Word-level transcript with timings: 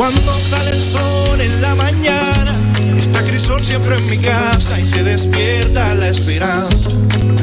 Cuando 0.00 0.32
sale 0.32 0.70
el 0.70 0.82
sol 0.82 1.38
en 1.42 1.60
la 1.60 1.74
mañana, 1.74 2.58
está 2.96 3.20
Crisol 3.22 3.62
siempre 3.62 3.96
en 3.98 4.08
mi 4.08 4.16
casa 4.16 4.78
y 4.78 4.82
se 4.82 5.04
despierta 5.04 5.94
la 5.94 6.08
esperanza, 6.08 6.88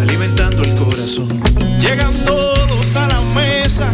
alimentando 0.01 0.63
el 0.63 0.73
corazón. 0.73 1.39
Llegan 1.79 2.11
todos 2.25 2.95
a 2.95 3.09
la 3.09 3.21
mesa, 3.35 3.87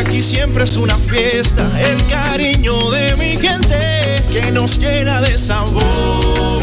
aquí 0.00 0.20
siempre 0.20 0.64
es 0.64 0.76
una 0.76 0.96
fiesta, 0.96 1.70
el 1.80 2.04
cariño 2.06 2.90
de 2.90 3.14
mi 3.18 3.40
gente 3.40 4.20
que 4.32 4.50
nos 4.50 4.80
llena 4.80 5.20
de 5.20 5.38
sabor. 5.38 6.58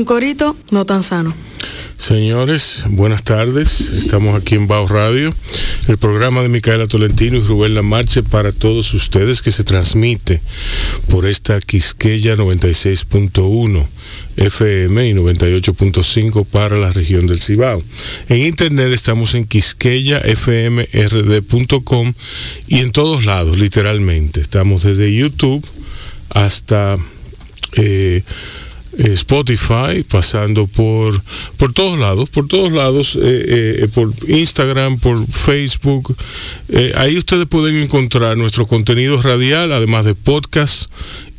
Un 0.00 0.06
corito 0.06 0.56
no 0.70 0.86
tan 0.86 1.02
sano. 1.02 1.34
Señores, 1.98 2.84
buenas 2.88 3.22
tardes. 3.22 3.82
Estamos 3.82 4.34
aquí 4.34 4.54
en 4.54 4.66
Bao 4.66 4.88
Radio, 4.88 5.34
el 5.88 5.98
programa 5.98 6.40
de 6.40 6.48
Micaela 6.48 6.86
Tolentino 6.86 7.36
y 7.36 7.42
Rubén 7.42 7.74
Lamarche 7.74 8.22
para 8.22 8.52
todos 8.52 8.94
ustedes 8.94 9.42
que 9.42 9.50
se 9.50 9.62
transmite 9.62 10.40
por 11.10 11.26
esta 11.26 11.60
Quisqueya 11.60 12.34
96.1 12.34 13.86
FM 14.38 15.06
y 15.06 15.12
98.5 15.12 16.46
para 16.46 16.78
la 16.78 16.92
región 16.92 17.26
del 17.26 17.38
Cibao. 17.38 17.82
En 18.30 18.40
internet 18.40 18.90
estamos 18.94 19.34
en 19.34 19.44
quisqueyafmrd.com 19.44 22.14
y 22.68 22.78
en 22.78 22.90
todos 22.90 23.26
lados, 23.26 23.58
literalmente. 23.58 24.40
Estamos 24.40 24.82
desde 24.82 25.14
YouTube 25.14 25.62
hasta... 26.30 26.96
eh, 27.74 28.22
Spotify, 28.98 30.02
pasando 30.08 30.66
por, 30.66 31.20
por 31.56 31.72
todos 31.72 31.96
lados, 31.98 32.28
por 32.30 32.46
todos 32.48 32.72
lados, 32.72 33.16
eh, 33.16 33.82
eh, 33.82 33.88
por 33.94 34.12
Instagram, 34.28 34.98
por 34.98 35.24
Facebook. 35.26 36.16
Eh, 36.68 36.92
ahí 36.96 37.16
ustedes 37.16 37.46
pueden 37.46 37.76
encontrar 37.76 38.36
nuestro 38.36 38.66
contenido 38.66 39.22
radial, 39.22 39.72
además 39.72 40.04
de 40.04 40.14
podcast, 40.14 40.90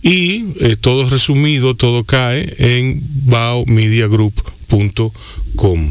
y 0.02 0.46
eh, 0.60 0.76
todo 0.80 1.08
resumido, 1.10 1.76
todo 1.76 2.04
cae 2.04 2.56
en 2.58 3.04
baomediagroup.com. 3.26 5.90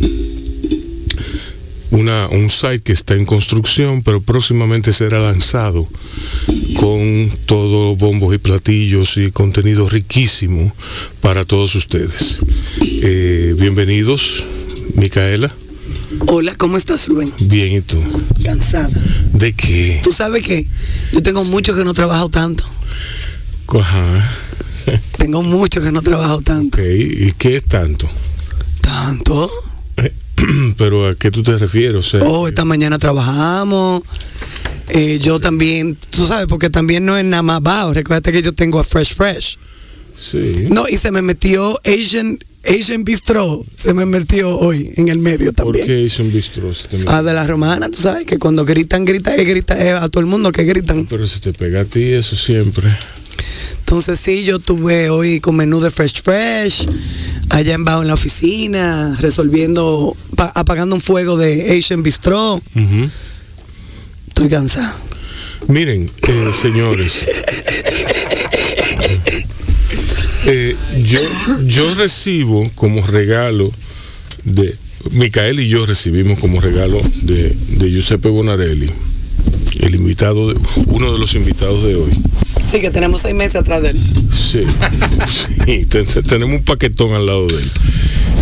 Una, 1.91 2.29
un 2.29 2.49
site 2.49 2.81
que 2.81 2.93
está 2.93 3.15
en 3.15 3.25
construcción, 3.25 4.03
pero 4.03 4.21
próximamente 4.21 4.93
será 4.93 5.19
lanzado 5.19 5.89
con 6.79 7.31
todo 7.47 7.97
bombos 7.97 8.35
y 8.35 8.39
platillos 8.39 9.17
y 9.17 9.33
contenido 9.33 9.89
riquísimo 9.89 10.73
para 11.21 11.45
todos 11.45 11.75
ustedes. 11.75 12.41
Eh, 12.81 13.57
bienvenidos, 13.59 14.45
Micaela. 14.95 15.53
Hola, 16.27 16.55
¿cómo 16.57 16.77
estás, 16.77 17.09
Rubén? 17.09 17.33
Bien, 17.41 17.77
¿y 17.77 17.81
tú? 17.81 18.01
Cansada. 18.45 19.03
¿De 19.33 19.53
qué? 19.53 20.01
Tú 20.05 20.13
sabes 20.13 20.47
que 20.47 20.67
yo 21.13 21.23
tengo 21.23 21.45
mucho 21.45 21.75
que 21.75 21.85
no 21.85 21.93
trabajo 21.93 22.29
tanto. 22.29 22.65
Ajá. 23.67 24.31
Tengo 25.19 25.43
mucho 25.43 25.81
que 25.81 25.93
no 25.93 26.03
trabajo 26.03 26.41
tanto. 26.41 26.81
¿y 26.83 27.33
qué 27.37 27.57
es 27.57 27.65
tanto? 27.65 28.09
¿Tanto? 28.81 29.51
Pero 30.79 31.09
¿a 31.09 31.15
qué 31.15 31.31
tú 31.31 31.43
te 31.43 31.57
refieres? 31.59 31.95
O 31.97 32.03
sea, 32.03 32.21
Oh, 32.25 32.47
esta 32.49 32.65
mañana 32.65 32.99
trabajamos. 32.99 34.03
Eh, 34.89 35.21
yo 35.23 35.39
también, 35.41 35.97
tú 36.11 36.27
sabes, 36.27 36.47
porque 36.47 36.69
también 36.71 37.05
no 37.07 37.17
es 37.17 37.25
nada 37.25 37.43
más 37.43 37.63
bajo. 37.63 37.93
Recuerda 37.95 38.33
que 38.33 38.43
yo 38.43 38.53
tengo 38.53 38.79
a 38.81 38.85
Fresh 38.85 39.15
Fresh. 39.15 39.59
sí. 40.15 40.67
No, 40.69 40.89
y 40.89 40.97
se 40.97 41.11
me 41.13 41.23
metió 41.23 41.79
Asian, 41.85 42.39
Asian 42.67 43.05
Bistro. 43.05 43.65
Se 43.77 43.95
me 43.95 44.05
metió 44.05 44.59
hoy 44.59 44.91
en 44.97 45.09
el 45.09 45.19
medio 45.19 45.53
¿Por 45.53 45.67
también. 45.67 45.87
qué 45.87 46.01
hizo 46.01 46.23
un 46.25 46.33
bistros? 46.33 46.89
Ah, 47.07 47.23
de 47.23 47.33
la 47.33 47.47
romana, 47.47 47.89
tú 47.89 47.99
sabes 47.99 48.27
que 48.27 48.39
cuando 48.39 48.65
gritan, 48.65 49.05
gritan, 49.05 49.39
es 49.39 49.47
grita, 49.47 50.03
a 50.03 50.09
todo 50.09 50.21
el 50.23 50.27
mundo 50.27 50.51
que 50.51 50.65
gritan. 50.65 51.07
Pero 51.07 51.27
se 51.27 51.39
te 51.41 51.53
pega 51.53 51.83
a 51.83 51.85
ti 51.85 52.03
eso 52.13 52.35
siempre. 52.37 52.89
Entonces 53.91 54.21
sí, 54.21 54.45
yo 54.45 54.61
tuve 54.61 55.11
hoy 55.11 55.41
con 55.41 55.57
menú 55.57 55.81
de 55.81 55.91
Fresh 55.91 56.23
Fresh, 56.23 56.87
allá 57.49 57.75
en 57.75 57.85
bajo 57.85 58.03
en 58.03 58.07
la 58.07 58.15
oficina, 58.15 59.17
resolviendo, 59.19 60.17
pa- 60.37 60.53
apagando 60.55 60.95
un 60.95 61.01
fuego 61.01 61.37
de 61.37 61.77
Asian 61.77 62.05
Bistro. 62.05 62.63
Estoy 64.29 64.49
cansada. 64.49 64.97
Miren, 65.67 66.09
eh, 66.29 66.51
señores, 66.63 67.27
eh, 70.47 70.77
yo, 71.03 71.19
yo 71.65 71.93
recibo 71.97 72.71
como 72.77 73.05
regalo 73.05 73.73
de 74.45 74.77
Micael 75.11 75.59
y 75.59 75.69
yo 75.69 75.85
recibimos 75.85 76.39
como 76.39 76.61
regalo 76.61 77.01
de, 77.23 77.57
de 77.71 77.91
Giuseppe 77.91 78.29
Bonarelli, 78.29 78.89
el 79.81 79.97
invitado, 79.97 80.55
de, 80.55 80.61
uno 80.87 81.11
de 81.13 81.19
los 81.19 81.35
invitados 81.35 81.83
de 81.83 81.97
hoy. 81.97 82.11
Sí, 82.71 82.81
que 82.81 82.91
tenemos 82.91 83.23
seis 83.23 83.35
meses 83.35 83.57
atrás 83.57 83.83
de 83.83 83.91
él. 83.91 83.99
Sí, 83.99 84.65
sí, 85.67 85.87
te- 85.87 86.05
te- 86.05 86.23
tenemos 86.23 86.59
un 86.59 86.65
paquetón 86.65 87.15
al 87.15 87.27
lado 87.27 87.47
de 87.49 87.55
él, 87.63 87.71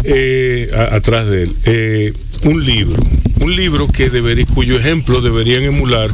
eh, 0.04 0.70
atrás 0.92 1.26
de 1.28 1.44
él. 1.44 1.52
Eh, 1.64 2.12
un 2.44 2.64
libro, 2.64 3.02
un 3.40 3.56
libro 3.56 3.88
que 3.88 4.10
debería, 4.10 4.44
cuyo 4.54 4.78
ejemplo 4.78 5.20
deberían 5.20 5.64
emular 5.64 6.10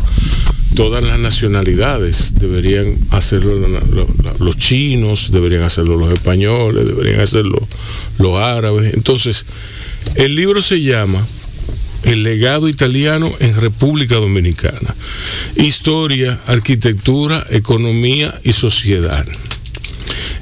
todas 0.76 1.02
las 1.02 1.18
nacionalidades. 1.18 2.32
Deberían 2.38 2.96
hacerlo 3.10 3.54
los 4.38 4.56
chinos, 4.56 5.30
deberían 5.32 5.62
hacerlo 5.62 5.96
los 5.96 6.12
españoles, 6.12 6.86
deberían 6.86 7.20
hacerlo 7.20 7.66
los 8.18 8.38
árabes. 8.40 8.94
Entonces, 8.94 9.44
el 10.14 10.34
libro 10.36 10.60
se 10.62 10.80
llama 10.80 11.24
el 12.04 12.22
legado 12.22 12.68
italiano 12.68 13.32
en 13.40 13.54
República 13.54 14.16
Dominicana. 14.16 14.94
Historia, 15.56 16.38
arquitectura, 16.46 17.46
economía 17.50 18.38
y 18.44 18.52
sociedad. 18.52 19.26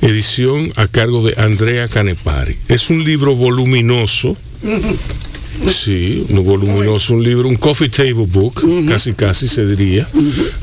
Edición 0.01 0.73
a 0.77 0.89
cargo 0.89 1.23
de 1.25 1.35
Andrea 1.41 1.87
Canepari. 1.89 2.57
Es 2.69 2.91
un 2.91 3.05
libro 3.05 3.35
voluminoso. 3.35 4.37
Sí, 5.71 6.25
un 6.31 6.45
voluminoso, 6.45 7.13
un 7.15 7.23
libro, 7.23 7.47
un 7.47 7.57
coffee 7.57 7.91
table 7.91 8.27
book, 8.27 8.65
casi 8.89 9.13
casi 9.13 9.47
se 9.49 9.67
diría, 9.67 10.09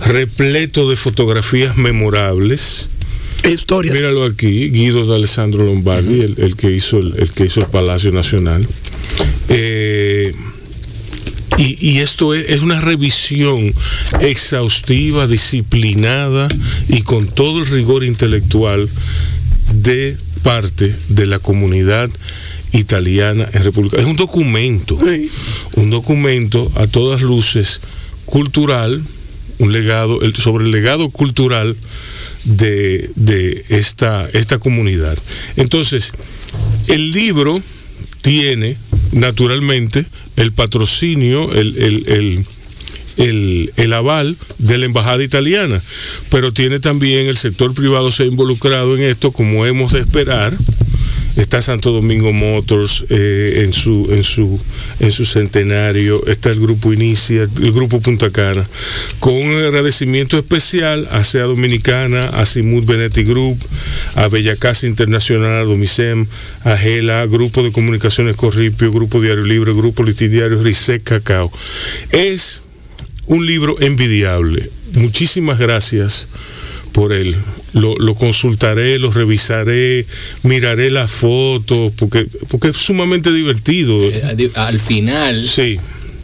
repleto 0.07 0.89
de 0.89 0.95
fotografías 0.95 1.77
memorables. 1.77 2.89
Historias. 3.47 3.95
Míralo 3.95 4.25
aquí, 4.25 4.69
Guido 4.69 5.05
de 5.05 5.15
Alessandro 5.15 5.63
Lombardi, 5.63 6.21
el, 6.21 6.35
el 6.39 6.55
que 6.55 6.71
hizo 6.71 6.97
el, 6.97 7.13
el 7.17 7.31
que 7.31 7.45
hizo 7.45 7.61
el 7.61 7.67
Palacio 7.67 8.11
Nacional. 8.11 8.67
Eh, 9.47 10.08
y, 11.59 11.77
y 11.79 11.99
esto 11.99 12.33
es, 12.33 12.49
es 12.49 12.61
una 12.61 12.79
revisión 12.81 13.73
exhaustiva, 14.21 15.27
disciplinada 15.27 16.47
y 16.87 17.01
con 17.01 17.27
todo 17.27 17.59
el 17.59 17.67
rigor 17.67 18.03
intelectual 18.03 18.89
de 19.73 20.17
parte 20.43 20.95
de 21.09 21.25
la 21.25 21.39
comunidad 21.39 22.09
italiana 22.71 23.47
en 23.53 23.63
República. 23.63 23.97
Es 23.97 24.05
un 24.05 24.15
documento, 24.15 24.97
Sí. 25.05 25.29
un 25.75 25.89
documento 25.89 26.71
a 26.75 26.87
todas 26.87 27.21
luces 27.21 27.81
cultural, 28.25 29.01
un 29.57 29.71
legado, 29.73 30.21
el- 30.21 30.35
sobre 30.35 30.65
el 30.65 30.71
legado 30.71 31.09
cultural 31.09 31.75
de, 32.45 33.09
de 33.15 33.65
esta, 33.69 34.29
esta 34.31 34.59
comunidad. 34.59 35.17
Entonces, 35.57 36.13
el 36.87 37.11
libro 37.11 37.61
tiene 38.21 38.77
naturalmente 39.11 40.05
el 40.35 40.51
patrocinio, 40.51 41.53
el, 41.53 41.77
el- 41.77 42.07
el- 42.07 42.45
el- 43.17 43.73
el 43.75 43.93
aval 43.93 44.37
de 44.59 44.77
la 44.77 44.85
embajada 44.85 45.23
italiana, 45.23 45.81
pero 46.29 46.53
tiene 46.53 46.79
también 46.79 47.27
el 47.27 47.35
sector 47.37 47.73
privado 47.73 48.11
se 48.11 48.23
ha 48.23 48.27
involucrado 48.27 48.95
en 48.95 49.03
esto, 49.03 49.31
como 49.31 49.65
hemos 49.65 49.91
de 49.91 49.99
esperar. 49.99 50.55
Está 51.35 51.61
Santo 51.61 51.91
Domingo 51.91 52.31
Motors 52.33 53.05
eh, 53.09 53.63
en 53.65 53.73
su 53.73 54.07
en 54.11 54.23
su 54.23 54.59
en 54.99 55.11
su 55.11 55.25
centenario, 55.25 56.25
está 56.27 56.49
el 56.49 56.59
grupo 56.59 56.93
Inicia, 56.93 57.43
el 57.43 57.71
grupo 57.71 58.01
Punta 58.01 58.31
Cana, 58.31 58.67
con 59.19 59.33
un 59.33 59.53
agradecimiento 59.53 60.37
especial 60.37 61.07
a 61.11 61.23
SEA 61.23 61.43
Dominicana, 61.43 62.29
a 62.29 62.45
Simut 62.45 62.85
Benetti 62.85 63.23
Group, 63.23 63.57
a 64.15 64.27
Bella 64.27 64.55
Casa 64.55 64.87
Internacional, 64.87 65.61
a 65.61 65.63
Domicem, 65.63 66.27
a 66.63 66.75
Gela, 66.75 67.25
Grupo 67.25 67.63
de 67.63 67.71
Comunicaciones 67.71 68.35
Corripio, 68.35 68.91
Grupo 68.91 69.21
Diario 69.21 69.45
Libre, 69.45 69.73
Grupo 69.73 70.03
Litidiario 70.03 70.61
Risec 70.61 71.03
Cacao. 71.03 71.51
Es 72.11 72.61
un 73.25 73.45
libro 73.45 73.77
envidiable. 73.79 74.69
Muchísimas 74.93 75.59
gracias 75.59 76.27
por 76.91 77.13
él. 77.13 77.35
Lo, 77.73 77.95
lo 77.97 78.15
consultaré, 78.15 78.99
lo 78.99 79.11
revisaré, 79.11 80.05
miraré 80.43 80.89
las 80.89 81.11
fotos, 81.11 81.91
porque, 81.97 82.27
porque 82.47 82.69
es 82.69 82.77
sumamente 82.77 83.31
divertido. 83.31 83.97
Eh, 84.01 84.51
Al 84.55 84.79
final, 84.79 85.45
Sí, 85.45 85.77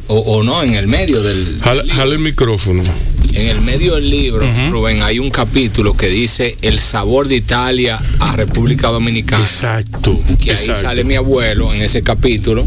o, 0.07 0.17
o 0.19 0.43
no, 0.43 0.61
en 0.63 0.75
el 0.75 0.87
medio 0.87 1.21
del, 1.21 1.45
del 1.45 1.61
jala, 1.61 1.83
jala 1.87 2.13
el 2.13 2.19
micrófono. 2.19 2.83
En 3.35 3.47
el 3.47 3.61
medio 3.61 3.95
del 3.95 4.09
libro, 4.09 4.45
Rubén, 4.71 5.01
hay 5.03 5.19
un 5.19 5.29
capítulo 5.29 5.95
que 5.95 6.07
dice 6.07 6.55
el 6.61 6.79
sabor 6.79 7.27
de 7.27 7.35
Italia 7.35 8.01
a 8.19 8.35
República 8.35 8.87
Dominicana. 8.87 9.43
Exacto. 9.43 10.19
que 10.41 10.51
ahí 10.51 10.65
sale 10.75 11.03
mi 11.03 11.15
abuelo 11.15 11.73
en 11.73 11.81
ese 11.81 12.01
capítulo 12.01 12.65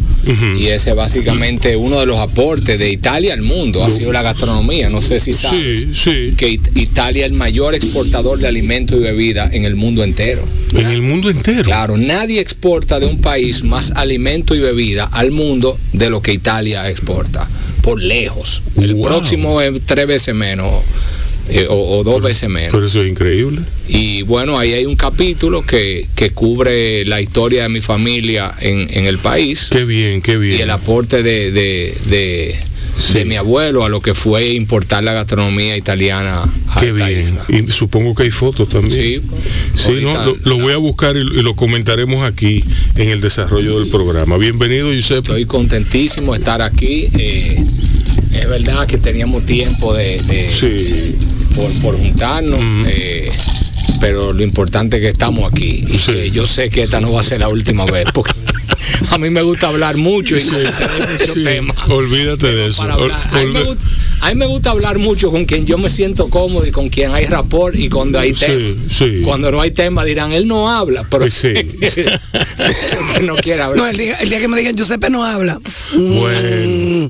y 0.59 0.67
ese 0.67 0.93
básicamente 0.93 1.75
uno 1.77 1.99
de 2.01 2.07
los 2.07 2.19
aportes 2.19 2.79
de 2.79 2.91
Italia 2.91 3.33
al 3.35 3.43
mundo 3.43 3.85
ha 3.85 3.91
sido 3.91 4.13
la 4.13 4.23
gastronomía 4.23 4.91
no 4.91 5.01
sé 5.01 5.21
si 5.21 5.33
sabes 5.33 5.81
Sí, 5.81 5.89
sí. 5.95 6.35
que 6.37 6.49
It- 6.51 6.77
Italia 6.77 7.25
es 7.27 7.33
el 7.33 7.37
mayor 7.39 7.75
exportador 7.75 8.39
de 8.39 8.47
alimentos 8.49 8.97
y 8.99 9.01
bebidas 9.01 9.55
en 9.55 9.65
el 9.65 9.75
mundo 9.77 10.03
entero 10.05 10.43
En 10.75 10.87
el 10.87 11.01
mundo 11.03 11.31
entero. 11.31 11.63
claro 11.65 11.97
nadie 11.97 12.41
exporta 12.41 12.99
de 13.01 13.07
un 13.07 13.21
país 13.21 13.63
más 13.65 13.93
alimento 13.93 14.55
y 14.55 14.61
bebida 14.61 15.05
al 15.05 15.31
mundo 15.31 15.79
de 15.93 16.11
lo 16.11 16.21
que 16.21 16.33
Italia 16.33 16.89
exporta 16.91 17.49
por 17.89 18.03
lejos 18.03 18.63
el 18.81 18.95
Wow. 18.95 19.03
próximo 19.05 19.61
es 19.63 19.73
tres 19.87 20.07
veces 20.07 20.35
menos 20.35 20.71
eh, 21.51 21.67
o, 21.71 21.99
o 21.99 22.05
dos 22.05 22.21
veces 22.21 22.51
menos 22.51 22.71
Pero 22.73 22.85
eso 22.87 23.01
es 23.03 23.09
increíble. 23.09 23.63
y 23.89 24.21
bueno, 24.23 24.59
ahí 24.59 24.75
hay 24.75 24.85
un 24.85 24.97
capítulo 24.97 25.63
que, 25.63 26.07
que 26.15 26.31
cubre 26.31 27.07
la 27.07 27.23
historia 27.23 27.63
de 27.63 27.69
mi 27.71 27.81
familia 27.81 28.55
en, 28.61 28.87
en 28.93 29.07
el 29.07 29.17
país 29.19 29.69
Qué 29.71 29.85
bien, 29.87 30.21
qué 30.21 30.37
bien. 30.37 30.59
y 30.59 30.61
el 30.61 30.71
aporte 30.71 31.23
de, 31.23 31.51
de, 31.51 31.95
de, 32.07 32.57
Sí. 32.99 33.15
de 33.15 33.25
mi 33.25 33.37
abuelo 33.37 33.85
a 33.85 33.89
lo 33.89 34.01
que 34.01 34.13
fue 34.15 34.49
importar 34.55 35.05
la 35.05 35.13
gastronomía 35.13 35.77
italiana 35.77 36.43
a 36.69 36.81
Qué 36.81 36.93
bien. 36.93 37.39
Y 37.49 37.71
supongo 37.71 38.15
que 38.15 38.25
hay 38.25 38.31
fotos 38.31 38.69
también. 38.69 38.93
Sí, 38.93 39.21
Sí, 39.77 39.93
no, 40.03 40.13
lo, 40.25 40.37
lo 40.45 40.59
voy 40.59 40.73
a 40.73 40.77
buscar 40.79 41.17
y, 41.17 41.21
y 41.21 41.43
lo 41.43 41.55
comentaremos 41.55 42.25
aquí 42.29 42.65
en 42.97 43.09
el 43.11 43.21
desarrollo 43.21 43.79
del 43.81 43.89
programa. 43.89 44.37
Bienvenido, 44.37 44.93
Giuseppe. 44.93 45.29
Estoy 45.29 45.45
contentísimo 45.47 46.33
de 46.33 46.39
estar 46.41 46.61
aquí. 46.63 47.09
eh, 47.19 47.63
es 48.33 48.49
verdad 48.49 48.87
que 48.87 48.99
teníamos 48.99 49.47
tiempo 49.47 49.95
de, 49.95 50.19
de- 50.19 50.53
Sí, 50.53 51.17
por, 51.55 51.71
por 51.81 51.97
juntarnos. 51.99 52.61
eh, 52.89 53.31
pero 54.01 54.33
lo 54.33 54.43
importante 54.43 54.97
es 54.97 55.03
que 55.03 55.09
estamos 55.09 55.51
aquí 55.51 55.85
y 55.89 55.99
Sí. 55.99 56.13
que 56.13 56.31
yo 56.31 56.47
sé 56.47 56.69
que 56.71 56.83
esta 56.83 57.01
no 57.01 57.13
va 57.13 57.21
a 57.21 57.25
ser 57.25 57.41
la 57.41 57.49
última 57.49 57.85
vez 57.87 58.07
porque 58.15 58.33
a 59.11 59.19
mí 59.19 59.31
me 59.31 59.43
gusta 59.43 59.69
hablar 59.69 59.97
mucho 59.97 60.37
y 60.37 60.41
sí, 60.41 60.51
muchos 60.53 61.35
sí. 61.35 61.43
temas. 61.43 61.77
Olvídate 61.89 62.47
de 62.55 62.67
eso. 62.67 62.83
Ol- 62.83 63.13
me 63.33 63.77
a 64.21 64.29
mí 64.31 64.35
me 64.35 64.47
gusta 64.47 64.71
hablar 64.71 64.99
mucho 64.99 65.31
con 65.31 65.45
quien 65.45 65.65
yo 65.67 65.79
me 65.79 65.89
siento 65.89 66.29
cómodo 66.29 66.67
y 66.67 66.71
con 66.71 66.89
quien 66.89 67.13
hay 67.15 67.27
rapport 67.27 67.75
y 67.77 67.89
cuando 67.89 68.19
hay 68.19 68.33
tema. 68.33 68.75
sí. 68.91 69.21
Cuando 69.23 69.51
no 69.51 69.61
hay 69.61 69.71
tema 69.71 70.05
dirán, 70.05 70.33
él 70.33 70.47
no 70.47 70.69
habla, 70.71 71.05
pero 71.09 71.25
Sí, 71.31 71.49
sí. 71.83 72.03
que 73.15 73.21
no 73.23 73.37
quiere 73.37 73.63
hablar. 73.63 73.79
No, 73.79 73.87
el 73.89 73.97
día, 73.97 74.15
el 74.17 74.29
día 74.29 74.41
que 74.41 74.49
me 74.49 74.59
digan 74.59 74.77
Giuseppe 74.77 75.11
no 75.11 75.25
habla. 75.25 75.61
Bueno, 75.95 77.09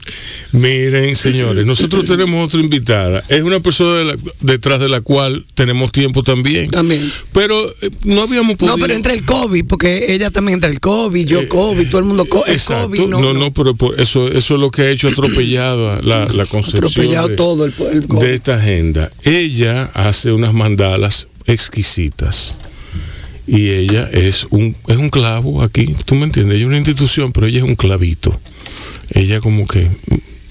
miren, 0.52 1.16
señores, 1.16 1.64
nosotros 1.66 2.04
tenemos 2.04 2.46
otra 2.48 2.60
invitada. 2.60 3.22
Es 3.28 3.42
una 3.42 3.60
persona 3.60 3.98
de 3.98 4.04
la- 4.04 4.16
detrás 4.40 4.80
de 4.80 4.88
la 4.88 5.00
cual 5.00 5.44
tenemos 5.54 5.92
tiempo 5.92 6.22
también. 6.22 6.70
También. 6.70 7.10
Pero 7.32 7.70
eh, 7.80 7.90
no 8.04 8.22
habíamos 8.22 8.56
podido. 8.56 8.76
No, 8.76 8.80
pero 8.82 8.94
entre 8.94 9.14
el 9.14 9.24
COVID, 9.24 9.64
porque 9.66 10.12
ella 10.14 10.30
también 10.30 10.54
entre 10.54 10.70
el 10.70 10.80
COVID, 10.80 11.26
yo 11.26 11.40
Eh, 11.40 11.48
COVID, 11.48 11.88
todo 11.88 12.00
el 12.00 12.06
mundo 12.06 12.26
co- 12.26 12.44
el 12.46 12.52
Exacto. 12.54 12.88
COVID. 12.88 13.00
No, 13.08 13.32
no, 13.32 13.52
pero 13.52 13.74
por 13.74 13.98
eso, 14.00 14.28
eso 14.28 14.54
es 14.54 14.60
lo 14.60 14.70
que 14.70 14.82
ha 14.82 14.90
hecho 14.90 15.08
atropellado 15.08 15.92
a 15.92 16.02
la, 16.02 16.26
la 16.26 16.44
concepción 16.46 16.97
De, 17.06 17.36
todo 17.36 17.64
el, 17.64 17.74
el 17.92 18.06
COVID. 18.06 18.20
de 18.26 18.34
esta 18.34 18.54
agenda. 18.56 19.10
Ella 19.24 19.84
hace 19.94 20.32
unas 20.32 20.52
mandalas 20.52 21.28
exquisitas. 21.46 22.54
Y 23.46 23.70
ella 23.70 24.08
es 24.12 24.46
un, 24.50 24.76
es 24.88 24.96
un 24.98 25.08
clavo 25.08 25.62
aquí, 25.62 25.94
tú 26.04 26.14
me 26.14 26.24
entiendes, 26.26 26.56
ella 26.56 26.64
es 26.64 26.68
una 26.68 26.76
institución, 26.76 27.32
pero 27.32 27.46
ella 27.46 27.58
es 27.58 27.64
un 27.64 27.76
clavito. 27.76 28.38
Ella 29.14 29.40
como 29.40 29.66
que 29.66 29.88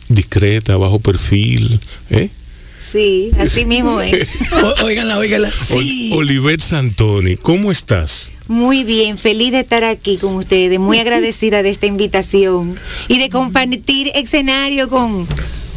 discreta, 0.09 0.77
bajo 0.77 0.99
perfil. 0.99 1.79
¿eh? 2.09 2.29
Sí, 2.79 3.31
así 3.39 3.65
mismo 3.65 4.01
es. 4.01 4.27
Óiganla, 4.83 5.17
óiganla. 5.19 5.49
Ol- 5.49 5.81
Sí. 5.83 6.11
Olivet 6.15 6.59
Santoni, 6.61 7.35
¿cómo 7.35 7.71
estás? 7.71 8.31
Muy 8.47 8.83
bien, 8.83 9.17
feliz 9.17 9.51
de 9.51 9.59
estar 9.59 9.83
aquí 9.83 10.17
con 10.17 10.33
ustedes, 10.35 10.79
muy 10.79 10.97
agradecida 10.99 11.61
de 11.63 11.69
esta 11.69 11.85
invitación 11.85 12.75
y 13.09 13.19
de 13.19 13.29
compartir 13.29 14.09
escenario 14.15 14.88
con 14.89 15.27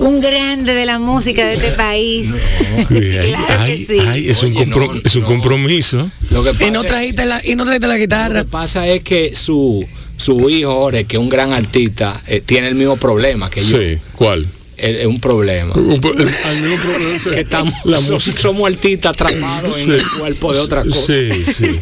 un 0.00 0.20
grande 0.20 0.75
de 0.75 0.87
la 0.87 0.99
música 0.99 1.47
de 1.47 1.55
este 1.55 1.70
país. 1.73 2.29
Ay, 2.31 2.87
claro 3.31 3.62
ay, 3.62 3.87
que 3.87 3.94
sí. 3.94 4.00
ay, 4.06 4.29
es 4.31 4.43
un, 4.43 4.56
Oye, 4.56 4.67
compro- 4.67 4.93
no, 4.94 5.00
es 5.05 5.14
un 5.14 5.23
no. 5.23 5.26
compromiso. 5.29 6.11
Lo 6.31 6.43
que 6.43 6.50
Y 6.50 6.52
pasa 6.55 6.70
no 6.70 6.81
es- 6.81 6.87
trajiste 6.87 7.26
la, 7.26 7.41
y 7.44 7.55
no 7.55 7.64
trajiste 7.64 7.87
la 7.87 7.94
Lo 7.94 8.00
guitarra. 8.00 8.43
que 8.44 8.49
pasa 8.50 8.87
es 8.88 9.02
que 9.02 9.35
su, 9.35 9.87
su 10.17 10.50
hijo, 10.50 10.75
Jorge, 10.75 11.05
que 11.05 11.17
es 11.17 11.20
un 11.20 11.29
gran 11.29 11.52
artista, 11.52 12.20
eh, 12.29 12.41
tiene 12.44 12.69
el 12.69 12.75
mismo 12.75 12.97
problema 12.97 13.49
que 13.50 13.62
yo. 13.64 13.79
Sí, 13.79 13.99
¿cuál? 14.17 14.47
Es 14.82 15.00
es 15.00 15.06
un 15.06 15.21
problema. 15.21 15.75
Un 15.75 16.00
po- 16.00 16.12
el- 16.12 16.21
al 16.29 16.61
mismo 16.62 16.77
problema- 16.77 17.25
que 17.35 17.41
estamos, 17.41 17.75
la 17.85 18.00
so- 18.00 18.15
música. 18.15 18.41
somos 18.41 18.71
artistas 18.71 19.12
atrapados 19.12 19.79
en 19.79 19.93
el 19.93 20.03
cuerpo 20.19 20.53
de 20.53 20.61
otra 20.61 20.85
cosa. 20.85 21.00
Sí, 21.06 21.29
sí. 21.56 21.81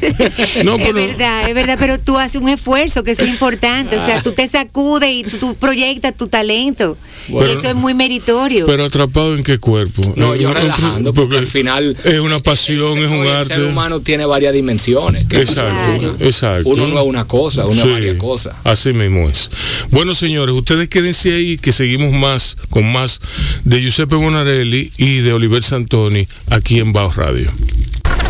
No, 0.64 0.76
es 0.76 0.92
verdad, 0.92 1.48
es 1.48 1.54
verdad, 1.54 1.76
pero 1.78 1.98
tú 1.98 2.18
haces 2.18 2.40
un 2.40 2.48
esfuerzo 2.48 3.02
que 3.04 3.12
es 3.12 3.20
importante, 3.20 3.96
o 3.96 4.04
sea, 4.04 4.22
tú 4.22 4.32
te 4.32 4.46
sacudes 4.48 5.10
y 5.10 5.22
tú, 5.24 5.36
tú 5.38 5.54
proyectas 5.54 6.16
tu 6.16 6.28
talento 6.28 6.96
Bueno. 7.28 7.48
y 7.50 7.54
eso 7.54 7.68
es 7.68 7.74
muy 7.74 7.94
meritorio. 7.94 8.66
pero 8.66 8.84
atrapado 8.84 9.34
en 9.34 9.42
qué 9.42 9.58
cuerpo? 9.58 10.02
No, 10.16 10.34
yo 10.34 10.50
Eh, 10.50 10.54
relajando, 10.54 11.12
porque 11.14 11.38
al 11.38 11.46
final 11.46 11.96
es 12.04 12.20
una 12.20 12.40
pasión, 12.40 12.96
el, 12.98 13.04
es 13.04 13.10
un 13.10 13.20
oye, 13.20 13.30
el 13.30 13.36
arte. 13.36 13.54
ser 13.54 13.64
humano 13.64 14.00
tiene 14.00 14.24
varias 14.26 14.52
dimensiones. 14.52 15.26
que 15.26 15.40
Exacto, 15.40 16.16
exacto. 16.20 16.68
Uno 16.68 16.88
no 16.88 17.00
es 17.00 17.06
una 17.06 17.24
cosa, 17.26 17.66
uno 17.66 17.82
Sí, 17.82 17.88
es 17.88 17.94
varias 17.94 18.16
cosas. 18.16 18.54
Así 18.64 18.92
mismo 18.92 19.28
es. 19.28 19.50
Bueno, 19.90 20.14
señores, 20.14 20.54
ustedes 20.54 20.88
quédense 20.88 21.32
ahí 21.32 21.56
que 21.58 21.72
seguimos 21.72 22.12
más 22.12 22.56
con 22.70 22.87
más 22.88 23.20
de 23.64 23.80
Giuseppe 23.80 24.16
Bonarelli 24.16 24.90
y 24.96 25.18
de 25.20 25.32
Oliver 25.32 25.62
Santoni 25.62 26.26
aquí 26.50 26.80
en 26.80 26.92
Baos 26.92 27.16
Radio. 27.16 27.50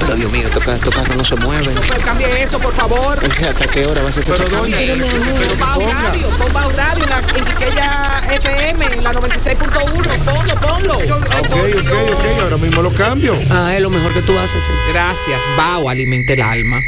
Pero 0.00 0.14
Dios 0.16 0.32
mío, 0.32 0.46
estos 0.46 0.64
carros 0.64 1.16
no 1.16 1.24
se 1.24 1.36
mueven. 1.36 1.74
Cambie 2.04 2.42
eso, 2.42 2.58
por 2.58 2.72
favor. 2.72 3.18
O 3.22 3.34
sea, 3.34 3.50
¿Hasta 3.50 3.66
qué 3.66 3.86
hora 3.86 4.02
va 4.02 4.08
a 4.08 4.12
ser 4.12 4.24
este 4.24 4.32
Pero 4.36 4.50
cambio? 4.50 4.76
Pon 4.78 5.58
Bajo 5.58 5.80
Radio, 5.80 6.28
pon 6.38 6.52
Bajo 6.52 6.70
Radio 6.70 7.04
en, 7.04 7.10
la, 7.10 7.18
en 7.18 7.44
Quiqueya 7.44 8.20
FM, 8.32 8.84
en 8.86 9.04
la 9.04 9.12
96.1. 9.12 10.24
Ponlo, 10.24 10.54
ponlo. 10.60 10.94
Ok, 10.96 11.54
ok, 11.78 11.92
ok, 12.12 12.42
ahora 12.42 12.56
mismo 12.56 12.82
lo 12.82 12.92
cambio. 12.94 13.38
Ah, 13.50 13.74
es 13.74 13.82
lo 13.82 13.90
mejor 13.90 14.12
que 14.14 14.22
tú 14.22 14.32
haces. 14.38 14.62
sí. 14.64 14.72
Gracias, 14.92 15.40
Bao 15.56 15.88
alimenta 15.88 16.32
el 16.32 16.42
alma. 16.42 16.78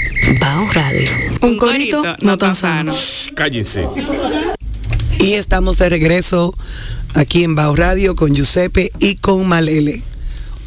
Bao 0.40 0.69
Radio. 0.72 1.10
Un 1.43 1.56
corito 1.58 2.03
no 2.20 2.39
tan 2.39 2.55
sano. 2.55 2.93
Cállense. 3.34 3.86
Y 5.20 5.34
estamos 5.34 5.77
de 5.79 5.89
regreso 5.89 6.55
aquí 7.15 7.44
en 7.44 7.55
Bao 7.55 7.77
Radio 7.77 8.17
con 8.17 8.34
Giuseppe 8.34 8.91
y 9.00 9.17
con 9.17 9.46
Malele. 9.46 10.03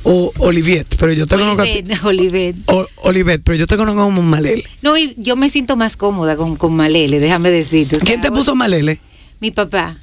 O 0.03 0.31
Oliviet, 0.39 0.95
pero 1.00 1.13
yo 1.13 1.25
te 1.27 1.36
conozco. 1.38 1.62
Olivet, 1.63 2.03
Olivet. 2.03 2.55
O- 2.67 2.86
Olivet, 3.03 3.41
pero 3.43 3.57
yo 3.57 3.65
te 3.67 3.77
conozco 3.77 4.01
como 4.03 4.22
Malele. 4.22 4.63
No, 4.81 4.98
y 4.98 5.13
yo 5.17 5.36
me 5.38 5.50
siento 5.50 5.75
más 5.75 5.95
cómoda 5.95 6.36
con, 6.36 6.55
con 6.57 6.75
Malele, 6.75 7.19
déjame 7.19 7.50
decirte. 7.50 7.95
o 7.95 8.00
sea, 8.00 8.05
¿Quién 8.05 8.22
te 8.22 8.29
puso 8.31 8.53
Malele? 8.53 9.00
Mi 9.39 9.51
papá. 9.51 9.98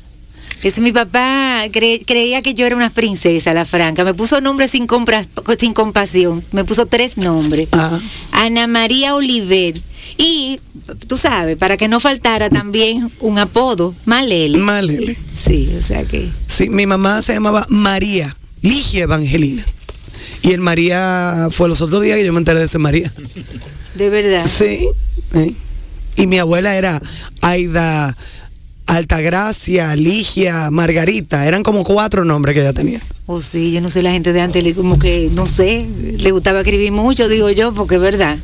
Ese 0.62 0.80
mi 0.80 0.92
papá 0.92 1.64
cre- 1.68 2.02
creía 2.06 2.42
que 2.42 2.54
yo 2.54 2.66
era 2.66 2.76
una 2.76 2.90
princesa, 2.90 3.54
la 3.54 3.64
franca. 3.64 4.04
Me 4.04 4.14
puso 4.14 4.40
nombres 4.40 4.70
sin, 4.72 4.86
compras, 4.86 5.28
sin 5.58 5.72
compasión. 5.74 6.42
Me 6.52 6.64
puso 6.64 6.86
tres 6.86 7.16
nombres. 7.16 7.68
Ah. 7.72 7.98
Ana 8.32 8.66
María 8.66 9.14
Olivet. 9.14 9.80
Y, 10.16 10.60
tú 11.06 11.16
sabes, 11.16 11.56
para 11.56 11.76
que 11.76 11.88
no 11.88 12.00
faltara 12.00 12.50
también 12.50 13.10
un 13.20 13.38
apodo, 13.38 13.94
Malele. 14.04 14.58
Malele. 14.58 15.16
sí, 15.44 15.70
o 15.78 15.82
sea 15.82 16.04
que... 16.04 16.28
Sí, 16.46 16.68
mi 16.68 16.86
mamá 16.86 17.22
se 17.22 17.34
llamaba 17.34 17.66
María, 17.68 18.36
Ligia 18.62 19.04
Evangelina. 19.04 19.64
Y 20.42 20.52
el 20.52 20.60
María 20.60 21.48
fue 21.50 21.68
los 21.68 21.80
otros 21.80 22.02
días 22.02 22.16
que 22.18 22.24
yo 22.24 22.32
me 22.32 22.38
enteré 22.38 22.58
de 22.58 22.66
ese 22.66 22.78
María. 22.78 23.12
De 23.94 24.10
verdad. 24.10 24.46
Sí. 24.46 24.88
Y 26.16 26.26
mi 26.26 26.38
abuela 26.38 26.76
era 26.76 27.00
Aida 27.40 28.16
Altagracia, 28.86 29.94
Ligia, 29.96 30.70
Margarita. 30.70 31.46
Eran 31.46 31.62
como 31.62 31.84
cuatro 31.84 32.24
nombres 32.24 32.54
que 32.54 32.60
ella 32.60 32.72
tenía. 32.72 33.00
O 33.26 33.40
sí, 33.40 33.70
yo 33.70 33.80
no 33.80 33.90
sé, 33.90 34.02
la 34.02 34.10
gente 34.10 34.32
de 34.32 34.40
antes 34.40 34.74
como 34.74 34.98
que, 34.98 35.30
no 35.32 35.46
sé, 35.46 35.86
le 36.18 36.32
gustaba 36.32 36.60
escribir 36.60 36.90
mucho, 36.90 37.28
digo 37.28 37.50
yo, 37.50 37.72
porque 37.72 37.94
es 37.94 38.00
verdad. 38.00 38.36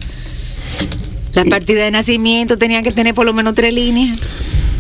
La 1.37 1.45
partida 1.45 1.85
de 1.85 1.91
nacimiento 1.93 2.57
tenía 2.59 2.83
que 2.83 2.91
tener 2.93 3.15
por 3.15 3.25
lo 3.27 3.33
menos 3.33 3.55
tres 3.55 3.73
líneas. 3.73 4.19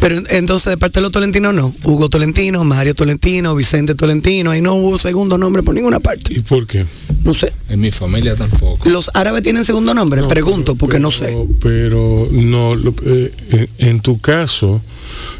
Pero 0.00 0.16
entonces 0.30 0.70
de 0.70 0.76
parte 0.76 1.00
de 1.00 1.02
los 1.02 1.12
Tolentinos 1.12 1.54
no. 1.54 1.74
Hugo 1.84 2.10
Tolentino, 2.10 2.62
Mario 2.64 2.94
Tolentino, 2.94 3.54
Vicente 3.54 3.94
Tolentino. 3.94 4.50
Ahí 4.50 4.60
no 4.60 4.74
hubo 4.74 4.98
segundo 4.98 5.38
nombre 5.38 5.62
por 5.62 5.74
ninguna 5.74 6.00
parte. 6.00 6.34
¿Y 6.34 6.40
por 6.40 6.66
qué? 6.66 6.84
No 7.24 7.32
sé. 7.32 7.52
En 7.70 7.80
mi 7.80 7.90
familia 7.90 8.36
tampoco. 8.36 8.88
¿Los 8.90 9.10
árabes 9.14 9.42
tienen 9.42 9.64
segundo 9.64 9.94
nombre? 9.94 10.20
No, 10.20 10.28
Pregunto, 10.28 10.74
pero- 10.74 10.78
porque 10.78 10.98
no 10.98 11.10
sé. 11.10 11.34
Pero 11.62 12.28
no, 12.30 12.74
lo- 12.74 12.94
eh, 13.06 13.32
en, 13.78 13.88
en 13.88 14.00
tu 14.00 14.20
caso, 14.20 14.82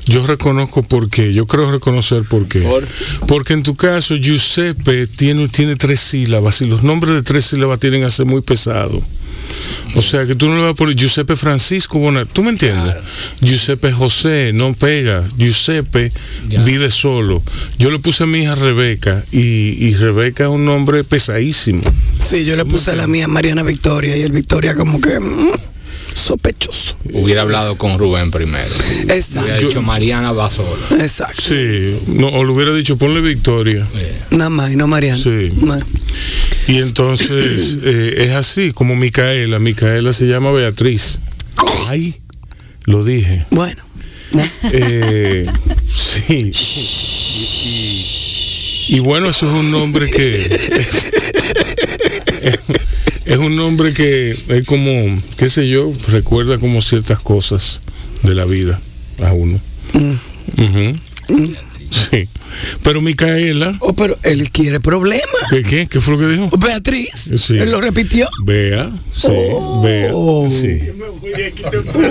yo 0.06 0.26
reconozco 0.26 0.82
por 0.82 1.10
qué, 1.10 1.32
yo 1.34 1.46
creo 1.46 1.70
reconocer 1.70 2.22
por 2.28 2.48
qué. 2.48 2.60
¿Por? 2.60 2.84
Porque 3.28 3.52
en 3.52 3.62
tu 3.62 3.76
caso, 3.76 4.16
Giuseppe 4.16 5.06
tiene, 5.06 5.48
tiene 5.48 5.76
tres 5.76 6.00
sílabas 6.00 6.62
y 6.62 6.66
los 6.66 6.82
nombres 6.82 7.14
de 7.14 7.22
tres 7.22 7.44
sílabas 7.46 7.78
tienen 7.78 8.04
a 8.04 8.10
ser 8.10 8.24
muy 8.26 8.40
pesados. 8.40 9.02
O 9.94 10.02
sea 10.02 10.26
que 10.26 10.34
tú 10.34 10.48
no 10.48 10.56
le 10.56 10.62
vas 10.62 10.70
a 10.72 10.74
poner 10.74 10.94
Giuseppe 10.96 11.36
Francisco 11.36 11.98
Bonat. 11.98 12.28
¿Tú 12.32 12.42
me 12.42 12.50
entiendes? 12.50 12.94
Giuseppe 13.40 13.92
José, 13.92 14.50
no 14.54 14.74
pega. 14.74 15.24
Giuseppe 15.38 16.12
Ya. 16.48 16.62
vive 16.62 16.90
solo. 16.90 17.42
Yo 17.78 17.90
le 17.90 17.98
puse 17.98 18.24
a 18.24 18.26
mi 18.26 18.40
hija 18.40 18.54
Rebeca 18.54 19.22
y, 19.32 19.38
y 19.86 19.94
Rebeca 19.94 20.44
es 20.44 20.50
un 20.50 20.64
nombre 20.64 21.02
pesadísimo. 21.04 21.82
Sí, 22.18 22.44
yo 22.44 22.56
le 22.56 22.64
puse 22.64 22.90
a 22.90 22.96
la 22.96 23.06
mía 23.06 23.28
Mariana 23.28 23.62
Victoria 23.62 24.16
y 24.16 24.22
el 24.22 24.32
Victoria 24.32 24.74
como 24.74 25.00
que 25.00 25.18
mm, 25.18 25.50
sospechoso. 26.16 26.96
Hubiera 27.12 27.42
hablado 27.42 27.76
con 27.76 27.98
Rubén 27.98 28.30
primero. 28.30 28.68
Hubiera 28.94 29.14
Exacto. 29.16 29.66
dicho 29.66 29.82
Mariana 29.82 30.32
va 30.32 30.50
sola. 30.50 30.86
Exacto. 31.00 31.42
Sí, 31.42 31.98
no, 32.06 32.28
o 32.28 32.44
le 32.44 32.52
hubiera 32.52 32.72
dicho 32.72 32.96
ponle 32.96 33.20
Victoria. 33.20 33.86
Nada 34.30 34.50
más, 34.50 34.72
y 34.72 34.76
no 34.76 34.86
Mariana. 34.86 35.22
Sí. 35.22 35.52
Y 36.68 36.78
entonces 36.78 37.78
eh, 37.84 38.14
es 38.26 38.32
así, 38.32 38.72
como 38.72 38.96
Micaela. 38.96 39.58
Micaela 39.58 40.12
se 40.12 40.26
llama 40.26 40.50
Beatriz. 40.52 41.20
Ay, 41.88 42.16
lo 42.84 43.04
dije. 43.04 43.44
Bueno. 43.50 43.82
Eh, 44.72 45.46
sí. 45.94 46.50
Y, 48.88 48.96
y 48.96 48.98
bueno, 49.00 49.28
eso 49.28 49.50
es 49.50 49.58
un 49.58 49.70
nombre 49.70 50.10
que. 50.10 50.48
es 53.36 53.42
un 53.42 53.54
nombre 53.56 53.92
que 53.92 54.30
es 54.30 54.66
como, 54.66 54.90
qué 55.36 55.48
sé 55.48 55.68
yo, 55.68 55.92
recuerda 56.08 56.58
como 56.58 56.80
ciertas 56.80 57.20
cosas 57.20 57.80
de 58.22 58.34
la 58.34 58.44
vida 58.44 58.80
a 59.22 59.32
uno. 59.32 59.60
Ujú. 59.94 60.94
Sí. 61.90 62.28
Pero 62.82 63.00
Micaela, 63.02 63.76
Oh, 63.80 63.92
pero 63.94 64.16
él 64.22 64.50
quiere 64.50 64.80
problemas. 64.80 65.26
¿qué, 65.50 65.62
qué? 65.62 65.86
¿Qué 65.86 66.00
fue 66.00 66.14
lo 66.14 66.20
que 66.20 66.28
dijo? 66.28 66.48
Beatriz, 66.56 67.10
Sí. 67.38 67.56
él 67.58 67.70
lo 67.70 67.80
repitió. 67.80 68.28
Vea, 68.44 68.90
sí, 69.14 69.28
vea, 69.82 70.12
sí. 70.50 70.78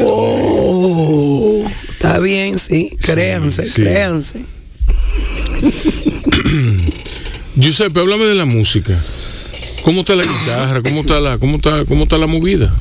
Oh, 0.02 1.66
está 1.90 2.20
bien, 2.20 2.58
sí. 2.60 2.92
Créanse, 3.02 3.64
sí. 3.68 3.82
créanse. 3.82 4.40
Giuseppe, 7.56 8.00
háblame 8.00 8.26
de 8.26 8.36
la 8.36 8.46
música. 8.46 8.98
¿Cómo 9.86 10.00
está 10.02 10.16
la 10.16 10.24
guitarra? 10.24 10.82
¿Cómo 10.82 11.02
está 11.02 11.20
la, 11.20 11.38
cómo 11.38 11.58
está, 11.58 11.86
cómo 11.86 12.04
está 12.06 12.18
la 12.18 12.26
movida? 12.26 12.74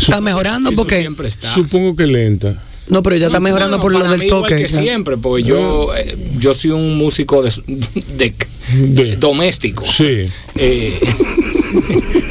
Está 0.00 0.22
mejorando 0.22 0.72
porque. 0.72 0.96
siempre 1.00 1.28
está. 1.28 1.52
Supongo 1.52 1.94
que 1.94 2.06
lenta. 2.06 2.60
No, 2.88 3.02
pero 3.02 3.14
ya 3.16 3.26
está 3.26 3.38
mejorando 3.40 3.78
Bueno, 3.78 3.98
por 4.00 4.08
lo 4.08 4.10
del 4.16 4.26
toque. 4.28 4.56
que 4.56 4.66
siempre, 4.68 5.16
porque 5.18 5.44
yo, 5.46 5.94
eh, 5.94 6.16
yo 6.38 6.54
soy 6.54 6.70
un 6.70 6.96
músico 6.96 7.42
de, 7.42 7.52
de- 8.16 8.34
De- 8.72 9.16
doméstico. 9.16 9.84
Sí. 9.86 10.26
Eh, 10.56 11.00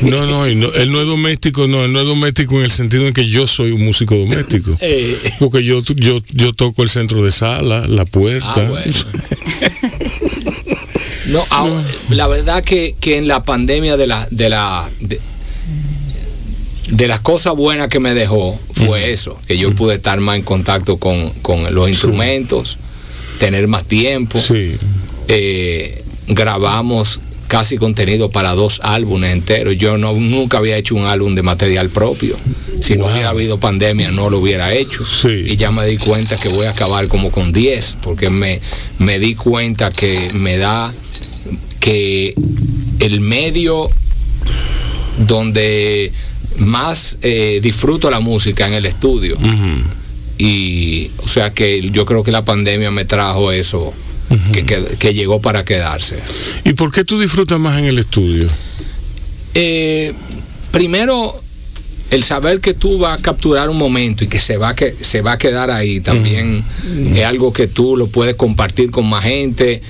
No, 0.01 0.25
no, 0.25 0.47
y 0.49 0.55
no, 0.55 0.73
él 0.73 0.91
no 0.91 1.01
es 1.01 1.07
doméstico, 1.07 1.67
no, 1.67 1.85
él 1.85 1.93
no 1.93 1.99
es 1.99 2.05
doméstico 2.05 2.57
en 2.57 2.63
el 2.65 2.71
sentido 2.71 3.05
en 3.07 3.13
que 3.13 3.27
yo 3.29 3.45
soy 3.47 3.71
un 3.71 3.81
músico 3.85 4.15
doméstico. 4.15 4.75
eh, 4.81 5.17
Porque 5.39 5.63
yo, 5.63 5.81
yo, 5.95 6.19
yo 6.33 6.53
toco 6.53 6.81
el 6.83 6.89
centro 6.89 7.23
de 7.23 7.31
sala, 7.31 7.85
la 7.87 8.05
puerta. 8.05 8.53
Ah, 8.55 8.69
bueno. 8.69 8.91
No, 11.29 11.45
ahora, 11.49 11.83
la 12.09 12.27
verdad 12.27 12.63
que, 12.63 12.95
que 12.99 13.17
en 13.17 13.27
la 13.27 13.43
pandemia 13.43 13.97
de 13.97 14.07
la 14.07 14.27
de 14.31 14.49
la 14.49 14.89
de, 14.99 15.19
de 16.89 17.07
las 17.07 17.19
cosas 17.19 17.55
buenas 17.55 17.87
que 17.87 17.99
me 17.99 18.13
dejó 18.13 18.59
fue 18.73 19.11
eso, 19.11 19.39
que 19.47 19.57
yo 19.57 19.73
pude 19.75 19.95
estar 19.95 20.19
más 20.19 20.37
en 20.37 20.43
contacto 20.43 20.97
con, 20.97 21.29
con 21.41 21.73
los 21.73 21.89
instrumentos, 21.89 22.77
tener 23.37 23.67
más 23.67 23.85
tiempo. 23.85 24.39
Sí. 24.39 24.75
Eh, 25.27 26.03
grabamos 26.27 27.19
casi 27.49 27.77
contenido 27.77 28.29
para 28.29 28.53
dos 28.53 28.79
álbumes 28.83 29.33
enteros. 29.33 29.75
Yo 29.75 29.97
no 29.97 30.13
nunca 30.13 30.59
había 30.59 30.77
hecho 30.77 30.95
un 30.95 31.05
álbum 31.05 31.35
de 31.35 31.41
material 31.41 31.89
propio. 31.89 32.37
Si 32.79 32.95
no 32.95 33.07
hubiera 33.07 33.29
habido 33.29 33.59
pandemia, 33.59 34.11
no 34.11 34.29
lo 34.29 34.37
hubiera 34.37 34.73
hecho. 34.73 35.03
Sí. 35.05 35.45
Y 35.47 35.57
ya 35.57 35.71
me 35.71 35.85
di 35.85 35.97
cuenta 35.97 36.37
que 36.37 36.47
voy 36.47 36.67
a 36.67 36.69
acabar 36.69 37.07
como 37.09 37.31
con 37.31 37.51
10, 37.51 37.97
porque 38.01 38.29
me, 38.29 38.61
me 38.99 39.19
di 39.19 39.35
cuenta 39.35 39.89
que 39.89 40.17
me 40.35 40.57
da 40.57 40.93
que 41.79 42.35
el 42.99 43.19
medio 43.19 43.89
donde 45.27 46.11
más 46.57 47.17
eh, 47.21 47.59
disfruto 47.61 48.11
la 48.11 48.19
música 48.19 48.67
en 48.67 48.75
el 48.75 48.85
estudio. 48.85 49.37
Y 50.37 51.09
o 51.17 51.27
sea 51.27 51.51
que 51.51 51.89
yo 51.91 52.05
creo 52.05 52.23
que 52.23 52.31
la 52.31 52.45
pandemia 52.45 52.91
me 52.91 53.05
trajo 53.05 53.51
eso, 53.51 53.93
que, 54.53 54.65
que- 54.65 54.83
que 54.99 55.13
llegó 55.13 55.41
para 55.41 55.63
quedarse. 55.65 56.17
¿Y 56.65 56.73
por 56.73 56.91
qué 56.91 57.03
tú 57.03 57.19
disfrutas 57.19 57.59
más 57.59 57.77
en 57.79 57.85
el 57.85 57.97
estudio? 57.99 58.49
Eh, 59.53 60.13
primero, 60.71 61.41
el 62.11 62.23
saber 62.23 62.59
que 62.59 62.73
tú 62.73 62.97
vas 62.99 63.19
a 63.19 63.21
capturar 63.21 63.69
un 63.69 63.77
momento 63.77 64.23
y 64.23 64.27
que 64.27 64.39
se 64.39 64.57
va 64.57 64.69
a, 64.69 64.75
que, 64.75 64.95
se 64.99 65.21
va 65.21 65.33
a 65.33 65.37
quedar 65.37 65.69
ahí 65.71 65.99
también 65.99 66.63
es 67.15 67.23
algo 67.25 67.53
que 67.53 67.67
tú 67.67 67.95
lo 67.97 68.07
puedes 68.07 68.35
compartir 68.35 68.89
con 68.91 69.07
más 69.07 69.23
gente. 69.23 69.81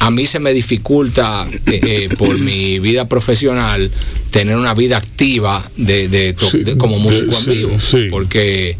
A 0.00 0.10
mí 0.10 0.26
se 0.26 0.38
me 0.40 0.52
dificulta 0.52 1.46
eh, 1.66 1.80
eh, 1.82 2.08
por 2.18 2.38
mi 2.38 2.78
vida 2.80 3.06
profesional 3.08 3.90
tener 4.30 4.56
una 4.56 4.74
vida 4.74 4.96
activa 4.96 5.64
de, 5.76 6.08
de 6.08 6.32
to- 6.32 6.50
Sí, 6.50 6.64
de- 6.64 6.76
como 6.76 6.98
músico 6.98 7.32
en 7.36 7.44
sí, 7.44 7.50
vivo, 7.50 7.80
sí. 7.80 8.08
porque 8.10 8.76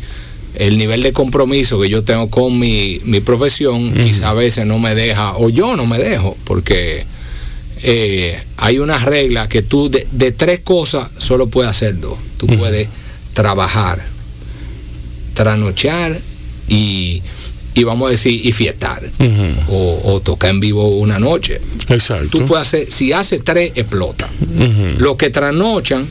el 0.54 0.76
nivel 0.76 1.02
de 1.02 1.12
compromiso 1.12 1.80
que 1.80 1.88
yo 1.88 2.02
tengo 2.02 2.28
con 2.28 2.58
mi, 2.58 3.00
mi 3.04 3.20
profesión 3.20 3.94
quizá 4.02 4.30
a 4.30 4.34
veces 4.34 4.66
no 4.66 4.78
me 4.78 4.94
deja, 4.94 5.36
o 5.36 5.48
yo 5.48 5.76
no 5.76 5.86
me 5.86 5.98
dejo, 5.98 6.36
porque 6.44 7.04
eh, 7.82 8.38
hay 8.58 8.78
una 8.78 8.98
regla 8.98 9.48
que 9.48 9.62
tú 9.62 9.88
de, 9.90 10.06
de 10.12 10.30
tres 10.30 10.60
cosas 10.60 11.08
solo 11.18 11.46
puedes 11.48 11.70
hacer 11.70 11.98
dos. 11.98 12.18
Tú 12.36 12.46
puedes 12.46 12.88
trabajar, 13.32 14.04
trasnochar 15.34 16.18
y, 16.68 17.22
y 17.74 17.84
vamos 17.84 18.08
a 18.08 18.10
decir, 18.10 18.44
y 18.46 18.52
fiestar. 18.52 19.02
O, 19.68 20.00
o 20.04 20.20
tocar 20.20 20.50
en 20.50 20.60
vivo 20.60 20.98
una 20.98 21.18
noche. 21.18 21.60
Exacto. 21.88 22.28
Tú 22.28 22.44
puedes 22.44 22.68
hacer, 22.68 22.92
si 22.92 23.12
hace 23.12 23.38
tres, 23.38 23.72
explota. 23.74 24.28
Ujú. 24.40 25.02
Los 25.02 25.16
que 25.16 25.30
trasnochan, 25.30 26.06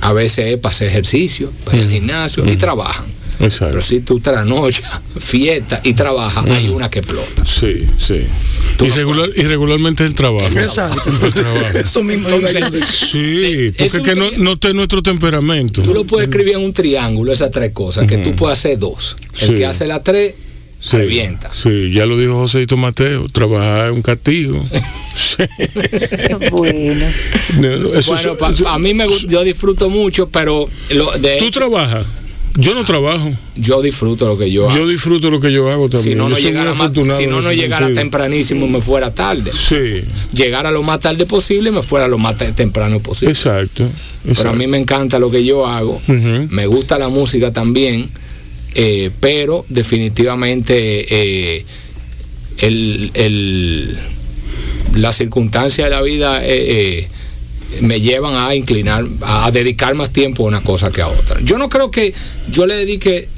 a 0.00 0.12
veces 0.12 0.54
es 0.54 0.60
para 0.60 0.74
hacer 0.74 0.88
ejercicio, 0.88 1.50
para 1.64 1.78
al 1.78 1.90
gimnasio 1.90 2.48
y 2.50 2.56
trabajan. 2.56 3.06
Exacto. 3.40 3.72
Pero 3.72 3.82
si 3.82 4.00
tú 4.00 4.20
trasnochas, 4.20 4.88
fiestas 5.18 5.80
y 5.84 5.94
trabajas, 5.94 6.44
hay 6.50 6.68
una 6.68 6.88
que 6.90 7.00
explota. 7.00 7.44
Sí, 7.44 7.86
sí. 7.96 8.20
Y, 8.80 8.90
regular, 8.90 9.28
y 9.34 9.42
regularmente 9.42 10.04
es 10.04 10.10
el 10.10 10.14
trabajo. 10.14 10.48
Exacto. 10.58 11.02
El 11.22 11.32
trabajo. 11.32 11.66
Eso 11.78 12.02
mismo. 12.02 12.28
Sí, 12.28 13.72
porque 13.76 13.84
Es 13.86 13.98
que 13.98 14.14
no, 14.14 14.30
no 14.38 14.52
está 14.52 14.68
en 14.70 14.76
nuestro 14.76 15.02
temperamento. 15.02 15.82
Tú 15.82 15.94
lo 15.94 16.04
puedes 16.04 16.28
escribir 16.28 16.54
en 16.54 16.60
un 16.64 16.72
triángulo, 16.72 17.32
esas 17.32 17.50
tres 17.50 17.72
cosas, 17.72 18.06
que 18.06 18.18
tú 18.18 18.34
puedes 18.34 18.58
hacer 18.58 18.78
dos. 18.78 19.16
El 19.40 19.48
Sí. 19.48 19.54
que 19.54 19.66
hace 19.66 19.86
las 19.86 20.02
tres, 20.04 20.34
Sí, 20.80 20.98
revienta. 20.98 21.50
Sí, 21.52 21.92
ya 21.92 22.04
lo 22.04 22.18
dijo 22.18 22.34
Joséito 22.34 22.76
Mateo, 22.76 23.26
trabajar 23.30 23.86
es 23.86 23.92
un 23.92 24.02
castigo. 24.02 24.62
Bueno. 26.50 27.06
No, 27.58 27.94
eso- 27.94 28.36
bueno, 28.38 28.68
a 28.68 28.78
mí 28.78 28.94
me 28.94 29.06
gusta, 29.06 29.26
yo 29.28 29.42
disfruto 29.44 29.88
mucho, 29.90 30.28
pero 30.28 30.68
lo, 30.90 31.10
de 31.12 31.38
¿Tú 31.38 31.46
hecho, 31.46 31.60
trabajas? 31.60 32.04
Yo 32.56 32.74
no 32.74 32.84
trabajo. 32.84 33.32
yo 33.56 33.82
disfruto 33.82 34.26
lo 34.26 34.38
que 34.38 34.50
yo 34.52 34.68
hago. 34.70 34.78
Yo 34.78 34.86
disfruto 34.86 35.28
lo 35.30 35.40
que 35.40 35.52
yo 35.52 35.68
hago 35.70 35.88
también. 35.88 36.12
si 36.12 36.14
no, 36.14 36.28
no 36.28 36.36
llegara, 36.38 36.72
más- 36.74 36.92
si 37.16 37.26
no, 37.26 37.40
no 37.40 37.52
llegara 37.52 37.92
tempranísimo, 37.92 38.68
me 38.68 38.80
fuera 38.80 39.12
tarde. 39.12 39.50
Sí, 39.52 40.04
Llegara 40.32 40.70
lo 40.70 40.82
más 40.84 41.00
tarde 41.00 41.26
posible, 41.26 41.70
me 41.72 41.82
fuera 41.82 42.06
lo 42.06 42.16
más 42.18 42.36
te- 42.38 42.52
temprano 42.52 43.00
posible. 43.00 43.32
exacto. 43.32 43.84
Pero 43.84 44.28
a 44.28 44.30
exacto. 44.30 44.52
mí 44.58 44.66
me 44.68 44.78
encanta 44.78 45.18
lo 45.18 45.30
que 45.30 45.44
yo 45.44 45.66
hago. 45.66 46.00
Me 46.50 46.66
gusta 46.66 46.98
la 46.98 47.08
música 47.08 47.52
también. 47.52 48.08
eh, 48.76 49.10
pero 49.20 49.64
definitivamente 49.68 51.06
eh, 51.08 51.64
el, 52.58 53.10
el- 53.14 53.96
las 54.96 55.16
circunstancias 55.16 55.86
de 55.86 55.90
la 55.90 56.02
vida 56.02 56.40
eh, 56.42 57.08
me 57.80 58.00
llevan 58.00 58.34
a 58.34 58.54
inclinar, 58.54 59.04
a 59.22 59.50
dedicar 59.50 59.94
más 59.94 60.10
tiempo 60.10 60.44
a 60.44 60.48
una 60.48 60.60
cosa 60.62 60.90
que 60.90 61.02
a 61.02 61.08
otra. 61.08 61.40
Yo 61.42 61.58
no 61.58 61.68
creo 61.68 61.90
que 61.90 62.14
yo 62.50 62.66
le 62.66 62.74
dedique 62.74 63.28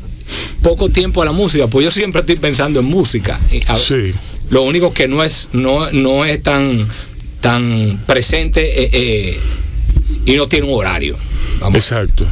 poco 0.62 0.88
tiempo 0.88 1.22
a 1.22 1.24
la 1.24 1.32
música, 1.32 1.66
pues 1.68 1.84
yo 1.84 1.90
siempre 1.90 2.20
estoy 2.20 2.36
pensando 2.36 2.80
en 2.80 2.86
música. 2.86 3.40
Sí. 3.76 4.12
Lo 4.50 4.62
único 4.62 4.92
que 4.92 5.08
no 5.08 5.22
es, 5.22 5.48
no, 5.52 5.90
no 5.92 6.24
es 6.24 6.42
tan, 6.42 6.86
tan 7.40 8.00
presente 8.06 8.84
eh, 8.84 8.90
eh, 8.92 9.40
y 10.24 10.34
no 10.34 10.48
tiene 10.48 10.66
un 10.66 10.74
horario. 10.74 11.16
Vamos, 11.60 11.76
Exacto. 11.76 12.26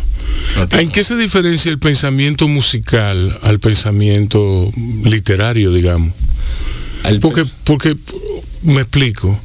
no 0.56 0.78
¿En 0.78 0.88
qué 0.90 1.04
se 1.04 1.16
diferencia 1.16 1.70
el 1.70 1.78
pensamiento 1.78 2.49
musical 2.49 3.38
al 3.42 3.58
pensamiento 3.58 4.70
literario, 5.04 5.73
digamos? 5.73 6.12
Porque, 7.20 7.44
porque 7.64 7.96
me 8.62 8.80
explico. 8.80 9.38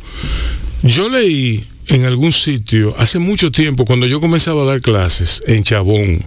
Yo 0.84 1.10
leí 1.10 1.64
en 1.90 2.06
algún 2.06 2.32
sitio 2.32 2.96
hace 2.98 3.18
mucho 3.18 3.52
tiempo, 3.52 3.84
cuando 3.84 4.06
yo 4.06 4.22
comenzaba 4.22 4.64
a 4.64 4.66
dar 4.66 4.82
clases 4.82 5.44
en 5.48 5.64
Chabón, 5.64 6.24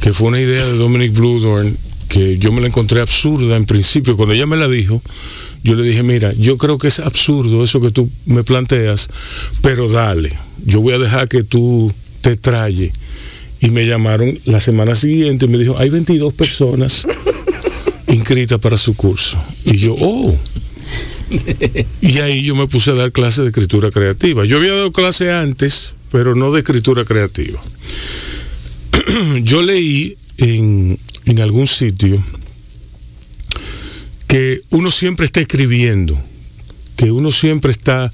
que 0.00 0.12
fue 0.12 0.28
una 0.28 0.40
idea 0.40 0.64
de 0.66 0.76
Dominic 0.76 1.14
Bludorn 1.14 1.74
que 2.08 2.38
yo 2.38 2.52
me 2.52 2.60
la 2.60 2.68
encontré 2.68 3.00
absurda 3.00 3.56
en 3.56 3.66
principio. 3.66 4.16
Cuando 4.16 4.34
ella 4.34 4.46
me 4.46 4.56
la 4.56 4.68
dijo, 4.68 5.02
yo 5.62 5.74
le 5.74 5.82
dije, 5.82 6.02
mira, 6.02 6.32
yo 6.32 6.56
creo 6.56 6.78
que 6.78 6.88
es 6.88 7.00
absurdo 7.00 7.64
eso 7.64 7.80
que 7.80 7.90
tú 7.90 8.10
me 8.26 8.44
planteas, 8.44 9.08
pero 9.62 9.88
dale, 9.88 10.32
yo 10.64 10.80
voy 10.80 10.94
a 10.94 10.98
dejar 10.98 11.28
que 11.28 11.44
tú 11.44 11.92
te 12.20 12.36
traye. 12.36 12.92
Y 13.60 13.70
me 13.70 13.86
llamaron 13.86 14.38
la 14.44 14.60
semana 14.60 14.94
siguiente 14.94 15.46
y 15.46 15.48
me 15.48 15.58
dijo, 15.58 15.76
hay 15.78 15.88
22 15.88 16.32
personas 16.34 17.06
inscritas 18.06 18.60
para 18.60 18.76
su 18.76 18.94
curso. 18.94 19.38
Y 19.64 19.78
yo, 19.78 19.96
oh. 19.98 20.36
Y 22.00 22.18
ahí 22.18 22.42
yo 22.42 22.54
me 22.54 22.66
puse 22.66 22.90
a 22.90 22.94
dar 22.94 23.12
clases 23.12 23.40
de 23.44 23.48
escritura 23.48 23.90
creativa. 23.90 24.44
Yo 24.44 24.58
había 24.58 24.72
dado 24.72 24.92
clase 24.92 25.30
antes, 25.30 25.92
pero 26.10 26.34
no 26.34 26.52
de 26.52 26.60
escritura 26.60 27.04
creativa. 27.04 27.60
yo 29.42 29.62
leí 29.62 30.16
en, 30.38 30.98
en 31.26 31.40
algún 31.40 31.66
sitio 31.66 32.22
que 34.28 34.60
uno 34.70 34.90
siempre 34.90 35.24
está 35.24 35.40
escribiendo, 35.40 36.16
que 36.96 37.10
uno 37.10 37.32
siempre 37.32 37.70
está, 37.70 38.12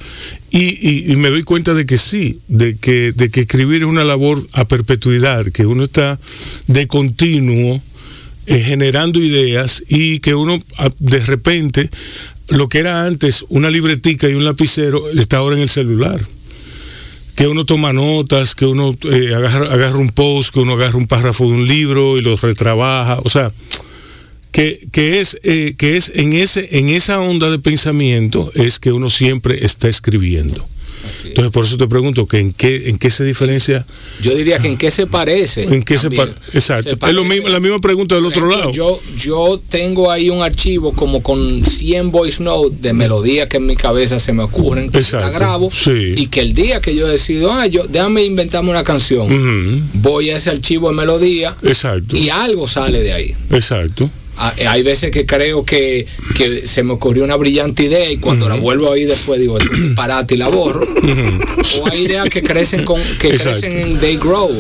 y, 0.51 1.13
me 1.17 1.29
doy 1.29 1.43
cuenta 1.43 1.75
de 1.75 1.85
que 1.85 1.99
sí, 1.99 2.39
de 2.47 2.77
que, 2.77 3.13
de 3.13 3.29
que 3.31 3.41
escribir 3.41 3.83
es 3.83 3.89
una 3.89 4.05
labor 4.05 4.47
a 4.53 4.67
perpetuidad, 4.67 5.47
que 5.47 5.67
uno 5.67 5.85
está 5.85 6.19
de 6.69 6.87
continuo 6.87 7.83
eh, 8.47 8.61
generando 8.61 9.19
ideas 9.19 9.83
y 9.89 10.21
que 10.21 10.35
uno 10.35 10.59
de 10.99 11.19
repente, 11.21 11.91
lo 12.49 12.69
que 12.69 12.79
era 12.79 13.05
antes 13.05 13.45
una 13.49 13.71
libretica 13.71 14.29
y 14.29 14.35
un 14.35 14.45
lapicero, 14.45 15.11
está 15.11 15.39
ahora 15.39 15.57
en 15.57 15.63
el 15.63 15.69
celular 15.69 16.21
que 17.35 17.49
uno 17.49 17.65
toma 17.65 17.93
notas, 17.93 18.55
que 18.55 18.65
uno 18.65 18.95
eh, 19.11 19.35
agarra, 19.35 19.97
un 19.97 20.11
post, 20.11 20.53
que 20.53 20.61
uno 20.61 20.75
agarra 20.75 20.97
un 20.97 21.07
párrafo 21.07 21.45
de 21.45 21.53
un 21.53 21.67
libro 21.67 22.17
y 22.17 22.23
lo 22.23 22.37
retrabaja, 22.37 23.19
o 23.25 23.29
sea, 23.29 23.53
que, 24.53 24.87
que 24.93 25.21
es, 25.21 25.39
eh, 25.43 25.75
que 25.77 25.97
es 25.97 26.13
en, 26.15 26.33
ese, 26.33 26.79
en 26.79 26.89
esa 26.89 27.21
onda 27.21 27.51
de 27.51 27.59
pensamiento 27.59 28.53
es 28.55 28.79
que 28.79 28.93
uno 28.93 29.11
siempre 29.11 29.65
está 29.65 29.89
escribiendo. 29.89 30.65
Entonces, 31.25 31.53
por 31.53 31.65
eso 31.65 31.77
te 31.77 31.87
pregunto, 31.87 32.27
que 32.27 32.39
en, 32.39 32.53
qué, 32.53 32.89
¿en 32.89 32.99
qué 32.99 33.11
se 33.11 33.25
diferencia? 33.25 33.85
Yo 34.23 34.35
diría 34.35 34.59
que 34.59 34.69
en 34.69 34.77
qué 34.77 34.91
se 34.91 35.07
parece. 35.07 35.63
¿En 35.65 35.83
qué 35.83 35.99
se 35.99 36.11
pa- 36.11 36.29
Exacto. 36.53 36.97
Se 37.01 37.07
es 37.09 37.15
lo 37.15 37.25
mismo, 37.25 37.49
la 37.49 37.61
misma 37.61 37.79
pregunta 37.81 38.15
del 38.15 38.27
otro 38.27 38.49
lado. 38.49 38.71
Yo, 38.73 39.01
yo 39.17 39.61
tengo 39.69 40.11
ahí 40.11 40.31
un 40.31 40.43
archivo 40.43 40.93
como 40.93 41.23
con 41.23 41.63
100 41.65 42.11
voice 42.11 42.43
notes 42.43 42.81
de 42.83 42.93
melodías 42.93 43.49
que 43.49 43.57
en 43.59 43.67
mi 43.67 43.77
cabeza 43.77 44.19
se 44.19 44.33
me 44.33 44.43
ocurren, 44.43 44.91
que 44.91 45.03
yo 45.03 45.19
la 45.21 45.27
Exacto, 45.27 45.39
grabo 45.39 45.71
sí. 45.73 46.15
y 46.17 46.27
que 46.29 46.41
el 46.41 46.55
día 46.55 46.81
que 46.81 46.95
yo 46.95 47.07
decido, 47.09 47.53
ah, 47.53 47.67
yo, 47.67 47.85
déjame 47.87 48.25
inventarme 48.25 48.71
una 48.71 48.85
canción, 48.85 49.27
Ujú, 49.33 49.83
voy 49.95 50.31
a 50.31 50.37
ese 50.37 50.51
archivo 50.51 50.89
de 50.91 50.97
melodía 50.97 51.57
Exacto. 51.63 52.17
y 52.17 52.29
algo 52.29 52.67
sale 52.67 53.01
de 53.03 53.13
ahí. 53.13 53.35
Exacto. 53.51 54.09
Ah, 54.37 54.53
eh, 54.57 54.67
Hay 54.67 54.83
veces 54.83 55.11
que 55.11 55.27
creo 55.27 55.65
que, 55.65 56.07
que 56.37 56.67
se 56.67 56.83
me 56.83 56.93
ocurrió 56.93 57.23
una 57.25 57.37
brillante 57.37 57.85
idea 57.85 58.11
y 58.11 58.17
cuando 58.17 58.49
la 58.49 58.57
vuelvo 58.57 58.89
a 58.89 58.91
oír 58.91 59.09
después 59.09 59.39
digo, 59.41 59.59
disparate 59.59 60.35
y 60.35 60.39
la 60.39 60.49
borro. 60.49 60.87
O 61.81 61.87
hay 61.89 62.03
ideas 62.03 62.29
que 62.31 62.43
crecen 62.43 62.85
con 62.85 63.01
que 63.21 63.29
Exacto. 63.29 63.61
crecen 63.61 63.79
en 63.79 64.01
they 64.01 64.17
grow. 64.17 64.51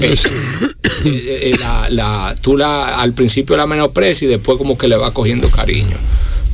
que, 0.00 0.12
eh, 0.12 1.50
eh, 1.52 1.56
la, 1.58 1.88
la- 1.90 2.36
tú 2.40 2.56
la, 2.56 3.00
al 3.00 3.12
principio 3.14 3.56
la 3.56 3.66
menosprecias 3.66 4.22
y 4.22 4.26
después 4.26 4.58
como 4.58 4.78
que 4.78 4.88
le 4.88 4.96
vas 4.96 5.10
cogiendo 5.10 5.50
cariño. 5.50 5.96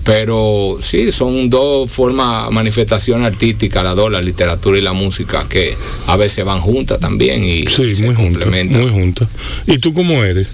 Pero 0.04 0.78
sí, 0.80 1.12
son 1.12 1.48
dos 1.48 1.88
formas, 1.88 2.50
manifestación 2.50 3.24
artística, 3.24 3.84
las 3.84 3.94
dos, 3.94 4.10
la 4.10 4.20
literatura 4.20 4.76
y 4.76 4.80
la 4.82 4.92
música, 4.92 5.46
que 5.48 5.76
a 6.08 6.16
veces 6.16 6.44
van 6.44 6.60
juntas 6.60 6.98
también 6.98 7.44
y 7.44 7.66
Sí, 7.68 7.94
se 7.94 8.04
muy 8.06 8.14
junta. 8.16 8.40
complementan. 8.40 8.80
Muy 8.82 8.90
junta. 8.90 9.28
¿Y 9.68 9.78
tú 9.78 9.94
cómo 9.94 10.24
eres? 10.24 10.48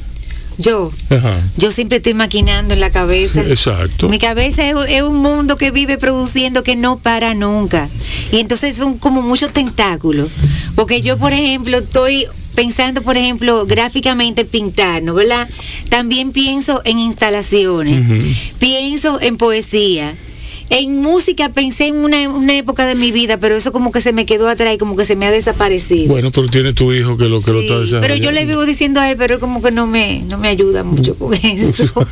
Yo, 0.59 0.91
Ajá. 1.09 1.41
yo 1.57 1.71
siempre 1.71 1.99
estoy 1.99 2.15
maquinando 2.15 2.75
en 2.75 2.81
la 2.81 2.91
cabeza. 2.91 3.41
Exacto. 3.43 4.09
Mi 4.09 4.19
cabeza 4.19 4.69
es, 4.69 4.75
es 4.89 5.03
un 5.03 5.19
mundo 5.19 5.57
que 5.57 5.71
vive 5.71 5.99
produciendo 5.99 6.63
que 6.65 6.75
no 6.77 6.99
para 6.99 7.35
nunca. 7.35 7.89
Y 8.33 8.39
entonces 8.39 8.77
son 8.77 8.99
como 8.99 9.23
muchos 9.23 9.53
tentáculos. 9.53 10.29
Porque 10.75 11.01
yo, 11.01 11.17
por 11.17 11.33
ejemplo, 11.33 11.79
estoy 11.79 12.27
pensando, 12.55 13.03
por 13.03 13.17
ejemplo, 13.17 13.67
gráficamente 13.67 14.45
pintar, 14.45 15.01
¿no? 15.03 15.15
¿Verdad? 15.15 15.49
También 15.91 16.33
pienso 16.33 16.83
en 16.85 16.99
instalaciones, 16.99 18.05
pienso 18.59 19.21
en 19.21 19.37
poesía. 19.37 20.17
En 20.71 21.01
música 21.01 21.49
pensé 21.49 21.87
en 21.87 21.97
una, 21.97 22.29
una 22.29 22.57
época 22.57 22.87
de 22.87 22.95
mi 22.95 23.11
vida, 23.11 23.39
pero 23.39 23.57
eso 23.57 23.73
como 23.73 23.91
que 23.91 24.01
se 24.01 24.13
me 24.13 24.27
quedó 24.27 24.49
atrás 24.49 24.75
y 24.75 24.79
como 24.79 24.97
que 24.97 25.05
se 25.05 25.17
me 25.17 25.27
ha 25.27 25.31
desaparecido. 25.31 26.09
Bueno, 26.09 26.31
pero 26.31 26.49
tiene 26.49 26.73
tu 26.75 26.93
hijo 26.93 27.17
que 27.17 27.25
lo 27.29 27.41
que 27.41 27.53
lo 27.53 27.61
está 27.61 27.79
desarrollando. 27.81 28.07
pero 28.07 28.17
yo 28.17 28.33
le 28.33 28.45
vivo 28.45 28.67
diciendo 28.67 29.01
a 29.01 29.11
él, 29.11 29.17
pero 29.17 29.41
como 29.41 29.63
que 29.63 29.71
no 29.71 29.87
me, 29.87 30.23
no 30.29 30.37
me 30.39 30.49
ayuda 30.49 30.85
mucho 30.85 31.15
con 31.17 31.33
eso. 31.43 32.07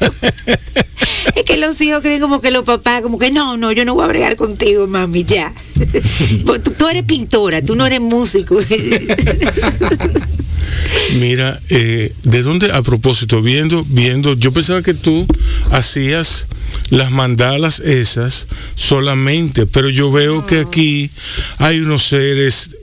es 1.34 1.44
que 1.44 1.56
los 1.58 1.80
hijos 1.80 2.00
creen 2.00 2.20
como 2.20 2.40
que 2.40 2.50
los 2.50 2.64
papás, 2.64 3.02
como 3.02 3.18
que 3.18 3.30
no, 3.30 3.56
no, 3.56 3.72
yo 3.72 3.84
no 3.84 3.94
voy 3.94 4.04
a 4.04 4.08
bregar 4.08 4.36
contigo, 4.36 4.86
mami, 4.86 5.24
ya. 5.24 5.52
Tú, 6.46 6.70
tú 6.72 6.88
eres 6.88 7.02
pintora, 7.02 7.62
tú 7.62 7.74
no 7.76 7.86
eres 7.86 8.00
músico. 8.00 8.56
Mira, 11.20 11.60
eh, 11.70 12.12
¿de 12.24 12.42
dónde, 12.42 12.72
a 12.72 12.82
propósito, 12.82 13.42
viendo, 13.42 13.84
viendo, 13.88 14.34
yo 14.34 14.52
pensaba 14.52 14.82
que 14.82 14.94
tú 14.94 15.26
hacías 15.70 16.46
las 16.90 17.10
mandalas 17.10 17.80
esas 17.80 18.48
solamente, 18.74 19.66
pero 19.66 19.88
yo 19.90 20.10
veo 20.12 20.46
que 20.46 20.60
aquí 20.60 21.10
hay 21.58 21.80
unos 21.80 22.02
seres 22.06 22.76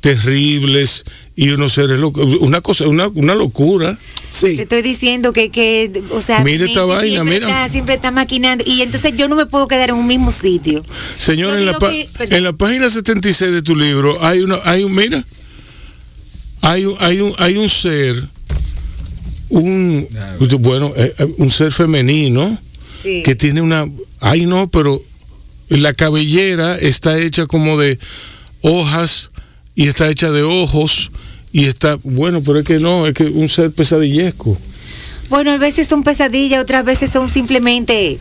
terribles 0.00 1.04
y 1.36 1.50
unos 1.50 1.72
seres 1.74 1.98
locos, 1.98 2.24
una 2.40 2.60
cosa, 2.60 2.86
una, 2.88 3.08
una 3.08 3.34
locura. 3.34 3.96
Te 3.96 4.00
Sí. 4.30 4.60
estoy 4.60 4.82
diciendo 4.82 5.32
que, 5.32 5.50
que 5.50 6.02
o 6.10 6.20
sea, 6.20 6.40
Mire 6.44 6.64
mi 6.64 6.70
esta 6.70 6.84
vaina, 6.84 7.02
siempre 7.24 7.34
mira. 7.40 7.46
Está, 7.48 7.68
siempre 7.72 7.94
está 7.96 8.10
maquinando. 8.10 8.62
Y 8.66 8.82
entonces 8.82 9.12
yo 9.16 9.26
no 9.28 9.34
me 9.36 9.46
puedo 9.46 9.66
quedar 9.66 9.88
en 9.90 9.96
un 9.96 10.06
mismo 10.06 10.30
sitio. 10.32 10.84
Señor, 11.18 11.58
en 11.58 11.66
la, 11.66 11.78
que- 11.78 12.08
en 12.18 12.44
la 12.44 12.52
página 12.52 12.88
76 12.88 13.50
de 13.52 13.62
tu 13.62 13.74
libro 13.74 14.24
hay 14.24 14.40
una, 14.40 14.58
hay 14.64 14.84
un, 14.84 14.94
mira, 14.94 15.24
hay 16.62 16.84
un, 16.86 16.96
hay 17.00 17.20
un, 17.20 17.34
hay 17.38 17.56
un 17.56 17.68
ser, 17.68 18.22
un, 19.48 20.06
bueno, 20.60 20.92
eh, 20.96 21.12
eh, 21.18 21.34
un 21.38 21.50
ser 21.50 21.72
femenino 21.72 22.58
Sí. 23.02 23.22
que 23.22 23.34
tiene 23.34 23.62
una, 23.62 23.86
ay 24.20 24.44
no, 24.44 24.68
pero 24.68 25.00
la 25.70 25.94
cabellera 25.94 26.76
está 26.78 27.18
hecha 27.18 27.46
como 27.46 27.78
de 27.78 27.98
hojas 28.60 29.30
y 29.74 29.88
está 29.88 30.10
hecha 30.10 30.30
de 30.30 30.42
ojos 30.42 31.10
y 31.50 31.64
está, 31.64 31.98
bueno, 32.02 32.42
pero 32.42 32.58
es 32.58 32.66
que 32.66 32.78
no, 32.78 33.06
es 33.06 33.14
que 33.14 33.24
un 33.24 33.48
ser 33.48 33.70
pesadillesco. 33.70 34.56
Bueno, 35.30 35.50
a 35.52 35.56
veces 35.56 35.88
son 35.88 36.02
pesadillas, 36.02 36.62
otras 36.62 36.84
veces 36.84 37.10
son 37.10 37.30
simplemente 37.30 38.18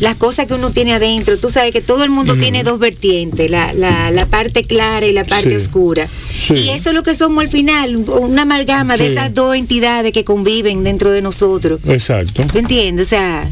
las 0.00 0.14
cosas 0.16 0.46
que 0.46 0.54
uno 0.54 0.70
tiene 0.70 0.92
adentro. 0.94 1.36
Tú 1.38 1.50
sabes 1.50 1.72
que 1.72 1.80
todo 1.80 2.04
el 2.04 2.10
mundo 2.10 2.36
tiene 2.36 2.62
dos 2.62 2.78
vertientes, 2.78 3.50
la, 3.50 3.72
la, 3.72 4.10
la 4.10 4.26
parte 4.26 4.64
clara 4.64 5.06
y 5.06 5.12
la 5.12 5.24
parte 5.24 5.50
Sí. 5.50 5.56
oscura. 5.56 6.08
Sí. 6.36 6.54
Y 6.54 6.68
eso 6.70 6.90
es 6.90 6.94
lo 6.94 7.02
que 7.02 7.14
somos 7.14 7.42
al 7.42 7.48
final, 7.48 7.96
una 7.96 8.42
amalgama 8.42 8.96
de 8.96 9.08
esas 9.12 9.32
dos 9.34 9.54
entidades 9.56 10.12
que 10.12 10.24
conviven 10.24 10.84
dentro 10.84 11.10
de 11.10 11.22
nosotros. 11.22 11.80
Exacto. 11.88 12.44
¿Tú 12.52 12.58
entiendes? 12.58 13.06
O 13.06 13.10
sea, 13.10 13.48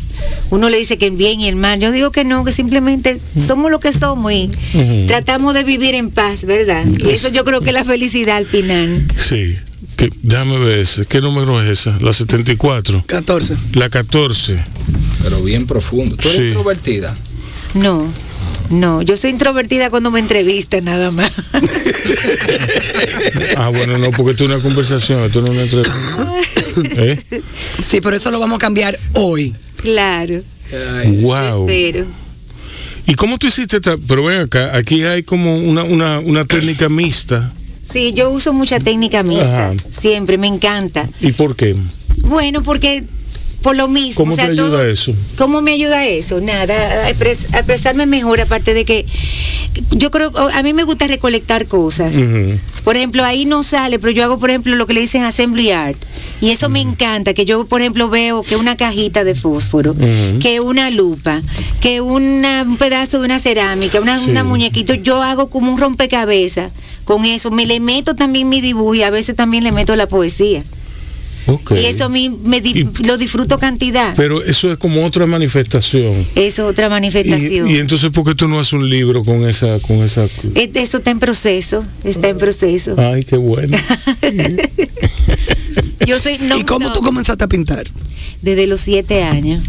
uno 0.50 0.68
le 0.68 0.78
dice 0.78 0.98
que 0.98 1.06
el 1.06 1.16
bien 1.16 1.40
y 1.40 1.48
el 1.48 1.56
mal. 1.56 1.80
Yo 1.80 1.90
digo 1.90 2.10
que 2.10 2.24
no, 2.24 2.44
que 2.44 2.52
simplemente 2.52 3.18
somos 3.46 3.70
lo 3.70 3.80
que 3.80 3.92
somos 3.92 4.32
y 4.32 4.50
tratamos 5.06 5.54
de 5.54 5.64
vivir 5.64 5.94
en 5.94 6.10
paz, 6.10 6.44
¿verdad? 6.44 6.84
Y 6.98 7.10
eso 7.10 7.28
yo 7.28 7.44
creo 7.44 7.60
que 7.60 7.70
es 7.70 7.74
la 7.74 7.84
felicidad 7.84 8.36
al 8.36 8.46
final. 8.46 9.02
Sí. 9.16 9.56
Que, 9.96 10.10
déjame 10.22 10.58
ver 10.58 10.78
ese. 10.80 11.06
¿Qué 11.06 11.20
número 11.20 11.62
es 11.62 11.80
esa? 11.80 11.98
La 12.00 12.12
74. 12.12 13.04
14. 13.06 13.56
La 13.74 13.88
14. 13.88 14.62
Pero 15.22 15.42
bien 15.42 15.66
profundo. 15.66 16.16
¿Tú 16.16 16.28
eres 16.28 16.40
Sí. 16.40 16.46
introvertida? 16.48 17.16
No, 17.74 18.06
no, 18.70 19.02
yo 19.02 19.16
soy 19.16 19.30
introvertida 19.30 19.90
cuando 19.90 20.10
me 20.10 20.20
entrevistan 20.20 20.84
nada 20.84 21.10
más. 21.10 21.32
Ah, 23.56 23.68
bueno, 23.68 23.98
no, 23.98 24.10
porque 24.10 24.32
esto 24.32 24.44
es 24.44 24.50
una 24.50 24.58
conversación, 24.60 25.20
esto 25.24 25.40
no 25.42 25.48
es 25.48 25.54
una 25.54 25.62
entrevista. 25.62 27.02
¿Eh? 27.02 27.42
Sí, 27.86 28.00
pero 28.00 28.16
eso 28.16 28.30
lo 28.30 28.38
vamos 28.40 28.56
a 28.56 28.58
cambiar 28.58 28.98
hoy. 29.14 29.54
claro, 29.76 30.40
Wow. 31.20 31.66
pero 31.66 32.06
¿Y 33.06 33.14
cómo 33.14 33.38
tú 33.38 33.46
hiciste 33.46 33.76
esta? 33.76 33.96
Pero 34.08 34.24
ven 34.24 34.40
acá, 34.42 34.76
aquí 34.76 35.04
hay 35.04 35.22
como 35.22 35.56
una, 35.58 35.84
una, 35.84 36.18
una 36.18 36.44
técnica 36.44 36.88
mixta. 36.88 37.52
Sí, 37.96 38.12
yo 38.14 38.30
uso 38.30 38.52
mucha 38.52 38.78
técnica 38.78 39.22
mixta, 39.22 39.68
Ajá. 39.70 39.74
siempre 40.00 40.38
me 40.38 40.46
encanta. 40.46 41.08
¿Y 41.20 41.32
por 41.32 41.56
qué? 41.56 41.74
Bueno, 42.22 42.62
porque 42.62 43.04
por 43.62 43.74
lo 43.76 43.88
mismo, 43.88 44.14
¿Cómo 44.16 44.32
o 44.32 44.36
sea, 44.36 44.46
te 44.46 44.52
ayuda 44.52 44.68
todo- 44.68 44.84
eso? 44.86 45.12
¿Cómo 45.38 45.60
me 45.60 45.72
ayuda 45.72 46.06
eso? 46.06 46.40
Nada, 46.40 46.74
a, 47.06 47.10
expres- 47.10 47.52
a 47.52 47.58
expresarme 47.58 48.06
mejor, 48.06 48.40
aparte 48.40 48.74
de 48.74 48.84
que 48.84 49.06
yo 49.90 50.10
creo, 50.10 50.30
a 50.54 50.62
mí 50.62 50.72
me 50.72 50.84
gusta 50.84 51.06
recolectar 51.06 51.66
cosas. 51.66 52.14
Por 52.84 52.96
ejemplo, 52.96 53.24
ahí 53.24 53.44
no 53.44 53.62
sale, 53.62 53.98
pero 53.98 54.12
yo 54.12 54.22
hago, 54.24 54.38
por 54.38 54.50
ejemplo, 54.50 54.74
lo 54.76 54.86
que 54.86 54.94
le 54.94 55.00
dicen 55.00 55.22
assembly 55.24 55.70
art. 55.70 56.00
Y 56.40 56.50
eso 56.50 56.68
me 56.68 56.80
encanta, 56.80 57.34
que 57.34 57.44
yo, 57.44 57.66
por 57.66 57.80
ejemplo, 57.80 58.08
veo 58.08 58.42
que 58.42 58.56
una 58.56 58.76
cajita 58.76 59.24
de 59.24 59.34
fósforo, 59.34 59.94
que 60.40 60.60
una 60.60 60.90
lupa, 60.90 61.42
que 61.80 62.00
una- 62.00 62.62
un 62.62 62.76
pedazo 62.76 63.18
de 63.18 63.24
una 63.24 63.38
cerámica, 63.40 64.00
una, 64.00 64.18
Sí. 64.20 64.30
una 64.30 64.44
muñequito, 64.44 64.94
yo 64.94 65.22
hago 65.22 65.48
como 65.50 65.72
un 65.72 65.80
rompecabezas 65.80 66.70
con 67.06 67.24
eso. 67.24 67.50
Me 67.50 67.64
le 67.64 67.80
meto 67.80 68.14
también 68.14 68.50
mi 68.50 68.60
dibujo 68.60 68.94
y 68.94 69.02
a 69.02 69.08
veces 69.10 69.34
también 69.34 69.64
le 69.64 69.72
meto 69.72 69.96
la 69.96 70.06
poesía. 70.06 70.62
Ok. 71.48 71.74
Y 71.80 71.84
eso 71.86 72.06
a 72.06 72.08
mí 72.08 72.28
me 72.28 72.60
di- 72.60 72.88
lo 73.04 73.16
disfruto 73.16 73.60
cantidad. 73.60 74.14
Pero 74.16 74.42
eso 74.42 74.72
es 74.72 74.78
como 74.78 75.04
otra 75.06 75.26
manifestación. 75.26 76.12
Eso 76.34 76.64
es 76.64 76.70
otra 76.72 76.88
manifestación. 76.88 77.70
Y, 77.70 77.74
y 77.74 77.76
entonces, 77.78 78.10
¿por 78.10 78.24
qué 78.24 78.34
tú 78.34 78.48
no 78.48 78.58
haces 78.58 78.72
un 78.72 78.90
libro 78.90 79.22
con 79.24 79.46
esa, 79.48 79.78
con 79.78 79.98
esa? 79.98 80.24
Eso 80.24 80.96
está 80.98 81.12
en 81.12 81.20
proceso, 81.20 81.84
está 82.02 82.30
en 82.30 82.38
proceso. 82.38 82.96
Ay, 82.98 83.22
qué 83.24 83.36
bueno. 83.36 83.78
Yo 86.06 86.18
soy 86.20 86.38
no 86.38 86.58
¿Y 86.58 86.62
cómo 86.64 86.92
tú 86.92 87.00
comenzaste 87.00 87.44
a 87.44 87.48
pintar? 87.48 87.86
Desde 88.42 88.66
los 88.66 88.80
siete 88.80 89.22
años. 89.22 89.64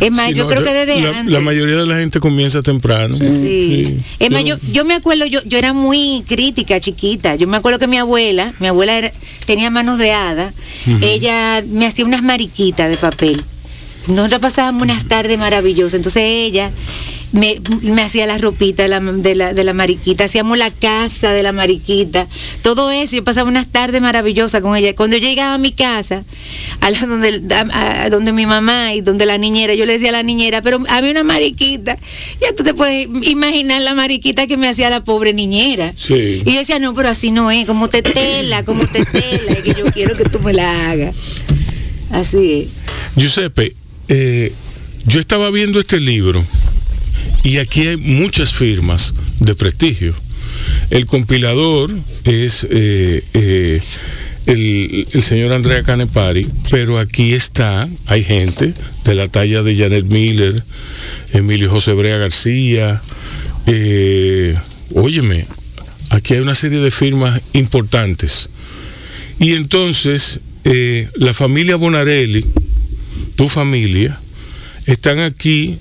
Es 0.00 0.10
más, 0.12 0.28
Sí, 0.28 0.34
yo 0.34 0.44
no, 0.44 0.50
creo 0.50 0.62
que 0.64 0.72
desde 0.74 1.00
la, 1.00 1.18
antes. 1.20 1.32
la 1.32 1.40
mayoría 1.40 1.76
de 1.76 1.86
la 1.86 1.96
gente 1.98 2.20
comienza 2.20 2.62
temprano. 2.62 3.16
Sí. 3.16 3.96
Es 4.18 4.30
más, 4.30 4.44
Yo- 4.44 4.56
yo, 4.72 4.84
me 4.84 4.94
acuerdo, 4.94 5.24
yo, 5.26 5.40
yo 5.44 5.56
era 5.58 5.72
muy 5.72 6.22
crítica, 6.26 6.78
chiquita. 6.80 7.34
Yo 7.36 7.46
me 7.46 7.56
acuerdo 7.56 7.78
que 7.78 7.86
mi 7.86 7.96
abuela, 7.96 8.52
mi 8.60 8.66
abuela 8.66 8.96
era- 8.98 9.12
tenía 9.46 9.70
manos 9.70 9.98
de 9.98 10.12
hada, 10.12 10.52
ella 11.00 11.64
me 11.68 11.86
hacía 11.86 12.04
unas 12.04 12.22
mariquitas 12.22 12.90
de 12.90 12.96
papel. 12.96 13.42
Nosotros 14.08 14.40
pasábamos 14.40 14.82
unas 14.82 15.06
tardes 15.08 15.36
maravillosas. 15.38 15.94
Entonces 15.94 16.22
ella 16.24 16.70
me, 17.36 17.60
me 17.82 18.02
hacía 18.02 18.26
la 18.26 18.38
ropita 18.38 18.82
de 18.82 18.88
la, 18.88 19.00
de, 19.00 19.34
la, 19.34 19.52
de 19.54 19.62
la 19.64 19.72
mariquita, 19.72 20.24
hacíamos 20.24 20.56
la 20.58 20.70
casa 20.70 21.32
de 21.32 21.42
la 21.42 21.52
mariquita, 21.52 22.26
todo 22.62 22.90
eso. 22.90 23.14
Yo 23.16 23.22
pasaba 23.24 23.48
unas 23.48 23.66
tardes 23.66 24.00
maravillosas 24.00 24.60
con 24.62 24.74
ella. 24.76 24.94
Cuando 24.96 25.16
yo 25.16 25.28
llegaba 25.28 25.54
a 25.54 25.58
mi 25.58 25.72
casa, 25.72 26.24
a 26.80 26.90
la 26.90 26.98
donde, 27.00 27.42
a- 27.54 28.04
a 28.04 28.10
donde 28.10 28.32
mi 28.32 28.46
mamá 28.46 28.94
y 28.94 29.02
donde 29.02 29.26
la 29.26 29.38
niñera, 29.38 29.74
yo 29.74 29.86
le 29.86 29.92
decía 29.94 30.08
a 30.08 30.12
la 30.12 30.22
niñera, 30.22 30.62
pero 30.62 30.82
había 30.88 31.10
una 31.10 31.24
mariquita. 31.24 31.98
Ya 32.40 32.54
tú 32.56 32.64
te 32.64 32.74
puedes 32.74 33.06
imaginar 33.22 33.82
la 33.82 33.94
mariquita 33.94 34.46
que 34.46 34.56
me 34.56 34.68
hacía 34.68 34.88
la 34.90 35.04
pobre 35.04 35.32
niñera. 35.34 35.92
Sí. 35.96 36.42
Y 36.44 36.52
yo 36.52 36.58
decía, 36.58 36.78
no, 36.78 36.94
pero 36.94 37.10
así 37.10 37.30
no 37.30 37.50
es, 37.50 37.66
como 37.66 37.88
te 37.88 38.02
tela, 38.02 38.64
como 38.64 38.86
te 38.86 39.04
tela, 39.04 39.56
que 39.62 39.74
yo 39.74 39.84
quiero 39.92 40.14
que 40.16 40.24
tú 40.24 40.40
me 40.40 40.52
la 40.52 40.90
hagas. 40.90 41.14
Así 42.10 42.52
es. 42.62 42.68
Giuseppe, 43.16 43.74
eh, 44.08 44.52
yo 45.06 45.20
estaba 45.20 45.50
viendo 45.50 45.80
este 45.80 46.00
libro 46.00 46.44
y 47.44 47.58
aquí 47.58 47.86
hay 47.86 47.96
muchas 47.96 48.52
firmas 48.52 49.14
de 49.40 49.54
prestigio. 49.54 50.14
El 50.90 51.06
compilador 51.06 51.90
es 52.24 52.66
eh, 52.70 53.22
eh, 53.34 53.80
el, 54.46 55.22
señor 55.22 55.52
Andrea 55.52 55.82
Canepari, 55.82 56.46
pero 56.70 56.98
aquí 56.98 57.34
está, 57.34 57.88
hay 58.06 58.22
gente 58.22 58.72
de 59.04 59.14
la 59.14 59.26
talla 59.26 59.62
de 59.62 59.76
Janet 59.76 60.04
Miller, 60.04 60.54
Emilio 61.32 61.70
José 61.70 61.92
Brea 61.92 62.16
García, 62.16 63.00
eh, 63.66 64.56
óyeme, 64.94 65.46
aquí 66.10 66.34
hay 66.34 66.40
una 66.40 66.54
serie 66.54 66.78
de 66.78 66.90
firmas 66.90 67.40
importantes. 67.52 68.48
Y 69.38 69.54
entonces, 69.54 70.40
eh, 70.64 71.08
la 71.16 71.34
familia 71.34 71.76
Bonarelli, 71.76 72.44
tu 73.34 73.48
familia, 73.48 74.18
están 74.86 75.18
aquí 75.18 75.78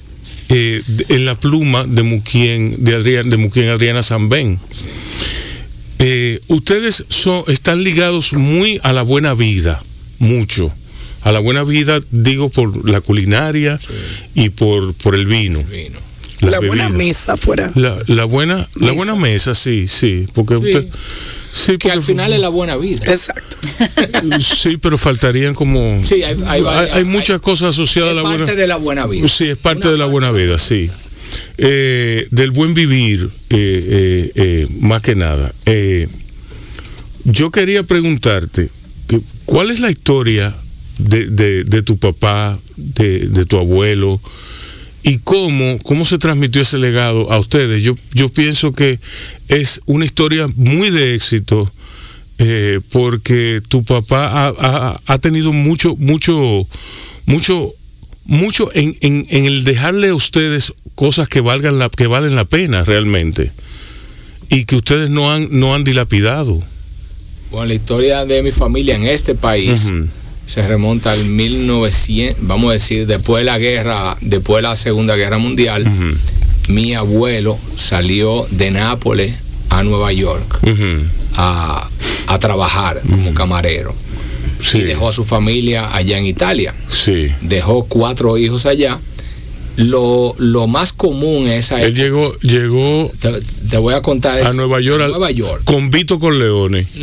eh, 0.49 0.81
en 1.09 1.25
la 1.25 1.39
pluma 1.39 1.85
de 1.85 2.03
Muquien, 2.03 2.83
de, 2.83 2.95
Adrián, 2.95 3.29
de 3.29 3.37
Muquien 3.37 3.69
Adriana 3.69 4.03
Zambén. 4.03 4.59
Eh, 5.99 6.39
ustedes 6.47 7.05
son, 7.09 7.43
están 7.47 7.83
ligados 7.83 8.33
muy 8.33 8.79
a 8.83 8.93
la 8.93 9.01
buena 9.01 9.33
vida, 9.33 9.81
mucho. 10.19 10.71
A 11.21 11.31
la 11.31 11.39
buena 11.39 11.63
vida, 11.63 11.99
digo, 12.11 12.49
por 12.49 12.87
la 12.87 13.01
culinaria 13.01 13.79
y 14.35 14.49
por, 14.49 14.93
por 14.95 15.15
el 15.15 15.25
vino. 15.25 15.63
Vino. 15.63 15.99
Las 16.41 16.51
La 16.51 16.59
buena 16.59 16.89
mesa 16.89 17.37
fuera. 17.37 17.71
La, 17.75 17.97
la 18.07 18.25
buena, 18.25 18.57
la 18.75 18.87
Mesa. 18.87 18.93
buena 18.93 19.15
mesa, 19.15 19.53
sí, 19.55 19.87
sí, 19.87 20.25
porque 20.33 20.55
usted, 20.55 20.85
sí, 21.51 21.73
Que 21.73 21.77
porque- 21.77 21.91
al 21.91 22.01
final 22.01 22.33
es 22.33 22.39
la 22.39 22.49
buena 22.49 22.75
vida. 22.77 23.01
Exacto. 23.07 23.57
sí, 24.39 24.77
pero 24.77 24.97
faltarían 24.97 25.53
como, 25.53 26.01
Sí, 26.05 26.23
hay, 26.23 26.35
hay, 26.45 26.61
varias- 26.61 26.93
hay 26.93 27.03
muchas 27.05 27.39
cosas 27.41 27.69
asociadas 27.69 28.11
a 28.11 28.15
la 28.15 28.21
buena, 28.23 28.37
parte 28.37 28.55
de 28.55 28.67
la 28.67 28.75
buena 28.77 29.05
vida. 29.07 29.27
sí, 29.27 29.45
es 29.45 29.57
parte 29.57 29.83
Una 29.87 29.91
de 29.91 29.97
la 29.97 30.05
buena 30.07 30.31
vida, 30.31 30.57
sí, 30.57 30.89
Eh, 31.57 32.27
del 32.31 32.51
buen 32.51 32.73
vivir, 32.73 33.29
eh, 33.49 33.57
eh, 33.89 34.31
eh, 34.35 34.67
más 34.81 35.01
que 35.01 35.15
nada. 35.15 35.51
Eh, 35.65 36.07
yo 37.23 37.49
quería 37.51 37.83
preguntarte, 37.83 38.69
que, 39.07 39.19
¿cuál 39.45 39.71
es 39.71 39.79
la 39.79 39.89
historia 39.89 40.53
de, 40.97 41.25
de- 41.27 41.63
de 41.63 41.81
tu 41.81 41.97
papá, 41.97 42.57
de, 42.75 43.19
de 43.27 43.45
tu 43.45 43.57
abuelo? 43.57 44.21
¿Y 45.07 45.19
cómo, 45.19 45.77
cómo 45.83 46.03
se 46.03 46.17
transmitió 46.17 46.63
ese 46.63 46.79
legado 46.79 47.31
a 47.31 47.37
ustedes? 47.37 47.83
Yo, 47.83 47.95
yo 48.13 48.27
pienso 48.29 48.71
que 48.73 48.99
es 49.49 49.79
una 49.85 50.03
historia 50.03 50.47
muy 50.55 50.89
de 50.89 51.13
éxito 51.13 51.71
eh, 52.39 52.79
porque 52.91 53.61
tu 53.69 53.83
papá 53.83 54.27
ha, 54.31 54.47
ha- 54.57 54.99
ha 55.05 55.17
tenido 55.19 55.53
mucho, 55.53 55.95
mucho, 55.97 56.67
mucho, 57.27 57.71
mucho 58.25 58.71
en, 58.73 58.97
en- 59.01 59.27
en 59.29 59.45
el 59.45 59.63
dejarle 59.63 60.09
a 60.09 60.15
ustedes 60.15 60.73
cosas 60.95 61.29
que 61.29 61.39
valgan 61.39 61.77
la, 61.77 61.89
que 61.89 62.07
valen 62.07 62.35
la 62.35 62.45
pena 62.45 62.83
realmente 62.83 63.51
y 64.49 64.65
que 64.65 64.75
ustedes 64.75 65.11
no 65.11 65.31
han, 65.31 65.49
no 65.51 65.75
han 65.75 65.83
dilapidado. 65.83 66.59
Bueno, 67.51 67.67
la 67.67 67.73
historia 67.75 68.25
de 68.25 68.41
mi 68.41 68.51
familia 68.51 68.95
en 68.95 69.05
este 69.05 69.35
país. 69.35 69.91
Se 70.45 70.65
remonta 70.67 71.11
al 71.11 71.25
1900, 71.25 72.37
vamos 72.47 72.69
a 72.69 72.73
decir, 72.73 73.07
después 73.07 73.41
de 73.41 73.45
la 73.45 73.57
guerra, 73.57 74.15
después 74.21 74.57
de 74.57 74.69
la 74.69 74.75
Segunda 74.75 75.15
Guerra 75.15 75.37
Mundial, 75.37 75.85
mi 76.67 76.93
abuelo 76.93 77.57
salió 77.75 78.45
de 78.51 78.71
Nápoles 78.71 79.33
a 79.69 79.83
Nueva 79.83 80.11
York 80.13 80.59
a, 81.35 81.89
a 82.27 82.39
trabajar 82.39 83.01
como 83.09 83.33
camarero 83.33 83.93
Sí, 84.61 84.79
y 84.79 84.81
dejó 84.81 85.09
a 85.09 85.11
su 85.11 85.23
familia 85.23 85.93
allá 85.95 86.17
en 86.17 86.25
Italia. 86.25 86.73
sí. 86.89 87.27
Dejó 87.41 87.83
cuatro 87.85 88.37
hijos 88.37 88.65
allá. 88.65 88.97
Lo, 89.77 90.33
lo 90.37 90.67
más 90.67 90.93
común 90.93 91.47
es 91.49 91.71
a 91.73 91.81
Él 91.83 91.93
llegó, 91.93 92.33
llegó 92.39 93.11
te, 93.19 93.29
te 93.69 93.77
voy 93.77 93.93
a 93.93 94.01
contar 94.01 94.37
a 94.39 94.49
es- 94.49 94.55
Nueva 94.55 94.79
York, 94.79 95.03
a 95.03 95.07
Nueva 95.09 95.29
York. 95.31 95.63
con 95.65 95.91
Vito 95.91 96.17
Corleone. 96.17 96.87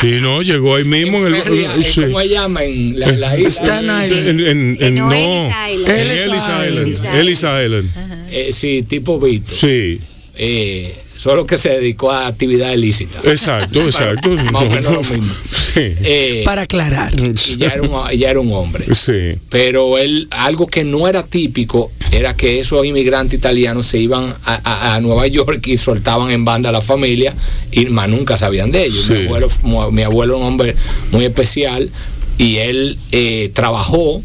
sí, 0.00 0.18
no, 0.20 0.42
llegó 0.42 0.74
ahí 0.76 0.84
mismo 0.84 1.18
en, 1.26 1.26
En 1.28 1.34
el. 1.34 1.42
Ferry, 1.42 1.64
eh, 1.64 1.84
sí. 1.84 2.00
¿Cómo 2.02 2.20
se 2.20 2.28
llama? 2.28 2.64
En 2.64 2.98
la, 3.00 3.12
la 3.12 3.38
isla. 3.38 3.50
Staten 3.50 3.84
Island. 3.84 4.28
En, 4.28 4.40
en- 4.46 4.76
en- 4.80 4.94
No, 4.94 5.08
no, 5.10 5.14
Ellis 5.14 5.52
Island. 5.74 5.88
en 5.88 6.00
Ellis 6.00 6.20
Ellis 6.20 6.42
Island. 6.42 6.88
Island. 6.88 7.14
Ellis 7.16 7.38
Island. 7.38 7.90
Eh, 8.30 8.50
sí, 8.52 8.82
tipo 8.88 9.18
Vito. 9.20 9.54
Sí, 9.54 10.00
Eh, 10.38 10.94
solo 11.16 11.46
que 11.46 11.56
se 11.56 11.70
dedicó 11.70 12.10
a 12.12 12.26
actividad 12.26 12.72
ilícita. 12.74 13.18
exacto, 13.24 13.80
exacto. 13.82 14.30
Más 14.52 14.62
o 14.62 14.68
menos 14.68 14.92
lo 14.92 15.02
mismo. 15.02 15.34
Sí. 15.50 15.80
Eh, 16.02 16.42
Para 16.44 16.62
aclarar. 16.62 17.14
y 17.18 17.56
ya 17.56 17.68
era, 17.68 17.82
un, 17.82 18.10
ya 18.18 18.30
era 18.30 18.40
un 18.40 18.52
hombre. 18.52 18.84
Sí. 18.94 19.38
Pero 19.48 19.96
él, 19.98 20.28
algo 20.30 20.66
que 20.66 20.84
no 20.84 21.08
era 21.08 21.22
típico, 21.24 21.90
era 22.12 22.34
que 22.34 22.60
esos 22.60 22.84
inmigrantes 22.86 23.38
italianos 23.38 23.86
se 23.86 23.98
iban 23.98 24.34
a, 24.44 24.60
a- 24.64 24.94
a 24.94 25.00
Nueva 25.00 25.26
York 25.26 25.66
y 25.66 25.76
soltaban 25.76 26.30
en 26.30 26.44
banda 26.44 26.68
a 26.68 26.72
la 26.72 26.80
familia 26.80 27.34
y 27.72 27.86
más 27.86 28.08
nunca 28.08 28.36
sabían 28.36 28.70
de 28.72 28.84
ellos. 28.86 29.04
Sí. 29.06 29.12
Mi, 29.14 29.24
abuelo, 29.26 29.48
mi 29.92 30.02
abuelo 30.02 30.38
un 30.38 30.44
hombre 30.44 30.74
muy 31.12 31.24
especial 31.24 31.90
y 32.38 32.56
él 32.56 32.98
eh, 33.12 33.50
trabajó 33.54 34.22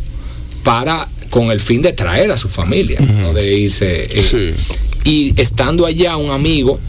para 0.63 1.08
con 1.30 1.50
el 1.52 1.60
fin 1.60 1.82
de 1.82 1.94
traer 1.94 2.30
a 2.32 2.38
su 2.38 2.50
familia, 2.50 3.00
no 3.00 3.34
de 3.34 3.58
irse. 3.58 4.04
eh, 4.12 4.22
Sí. 4.22 4.54
y 5.10 5.41
estando 5.41 5.86
allá 5.86 6.17
un 6.17 6.30
amigo 6.32 6.80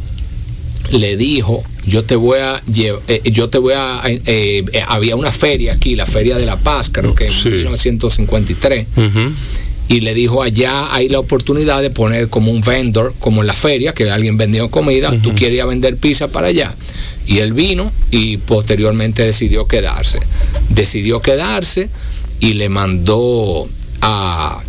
le 0.90 1.16
dijo 1.16 1.62
yo 1.86 2.04
te 2.04 2.16
voy 2.16 2.38
a 2.40 2.60
llev- 2.64 2.98
eh, 3.08 3.22
yo 3.32 3.48
te 3.48 3.58
voy 3.58 3.72
a 3.74 4.02
eh, 4.04 4.20
eh, 4.72 4.82
había 4.86 5.16
una 5.16 5.32
feria 5.32 5.72
aquí 5.72 5.94
la 5.94 6.06
feria 6.06 6.36
de 6.36 6.44
la 6.44 6.56
paz 6.58 6.90
creo 6.90 7.14
que 7.14 7.26
en 7.26 7.32
Sí. 7.32 7.48
1953 7.48 8.86
Ujú. 8.96 9.32
Y 9.88 10.00
le 10.00 10.14
dijo 10.14 10.42
allá 10.42 10.94
hay 10.94 11.08
la 11.08 11.18
oportunidad 11.18 11.82
de 11.82 11.90
poner 11.90 12.28
como 12.28 12.50
un 12.50 12.60
vendor 12.60 13.14
como 13.18 13.40
en 13.42 13.46
la 13.46 13.52
feria 13.52 13.92
que 13.92 14.10
alguien 14.10 14.36
vendió 14.36 14.70
comida 14.70 15.10
tú 15.22 15.34
quieres 15.34 15.56
ir 15.56 15.62
a 15.62 15.66
vender 15.66 15.96
pizza 15.96 16.28
para 16.28 16.46
allá 16.48 16.74
y 17.26 17.38
él 17.38 17.52
vino 17.52 17.92
y 18.10 18.36
posteriormente 18.38 19.24
decidió 19.24 19.66
quedarse. 19.66 20.18
Decidió 20.70 21.22
quedarse 21.22 21.88
y 22.40 22.54
le 22.54 22.68
mandó 22.68 23.68
a, 24.00 24.60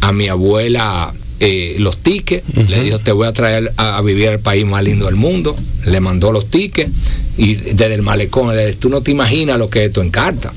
a 0.00 0.12
mi 0.12 0.28
abuela 0.28 1.12
eh, 1.40 1.76
los 1.78 1.98
tickets. 1.98 2.44
Le 2.68 2.82
dijo 2.82 2.98
te 3.00 3.12
voy 3.12 3.26
a 3.26 3.32
traer 3.32 3.70
a, 3.76 3.98
a 3.98 4.02
vivir 4.02 4.28
al 4.28 4.40
país 4.40 4.64
más 4.64 4.82
lindo 4.82 5.06
del 5.06 5.16
mundo 5.16 5.56
le 5.86 6.00
mandó 6.00 6.32
los 6.32 6.50
tickets 6.50 6.90
y 7.38 7.54
desde 7.54 7.94
el 7.94 8.02
malecón 8.02 8.54
le 8.54 8.66
dijo, 8.66 8.78
tú 8.78 8.88
no 8.88 9.00
te 9.02 9.10
imaginas 9.10 9.58
lo 9.58 9.70
que 9.70 9.80
es 9.82 9.86
esto 9.88 10.02
en 10.02 10.10
carta. 10.10 10.52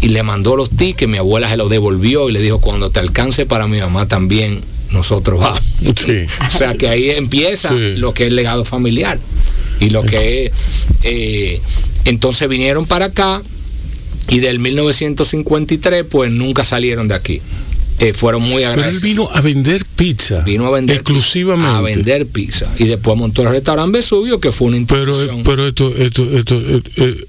Y 0.00 0.08
le 0.08 0.22
mandó 0.22 0.56
los 0.56 0.70
tickets, 0.70 1.10
mi 1.10 1.18
abuela 1.18 1.50
se 1.50 1.56
los 1.56 1.68
devolvió 1.70 2.28
y 2.28 2.32
le 2.32 2.40
dijo, 2.40 2.60
cuando 2.60 2.90
te 2.90 3.00
alcance 3.00 3.46
para 3.46 3.66
mi 3.66 3.80
mamá 3.80 4.06
también, 4.06 4.60
nosotros 4.92 5.40
vamos. 5.40 5.60
Sí. 5.96 6.24
O 6.54 6.58
sea 6.58 6.74
que 6.74 6.88
ahí 6.88 7.10
empieza 7.10 7.70
Sí. 7.70 7.96
lo 7.96 8.14
que 8.14 8.24
es 8.24 8.28
el 8.28 8.36
legado 8.36 8.64
familiar. 8.64 9.18
Y 9.80 9.90
lo 9.90 10.02
que 10.02 10.46
es... 10.46 10.52
eh, 11.04 11.60
entonces 12.04 12.48
vinieron 12.48 12.86
para 12.86 13.06
acá 13.06 13.42
y 14.28 14.40
del 14.40 14.58
1953 14.60 16.04
pues 16.08 16.30
nunca 16.30 16.64
salieron 16.64 17.08
de 17.08 17.14
aquí. 17.14 17.40
Eh, 18.00 18.12
fueron 18.14 18.42
muy 18.42 18.50
Pero 18.62 18.66
él 18.66 18.66
agradecidos. 18.78 19.02
vino 19.02 19.30
a 19.32 19.40
vender 19.40 19.84
pizza. 19.96 20.40
Vino 20.40 20.66
a 20.66 20.70
vender 20.70 20.96
exclusivamente. 20.96 21.70
a 21.70 21.80
vender 21.80 22.26
pizza 22.26 22.72
y 22.78 22.84
después 22.84 23.16
montó 23.16 23.42
el 23.42 23.50
restaurante 23.50 23.98
Vesubio 23.98 24.38
que 24.40 24.52
fue 24.52 24.68
una 24.68 24.86
Pero, 24.86 25.10
institución. 25.10 25.42
pero 25.42 25.66
esto, 25.66 25.88
esto, 25.96 26.22
esto, 26.30 26.56
esto, 26.58 27.04
eh, 27.04 27.26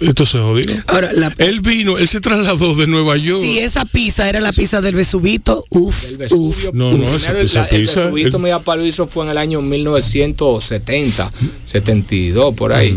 esto 0.00 0.24
se 0.26 0.38
jodió. 0.38 0.66
Ahora, 0.86 1.12
la, 1.14 1.34
Él 1.38 1.60
vino, 1.60 1.98
él 1.98 2.06
se 2.08 2.20
trasladó 2.20 2.74
de 2.74 2.86
Nueva 2.86 3.16
York. 3.16 3.42
si 3.42 3.58
esa 3.58 3.84
pizza 3.84 4.28
era 4.28 4.40
la 4.40 4.52
pizza 4.52 4.80
del 4.80 4.94
Vesubito, 4.94 5.64
uff, 5.70 6.04
El 6.20 6.28
uff. 6.32 6.68
No, 6.72 6.90
no, 6.92 6.96
primero 6.98 7.16
esa- 7.16 7.32
el- 7.38 7.46
esa 7.46 7.60
la- 7.62 7.66
el 7.66 7.80
pizza, 7.82 8.04
Vesubito 8.04 8.36
el- 8.36 8.42
mi 8.44 8.50
papá 8.50 8.76
lo 8.76 8.86
hizo 8.86 9.06
fue 9.08 9.24
en 9.24 9.30
el 9.32 9.38
año 9.38 9.60
1970, 9.60 11.32
72 11.66 12.54
por 12.54 12.72
ahí. 12.72 12.96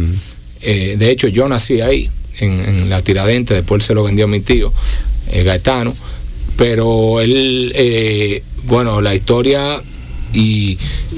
Eh, 0.62 0.96
de 0.98 1.12
hecho 1.12 1.28
yo 1.28 1.48
nací 1.48 1.82
ahí 1.82 2.10
en, 2.40 2.52
en 2.60 2.90
la 2.90 3.02
Tiradente, 3.02 3.54
después 3.54 3.84
se 3.84 3.94
lo 3.94 4.04
vendió 4.04 4.26
a 4.26 4.28
mi 4.28 4.40
tío 4.42 4.72
eh, 5.32 5.44
Gaetano, 5.44 5.94
pero 6.58 7.22
él, 7.22 7.72
eh, 7.76 8.44
bueno, 8.64 9.02
la 9.02 9.14
historia 9.14 9.82
y, 10.34 10.78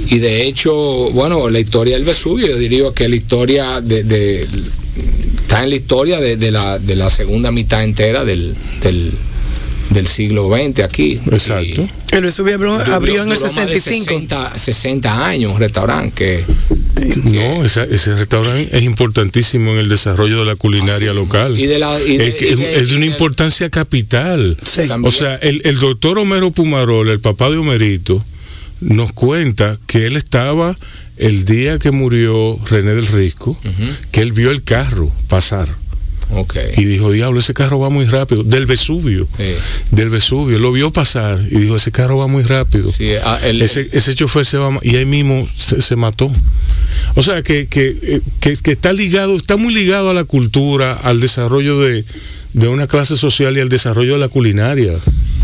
y 0.09 0.19
de 0.19 0.45
hecho, 0.45 0.73
bueno, 1.11 1.49
la 1.49 1.59
historia 1.59 1.95
del 1.95 2.05
Vesubio, 2.05 2.47
yo 2.47 2.57
diría 2.57 2.91
que 2.93 3.07
la 3.07 3.15
historia 3.15 3.81
de, 3.81 4.47
está 5.41 5.63
en 5.63 5.69
la 5.69 5.75
historia 5.75 6.19
de, 6.19 6.51
la, 6.51 6.79
de 6.79 6.95
la 6.95 7.09
segunda 7.09 7.51
mitad 7.51 7.83
entera 7.83 8.25
del, 8.25 8.55
del 9.89 10.07
siglo 10.07 10.49
XX 10.49 10.79
aquí. 10.81 11.19
Exacto. 11.31 11.81
Y- 11.83 11.89
El 12.15 12.23
Vesubio 12.23 12.55
abrió, 12.55 12.73
abrió 12.73 13.23
en 13.23 13.31
el 13.31 13.35
duró 13.37 13.51
más 13.53 13.65
de 13.67 13.79
65. 13.79 14.05
60, 14.05 14.57
60 14.57 15.27
años 15.27 15.53
un 15.53 15.59
restaurante 15.59 16.13
que 16.15 16.45
No, 17.23 17.63
esa- 17.65 17.83
ese 17.83 18.15
restaurante 18.15 18.75
es 18.75 18.83
importantísimo 18.83 19.71
en 19.73 19.79
el 19.79 19.89
desarrollo 19.89 20.39
de 20.39 20.45
la 20.45 20.55
culinaria 20.55 21.13
local. 21.13 21.59
y 21.59 21.65
de 21.67 21.79
la 21.79 22.01
y 22.01 22.17
de- 22.17 22.27
es, 22.29 22.41
y 22.41 22.55
de- 22.55 22.75
es 22.77 22.87
de 22.87 22.93
y 22.93 22.95
una 22.95 23.05
de- 23.05 23.11
importancia 23.11 23.69
capital. 23.69 24.57
Sí. 24.65 24.81
O 25.03 25.11
sea, 25.11 25.35
el, 25.35 25.61
el 25.65 25.77
doctor 25.79 26.17
Homero 26.17 26.51
Pumarol, 26.51 27.09
el 27.09 27.19
papá 27.19 27.49
de 27.49 27.57
Homerito, 27.57 28.23
nos 28.81 29.11
cuenta 29.11 29.77
que 29.87 30.05
él 30.05 30.15
estaba 30.17 30.75
el 31.17 31.45
día 31.45 31.79
que 31.79 31.91
murió 31.91 32.59
René 32.69 32.93
del 32.93 33.07
Risco, 33.07 33.57
que 34.11 34.21
él 34.21 34.31
vio 34.33 34.51
el 34.51 34.63
carro 34.63 35.11
pasar 35.29 35.69
Ok. 36.35 36.55
y 36.77 36.83
dijo, 36.85 37.11
diablo, 37.11 37.39
ese 37.39 37.53
carro 37.53 37.79
va 37.79 37.89
muy 37.89 38.05
rápido, 38.05 38.43
del 38.43 38.65
Vesubio, 38.65 39.27
Sí. 39.37 39.43
del 39.91 40.09
Vesubio, 40.09 40.59
lo 40.59 40.71
vio 40.71 40.91
pasar 40.91 41.39
y 41.49 41.55
dijo, 41.55 41.75
ese 41.77 41.91
carro 41.91 42.17
va 42.17 42.27
muy 42.27 42.43
rápido. 42.43 42.91
Sí, 42.91 43.11
ah, 43.23 43.39
el- 43.43 43.61
ese, 43.61 43.87
ese 43.93 44.13
chofer 44.13 44.45
se 44.45 44.57
va 44.57 44.77
y 44.81 44.95
ahí 44.97 45.05
mismo 45.05 45.47
se, 45.55 45.81
se 45.81 45.95
mató. 45.95 46.29
O 47.15 47.23
sea 47.23 47.41
que, 47.41 47.67
que, 47.67 47.95
eh, 48.01 48.21
que- 48.41 48.57
que 48.57 48.71
está 48.71 48.91
ligado, 48.93 49.35
está 49.37 49.55
muy 49.57 49.73
ligado 49.73 50.09
a 50.09 50.13
la 50.13 50.23
cultura, 50.25 50.93
al 50.93 51.19
desarrollo 51.21 51.79
de, 51.79 52.03
de 52.53 52.67
una 52.67 52.87
clase 52.87 53.15
social 53.17 53.55
y 53.57 53.61
al 53.61 53.69
desarrollo 53.69 54.13
de 54.13 54.19
la 54.19 54.27
culinaria. 54.29 54.93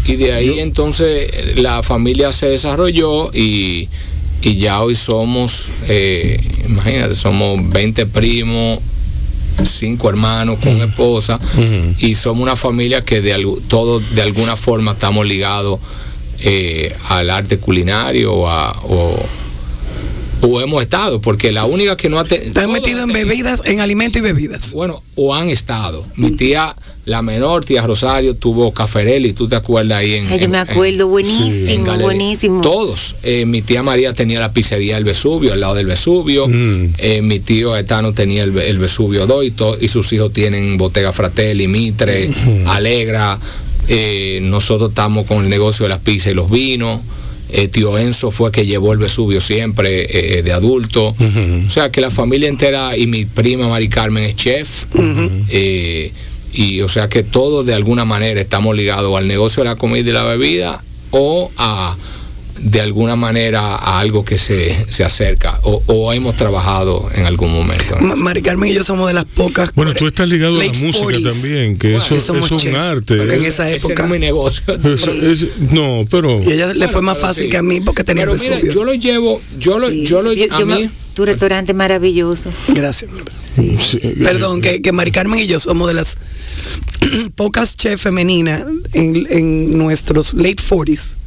Y 0.05 0.17
de 0.17 0.33
ahí 0.33 0.59
entonces 0.59 1.31
la 1.57 1.81
familia 1.81 2.33
se 2.33 2.47
desarrolló 2.47 3.31
y, 3.33 3.87
y 4.41 4.55
ya 4.57 4.81
hoy 4.81 4.95
somos, 4.95 5.69
eh, 5.87 6.41
imagínate, 6.67 7.15
somos 7.15 7.69
20 7.69 8.05
primos, 8.07 8.79
cinco 9.65 10.09
hermanos 10.09 10.59
con 10.59 10.81
esposa 10.81 11.39
y 11.99 12.15
somos 12.15 12.41
una 12.43 12.55
familia 12.55 13.03
que 13.05 13.21
de 13.21 13.33
todos 13.67 14.03
de 14.15 14.21
alguna 14.21 14.55
forma 14.55 14.91
estamos 14.93 15.25
ligados 15.25 15.79
eh, 16.39 16.95
al 17.09 17.29
arte 17.29 17.57
culinario 17.57 18.33
o, 18.33 18.49
a- 18.49 18.71
o, 18.83 19.15
o 20.45 20.61
hemos 20.61 20.81
estado, 20.83 21.19
porque 21.21 21.51
la 21.51 21.65
única 21.65 21.95
que 21.97 22.09
no 22.09 22.19
ha... 22.19 22.23
te- 22.25 22.47
Están 22.47 22.71
metidos 22.71 23.03
en 23.03 23.09
tenido- 23.13 23.27
bebidas, 23.29 23.61
en 23.65 23.79
alimentos 23.79 24.19
y 24.19 24.21
bebidas. 24.21 24.73
bueno, 24.73 25.01
o 25.15 25.33
han 25.33 25.49
estado. 25.49 26.05
Mi 26.15 26.31
tía, 26.35 26.75
la 27.05 27.21
menor 27.21 27.63
tía 27.65 27.81
Rosario, 27.85 28.35
tuvo 28.35 28.73
Caferelli, 28.73 29.33
¿tú 29.33 29.47
te 29.47 29.55
acuerdas 29.55 29.99
ahí 29.99 30.15
en... 30.15 30.27
Ay, 30.27 30.39
yo 30.39 30.45
en- 30.45 30.51
me 30.51 30.57
acuerdo, 30.59 31.03
en 31.05 31.09
buenísimo, 31.09 31.97
buenísimo. 31.97 32.61
Todos. 32.61 33.15
Eh, 33.23 33.45
mi 33.45 33.61
tía 33.61 33.83
María 33.83 34.13
tenía 34.13 34.39
la 34.39 34.51
pizzería 34.53 34.95
del 34.95 35.05
Vesubio, 35.05 35.53
al 35.53 35.59
lado 35.61 35.75
del 35.75 35.85
Vesubio. 35.85 36.47
Mm. 36.47 36.93
Eh, 36.97 37.21
mi 37.21 37.39
tío 37.39 37.71
Gaetano 37.71 38.13
tenía 38.13 38.43
el, 38.43 38.57
el 38.57 38.77
Vesubio 38.79 39.25
2 39.25 39.45
y, 39.45 39.51
to- 39.51 39.77
y 39.79 39.87
sus 39.87 40.11
hijos 40.13 40.33
tienen 40.33 40.77
Bottega 40.77 41.11
Fratelli, 41.11 41.67
Mitre, 41.67 42.29
Alegra. 42.65 43.39
Eh, 43.87 44.39
nosotros 44.41 44.89
estamos 44.91 45.25
con 45.25 45.43
el 45.43 45.49
negocio 45.49 45.83
de 45.83 45.89
las 45.89 45.99
pizzas 45.99 46.31
y 46.31 46.35
los 46.35 46.49
vinos. 46.49 47.01
Eh, 47.55 47.67
tío 47.67 47.99
Enzo 47.99 48.31
fue 48.31 48.51
que 48.51 48.65
llevó 48.65 48.93
el 48.93 48.97
Vesubio 48.97 49.39
siempre 49.39 50.37
eh, 50.37 50.41
de 50.41 50.51
adulto. 50.51 51.09
O 51.09 51.69
sea 51.69 51.91
que 51.91 52.01
la 52.01 52.09
familia 52.09 52.49
entera 52.49 52.97
y 52.97 53.05
mi 53.05 53.25
prima 53.25 53.67
Mari 53.67 53.89
Carmen 53.89 54.23
es 54.23 54.35
chef. 54.35 54.85
Eh, 55.49 56.11
y 56.51 56.81
o 56.81 56.89
sea 56.89 57.09
que 57.09 57.21
todos 57.21 57.65
de 57.65 57.75
alguna 57.75 58.05
manera 58.05 58.41
estamos 58.41 58.75
ligados 58.75 59.15
al 59.15 59.27
negocio 59.27 59.63
de 59.63 59.69
la 59.69 59.75
comida 59.75 59.99
y 59.99 60.03
de 60.03 60.13
la 60.13 60.23
bebida 60.23 60.83
o 61.11 61.51
a 61.57 61.95
de 62.63 62.79
alguna 62.81 63.15
manera 63.15 63.75
a 63.75 63.99
algo 63.99 64.23
que 64.23 64.37
se, 64.37 64.75
se 64.89 65.03
acerca 65.03 65.59
o, 65.63 65.83
o 65.87 66.13
hemos 66.13 66.35
trabajado 66.35 67.09
en 67.13 67.25
algún 67.25 67.51
momento. 67.53 67.95
Ma- 67.99 68.15
Mari 68.15 68.41
Carmen 68.41 68.69
y 68.71 68.73
yo 68.73 68.83
somos 68.83 69.07
de 69.07 69.13
las 69.13 69.25
pocas. 69.25 69.71
Bueno, 69.75 69.93
tú 69.93 70.07
estás 70.07 70.29
ligado 70.29 70.55
a 70.59 70.63
la 70.63 70.71
música 70.71 70.97
40s. 71.05 71.23
también, 71.33 71.77
que 71.77 71.89
Bueno, 71.91 72.05
eso, 72.05 72.15
eso 72.15 72.37
es 72.45 72.51
un 72.51 72.57
chefs, 72.59 72.75
arte. 72.77 73.17
porque 73.17 73.35
en 73.35 73.41
Es- 73.41 73.47
esa 73.49 73.69
Ese 73.69 73.87
época. 73.87 74.03
no 74.07 74.13
es 74.15 74.19
mi 74.21 74.25
negocio. 74.25 74.63
es- 74.75 75.07
es- 75.41 75.47
no, 75.73 76.05
pero 76.09 76.41
Y 76.41 76.51
a 76.51 76.53
ella 76.53 76.67
le 76.67 76.73
Bueno, 76.75 76.89
fue 76.93 77.01
más 77.01 77.17
fácil 77.17 77.45
sí. 77.45 77.49
que 77.49 77.57
a 77.57 77.63
mí 77.63 77.81
porque 77.81 78.03
tenía 78.03 78.23
Pero 78.23 78.33
el 78.35 78.39
mira, 78.39 78.59
yo 78.73 78.83
lo 78.85 78.93
llevo, 78.93 79.41
yo 79.59 79.79
lo, 79.79 79.89
Sí. 79.89 80.05
yo 80.05 80.21
lo, 80.21 80.31
Yo- 80.33 80.45
a 80.53 80.59
yo 80.59 80.65
me- 80.65 80.79
mí, 80.79 80.89
tu 81.15 81.25
restaurante 81.25 81.73
maravilloso. 81.73 82.49
Gracias. 82.69 83.11
sí, 83.55 83.99
Perdón, 84.23 84.61
que, 84.61 84.81
que 84.81 84.91
Mari 84.91 85.11
Carmen 85.11 85.39
y 85.39 85.47
yo 85.47 85.59
somos 85.59 85.87
de 85.89 85.93
las 85.95 86.17
pocas 87.35 87.75
chefs 87.75 88.01
femeninas 88.01 88.63
en, 88.93 89.27
en 89.29 89.77
nuestros 89.77 90.33
late 90.33 90.55
40s 90.55 91.17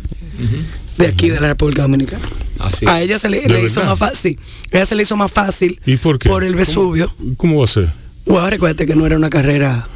de 0.99 1.07
aquí 1.07 1.29
de 1.31 1.41
la 1.41 1.49
República 1.49 1.83
Dominicana. 1.83 2.25
así. 2.59 2.87
A 2.89 3.01
ella 3.03 3.19
se 3.19 3.29
le, 3.29 3.41
¿De 3.43 3.49
le 3.49 3.65
hizo 3.65 3.83
más 3.85 3.99
fácil. 3.99 4.39
A 4.73 4.77
ella 4.77 4.87
se 4.87 4.95
le 4.95 5.03
hizo 5.03 5.17
más 5.17 5.31
fácil 5.33 5.81
¿Y 5.87 5.97
por 5.97 6.19
qué? 6.19 6.29
el 6.45 6.55
Vesubio. 6.55 7.13
¿Cómo, 7.17 7.37
cómo 7.37 7.59
va 7.59 7.65
a 7.65 7.69
ser? 7.69 7.93
Bueno, 8.25 8.49
recuérdate 8.51 8.87
que 8.87 8.97
no 8.97 9.07
era 9.07 9.17
una 9.17 9.31
carrera 9.31 9.87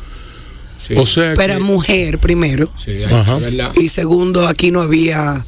sí, 0.81 0.95
O 0.97 1.05
sea, 1.07 1.35
que- 1.35 1.59
mujer 1.61 2.19
primero. 2.19 2.71
sí, 2.83 3.03
Ajá. 3.05 3.39
¿verdad? 3.39 3.73
Y 3.77 3.89
segundo, 3.89 4.47
aquí 4.47 4.71
no 4.71 4.81
había 4.81 5.45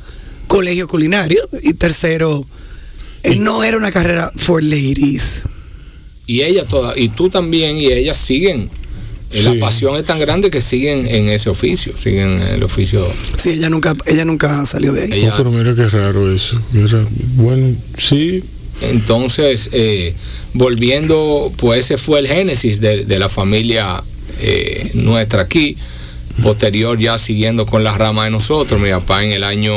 colegio 0.49 0.89
culinario. 0.89 1.49
Y 1.63 1.75
tercero, 1.75 2.45
eh, 3.23 3.37
no 3.37 3.63
era 3.65 3.77
una 3.77 3.93
carrera 3.93 4.33
for 4.37 4.63
ladies. 4.63 5.43
y 6.27 6.43
ella 6.43 6.65
toda 6.67 6.97
y 6.99 7.09
tú 7.09 7.29
también 7.29 7.77
y 7.79 7.87
ellas 7.87 8.17
siguen 8.17 8.71
eh, 9.33 9.43
la 9.43 9.55
pasión 9.61 9.97
es 9.97 10.05
tan 10.05 10.19
grande 10.19 10.51
que 10.51 10.61
siguen 10.61 11.07
en 11.09 11.29
ese 11.29 11.49
oficio 11.51 11.97
siguen 11.97 12.33
en 12.41 12.55
el 12.55 12.63
oficio. 12.63 13.07
Sí, 13.39 13.51
ella 13.51 13.69
nunca, 13.71 13.95
ella 14.07 14.25
nunca 14.25 14.65
salió 14.67 14.93
de 14.93 15.03
ahí. 15.05 15.11
ella- 15.13 15.33
Oh, 15.33 15.37
pero 15.39 15.51
mira 15.51 15.75
qué 15.75 15.89
raro 15.89 16.31
eso. 16.33 16.61
Bueno, 17.37 17.75
sí, 17.99 18.43
entonces 18.81 19.69
eh, 19.73 20.15
volviendo 20.55 21.53
pues 21.57 21.81
ese 21.81 21.97
fue 21.97 22.21
el 22.21 22.27
génesis 22.29 22.81
de, 22.81 23.05
de 23.05 23.19
la 23.19 23.29
familia 23.29 24.03
eh, 24.41 24.91
nuestra 24.95 25.43
aquí 25.43 25.77
posterior 26.43 26.99
ya 26.99 27.19
siguiendo 27.19 27.67
con 27.67 27.85
la 27.85 27.97
rama 27.97 28.25
de 28.25 28.31
nosotros. 28.31 28.81
Mi 28.81 28.91
papá 28.91 29.23
en 29.25 29.33
el 29.33 29.45
año 29.45 29.73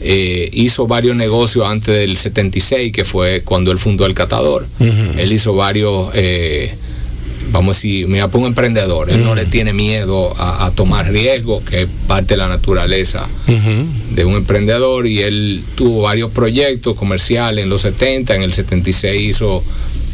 eh, 0.00 0.50
hizo 0.52 0.86
varios 0.86 1.16
negocios 1.16 1.64
antes 1.66 1.94
del 1.94 2.16
76 2.16 2.92
que 2.92 3.04
fue 3.04 3.42
cuando 3.44 3.70
él 3.70 3.78
fundó 3.78 4.04
el 4.06 4.14
catador. 4.14 4.66
Él 4.80 5.32
hizo 5.32 5.54
varios 5.54 6.10
eh, 6.14 6.74
vamos 7.50 7.76
a 7.76 7.78
decir, 7.78 8.06
es 8.14 8.34
un 8.34 8.44
emprendedor, 8.46 9.10
él 9.10 9.24
no 9.24 9.34
le 9.34 9.44
tiene 9.46 9.72
miedo 9.72 10.34
a, 10.36 10.66
a 10.66 10.70
tomar 10.72 11.10
riesgos, 11.10 11.62
que 11.64 11.82
es 11.82 11.88
parte 12.06 12.34
de 12.34 12.38
la 12.38 12.48
naturaleza 12.48 13.28
de 13.46 14.24
un 14.24 14.34
emprendedor 14.34 15.06
y 15.06 15.20
él 15.20 15.62
tuvo 15.74 16.02
varios 16.02 16.30
proyectos 16.30 16.96
comerciales 16.96 17.64
en 17.64 17.70
los 17.70 17.82
70, 17.82 18.34
en 18.34 18.42
el 18.42 18.52
76 18.52 19.20
hizo 19.28 19.62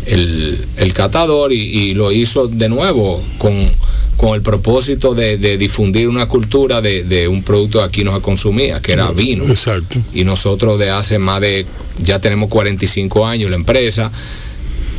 el, 0.07 0.59
el 0.77 0.93
catador 0.93 1.53
y, 1.53 1.61
y 1.61 1.95
lo 1.95 2.11
hizo 2.13 2.49
de 2.49 2.69
nuevo 2.69 3.23
con, 3.39 3.53
con 4.17 4.35
el 4.35 4.43
propósito 4.43 5.15
de, 5.15 5.37
de 5.39 5.57
difundir 5.59 6.09
una 6.09 6.27
cultura 6.27 6.81
de, 6.81 7.05
de 7.05 7.29
un 7.29 7.43
producto 7.43 7.79
que 7.79 7.85
aquí 7.85 8.05
no 8.05 8.15
se 8.15 8.21
consumía, 8.23 8.81
que 8.81 8.93
era 8.93 9.11
vino. 9.13 9.45
exacto. 9.45 9.99
Y 10.15 10.25
nosotros 10.25 10.79
de 10.79 10.91
hace 10.91 11.19
más 11.19 11.41
de, 11.41 11.67
ya 12.03 12.19
tenemos 12.19 12.49
45 12.51 13.27
años 13.27 13.51
la 13.51 13.57
empresa. 13.57 14.11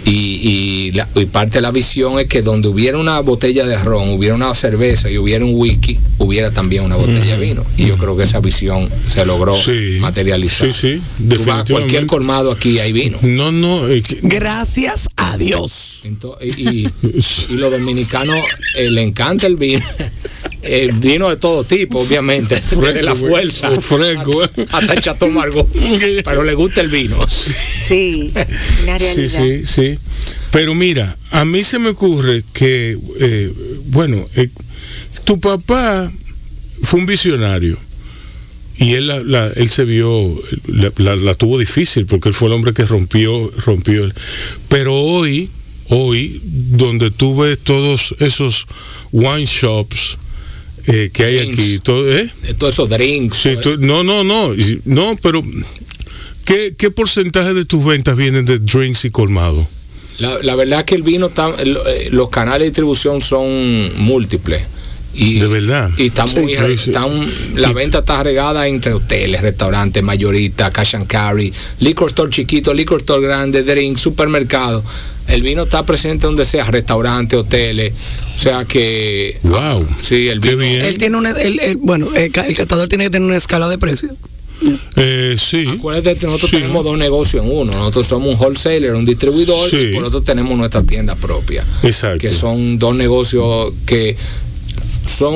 Y, 0.05 0.09
y 0.09 0.91
la- 0.93 1.07
y 1.15 1.25
parte 1.25 1.55
de 1.59 1.61
la 1.61 1.71
visión 1.71 2.19
es 2.19 2.27
que 2.27 2.41
donde 2.41 2.67
hubiera 2.67 2.97
una 2.97 3.19
botella 3.19 3.65
de 3.65 3.77
ron, 3.83 4.09
hubiera 4.09 4.33
una 4.35 4.53
cerveza 4.55 5.09
y 5.11 5.17
hubiera 5.17 5.45
un 5.45 5.51
whisky, 5.55 5.99
hubiera 6.17 6.51
también 6.51 6.83
una 6.83 6.95
botella 6.95 7.37
de 7.37 7.45
vino. 7.45 7.63
Y 7.77 7.85
yo 7.85 7.97
creo 7.97 8.17
que 8.17 8.23
esa 8.23 8.39
visión 8.39 8.89
se 9.07 9.25
logró 9.25 9.53
Sí, 9.53 9.97
materializar. 10.01 10.73
sí, 10.73 10.79
sí, 10.79 10.93
Tú 10.97 11.01
vas 11.01 11.01
a 11.01 11.27
definitivamente. 11.27 11.73
cualquier 11.73 12.05
colmado 12.07 12.51
aquí 12.51 12.79
hay 12.79 12.91
vino. 12.93 13.17
No, 13.21 13.51
no, 13.51 13.87
eh, 13.89 14.01
que- 14.01 14.19
Gracias 14.23 15.07
a 15.17 15.37
Dios. 15.37 15.90
Y, 16.41 16.87
y 17.49 17.53
los 17.53 17.71
dominicanos 17.71 18.37
eh, 18.77 18.89
le 18.89 19.01
encanta 19.01 19.47
el 19.47 19.55
vino. 19.55 19.81
El 20.63 20.91
vino 20.91 21.27
de 21.27 21.37
todo 21.37 21.63
tipo, 21.63 22.01
obviamente. 22.01 22.61
de 22.93 23.01
la 23.01 23.15
fuerza. 23.15 23.71
Fresco, 23.81 24.43
hasta, 24.43 24.61
eh. 24.61 24.67
hasta 24.71 24.93
el 24.93 25.01
Chateau 25.01 25.29
Margaux. 25.31 25.67
Pero 26.23 26.43
le 26.43 26.53
gusta 26.53 26.81
el 26.81 26.87
vino. 26.89 27.17
Sí, 27.27 27.53
Sí, 27.87 28.31
realidad. 28.85 29.27
sí, 29.27 29.65
sí. 29.65 29.97
Pero 30.51 30.75
mira, 30.75 31.17
a 31.31 31.45
mí 31.45 31.63
se 31.63 31.79
me 31.79 31.89
ocurre 31.89 32.43
que, 32.53 32.95
eh, 33.19 33.51
bueno, 33.87 34.23
eh, 34.35 34.49
tu 35.23 35.39
papá 35.39 36.11
fue 36.83 36.99
un 36.99 37.05
visionario, 37.07 37.77
y 38.77 38.93
él, 38.93 39.07
la, 39.07 39.19
la- 39.23 39.51
él 39.55 39.67
se 39.69 39.83
vio, 39.83 40.31
la, 40.67 40.91
la- 40.97 41.15
la 41.15 41.33
tuvo 41.35 41.57
difícil 41.57 42.05
porque 42.05 42.29
él 42.29 42.35
fue 42.35 42.49
el 42.49 42.53
hombre 42.53 42.73
que 42.73 42.85
rompió, 42.85 43.51
rompió. 43.65 44.07
Pero 44.69 44.93
hoy, 44.95 45.49
hoy, 45.91 46.41
donde 46.43 47.11
tú 47.11 47.37
ves 47.37 47.59
todos 47.59 48.15
esos 48.19 48.65
wine 49.11 49.45
shops 49.45 50.17
eh, 50.87 51.11
que 51.13 51.23
hay 51.23 51.39
aquí, 51.49 51.79
todo, 51.79 52.09
¿eh? 52.11 52.27
Todos 52.57 52.73
esos 52.73 52.89
drinks. 52.89 53.37
Sí, 53.37 53.51
tú- 53.61 53.77
no, 53.77 54.03
no, 54.03 54.23
no, 54.23 54.51
no, 54.85 55.15
pero 55.21 55.39
¿qué, 56.45 56.73
¿qué 56.77 56.89
porcentaje 56.91 57.53
de 57.53 57.65
tus 57.65 57.83
ventas 57.85 58.17
vienen 58.17 58.45
de 58.45 58.57
drinks 58.59 59.05
y 59.05 59.11
colmado? 59.11 59.67
La, 60.19 60.39
la 60.41 60.55
verdad 60.55 60.85
que 60.85 60.95
el 60.95 61.03
vino, 61.03 61.27
está, 61.27 61.51
eh, 61.59 62.09
los 62.11 62.29
canales 62.29 62.61
de 62.61 62.65
distribución 62.65 63.21
son 63.21 63.47
múltiples. 64.03 64.63
Y, 65.13 65.39
De 65.39 65.47
verdad. 65.47 65.91
Y 65.97 66.05
está 66.07 66.25
muy, 66.25 66.53
está 66.53 67.03
un- 67.05 67.29
la 67.55 67.73
venta 67.73 67.99
está 67.99 68.23
regada 68.23 68.65
entre 68.67 68.93
hoteles, 68.93 69.41
restaurantes, 69.41 70.01
mayorita, 70.01 70.71
cash 70.71 70.95
and 70.95 71.05
carry, 71.07 71.51
liquor 71.79 72.07
store 72.09 72.29
chiquito, 72.31 72.73
liquor 72.73 73.01
store 73.01 73.21
grande, 73.21 73.63
drinks, 73.63 73.99
supermercado. 74.01 74.81
El 75.27 75.43
vino 75.43 75.63
está 75.63 75.85
presente 75.85 76.25
donde 76.27 76.45
sea, 76.45 76.65
restaurantes, 76.65 77.39
hoteles. 77.39 77.93
O 78.35 78.39
sea 78.39 78.65
que. 78.65 79.39
Wow. 79.43 79.85
Sí, 80.01 80.27
el 80.27 80.41
Qué 80.41 80.55
vino. 80.55 80.61
bien. 80.71 80.81
Él 80.81 80.97
tiene 80.97 81.17
una, 81.17 81.31
él- 81.31 81.59
él- 81.61 81.77
bueno, 81.77 82.07
el, 82.15 82.31
ca- 82.31 82.45
el 82.47 82.55
catador 82.55 82.87
tiene 82.89 83.05
que 83.05 83.11
tener 83.11 83.27
una 83.27 83.37
escala 83.37 83.69
de 83.69 83.77
precios. 83.77 84.11
Eh, 84.95 85.37
sí. 85.39 85.65
Acuérdate 85.67 86.17
que 86.19 86.25
nosotros 86.27 86.51
Sí. 86.51 86.57
tenemos 86.57 86.83
dos 86.83 86.97
negocios 86.97 87.43
en 87.43 87.51
uno. 87.51 87.71
Nosotros 87.73 88.05
somos 88.07 88.35
un 88.35 88.39
wholesaler, 88.39 88.93
un 88.93 89.05
distribuidor, 89.05 89.69
Sí. 89.69 89.77
y 89.77 89.93
por 89.93 90.03
otro 90.03 90.21
tenemos 90.21 90.55
nuestra 90.57 90.83
tienda 90.83 91.15
propia. 91.15 91.63
Exacto. 91.81 92.19
Que 92.19 92.31
son 92.31 92.77
dos 92.77 92.95
negocios 92.95 93.73
que 93.85 94.15
son 95.07 95.35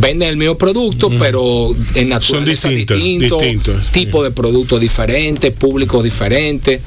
venden 0.00 0.28
el 0.30 0.36
mismo 0.36 0.56
producto, 0.56 1.10
pero 1.18 1.74
en 1.94 2.08
naturaleza 2.08 2.68
distintos, 2.68 3.40
distintas, 3.40 3.90
tipo 3.92 4.22
de 4.24 4.30
productos 4.30 4.80
diferentes, 4.80 5.52
públicos 5.52 6.02
diferentes. 6.02 6.80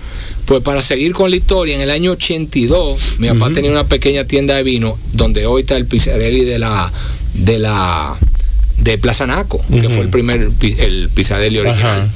Pues 0.46 0.62
para 0.62 0.82
seguir 0.82 1.14
con 1.14 1.30
la 1.30 1.38
historia, 1.38 1.76
en 1.76 1.82
el 1.82 1.90
año 1.90 2.12
82, 2.12 3.16
mi 3.20 3.30
papá 3.30 3.52
tenía 3.52 3.72
una 3.72 3.86
pequeña 3.88 4.26
tienda 4.26 4.56
de 4.56 4.64
vino 4.64 4.98
donde 5.14 5.46
hoy 5.46 5.62
está 5.62 5.78
el 5.78 5.86
pizzarelli 5.86 6.44
de 6.44 6.60
la 6.60 6.92
de 7.34 7.60
la 7.60 8.18
de 8.80 8.98
Plaza 8.98 9.26
Naco, 9.26 9.64
que 9.70 9.88
fue 9.90 10.02
el 10.04 10.10
primer 10.10 10.50
el 10.62 11.10
pizzarelli 11.14 11.60
original. 11.60 12.02
Ajá. 12.02 12.10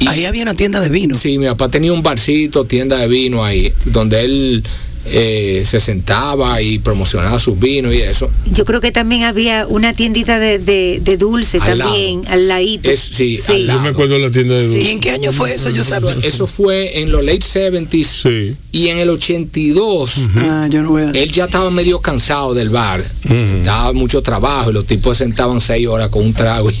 Y- 0.00 0.08
Ahí 0.08 0.24
había 0.24 0.42
una 0.42 0.54
tienda 0.54 0.80
de 0.80 0.88
vino. 0.88 1.14
Sí, 1.14 1.36
mi 1.36 1.44
papá 1.46 1.68
tenía 1.68 1.92
un 1.92 2.02
barcito, 2.02 2.64
tienda 2.64 2.96
de 2.96 3.06
vino 3.08 3.44
ahí, 3.44 3.72
donde 3.84 4.22
él 4.22 4.64
eh, 5.06 5.62
se 5.66 5.80
sentaba 5.80 6.60
y 6.62 6.78
promocionaba 6.78 7.38
sus 7.38 7.58
vinos 7.58 7.94
y 7.94 7.98
eso. 8.02 8.30
Yo 8.52 8.64
creo 8.64 8.80
que 8.80 8.92
también 8.92 9.24
había 9.24 9.66
una 9.66 9.92
tiendita 9.94 10.38
de, 10.38 10.58
de, 10.58 11.00
de 11.02 11.16
dulce 11.16 11.58
Al 11.60 11.78
también, 11.78 12.22
al 12.28 12.48
ladito. 12.48 12.90
Es, 12.90 13.00
sí, 13.00 13.40
al 13.48 13.66
Yo 13.66 13.80
me 13.80 13.88
acuerdo 13.88 14.14
de 14.14 14.20
la 14.20 14.30
tienda 14.30 14.54
de 14.54 14.64
¿Y 14.64 14.68
dulces. 14.68 14.88
en 14.92 15.00
qué 15.00 15.10
año 15.10 15.32
fue 15.32 15.54
eso, 15.54 15.70
yo 15.70 15.82
Eso, 15.82 15.90
sabía? 16.00 16.16
eso 16.22 16.46
fue 16.46 17.00
en 17.00 17.10
los 17.12 17.24
late 17.24 17.40
70s 17.40 18.04
Sí. 18.22 18.54
y 18.72 18.88
en 18.88 18.98
el 18.98 19.08
82 19.10 20.28
Ah, 20.36 20.68
yo 20.70 20.82
no 20.82 20.90
voy 20.90 21.02
a... 21.02 21.10
él 21.10 21.32
ya 21.32 21.46
estaba 21.46 21.70
medio 21.70 22.00
cansado 22.00 22.54
del 22.54 22.68
bar, 22.70 23.02
daba 23.64 23.92
mucho 23.92 24.22
trabajo 24.22 24.70
y 24.70 24.74
los 24.74 24.86
tipos 24.86 25.16
se 25.18 25.24
sentaban 25.24 25.60
seis 25.60 25.86
horas 25.86 26.08
con 26.10 26.24
un 26.24 26.34
trago 26.34 26.70
y, 26.70 26.76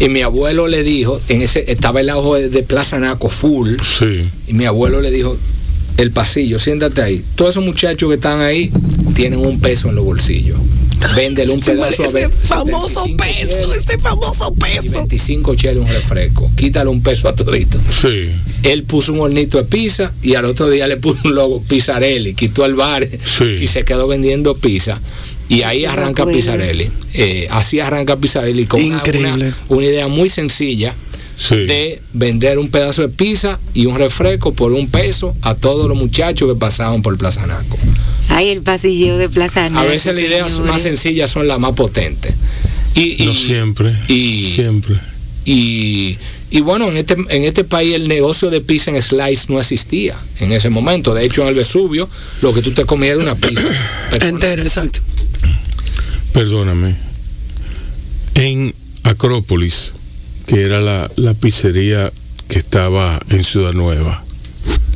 y 0.00 0.08
mi 0.08 0.20
abuelo 0.22 0.66
le 0.68 0.82
dijo, 0.82 1.20
en 1.28 1.42
ese 1.42 1.64
estaba 1.70 2.00
el 2.00 2.10
ojo 2.10 2.36
de, 2.36 2.48
de 2.48 2.62
Plaza 2.62 2.98
Naco 2.98 3.28
full 3.28 3.76
Sí. 3.82 4.28
y 4.48 4.52
mi 4.52 4.64
abuelo 4.66 5.00
le 5.00 5.10
dijo, 5.10 5.36
el 5.98 6.10
pasillo, 6.10 6.58
siéntate 6.58 7.02
ahí. 7.02 7.24
Todos 7.34 7.52
esos 7.52 7.64
muchachos 7.64 8.08
que 8.08 8.14
están 8.16 8.40
ahí 8.40 8.70
tienen 9.14 9.40
un 9.40 9.60
peso 9.60 9.88
en 9.88 9.94
los 9.96 10.04
bolsillos. 10.04 10.58
Véndele 11.16 11.52
un 11.52 11.58
Ese, 11.58 11.72
pedazo 11.72 12.02
a 12.04 12.06
ese 12.06 12.28
famoso 12.28 13.04
75 13.04 13.16
peso, 13.16 13.56
cheles 13.58 13.76
ese 13.76 13.98
famoso 13.98 14.54
y 14.56 14.60
peso. 14.60 14.98
25 14.98 15.54
cheles 15.56 15.82
un 15.82 15.88
refresco. 15.88 16.50
Quítale 16.56 16.88
un 16.90 17.02
peso 17.02 17.28
a 17.28 17.34
todito. 17.34 17.78
Sí. 18.00 18.30
Él 18.62 18.84
puso 18.84 19.12
un 19.12 19.20
hornito 19.20 19.58
de 19.58 19.64
pizza 19.64 20.12
y 20.22 20.36
al 20.36 20.44
otro 20.44 20.70
día 20.70 20.86
le 20.86 20.96
puso 20.98 21.18
un 21.24 21.34
logo 21.34 21.60
Pizzarelli, 21.62 22.34
quitó 22.34 22.64
el 22.64 22.74
bar 22.74 23.06
Sí. 23.06 23.58
y 23.60 23.66
se 23.66 23.84
quedó 23.84 24.06
vendiendo 24.06 24.56
pizza. 24.56 25.00
Y 25.48 25.62
ahí 25.62 25.84
arranca 25.84 26.22
acuerdo. 26.22 26.38
Pizzarelli. 26.38 26.88
Eh, 27.14 27.48
así 27.50 27.80
arranca 27.80 28.16
Pizzarelli 28.16 28.64
con. 28.66 28.80
Una, 28.82 29.02
una 29.68 29.84
idea 29.84 30.06
muy 30.08 30.28
sencilla 30.28 30.94
Sí. 31.42 31.56
de 31.66 32.00
vender 32.12 32.58
un 32.60 32.68
pedazo 32.68 33.02
de 33.02 33.08
pizza 33.08 33.58
y 33.74 33.86
un 33.86 33.96
refresco 33.98 34.52
por 34.54 34.70
un 34.72 34.86
peso 34.88 35.34
a 35.42 35.56
todos 35.56 35.88
los 35.88 35.96
muchachos 35.98 36.48
que 36.52 36.56
pasaban 36.58 37.02
por 37.02 37.18
Plaza 37.18 37.44
Naco. 37.48 37.76
Ay, 38.28 38.50
el 38.50 38.62
pasilleo 38.62 39.18
de 39.18 39.28
Plaza 39.28 39.66
A 39.66 39.70
Naco, 39.70 39.88
veces 39.88 40.14
las 40.14 40.24
ideas 40.24 40.58
más 40.60 40.82
sencillas 40.82 41.30
son 41.30 41.48
las 41.48 41.58
más 41.58 41.72
potentes. 41.72 42.32
Y, 42.94 43.24
No 43.26 43.34
siempre. 43.34 43.92
y- 44.06 44.52
siempre. 44.54 44.94
y, 45.44 46.16
y 46.52 46.60
bueno, 46.60 46.88
en 46.88 46.96
este, 46.98 47.16
en 47.30 47.42
este 47.44 47.64
país 47.64 47.94
el 47.96 48.06
negocio 48.06 48.48
de 48.50 48.60
pizza 48.60 48.92
en 48.92 49.02
slice 49.02 49.46
no 49.52 49.58
existía 49.58 50.16
en 50.38 50.52
ese 50.52 50.68
momento. 50.70 51.12
De 51.14 51.24
hecho, 51.24 51.42
en 51.42 51.48
el 51.48 51.54
Vesubio, 51.54 52.08
lo 52.40 52.54
que 52.54 52.62
tú 52.62 52.70
te 52.70 52.84
comías 52.84 53.14
era 53.14 53.22
una 53.22 53.34
pizza. 53.34 53.66
Entera, 54.20 54.62
exacto. 54.62 55.00
Perdóname. 56.32 56.94
En 58.34 58.74
Acrópolis, 59.02 59.92
que 60.52 60.62
era 60.64 60.80
la, 60.82 61.10
la 61.16 61.32
pizzería 61.32 62.12
que 62.46 62.58
estaba 62.58 63.18
en 63.30 63.42
Ciudad 63.42 63.72
Nueva. 63.72 64.22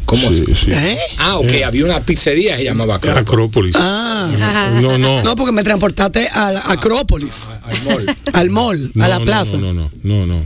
¿Cómo 0.05 0.29
Sí, 0.31 0.43
así? 0.43 0.55
sí. 0.67 0.71
¿Eh? 0.71 0.99
Ah, 1.17 1.39
ok, 1.39 1.47
Eh. 1.51 1.65
había 1.65 1.85
una 1.87 2.01
pizzería 2.05 2.53
que 2.53 2.59
se 2.59 2.65
llamaba 2.65 2.97
Acrópolis. 2.97 3.23
Acrópolis. 3.27 3.77
Ah. 3.79 4.71
No, 4.83 4.99
no. 4.99 5.23
No, 5.23 5.35
porque 5.35 5.53
me 5.53 5.65
transportaste 5.65 6.29
a 6.29 6.53
la 6.53 6.61
Acrópolis, 6.61 7.55
Al 7.63 7.83
mall. 7.85 8.17
al 8.35 8.51
mall, 8.51 8.91
No, 8.95 9.05
a 9.05 9.09
la 9.09 9.19
no, 9.19 9.25
plaza. 9.25 9.57
No, 9.57 9.73
no, 9.73 9.91
no, 10.03 10.27
no. 10.27 10.35
no. 10.37 10.43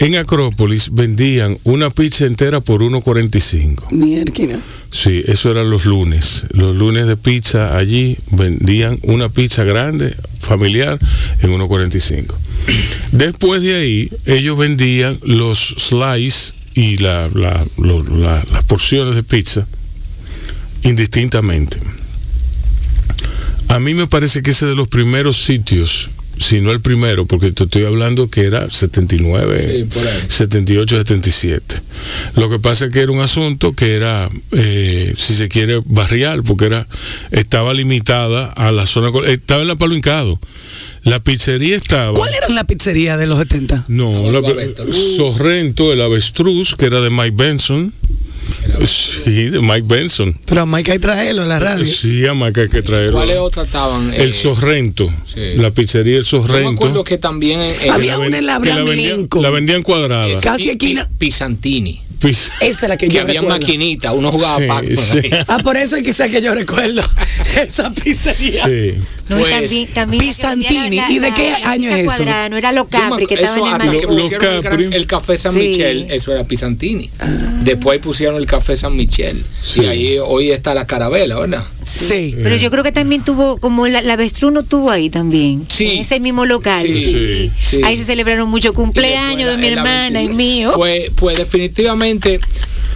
En 0.00 0.14
Acrópolis 0.16 0.90
vendían 0.92 1.58
una 1.64 1.90
pizza 1.90 2.24
entera 2.24 2.60
por 2.60 2.82
1.45. 2.82 3.90
Mierda. 3.92 4.60
Sí, 4.92 5.22
eso 5.26 5.50
eran 5.50 5.70
los 5.70 5.84
lunes. 5.86 6.44
Los 6.50 6.76
lunes 6.76 7.06
de 7.08 7.16
pizza 7.16 7.76
allí 7.76 8.16
vendían 8.30 8.98
una 9.02 9.28
pizza 9.28 9.64
grande, 9.64 10.14
familiar, 10.40 10.98
en 11.40 11.50
1.45. 11.50 12.32
Después 13.12 13.62
de 13.62 13.74
ahí, 13.76 14.10
ellos 14.26 14.56
vendían 14.56 15.18
los 15.24 15.74
slices 15.78 16.54
y 16.74 16.98
la- 16.98 17.28
la- 17.34 17.64
lo- 17.78 18.04
la- 18.04 18.44
las 18.52 18.64
porciones 18.64 19.16
de 19.16 19.24
pizza 19.24 19.66
indistintamente. 20.84 21.78
A 23.68 23.80
mí 23.80 23.94
me 23.94 24.06
parece 24.06 24.42
que 24.42 24.52
ese 24.52 24.64
es 24.66 24.70
de 24.70 24.76
los 24.76 24.88
primeros 24.88 25.44
sitios, 25.44 26.08
si 26.38 26.60
no 26.60 26.70
el 26.72 26.80
primero, 26.80 27.26
porque 27.26 27.52
te 27.52 27.64
estoy 27.64 27.84
hablando 27.84 28.28
que 28.28 28.44
era 28.44 28.70
79, 28.70 29.60
Sí, 29.60 29.84
por 29.84 30.06
ahí. 30.06 30.14
78, 30.28 30.96
77. 30.98 31.76
Lo 32.36 32.48
que 32.50 32.58
pasa 32.58 32.86
es 32.86 32.92
que 32.92 33.00
era 33.00 33.12
un 33.12 33.20
asunto 33.20 33.72
que 33.72 33.94
era, 33.94 34.28
eh, 34.52 35.14
si 35.16 35.34
se 35.34 35.48
quiere, 35.48 35.80
barrial, 35.84 36.42
porque 36.42 36.66
era 36.66 36.86
estaba 37.30 37.74
limitada 37.74 38.46
a 38.46 38.72
la 38.72 38.86
zona, 38.86 39.10
estaba 39.26 39.62
en 39.62 39.68
la 39.68 39.76
Palo 39.76 39.94
Hincado. 39.94 40.38
La 41.04 41.20
pizzería 41.20 41.76
estaba... 41.76 42.12
¿Cuál 42.12 42.30
era 42.34 42.48
la 42.48 42.64
pizzería 42.64 43.16
de 43.16 43.26
los 43.26 43.38
70? 43.38 43.84
No, 43.88 44.30
No, 44.30 44.40
la. 44.40 44.92
Sorrento, 45.16 45.92
el 45.92 46.02
avestruz, 46.02 46.74
que 46.76 46.86
era 46.86 47.00
de 47.00 47.10
Mike 47.10 47.34
Benson. 47.34 47.94
Sí, 48.86 49.50
de 49.50 49.60
Mike 49.60 49.84
Benson. 49.86 50.34
Pero 50.46 50.62
a 50.62 50.66
Mike 50.66 50.92
hay 50.92 50.98
que 50.98 51.02
traerlo 51.02 51.42
en 51.42 51.48
la 51.48 51.58
radio. 51.58 51.92
Sí, 51.92 52.26
a 52.26 52.34
Mike 52.34 52.62
hay 52.62 52.68
que 52.68 52.82
traerlo. 52.82 53.12
¿Cuáles 53.12 53.36
otras 53.38 53.66
estaban? 53.66 54.12
El 54.14 54.30
Eh, 54.30 54.32
Sorrento, 54.32 55.08
sí. 55.26 55.40
la 55.56 55.70
pizzería 55.70 56.16
El 56.18 56.24
Yo 56.24 56.40
me 56.40 56.46
Sorrento. 56.46 56.70
acuerdo 56.72 57.04
que 57.04 57.18
también 57.18 57.60
Había 57.90 58.16
ven- 58.18 58.28
una 58.28 58.38
en 58.38 58.46
la 58.46 58.60
que 58.60 58.68
la 58.68 58.82
vendían, 58.82 59.28
la 59.42 59.50
vendían 59.50 59.82
cuadrada. 59.82 60.28
es- 60.28 60.40
casi 60.40 60.70
esquina. 60.70 61.08
Pi- 61.08 61.26
Pisantini. 61.28 62.00
Esa 62.20 62.52
es 62.60 62.82
la 62.88 62.96
que 62.96 63.06
Que 63.08 63.14
yo 63.16 63.20
había 63.22 63.40
recuerdo. 63.40 63.58
maquinita, 63.60 64.12
uno 64.12 64.32
jugaba 64.32 64.58
Sí, 64.58 64.66
Pac-Man 64.66 64.96
sí. 64.96 65.18
ahí. 65.32 65.44
Ah, 65.46 65.58
por 65.62 65.76
eso 65.76 65.96
es 65.96 66.02
quizás 66.02 66.28
que 66.28 66.42
yo 66.42 66.54
recuerdo 66.54 67.02
esa 67.56 67.92
pizzería. 67.92 68.64
Sí. 68.64 68.94
No, 69.28 69.36
y 69.36 69.40
Pues, 69.42 69.52
también, 69.60 69.88
también 69.92 70.20
Pisantini. 70.22 71.00
¿Y 71.10 71.18
de 71.18 71.32
qué 71.34 71.50
la 71.62 71.70
año 71.70 71.90
es 71.90 71.96
eso? 71.98 72.06
Cuadrada, 72.06 72.48
no 72.48 72.56
era 72.56 72.72
me- 72.72 72.86
Capri 72.88 73.26
que 73.26 73.34
eso 73.34 73.44
estaban 73.44 73.80
en 73.82 73.88
el 73.94 74.00
que 74.00 74.06
Lo- 74.06 74.16
pusieron 74.16 74.66
el, 74.82 74.92
el 74.94 75.06
café 75.06 75.36
San 75.38 75.52
Sí. 75.54 75.58
Michel, 75.60 76.06
eso 76.10 76.32
era 76.32 76.44
Pisantini. 76.44 77.10
Después 77.62 77.98
pusieron 78.00 78.36
el 78.36 78.46
café 78.46 78.74
San 78.74 78.96
Michel. 78.96 79.44
Sí. 79.62 79.82
Y 79.82 79.86
ahí 79.86 80.18
hoy 80.18 80.50
está 80.50 80.74
la 80.74 80.86
carabela, 80.86 81.38
¿verdad? 81.38 81.62
Sí. 81.88 82.34
Pero 82.42 82.56
yo 82.56 82.70
creo 82.70 82.84
que 82.84 82.92
también 82.92 83.24
tuvo, 83.24 83.58
como 83.58 83.86
la, 83.88 84.02
la 84.02 84.14
avestruz 84.14 84.52
no 84.52 84.62
tuvo 84.62 84.90
ahí 84.90 85.10
también. 85.10 85.64
Sí. 85.68 85.86
En 85.86 85.98
ese 86.00 86.20
mismo 86.20 86.46
local. 86.46 86.82
Sí, 86.82 87.04
sí. 87.04 87.52
sí. 87.62 87.80
Ahí 87.84 87.96
se 87.96 88.04
celebraron 88.04 88.48
muchos 88.48 88.74
cumpleaños 88.74 89.50
de 89.50 89.56
mi 89.56 89.66
hermana 89.68 90.22
y 90.22 90.28
25. 90.28 90.36
mío. 90.36 90.72
Pues, 90.74 91.10
pues 91.16 91.38
definitivamente 91.38 92.40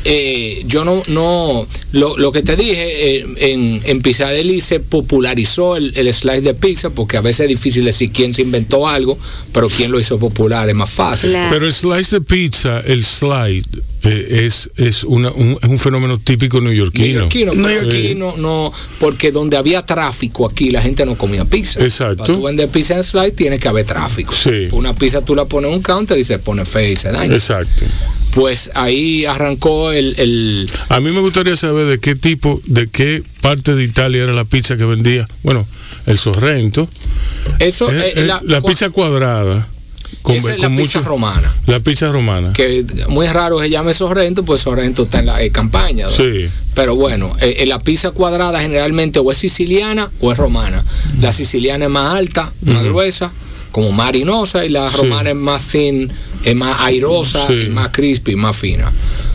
eh, 0.04 0.62
yo 0.66 0.84
no, 0.84 1.02
no 1.08 1.66
lo, 1.92 2.16
lo 2.18 2.32
que 2.32 2.42
te 2.42 2.56
dije, 2.56 3.16
eh, 3.16 3.26
en, 3.36 3.80
en 3.84 4.00
Pizzarelli 4.00 4.60
se 4.60 4.80
popularizó 4.80 5.76
el, 5.76 5.92
el 5.96 6.12
slice 6.12 6.40
de 6.40 6.54
pizza, 6.54 6.90
porque 6.90 7.16
a 7.16 7.20
veces 7.20 7.40
es 7.40 7.48
difícil 7.48 7.84
decir 7.84 8.10
quién 8.12 8.34
se 8.34 8.42
inventó 8.42 8.88
algo, 8.88 9.18
pero 9.52 9.68
quién 9.68 9.90
lo 9.90 10.00
hizo 10.00 10.18
popular 10.18 10.68
es 10.68 10.74
más 10.74 10.90
fácil. 10.90 11.30
Claro. 11.30 11.50
Pero 11.52 11.66
el 11.66 11.72
slice 11.72 12.16
de 12.16 12.20
pizza, 12.22 12.80
el 12.80 13.04
slide, 13.04 13.64
eh, 14.04 14.44
es, 14.46 14.70
es, 14.76 15.04
una, 15.04 15.30
un, 15.30 15.58
es 15.62 15.68
un 15.68 15.78
fenómeno 15.78 16.18
típico 16.18 16.60
neoyorquino. 16.60 17.28
Neoyorquino, 17.54 18.36
no, 18.36 18.72
porque 18.98 19.30
donde 19.30 19.56
había 19.56 19.86
tráfico 19.86 20.46
aquí 20.48 20.70
la 20.70 20.82
gente 20.82 21.06
no 21.06 21.16
comía 21.16 21.44
pizza. 21.44 21.80
Exacto. 21.80 22.24
Para 22.24 22.32
tú 22.32 22.42
vender 22.42 22.68
pizza 22.68 22.96
en 22.96 23.04
slide 23.04 23.32
tiene 23.32 23.58
que 23.58 23.68
haber 23.68 23.86
tráfico. 23.86 24.34
Sí. 24.34 24.68
Una 24.72 24.94
pizza 24.94 25.20
tú 25.20 25.34
la 25.34 25.44
pones 25.44 25.70
en 25.70 25.76
un 25.76 25.82
counter 25.82 26.18
y 26.18 26.24
se 26.24 26.38
pone 26.38 26.64
fea 26.64 26.88
y 26.88 26.96
se 26.96 27.12
daña. 27.12 27.34
Exacto. 27.34 27.84
Pues 28.32 28.70
ahí 28.74 29.24
arrancó 29.26 29.92
el, 29.92 30.14
el 30.18 30.70
A 30.88 31.00
mí 31.00 31.10
me 31.10 31.20
gustaría 31.20 31.54
saber 31.56 31.86
de 31.86 31.98
qué 32.00 32.14
tipo, 32.14 32.60
de 32.64 32.88
qué 32.88 33.22
parte 33.40 33.74
de 33.74 33.84
Italia 33.84 34.22
era 34.24 34.32
la 34.32 34.44
pizza 34.44 34.76
que 34.76 34.84
vendía. 34.84 35.28
Bueno, 35.42 35.66
el 36.06 36.18
Sorrento. 36.18 36.88
eso 37.58 37.90
eh, 37.92 37.98
eh, 38.00 38.12
eh, 38.16 38.24
la, 38.26 38.40
la, 38.44 38.60
pizza 38.62 38.88
cuadrada. 38.90 39.66
Con, 40.22 40.36
esa 40.36 40.54
es 40.54 40.60
con 40.60 40.74
la 40.76 40.82
pizza 40.82 41.00
romana. 41.00 41.54
La 41.66 41.80
pizza 41.80 42.10
romana. 42.10 42.52
Que 42.52 42.84
muy 43.08 43.26
raro 43.26 43.60
se 43.60 43.68
llame 43.70 43.92
Sorrento, 43.92 44.44
pues 44.44 44.60
Sorrento 44.62 45.02
está 45.02 45.18
en 45.20 45.26
la 45.26 45.42
eh, 45.42 45.50
campaña. 45.50 46.06
¿verdad? 46.08 46.24
Sí. 46.24 46.48
Pero 46.74 46.94
bueno, 46.96 47.34
eh, 47.40 47.64
la 47.66 47.78
pizza 47.80 48.12
cuadrada 48.12 48.60
generalmente 48.60 49.18
o 49.18 49.30
es 49.30 49.38
siciliana 49.38 50.10
o 50.20 50.32
es 50.32 50.38
romana. 50.38 50.82
La 51.20 51.32
siciliana 51.32 51.84
es 51.86 51.90
más 51.90 52.14
alta, 52.16 52.50
más 52.62 52.82
gruesa, 52.84 53.30
como 53.72 53.92
más 53.92 54.08
harinosa, 54.08 54.64
y 54.64 54.68
la 54.70 54.90
Sí. 54.90 54.96
romana 54.98 55.30
es 55.30 55.36
más 55.36 55.62
thin, 55.66 56.10
es 56.44 56.54
más 56.56 56.80
airosa, 56.82 57.46
Sí. 57.46 57.64
y 57.66 57.68
más 57.68 57.88
crispy, 57.92 58.36
más 58.36 58.56
fina. 58.56 58.90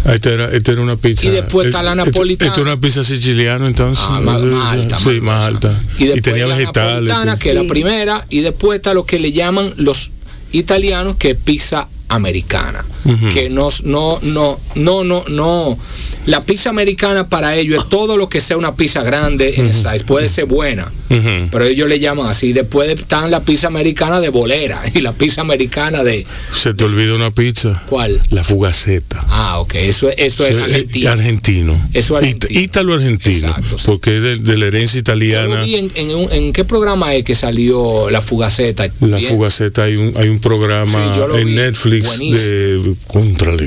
Esta 0.06 0.30
era, 0.30 0.52
esta 0.52 0.72
era 0.72 0.82
una 0.82 0.96
pizza. 0.96 1.28
Y 1.28 1.32
después 1.32 1.68
está 1.68 1.84
la 1.84 1.96
napolitana. 1.96 2.50
Esta 2.50 2.62
es 2.62 2.68
una 2.68 2.80
pizza 2.80 3.04
siciliana, 3.04 3.68
entonces. 3.68 4.06
Ah, 4.08 4.20
más, 4.22 4.42
más 4.42 4.74
alta. 4.74 4.98
Sí, 4.98 5.22
más 5.22 5.46
alta. 5.46 5.74
Y, 5.98 6.06
después 6.06 6.22
tenía 6.24 6.48
la 6.48 6.56
vegetales. 6.56 7.10
napolitana, 7.10 7.38
que 7.38 7.50
es 7.50 7.56
la 7.56 7.64
primera, 7.68 8.26
y 8.30 8.42
después 8.42 8.78
está 8.78 8.94
lo 8.94 9.06
que 9.06 9.20
le 9.20 9.32
llaman 9.32 9.74
los 9.78 10.12
italianos, 10.52 11.16
que 11.16 11.32
es 11.32 11.38
pizza 11.38 11.88
americana. 12.10 12.86
Que 13.34 13.50
no, 13.50 13.70
no, 13.84 14.20
no, 14.22 14.60
no, 14.76 15.04
no, 15.04 15.24
no. 15.30 15.78
La 16.26 16.44
pizza 16.44 16.70
americana 16.70 17.30
para 17.30 17.56
ellos 17.56 17.84
es 17.84 17.90
todo 17.90 18.18
lo 18.18 18.28
que 18.28 18.42
sea 18.42 18.58
una 18.58 18.76
pizza 18.76 19.02
grande 19.04 19.54
en 19.58 19.74
slice. 19.74 20.04
Puede 20.04 20.28
ser 20.28 20.46
buena, 20.46 20.92
pero 21.52 21.64
ellos 21.64 21.88
le 21.88 22.00
llaman 22.00 22.28
así. 22.28 22.52
Después 22.52 22.90
están 22.90 23.32
la 23.32 23.42
pizza 23.44 23.68
americana 23.68 24.20
de 24.20 24.28
bolera 24.30 24.82
y 24.94 25.00
la 25.02 25.14
pizza 25.14 25.42
americana 25.42 26.04
de. 26.04 26.26
Se 26.54 26.74
te 26.74 26.84
olvida 26.84 27.14
una 27.16 27.32
pizza. 27.32 27.82
¿Cuál? 27.90 28.22
La 28.32 28.44
fugaceta. 28.44 29.24
Ah, 29.30 29.60
ok. 29.60 29.76
Eso, 29.76 30.10
es- 30.10 30.16
eso 30.18 30.46
es 30.46 30.56
argentino. 30.62 31.12
argentino. 31.12 31.90
Eso 31.94 32.18
es 32.18 32.24
argentino. 32.26 32.60
Ítalo-argentino. 32.60 33.48
Exacto, 33.50 33.78
sí. 33.78 33.84
Porque 33.86 34.18
es 34.18 34.22
de, 34.24 34.36
de 34.38 34.58
la 34.58 34.66
herencia 34.66 35.00
italiana. 35.00 35.64
en, 35.66 35.92
en 35.96 36.14
un- 36.16 36.32
en 36.32 36.52
qué 36.52 36.66
programa 36.66 37.14
es 37.16 37.24
que 37.24 37.36
salió 37.36 38.10
la 38.10 38.22
fugaceta. 38.22 38.88
La 39.00 39.18
Bien. 39.18 39.32
fugaceta, 39.32 39.84
hay 39.84 39.96
un, 39.96 40.14
hay 40.18 40.28
un 40.28 40.40
programa 40.40 41.14
Sí, 41.16 41.38
en 41.40 41.48
vi. 41.48 41.54
Netflix 41.56 42.06
Buenísimo. 42.08 42.38
de 42.54 42.96
Contrale. 43.06 43.66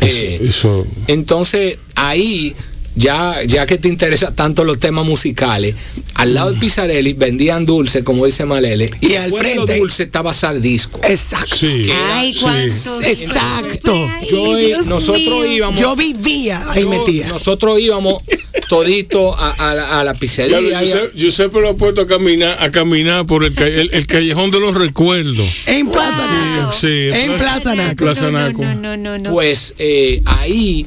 Eso, 0.00 0.16
Eh, 0.18 0.40
eso- 0.42 0.86
Entonces, 1.06 1.78
ahí, 1.94 2.54
ya, 2.96 3.42
ya 3.46 3.66
que 3.66 3.78
te 3.78 3.88
interesan 3.88 4.34
tanto 4.34 4.64
los 4.64 4.78
temas 4.78 5.04
musicales, 5.04 5.74
al 6.14 6.34
lado 6.34 6.52
de 6.52 6.60
Pizzarelli 6.60 7.12
vendían 7.12 7.66
dulce, 7.66 8.04
como 8.04 8.24
dice 8.26 8.44
Malele, 8.44 8.88
Y 9.00 9.14
al 9.14 9.30
después 9.30 9.42
de 9.48 9.54
los 9.56 9.64
frente- 9.64 9.78
dulces 9.78 10.00
estaba 10.00 10.32
Sardisco. 10.32 11.00
Exacto. 11.02 11.56
sí. 11.56 11.90
Ay, 12.12 12.32
sí. 12.34 12.40
cuánto. 12.40 13.02
Exacto. 13.02 14.08
Yo, 14.30 14.56
Dios 14.56 14.86
nosotros 14.86 15.42
mío. 15.42 15.46
íbamos. 15.46 15.80
Yo 15.80 15.96
vivía 15.96 16.70
ahí 16.70 16.84
metía. 16.86 17.28
Nosotros 17.28 17.80
íbamos 17.80 18.22
todito 18.68 19.34
a, 19.34 19.50
a 19.70 19.74
la, 19.74 20.00
a 20.00 20.04
la 20.04 20.14
pizzería. 20.14 20.78
a- 20.78 20.82
Giuseppe, 20.82 21.18
Giuseppe 21.18 21.60
lo 21.60 21.70
ha 21.70 21.74
puesto 21.76 22.02
a 22.02 22.06
caminar, 22.06 22.56
a 22.62 22.70
caminar 22.70 23.26
por 23.26 23.44
el, 23.44 23.54
ca- 23.54 23.66
el, 23.66 23.90
el 23.92 24.06
callejón 24.06 24.50
de 24.50 24.60
los 24.60 24.74
recuerdos. 24.74 25.46
En 25.66 25.88
Plaza 25.90 26.26
Naco. 26.30 26.72
Sí, 26.72 27.08
En 27.12 27.36
Plaza 27.36 27.74
Naco. 27.74 27.96
Plaza 27.96 28.30
No, 28.30 28.38
no, 28.38 28.48
Naco. 28.48 28.62
no, 28.62 28.74
no, 28.74 28.96
no, 28.96 29.18
no. 29.18 29.30
Pues 29.30 29.74
eh, 29.78 30.22
ahí, 30.24 30.86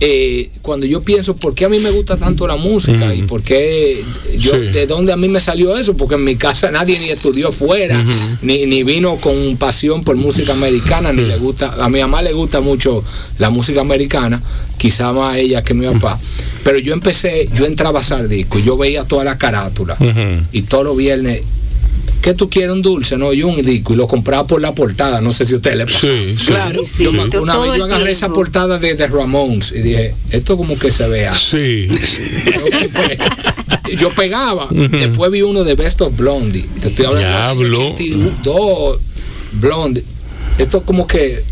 eh, 0.00 0.50
cuando 0.62 0.84
yo 0.86 1.00
pienso 1.02 1.34
por 1.36 1.54
qué 1.54 1.64
a 1.64 1.68
mí 1.68 1.78
me 1.78 1.90
gusta 1.90 2.16
tanto 2.16 2.46
la 2.46 2.56
música 2.56 3.14
y 3.14 3.22
por 3.22 3.42
qué 3.42 4.02
yo, 4.38 4.52
Sí. 4.52 4.58
de 4.72 4.86
dónde 4.86 5.12
a 5.12 5.16
mí 5.16 5.28
me 5.28 5.40
salió 5.40 5.76
eso, 5.76 5.96
porque 5.96 6.16
en 6.16 6.24
mi 6.24 6.36
casa 6.36 6.70
nadie 6.70 6.98
ni 6.98 7.06
estudió 7.06 7.50
fuera, 7.52 8.04
ni, 8.42 8.66
ni 8.66 8.82
vino 8.82 9.16
con 9.16 9.56
pasión 9.56 10.04
por 10.04 10.16
música 10.16 10.52
americana, 10.52 11.12
ni 11.12 11.24
le 11.24 11.38
gusta, 11.38 11.74
a 11.82 11.88
mi 11.88 12.00
mamá 12.00 12.20
le 12.22 12.32
gusta 12.32 12.60
mucho 12.60 13.02
la 13.38 13.48
música 13.50 13.80
americana, 13.80 14.42
quizá 14.76 15.12
más 15.12 15.36
ella 15.38 15.62
que 15.62 15.72
mi 15.74 15.86
papá. 15.86 16.20
Pero 16.62 16.78
yo 16.78 16.92
empecé, 16.92 17.48
yo 17.54 17.64
entraba 17.64 18.00
a 18.00 18.02
Sardisco 18.02 18.58
y 18.58 18.62
yo 18.64 18.76
veía 18.76 19.04
toda 19.04 19.24
la 19.24 19.38
carátula 19.38 19.96
y 20.52 20.62
todos 20.62 20.84
los 20.84 20.96
viernes. 20.96 21.42
¿Qué 22.22 22.34
tú 22.34 22.50
quieres 22.50 22.72
un 22.72 22.82
dulce? 22.82 23.16
No, 23.16 23.32
yo 23.32 23.46
un 23.46 23.62
disco 23.62 23.92
y 23.92 23.96
lo 23.96 24.08
compraba 24.08 24.46
por 24.46 24.60
la 24.60 24.74
portada. 24.74 25.20
No 25.20 25.30
sé 25.32 25.44
si 25.44 25.54
a 25.54 25.56
usted 25.56 25.74
le 25.76 25.86
pasó. 25.86 26.00
Sí, 26.08 26.34
sí. 26.36 26.46
Claro. 26.46 26.82
Yo 26.98 27.10
una 27.10 27.28
todo 27.54 27.68
vez 27.70 27.78
yo 27.78 27.84
agarré 27.84 28.10
esa 28.10 28.28
portada 28.30 28.78
de 28.78 28.94
The 28.96 29.06
Ramones 29.06 29.72
y 29.72 29.80
dije, 29.82 30.14
esto 30.32 30.56
como 30.56 30.76
que 30.78 30.90
se 30.90 31.06
vea. 31.06 31.34
Sí. 31.34 31.86
yo 33.98 34.10
pegaba. 34.16 34.68
Después 34.70 35.30
vi 35.30 35.42
uno 35.42 35.64
de 35.64 35.74
Best 35.74 36.00
of 36.00 36.16
Blondie. 36.16 36.64
Te 36.80 36.88
estoy 36.88 37.06
hablando 37.06 37.28
Diablo. 37.28 37.90
82 37.94 38.98
Blondie. 39.52 40.04
Esto 40.58 40.82
como 40.82 41.06
que 41.06 41.42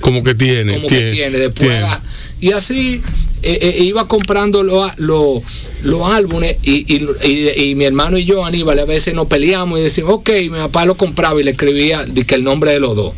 Como 0.00 0.22
que 0.24 0.34
tiene. 0.34 0.74
como 0.76 0.88
que 0.88 1.10
tiene. 1.12 1.38
Después 1.38 1.60
tiene. 1.60 1.76
era- 1.78 2.00
y 2.40 2.52
así 2.52 3.02
eh, 3.42 3.58
eh, 3.62 3.82
iba 3.84 4.06
comprando 4.08 4.62
los 4.62 4.98
los- 4.98 5.42
los 5.84 6.10
álbumes 6.10 6.56
y, 6.62 6.84
y- 6.94 7.06
y- 7.24 7.70
y 7.70 7.74
mi 7.74 7.84
hermano 7.84 8.18
y 8.18 8.24
yo, 8.24 8.44
Aníbal, 8.44 8.78
a 8.78 8.84
veces 8.84 9.14
nos 9.14 9.26
peleamos 9.28 9.78
y 9.78 9.82
decimos, 9.82 10.12
ok, 10.14 10.30
mi 10.42 10.48
papá 10.58 10.84
lo 10.84 10.96
compraba 10.96 11.40
y 11.40 11.44
le 11.44 11.52
escribía 11.52 12.04
di 12.04 12.24
que 12.24 12.34
el 12.34 12.44
nombre 12.44 12.72
de 12.72 12.80
los 12.80 12.94
dos. 12.96 13.12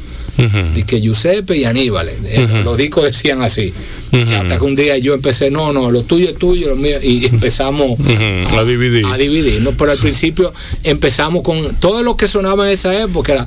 De 0.74 0.84
que 0.84 1.02
Giuseppe 1.02 1.58
y 1.58 1.64
Aníbal. 1.64 2.08
eh, 2.08 2.44
Ujú. 2.50 2.62
Los 2.64 2.76
discos 2.78 3.04
decían 3.04 3.42
así. 3.42 3.74
Hasta 4.38 4.56
que 4.58 4.64
un 4.64 4.74
día 4.74 4.96
yo 4.96 5.12
empecé, 5.12 5.50
no, 5.50 5.70
no, 5.74 5.90
lo 5.90 6.02
tuyo 6.04 6.30
es 6.30 6.36
tuyo, 6.38 6.68
lo 6.70 6.76
mío, 6.76 6.96
y 7.02 7.26
empezamos 7.26 7.98
Ujú, 8.00 8.56
a 8.58 8.64
dividir. 8.64 9.04
A 9.04 9.18
dividir, 9.18 9.61
¿no? 9.61 9.72
Pero 9.72 9.90
al 9.92 9.98
principio 9.98 10.50
empezamos 10.82 11.42
con 11.42 11.74
todo 11.76 12.02
lo 12.02 12.16
que 12.16 12.26
sonaba 12.26 12.66
en 12.66 12.72
esa 12.72 12.98
época, 13.02 13.34
era 13.34 13.46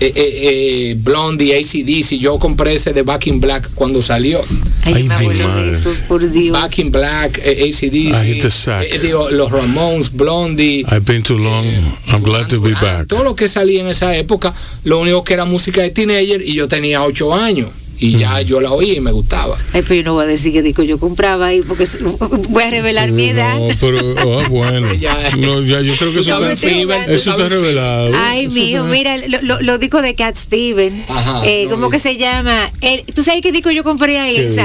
eh, 0.00 0.12
eh, 0.14 0.90
eh, 0.90 0.96
Blondie, 0.98 1.54
ACDC, 1.58 2.18
yo 2.18 2.38
compré 2.38 2.74
ese 2.74 2.92
de 2.92 3.02
Back 3.02 3.26
in 3.28 3.40
Black 3.40 3.70
cuando 3.74 4.02
salió. 4.02 4.40
Ay, 4.84 4.94
Ay, 4.94 5.02
mi 5.28 5.34
madre. 5.42 5.78
eso, 5.78 5.90
por 6.08 6.30
Dios. 6.30 6.52
Back 6.52 6.78
in 6.78 6.90
Black, 6.90 7.40
eh, 7.44 7.68
ACDC, 7.70 8.22
I 8.22 8.32
hit 8.34 8.42
the 8.42 8.50
sack. 8.50 8.84
eh, 8.84 8.98
digo, 8.98 9.30
los 9.30 9.50
Ramones, 9.50 10.12
Blondie. 10.12 10.80
I've 10.90 11.00
been 11.04 11.22
too 11.22 11.38
long. 11.38 11.66
I'm 12.08 12.22
glad 12.22 12.48
to 12.48 12.60
be 12.60 12.72
Ah, 12.76 12.80
back. 12.82 13.08
Todo 13.08 13.24
lo 13.24 13.34
que 13.34 13.48
salía 13.48 13.80
en 13.80 13.88
esa 13.88 14.14
época, 14.16 14.52
lo 14.84 15.00
único 15.00 15.22
que 15.24 15.34
era 15.34 15.44
música 15.44 15.80
de 15.82 15.90
teenager 15.90 16.42
y 16.46 16.54
yo 16.54 16.68
tenía 16.68 17.02
ocho 17.02 17.34
años 17.34 17.70
y 17.98 18.18
ya 18.18 18.40
yo 18.42 18.60
la 18.60 18.72
oía 18.72 18.94
y 18.94 19.00
me 19.00 19.12
gustaba. 19.12 19.56
Ay, 19.72 19.82
pero 19.82 19.94
yo 19.94 20.02
no 20.02 20.14
voy 20.14 20.24
a 20.24 20.26
decir 20.26 20.52
que 20.52 20.62
disco 20.62 20.82
yo 20.82 20.98
compraba 20.98 21.46
ahí 21.46 21.62
porque 21.62 21.86
voy 22.48 22.62
a 22.62 22.70
revelar 22.70 23.10
mi 23.12 23.24
edad. 23.26 23.58
No, 23.58 23.66
pero 23.80 23.98
ah, 24.40 24.46
bueno. 24.50 24.92
Ya. 24.94 25.16
No, 25.38 25.60
ya, 25.62 25.80
yo 25.80 25.94
creo 25.96 26.12
que 26.12 26.20
eso 26.20 26.42
está, 26.42 26.56
Fever, 26.56 27.04
tú 27.04 27.10
eso 27.12 27.30
está 27.30 27.32
sabes, 27.32 27.50
revelado. 27.50 28.10
Ay, 28.14 28.46
Eso 28.46 28.56
está- 28.58 28.82
mira, 28.84 29.16
lo- 29.28 29.42
lo- 29.42 29.60
los 29.62 29.80
discos 29.80 30.02
de 30.02 30.14
Cat 30.14 30.36
Steven. 30.36 30.92
Ajá, 31.08 31.42
eh, 31.44 31.64
no, 31.64 31.70
¿Cómo 31.72 31.90
que 31.90 31.98
se 31.98 32.16
llama? 32.16 32.70
El, 32.80 33.02
¿Tú 33.04 33.22
sabes 33.22 33.40
qué 33.42 33.52
disco 33.52 33.70
yo 33.70 33.84
compré 33.84 34.18
ahí. 34.18 34.56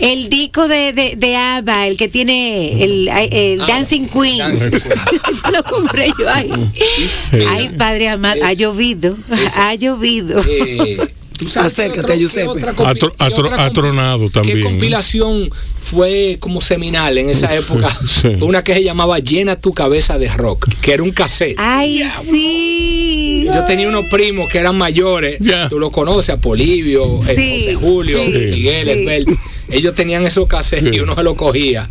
El 0.00 0.28
disco 0.28 0.66
de, 0.68 0.92
de, 0.92 1.14
de 1.16 1.36
ABBA, 1.36 1.86
el 1.86 1.96
que 1.96 2.08
tiene 2.08 2.82
el, 2.82 3.08
el 3.08 3.60
Ah, 3.60 3.66
Dancing 3.68 4.06
Queen. 4.06 4.38
Dancing 4.38 4.70
Queen. 4.70 4.82
lo 5.52 5.62
compré 5.64 6.08
yo 6.18 6.28
ahí. 6.28 6.50
Ay, 7.48 7.70
padre 7.78 8.08
amado, 8.08 8.44
ha 8.44 8.52
llovido. 8.52 9.16
Ha 9.56 9.74
llovido. 9.76 10.40
Eh, 10.48 10.98
¿tú 11.38 11.46
sabes 11.46 11.72
Acércate, 11.72 12.18
Giuseppe. 12.18 12.60
compi- 12.74 13.12
atronado 13.58 14.30
también. 14.30 14.58
¿Qué 14.58 14.62
compilación 14.62 15.50
fue 15.82 16.36
como 16.40 16.60
seminal 16.60 17.16
en 17.18 17.28
esa 17.30 17.54
época? 17.54 17.88
Sí. 18.06 18.28
Una 18.40 18.62
que 18.64 18.74
se 18.74 18.82
llamaba 18.84 19.18
Llena 19.18 19.56
tu 19.60 19.72
cabeza 19.74 20.18
de 20.18 20.28
rock, 20.28 20.68
que 20.80 20.92
era 20.92 21.02
un 21.02 21.10
cassette. 21.10 21.56
Ay, 21.58 22.02
sí. 22.30 23.48
Yo 23.52 23.64
tenía 23.64 23.88
unos 23.88 24.04
primos 24.10 24.48
que 24.50 24.58
eran 24.58 24.76
mayores, 24.76 25.38
Ya. 25.40 25.68
tú 25.68 25.78
lo 25.78 25.90
conoces, 25.90 26.30
a 26.30 26.40
Polivio, 26.40 27.04
eh, 27.28 27.34
Sí, 27.36 27.60
José 27.60 27.74
Julio, 27.74 28.18
sí, 28.24 28.30
Miguel, 28.30 28.86
sí. 28.86 28.92
Esbel. 29.00 29.26
Ellos 29.70 29.94
tenían 29.94 30.24
esos 30.26 30.46
cassettes 30.46 30.90
Sí. 30.90 30.96
y 30.96 31.00
uno 31.00 31.14
se 31.14 31.22
los 31.22 31.34
cogía. 31.34 31.88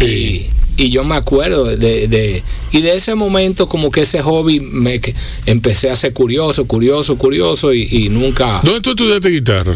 Y, 0.00 0.46
y 0.76 0.90
yo 0.90 1.04
me 1.04 1.14
acuerdo 1.14 1.64
de, 1.64 2.08
de- 2.08 2.42
y 2.72 2.80
de 2.82 2.94
ese 2.96 3.14
momento 3.14 3.68
como 3.68 3.90
que 3.90 4.00
ese 4.02 4.22
hobby 4.22 4.60
me 4.60 5.00
empecé 5.46 5.90
a 5.90 5.96
ser 5.96 6.12
curioso, 6.12 6.64
curioso, 6.66 7.16
curioso 7.16 7.72
y, 7.72 7.86
y 7.90 8.08
nunca 8.08 8.60
¿Dónde 8.64 8.80
tú 8.80 8.90
estudiaste 8.90 9.28
guitarra? 9.30 9.74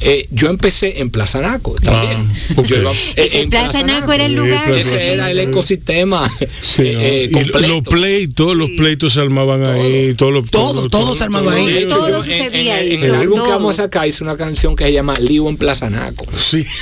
Eh, 0.00 0.28
yo 0.30 0.48
empecé 0.48 1.00
en 1.00 1.10
Plaza 1.10 1.40
Naco 1.40 1.74
también. 1.82 2.28
Ah. 2.56 2.62
Yo 2.64 2.76
iba- 2.76 2.92
eh, 3.16 3.30
En 3.34 3.50
Plaza 3.50 3.82
Naco 3.82 4.12
era 4.12 4.26
el 4.26 4.34
lugar. 4.34 4.70
Ese 4.72 5.14
era 5.14 5.30
el 5.30 5.38
ecosistema 5.40 6.30
Sí, 6.60 6.82
eh, 6.84 7.28
¿no? 7.32 7.40
Y 7.40 7.42
completo. 7.50 7.68
los 7.68 7.82
pleitos, 7.82 8.34
todos 8.36 8.56
los 8.56 8.70
pleitos 8.78 9.12
se 9.14 9.20
armaban 9.20 9.64
ahí, 9.64 10.14
todos 10.14 10.32
los 10.32 10.48
Todo, 10.50 10.88
todo 10.88 11.14
se 11.16 11.24
armaba 11.24 11.52
ahí. 11.52 11.78
Hecho, 11.78 11.88
Todo 11.96 12.08
yo 12.10 12.22
sucedía 12.22 12.80
en, 12.80 12.86
ahí, 12.86 12.92
en 12.94 13.02
el 13.02 13.08
todo, 13.10 13.20
álbum 13.20 13.38
que 13.38 13.44
todo. 13.44 13.50
vamos 13.52 13.78
a 13.78 13.82
sacar 13.84 14.06
hice 14.06 14.22
una 14.22 14.36
canción 14.36 14.76
que 14.76 14.84
se 14.84 14.92
llama 14.92 15.14
Lío 15.18 15.48
en 15.48 15.56
Plaza 15.56 15.90
Naco. 15.90 16.24
Sí. 16.36 16.64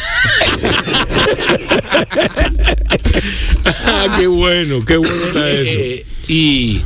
ah, 3.85 4.17
qué 4.19 4.27
bueno, 4.27 4.85
qué 4.85 4.97
bueno 4.97 5.15
está 5.27 5.51
eso. 5.51 5.79
Eh, 5.79 6.07
y 6.29 6.81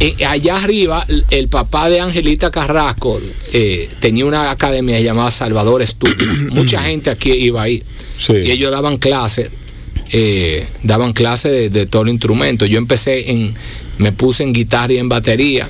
eh, 0.00 0.24
allá 0.24 0.56
arriba, 0.56 1.04
el- 1.30 1.48
papá 1.48 1.88
de 1.88 2.00
Angelita 2.00 2.50
Carrasco 2.50 3.20
eh, 3.52 3.88
tenía 4.00 4.26
una 4.26 4.50
academia 4.50 5.00
llamada 5.00 5.30
Salvador 5.30 5.84
Studio. 5.86 6.26
Mucha 6.50 6.82
gente 6.82 7.10
aquí 7.10 7.32
iba 7.32 7.62
ahí. 7.62 7.82
Sí. 8.18 8.32
Y 8.34 8.50
ellos 8.50 8.70
daban 8.70 8.98
clases, 8.98 9.50
eh, 10.12 10.66
daban 10.82 11.12
clases 11.12 11.52
de, 11.52 11.70
de 11.70 11.86
todo 11.86 12.02
el 12.02 12.08
instrumento. 12.10 12.66
Yo 12.66 12.78
empecé 12.78 13.30
en, 13.30 13.54
me 13.98 14.12
puse 14.12 14.42
en 14.44 14.52
guitarra 14.52 14.92
y 14.92 14.98
en 14.98 15.08
batería. 15.08 15.68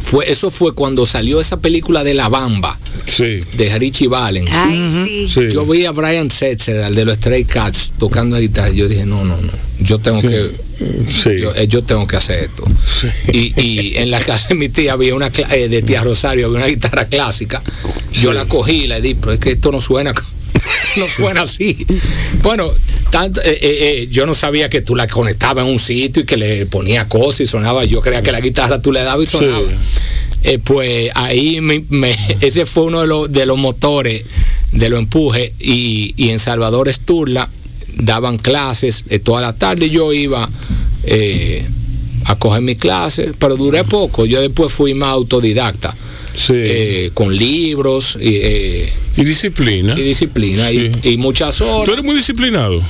Fue, 0.00 0.30
eso 0.30 0.50
fue 0.50 0.74
cuando 0.74 1.04
salió 1.06 1.40
esa 1.40 1.58
película 1.60 2.04
de 2.04 2.14
La 2.14 2.28
Bamba, 2.28 2.78
Sí. 3.06 3.40
de 3.56 3.78
Richie 3.78 4.08
Valens. 4.08 4.50
Ay, 4.52 5.06
sí. 5.06 5.28
Sí. 5.28 5.40
Yo 5.52 5.64
vi 5.66 5.84
a 5.84 5.90
Brian 5.92 6.30
Setzer, 6.30 6.76
el 6.76 6.94
de 6.94 7.04
los 7.04 7.16
Stray 7.16 7.44
Cats, 7.44 7.92
tocando 7.98 8.36
la 8.36 8.40
guitarra. 8.40 8.70
Yo 8.70 8.88
dije, 8.88 9.04
no, 9.06 9.24
no, 9.24 9.36
no. 9.40 9.52
Yo 9.80 9.98
tengo 9.98 10.20
que, 10.20 10.50
Sí. 11.10 11.30
yo, 11.40 11.54
eh, 11.54 11.66
yo 11.68 11.82
tengo 11.82 12.06
que 12.06 12.16
hacer 12.16 12.44
esto. 12.44 12.64
Sí. 13.00 13.08
Y, 13.32 13.60
y 13.60 13.96
en 13.96 14.10
la 14.10 14.20
casa 14.20 14.48
de 14.48 14.54
mi 14.54 14.68
tía 14.68 14.92
había 14.92 15.14
una 15.14 15.30
eh, 15.50 15.68
de 15.68 15.82
tía 15.82 16.02
Rosario, 16.04 16.46
había 16.46 16.58
una 16.58 16.66
guitarra 16.66 17.04
clásica. 17.06 17.62
Yo 18.12 18.30
Sí. 18.30 18.36
la 18.36 18.46
cogí 18.46 18.84
y 18.84 18.86
le 18.86 19.00
di, 19.00 19.14
pero 19.14 19.32
es 19.32 19.38
que 19.38 19.52
esto 19.52 19.70
no 19.72 19.80
suena, 19.80 20.12
no 20.96 21.06
suena 21.08 21.42
así. 21.42 21.86
Bueno, 22.42 22.70
tanto, 23.10 23.40
eh, 23.42 23.58
eh, 23.60 23.78
eh, 24.02 24.08
yo 24.10 24.26
no 24.26 24.34
sabía 24.34 24.68
que 24.70 24.80
tú 24.82 24.94
la 24.96 25.06
conectabas 25.06 25.64
en 25.66 25.72
un 25.72 25.78
sitio 25.78 26.22
y 26.22 26.26
que 26.26 26.36
le 26.36 26.66
ponía 26.66 27.06
cosas 27.08 27.40
y 27.42 27.46
sonaba. 27.46 27.84
Yo 27.84 28.00
creía 28.00 28.22
que 28.22 28.32
la 28.32 28.40
guitarra 28.40 28.80
tú 28.80 28.92
le 28.92 29.02
dabas 29.02 29.24
y 29.24 29.26
Sí. 29.30 29.36
sonaba. 29.38 29.66
Eh, 30.44 30.58
pues 30.62 31.10
ahí 31.14 31.60
me, 31.60 31.84
me- 31.88 32.16
ese 32.40 32.64
fue 32.64 32.84
uno 32.84 33.00
de 33.00 33.06
los, 33.08 33.32
de 33.32 33.44
los 33.44 33.58
motores 33.58 34.22
de 34.72 34.88
los 34.88 35.00
empujes 35.00 35.52
y, 35.58 36.14
y 36.16 36.28
en 36.30 36.38
Salvador 36.38 36.88
Esturla 36.88 37.48
daban 37.96 38.38
clases 38.38 39.04
toda 39.24 39.40
la 39.40 39.52
tarde 39.52 39.90
yo 39.90 40.12
iba 40.12 40.48
a 42.26 42.34
coger 42.36 42.62
mis 42.62 42.78
clases 42.78 43.32
pero 43.38 43.56
duré 43.56 43.82
poco 43.84 44.26
yo 44.26 44.40
después 44.40 44.72
fui 44.72 44.94
más 44.94 45.10
autodidacta 45.10 45.94
Sí. 46.38 46.52
eh, 46.56 47.10
con 47.14 47.36
libros 47.36 48.16
y, 48.20 48.36
eh, 48.36 48.92
y 49.16 49.24
disciplina. 49.24 49.94
y 49.98 50.02
disciplina 50.02 50.70
y- 50.70 50.92
Sí. 51.02 51.10
y, 51.10 51.16
muchas 51.16 51.56
¿Tú 51.56 51.64
horas 51.64 51.88
eres 51.94 52.04
muy 52.04 52.14
disciplinado? 52.14 52.80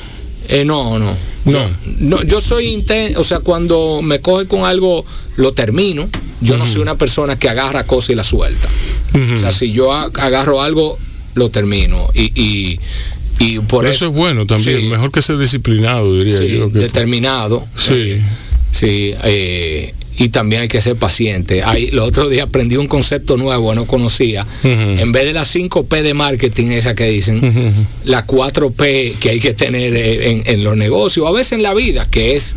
Eh, 0.47 0.63
no 0.65 0.97
no 0.99 1.15
No. 1.45 1.67
no, 1.99 2.23
yo 2.23 2.41
soy 2.41 2.67
intenso, 2.67 3.19
o 3.19 3.23
sea, 3.23 3.39
cuando 3.39 4.01
me 4.03 4.19
coge 4.19 4.45
con 4.45 4.63
algo, 4.65 5.05
lo 5.37 5.51
termino. 5.53 6.07
Yo 6.41 6.57
no 6.57 6.65
soy 6.65 6.81
una 6.81 6.95
persona 6.95 7.37
que 7.37 7.49
agarra 7.49 7.85
cosas 7.85 8.11
y 8.11 8.15
la 8.15 8.23
suelta. 8.23 8.67
Ujú. 9.13 9.33
O 9.33 9.37
sea, 9.37 9.51
si 9.51 9.71
yo 9.71 9.91
agarro 9.91 10.61
algo, 10.61 10.97
lo 11.35 11.49
termino. 11.49 12.07
Y, 12.13 12.31
y, 12.41 12.79
y 13.39 13.59
por 13.59 13.85
eso. 13.85 13.95
eso 13.95 14.05
es 14.07 14.13
bueno 14.15 14.45
también. 14.45 14.79
Sí, 14.81 14.87
Mejor 14.87 15.11
que 15.11 15.21
ser 15.21 15.37
disciplinado, 15.37 16.15
diría 16.17 16.37
sí, 16.37 16.47
yo. 16.57 16.71
que- 16.71 16.79
determinado. 16.79 17.65
Sí. 17.77 17.93
Eh, 17.93 18.21
sí, 18.71 19.11
eh, 19.23 19.93
y 20.19 20.29
también 20.29 20.63
hay 20.63 20.67
que 20.67 20.81
ser 20.81 20.95
paciente. 20.97 21.63
Ahí, 21.63 21.89
el 21.91 21.99
otro 21.99 22.27
día 22.29 22.43
aprendí 22.43 22.75
un 22.75 22.87
concepto 22.87 23.37
nuevo, 23.37 23.73
no 23.73 23.85
conocía. 23.85 24.45
En 24.63 25.11
vez 25.11 25.25
de 25.25 25.33
las 25.33 25.47
5 25.47 25.85
P 25.85 26.03
de 26.03 26.13
marketing, 26.13 26.67
esa 26.71 26.93
que 26.93 27.05
dicen, 27.05 27.37
Ujú. 27.43 27.71
las 28.03 28.23
4 28.25 28.69
P 28.71 29.15
que 29.19 29.29
hay 29.29 29.39
que 29.39 29.53
tener 29.53 29.95
eh, 29.95 30.31
en, 30.31 30.43
en 30.45 30.63
los 30.63 30.75
negocios, 30.75 31.25
a 31.27 31.31
veces 31.31 31.53
en 31.53 31.63
la 31.63 31.73
vida, 31.73 32.05
que 32.11 32.35
es 32.35 32.55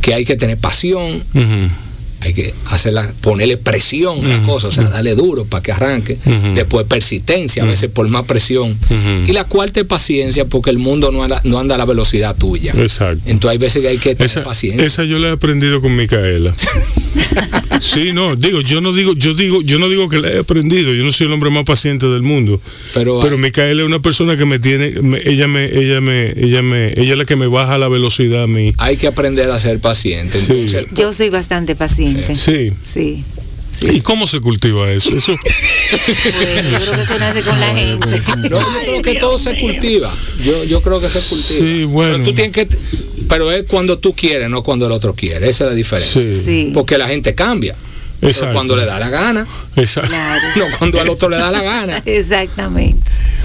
que 0.00 0.14
hay 0.14 0.24
que 0.24 0.36
tener 0.36 0.56
pasión. 0.58 1.22
Hay 2.22 2.34
que 2.34 2.54
hacerla, 2.66 3.12
ponerle 3.20 3.56
presión 3.56 4.24
a 4.24 4.28
la 4.28 4.36
Ujú. 4.38 4.46
cosa, 4.46 4.68
o 4.68 4.72
sea, 4.72 4.84
darle 4.84 5.14
duro 5.14 5.44
para 5.44 5.62
que 5.62 5.72
arranque. 5.72 6.16
Después 6.54 6.86
persistencia, 6.86 7.62
a 7.64 7.66
veces 7.66 7.90
por 7.90 8.08
más 8.08 8.24
presión. 8.26 8.76
Y 9.26 9.32
la 9.32 9.44
cuarta 9.44 9.80
es 9.80 9.86
paciencia, 9.86 10.44
porque 10.44 10.70
el 10.70 10.78
mundo 10.78 11.10
no 11.12 11.22
anda, 11.24 11.40
no 11.44 11.58
anda 11.58 11.74
a 11.74 11.78
la 11.78 11.84
velocidad 11.84 12.36
tuya. 12.36 12.72
Exacto. 12.76 13.22
Entonces 13.26 13.50
hay 13.52 13.58
veces 13.58 13.82
que 13.82 13.88
hay 13.88 13.98
que 13.98 14.14
tener 14.14 14.26
Esa, 14.30 14.42
paciencia. 14.42 14.86
esa 14.86 15.04
yo 15.04 15.18
la 15.18 15.28
he 15.28 15.32
aprendido 15.32 15.80
con 15.80 15.94
Micaela. 15.96 16.54
sí, 17.80 18.12
no, 18.12 18.36
digo, 18.36 18.60
yo 18.60 18.80
no 18.80 18.92
digo, 18.92 19.14
yo 19.14 19.34
digo, 19.34 19.62
yo 19.62 19.78
no 19.78 19.88
digo 19.88 20.08
que 20.08 20.18
la 20.18 20.28
he 20.30 20.38
aprendido, 20.38 20.92
yo 20.94 21.04
no 21.04 21.12
soy 21.12 21.26
el 21.26 21.32
hombre 21.32 21.50
más 21.50 21.64
paciente 21.64 22.06
del 22.06 22.22
mundo. 22.22 22.60
Pero, 22.94 23.20
Pero 23.20 23.38
Micaela 23.38 23.82
es 23.82 23.86
una 23.86 24.00
persona 24.00 24.36
que 24.36 24.44
me 24.44 24.58
tiene, 24.58 24.90
me- 25.02 25.20
ella 25.24 25.48
me, 25.48 25.64
ella 25.66 26.00
me, 26.00 26.30
ella 26.38 26.62
me, 26.62 26.92
ella 26.92 27.12
es 27.12 27.18
la 27.18 27.24
que 27.24 27.36
me 27.36 27.46
baja 27.46 27.78
la 27.78 27.88
velocidad 27.88 28.44
a 28.44 28.46
mí. 28.46 28.72
hay 28.78 28.96
que 28.96 29.06
aprender 29.06 29.50
a 29.50 29.58
ser 29.58 29.78
paciente. 29.80 30.38
Sí. 30.38 30.52
Entonces, 30.52 30.86
Yo 30.92 31.12
soy 31.12 31.30
bastante 31.30 31.74
paciente. 31.74 32.11
Sí. 32.36 32.72
Sí. 32.84 33.24
¿Y 33.80 34.00
cómo 34.00 34.26
se 34.26 34.40
cultiva 34.40 34.90
eso? 34.90 35.10
Eso 35.16 35.34
Bueno, 35.36 36.70
yo 36.70 36.78
creo 36.78 36.94
que 36.94 37.02
eso 37.02 37.18
nace 37.18 37.42
con 37.42 37.58
la 37.58 37.74
gente. 37.74 38.08
no, 38.48 38.60
yo 38.60 38.66
creo 38.84 39.02
que 39.02 39.14
todo 39.16 39.38
se 39.38 39.58
cultiva. 39.58 40.14
Yo, 40.44 40.64
yo 40.64 40.80
creo 40.82 41.00
que 41.00 41.08
se 41.08 41.20
cultiva. 41.22 41.66
Sí, 41.66 41.84
bueno. 41.84 42.12
Pero 42.12 42.24
tú 42.24 42.34
tienes 42.34 42.52
que. 42.52 42.68
Pero 43.28 43.50
es 43.50 43.64
cuando 43.66 43.98
tú 43.98 44.14
quieres, 44.14 44.48
no 44.50 44.62
cuando 44.62 44.86
el 44.86 44.92
otro 44.92 45.14
quiere. 45.14 45.48
Esa 45.48 45.64
es 45.64 45.70
la 45.70 45.74
diferencia. 45.74 46.22
Sí. 46.22 46.34
Sí. 46.34 46.70
Porque 46.72 46.98
la 46.98 47.08
gente 47.08 47.34
cambia. 47.34 47.74
Pero 48.20 48.30
Exacto. 48.30 48.54
cuando 48.54 48.76
le 48.76 48.84
da 48.84 49.00
la 49.00 49.08
gana. 49.08 49.46
Claro. 49.74 50.42
No 50.56 50.78
cuando 50.78 51.00
al 51.00 51.08
otro 51.08 51.28
le 51.28 51.36
da 51.36 51.50
la 51.50 51.62
gana. 51.62 52.02
Exactamente. 52.06 53.00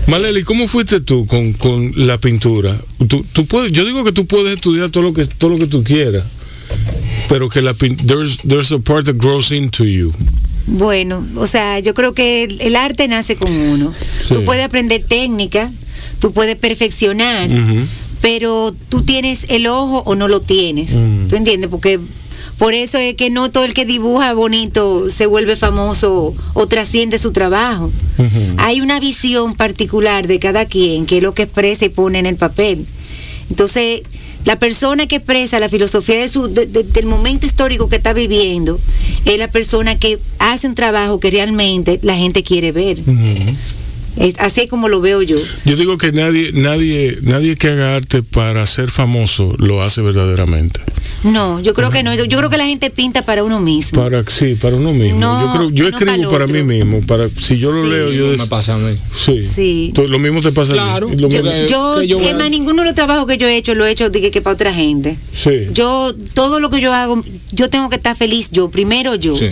Maleli, 0.05 0.43
¿cómo 0.43 0.67
fuiste 0.67 1.01
tú 1.01 1.25
con, 1.25 1.53
con 1.53 1.93
la 2.07 2.17
pintura? 2.19 2.77
Tú, 3.07 3.25
tú 3.33 3.45
puedes, 3.47 3.71
yo 3.71 3.83
digo 3.85 4.03
que 4.03 4.11
tú 4.11 4.27
puedes 4.27 4.53
estudiar 4.53 4.89
todo 4.89 5.03
lo 5.03 5.13
que 5.13 5.25
todo 5.25 5.49
lo 5.49 5.57
que 5.57 5.65
tú 5.67 5.83
quieras, 5.83 6.23
pero 7.29 7.49
que 7.49 7.61
la 7.61 7.73
there's, 7.73 8.37
there's 8.39 8.71
a 8.71 8.79
part 8.79 9.05
that 9.05 9.15
grows 9.17 9.51
into 9.51 9.85
you. 9.85 10.13
Bueno, 10.67 11.25
o 11.37 11.47
sea, 11.47 11.79
yo 11.79 11.93
creo 11.93 12.13
que 12.13 12.43
el, 12.43 12.75
arte 12.75 13.07
nace 13.07 13.35
con 13.35 13.51
uno. 13.51 13.93
Sí. 14.27 14.33
Tú 14.33 14.43
puedes 14.43 14.65
aprender 14.65 15.03
técnica, 15.07 15.71
tú 16.19 16.33
puedes 16.33 16.57
perfeccionar, 16.57 17.49
pero 18.21 18.75
tú 18.89 19.01
tienes 19.03 19.45
el 19.47 19.67
ojo 19.67 20.03
o 20.05 20.15
no 20.15 20.27
lo 20.27 20.41
tienes. 20.41 20.91
Mm. 20.91 21.27
¿Tú 21.29 21.35
entiendes? 21.37 21.69
Porque 21.69 21.99
por 22.57 22.73
eso 22.73 22.97
es 22.97 23.13
que 23.15 23.29
no 23.29 23.51
todo 23.51 23.65
el 23.65 23.73
que 23.73 23.85
dibuja 23.85 24.33
bonito 24.33 25.09
se 25.09 25.25
vuelve 25.25 25.55
famoso 25.55 26.35
o 26.53 26.67
trasciende 26.67 27.19
su 27.19 27.31
trabajo. 27.31 27.91
Hay 28.57 28.81
una 28.81 28.99
visión 28.99 29.53
particular 29.53 30.27
de 30.27 30.39
cada 30.39 30.65
quien 30.65 31.05
que 31.05 31.17
es 31.17 31.23
lo 31.23 31.33
que 31.33 31.43
expresa 31.43 31.85
y 31.85 31.89
pone 31.89 32.19
en 32.19 32.25
el 32.25 32.35
papel. 32.35 32.85
Entonces, 33.49 34.01
la 34.47 34.57
persona 34.57 35.07
que 35.07 35.17
expresa 35.17 35.59
la 35.59 35.67
filosofía 35.67 36.19
de 36.21 36.29
su, 36.29 36.47
de- 36.47 36.65
de- 36.67 36.83
del 36.83 37.05
momento 37.05 37.45
histórico 37.45 37.89
que 37.89 37.97
está 37.97 38.13
viviendo 38.13 38.79
es 39.25 39.37
la 39.37 39.49
persona 39.49 39.99
que 39.99 40.19
hace 40.39 40.67
un 40.67 40.73
trabajo 40.75 41.19
que 41.19 41.29
realmente 41.29 41.99
la 42.01 42.15
gente 42.15 42.43
quiere 42.43 42.71
ver. 42.71 42.97
Así 44.39 44.61
es 44.61 44.69
como 44.69 44.87
lo 44.89 45.01
veo 45.01 45.21
yo. 45.21 45.37
Yo 45.65 45.75
digo 45.75 45.97
que 45.97 46.11
nadie, 46.11 46.51
nadie, 46.53 47.17
nadie 47.21 47.55
que 47.55 47.69
haga 47.69 47.95
arte 47.95 48.23
para 48.23 48.65
ser 48.65 48.89
famoso 48.91 49.55
lo 49.57 49.81
hace 49.81 50.01
verdaderamente. 50.01 50.79
No, 51.23 51.59
yo 51.59 51.73
creo 51.73 51.89
que 51.89 52.03
no. 52.03 52.13
Yo, 52.13 52.37
creo 52.37 52.49
que 52.49 52.57
la 52.57 52.65
gente 52.65 52.89
pinta 52.89 53.23
para 53.25 53.43
uno 53.43 53.59
mismo. 53.59 54.01
Para 54.01 54.23
sí, 54.27 54.55
para 54.55 54.75
uno 54.75 54.93
mismo. 54.93 55.19
No, 55.19 55.41
yo 55.45 55.51
creo, 55.57 55.69
yo 55.71 55.83
no 55.89 55.97
escribo 55.97 56.31
para 56.31 56.45
mí 56.47 56.63
mismo. 56.63 57.01
Para 57.07 57.27
si 57.29 57.57
yo 57.57 57.71
lo 57.71 57.83
Sí. 57.83 57.89
leo, 57.89 58.11
yo 58.11 58.37
me 58.37 58.47
pasa 58.47 58.75
a 58.75 58.77
mí. 58.77 58.95
sí. 59.17 59.41
Sí. 59.41 59.91
Tú- 59.95 60.07
Lo 60.07 60.19
mismo 60.19 60.41
te 60.41 60.51
pasa 60.51 60.73
a 60.73 60.75
ti. 60.75 60.79
Claro. 60.81 61.09
Lo 61.09 61.15
Yo, 61.15 61.27
mismo- 61.29 61.49
que- 61.51 61.67
yo, 62.07 62.19
es 62.19 62.33
a- 62.33 62.37
más, 62.37 62.49
ninguno 62.51 62.81
de 62.83 62.87
los 62.89 62.95
trabajos 62.95 63.25
que 63.27 63.37
yo 63.37 63.47
he 63.47 63.57
hecho 63.57 63.73
lo 63.75 63.85
he 63.85 63.91
hecho 63.91 64.09
de 64.09 64.21
que, 64.21 64.31
que 64.31 64.41
para 64.41 64.53
otra 64.53 64.73
gente. 64.73 65.17
sí. 65.33 65.67
Yo, 65.73 66.13
todo 66.33 66.59
lo 66.59 66.69
que 66.69 66.81
yo 66.81 66.93
hago, 66.93 67.23
yo 67.51 67.69
tengo 67.69 67.89
que 67.89 67.95
estar 67.95 68.15
feliz 68.15 68.49
yo, 68.51 68.69
primero 68.69 69.15
yo. 69.15 69.35
Sí. 69.35 69.49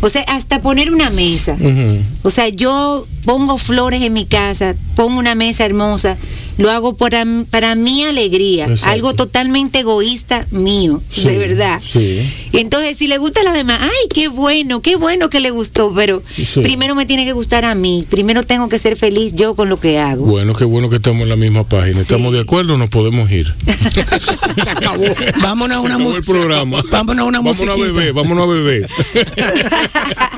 O 0.00 0.08
sea, 0.08 0.22
hasta 0.22 0.62
poner 0.62 0.92
una 0.92 1.10
mesa. 1.10 1.54
Ujú. 1.58 1.98
O 2.22 2.30
sea, 2.30 2.48
yo 2.48 3.06
pongo 3.24 3.58
flores 3.58 4.00
en 4.08 4.14
mi 4.14 4.26
casa, 4.26 4.74
pongo 4.96 5.18
una 5.18 5.34
mesa 5.34 5.64
hermosa, 5.64 6.16
lo 6.58 6.70
hago 6.70 6.94
para, 6.96 7.24
para 7.50 7.74
mi 7.74 8.04
alegría, 8.04 8.66
Exacto. 8.66 8.90
algo 8.92 9.14
totalmente 9.14 9.78
egoísta 9.80 10.46
mío, 10.50 11.00
Sí, 11.10 11.22
de 11.28 11.38
verdad. 11.38 11.80
sí. 11.82 12.20
Y 12.52 12.58
entonces, 12.58 12.96
si 12.98 13.06
le 13.06 13.18
gusta 13.18 13.40
a 13.40 13.44
la 13.44 13.52
demás, 13.52 13.78
ay, 13.80 14.08
qué 14.12 14.28
bueno, 14.28 14.82
qué 14.82 14.96
bueno 14.96 15.30
que 15.30 15.40
le 15.40 15.50
gustó, 15.50 15.92
pero 15.94 16.22
Sí. 16.36 16.60
primero 16.60 16.94
me 16.94 17.06
tiene 17.06 17.24
que 17.24 17.32
gustar 17.32 17.64
a 17.64 17.74
mí, 17.74 18.04
primero 18.10 18.42
tengo 18.42 18.68
que 18.68 18.78
ser 18.78 18.96
feliz 18.96 19.32
yo 19.34 19.54
con 19.54 19.68
lo 19.68 19.78
que 19.80 19.98
hago. 19.98 20.26
Bueno, 20.26 20.52
qué 20.54 20.64
bueno 20.64 20.90
que 20.90 20.96
estamos 20.96 21.22
en 21.22 21.28
la 21.30 21.36
misma 21.36 21.64
página. 21.64 22.00
¿Estamos 22.00 22.32
de 22.32 22.40
acuerdo 22.40 22.74
o 22.74 22.76
nos 22.76 22.90
podemos 22.90 23.30
ir? 23.30 23.54
Se 24.62 24.70
acabó. 24.70 25.04
Vámonos 25.40 25.78
a 25.78 25.80
una 25.80 25.98
música. 25.98 26.32
Vámonos 26.32 27.24
a 27.24 27.24
una 27.24 27.38
Vámonos 27.38 27.60
a 27.60 27.76
beber, 27.80 28.12
vámonos 28.12 28.44
a 28.44 28.46
beber. 28.46 28.88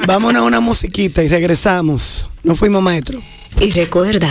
Vámonos 0.06 0.42
a 0.42 0.44
una 0.44 0.60
musiquita 0.60 1.22
y 1.22 1.28
regresamos. 1.28 2.26
Nos 2.42 2.58
fuimos, 2.58 2.82
maestro. 2.82 3.18
Y 3.60 3.70
recuerda, 3.72 4.28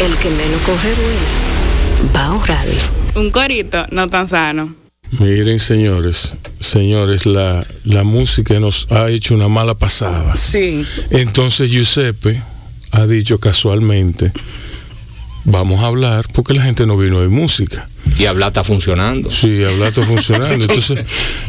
el 0.00 0.16
que 0.16 0.30
menos 0.30 0.60
corre 0.64 0.94
duele. 0.94 2.12
Bao 2.14 2.42
Radio. 2.46 2.72
Un 3.14 3.30
corito 3.30 3.86
no 3.90 4.08
tan 4.08 4.28
sano. 4.28 4.74
Miren, 5.18 5.58
señores, 5.58 6.36
señores, 6.60 7.26
la, 7.26 7.66
la 7.84 8.04
música 8.04 8.58
nos 8.60 8.86
ha 8.90 9.10
hecho 9.10 9.34
una 9.34 9.48
mala 9.48 9.74
pasada. 9.74 10.36
Sí. 10.36 10.86
Entonces 11.10 11.70
Giuseppe 11.70 12.40
ha 12.92 13.06
dicho 13.06 13.38
casualmente, 13.38 14.32
vamos 15.44 15.82
a 15.82 15.86
hablar 15.86 16.26
porque 16.32 16.54
la 16.54 16.62
gente 16.62 16.86
no 16.86 16.96
vino 16.96 17.16
a 17.16 17.20
oír 17.20 17.28
música. 17.28 17.88
Y 18.18 18.26
hablar 18.26 18.48
está 18.48 18.64
funcionando. 18.64 19.30
Sí, 19.30 19.62
hablar 19.64 19.88
está 19.88 20.02
funcionando. 20.02 20.54
Entonces, 20.64 21.04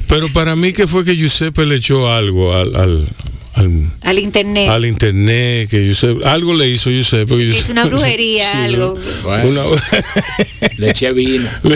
pero 0.08 0.28
para 0.30 0.56
mí 0.56 0.74
que 0.74 0.88
fue 0.88 1.06
que 1.06 1.16
Giuseppe 1.16 1.66
le 1.66 1.76
echó 1.76 2.12
algo 2.12 2.54
al, 2.54 2.76
al, 2.76 3.08
al, 3.54 3.92
Al 4.04 4.20
internet. 4.20 4.70
al 4.70 4.86
internet, 4.86 5.70
que 5.70 5.86
Giuseppe, 5.86 6.26
algo 6.26 6.54
le 6.54 6.70
hizo 6.70 6.90
Giuseppe. 6.90 7.36
que 7.38 7.50
Es 7.50 7.56
Giuseppe- 7.56 7.72
una 7.72 7.86
brujería, 7.86 8.52
Sí, 8.52 8.58
algo. 8.58 8.98
Bueno, 9.24 9.50
una- 9.70 9.82
le 10.78 10.90
eché 10.90 11.12
vino. 11.12 11.50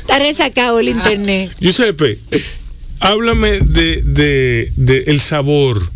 Está 0.00 0.18
resacado 0.18 0.78
el 0.80 0.88
internet. 0.88 1.52
Giuseppe, 1.60 2.18
háblame 3.00 3.60
de, 3.60 4.02
de, 4.02 4.72
de 4.76 5.04
el 5.08 5.20
sabor. 5.20 5.90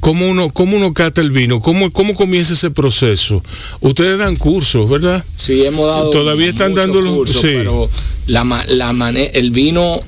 ¿Cómo 0.00 0.28
uno, 0.28 0.50
cómo 0.50 0.76
uno 0.76 0.92
cata 0.92 1.20
el 1.20 1.30
vino? 1.32 1.60
¿Cómo, 1.60 1.90
¿Cómo 1.90 2.14
comienza 2.14 2.54
ese 2.54 2.70
proceso? 2.70 3.42
Ustedes 3.80 4.18
dan 4.18 4.36
cursos, 4.36 4.88
¿verdad? 4.88 5.24
Sí, 5.36 5.64
hemos 5.64 5.88
dado. 5.88 6.10
Todavía 6.10 6.48
están 6.48 6.70
muchos 6.72 6.84
dándolo. 6.84 7.14
cursos, 7.16 7.40
sí. 7.40 7.48
pero 7.54 7.90
la, 8.26 8.44
ma- 8.44 8.64
la 8.68 8.92
mane- 8.92 9.30
el 9.34 9.50
vino, 9.50 9.98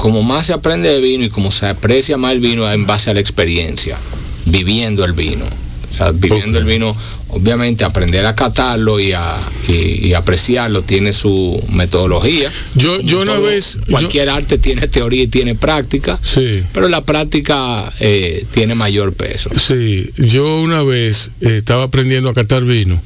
como 0.00 0.22
más 0.22 0.46
se 0.46 0.52
aprende 0.52 0.88
de 0.88 1.00
vino 1.00 1.24
y 1.24 1.28
como 1.28 1.50
se 1.50 1.66
aprecia 1.66 2.16
más 2.16 2.32
el 2.32 2.40
vino 2.40 2.66
es 2.68 2.74
en 2.74 2.86
base 2.86 3.10
a 3.10 3.14
la 3.14 3.20
experiencia, 3.20 3.98
viviendo 4.46 5.04
el 5.04 5.12
vino. 5.12 5.44
O 5.44 5.96
sea, 5.96 6.12
viviendo 6.12 6.58
el 6.58 6.64
vino, 6.64 6.96
obviamente 7.28 7.84
aprender 7.84 8.24
a 8.24 8.34
catarlo 8.34 8.98
y 9.00 9.12
a 9.12 9.36
y, 9.68 10.06
y 10.08 10.14
apreciarlo 10.14 10.80
tiene 10.82 11.12
su 11.12 11.62
metodología. 11.72 12.50
Yo, 12.74 12.96
Como 12.96 13.08
yo 13.08 13.20
una 13.20 13.34
todo, 13.34 13.46
vez. 13.46 13.74
yo- 13.86 13.92
Cualquier 13.92 14.30
arte 14.30 14.56
tiene 14.56 14.88
teoría 14.88 15.24
y 15.24 15.26
tiene 15.26 15.54
práctica, 15.56 16.18
sí. 16.22 16.62
pero 16.72 16.88
la 16.88 17.04
práctica 17.04 17.92
eh, 18.00 18.46
tiene 18.54 18.74
mayor 18.74 19.12
peso. 19.12 19.50
Sí, 19.58 20.08
yo 20.16 20.60
una 20.60 20.82
vez 20.82 21.32
eh, 21.42 21.56
estaba 21.58 21.82
aprendiendo 21.84 22.30
a 22.30 22.34
catar 22.34 22.64
vino. 22.64 22.98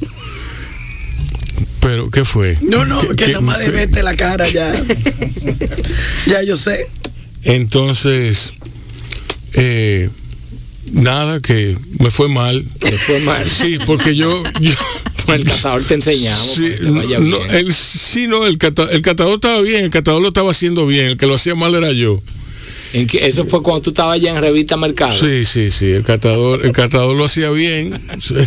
Pero, 1.85 2.11
¿qué 2.11 2.25
fue? 2.25 2.57
No, 2.63 2.85
no, 2.87 2.99
¿Qué- 3.11 3.15
que 3.27 3.33
nomás 3.35 3.59
de 3.59 3.69
verte 3.69 4.03
la 4.03 4.15
cara 4.17 4.49
ya. 4.49 4.73
ya 6.27 6.43
yo 6.43 6.57
sé. 6.57 6.87
Entonces, 7.43 8.55
eh, 9.53 10.09
nada, 10.93 11.41
que 11.41 11.77
me 11.99 12.11
fue 12.11 12.29
mal. 12.31 12.65
Me 12.83 12.93
fue 12.99 13.21
mal. 13.21 13.45
Sí, 13.49 13.77
porque 13.87 14.17
yo. 14.17 14.43
el 15.29 15.45
catador 15.45 15.85
te 15.85 15.95
enseñamos 15.95 16.55
sí, 16.55 16.71
te 16.83 16.91
vaya 16.91 17.19
no, 17.19 17.39
bien. 17.39 17.51
el, 17.55 17.75
sí, 17.75 18.27
no, 18.29 18.47
el, 18.47 18.57
cata- 18.59 18.89
el 18.91 19.03
catador 19.03 19.35
estaba 19.35 19.61
bien, 19.61 19.85
el 19.85 19.91
catador 19.91 20.23
lo 20.23 20.29
estaba 20.29 20.51
haciendo 20.53 20.87
bien, 20.87 21.07
el 21.07 21.17
que 21.19 21.27
lo 21.27 21.35
hacía 21.35 21.55
mal 21.55 21.75
era 21.75 21.93
yo. 21.93 22.23
¿En 22.95 23.07
qué- 23.07 23.27
eso 23.27 23.45
fue 23.45 23.63
cuando 23.63 23.83
tú 23.83 23.91
estabas 23.91 24.21
ya 24.21 24.35
en 24.35 24.41
Revista 24.41 24.77
Mercado. 24.79 25.13
Sí, 25.19 25.45
sí, 25.45 25.71
sí, 25.71 25.91
el 25.93 26.03
catador, 26.05 26.65
el 26.65 26.73
catador 26.73 27.15
lo 27.17 27.25
hacía 27.27 27.51
bien. 27.51 28.01
Sí. 28.23 28.35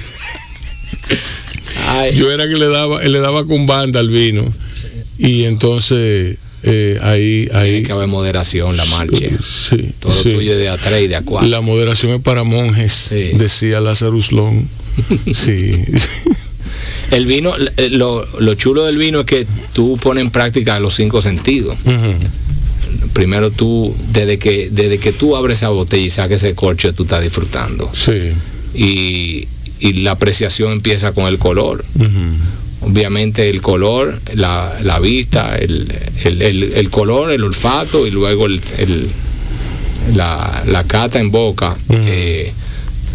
Ay, 1.88 2.15
Yo 2.15 2.32
era 2.32 2.45
que 2.47 2.55
le 2.55 2.68
daba, 2.68 3.01
le 3.03 3.20
daba 3.20 3.45
con 3.45 3.65
banda 3.65 3.99
al 3.99 4.09
vino. 4.09 4.43
Y 5.18 5.43
entonces 5.45 6.38
eh, 6.63 6.99
ahí, 7.01 7.45
tiene 7.47 7.59
ahí. 7.59 7.84
que 7.84 7.91
haber 7.91 8.07
moderación, 8.07 8.78
la 8.78 8.86
marcha. 8.86 9.26
Sí, 9.41 9.91
Todo 9.99 10.11
sí. 10.24 10.32
tuyo 10.32 10.57
de 10.57 10.70
a 10.70 10.78
tres 10.78 11.05
y 11.05 11.07
de 11.07 11.15
a 11.15 11.22
cuatro. 11.22 11.49
La 11.49 11.61
moderación 11.61 12.11
es 12.13 12.22
para 12.22 12.43
monjes, 12.43 12.91
Sí. 13.09 13.30
decía 13.38 13.80
Lázaro 13.80 14.18
Long. 14.32 14.63
Sí. 15.34 15.74
El 17.11 17.26
vino, 17.26 17.53
eh, 17.78 17.89
lo, 17.89 18.26
lo 18.39 18.55
chulo 18.55 18.84
del 18.86 18.97
vino 18.97 19.22
es 19.22 19.26
que 19.26 19.47
tú 19.74 19.97
pones 20.01 20.24
en 20.26 20.32
práctica 20.32 20.80
los 20.80 20.93
cinco 20.95 21.22
sentidos. 21.22 21.76
Primero 23.13 23.49
tú, 23.51 23.95
desde 24.11 24.38
que, 24.38 24.70
desde 24.72 24.97
que 24.99 25.11
tú 25.13 25.36
abres 25.36 25.59
esa 25.59 25.70
botella 25.70 26.05
y 26.05 26.09
saques 26.09 26.43
ese 26.43 26.53
corcho, 26.55 26.93
tú 26.93 27.03
estás 27.03 27.24
disfrutando. 27.24 27.89
Sí. 27.95 28.34
Y, 28.76 29.47
y 29.80 29.93
la 29.93 30.11
apreciación 30.11 30.71
empieza 30.71 31.11
con 31.11 31.28
el 31.28 31.38
color. 31.38 31.84
Obviamente 32.82 33.49
el 33.49 33.61
color, 33.61 34.19
la, 34.36 34.78
la 34.84 34.99
vista, 34.99 35.57
el, 35.57 35.91
el- 36.23 36.41
el- 36.41 36.73
el 36.73 36.89
color, 36.89 37.32
el 37.32 37.43
olfato 37.43 38.05
y 38.07 38.11
luego 38.11 38.47
la, 40.15 40.63
la 40.65 40.84
cata 40.86 41.19
en 41.19 41.32
boca 41.32 41.75
eh, 41.89 42.53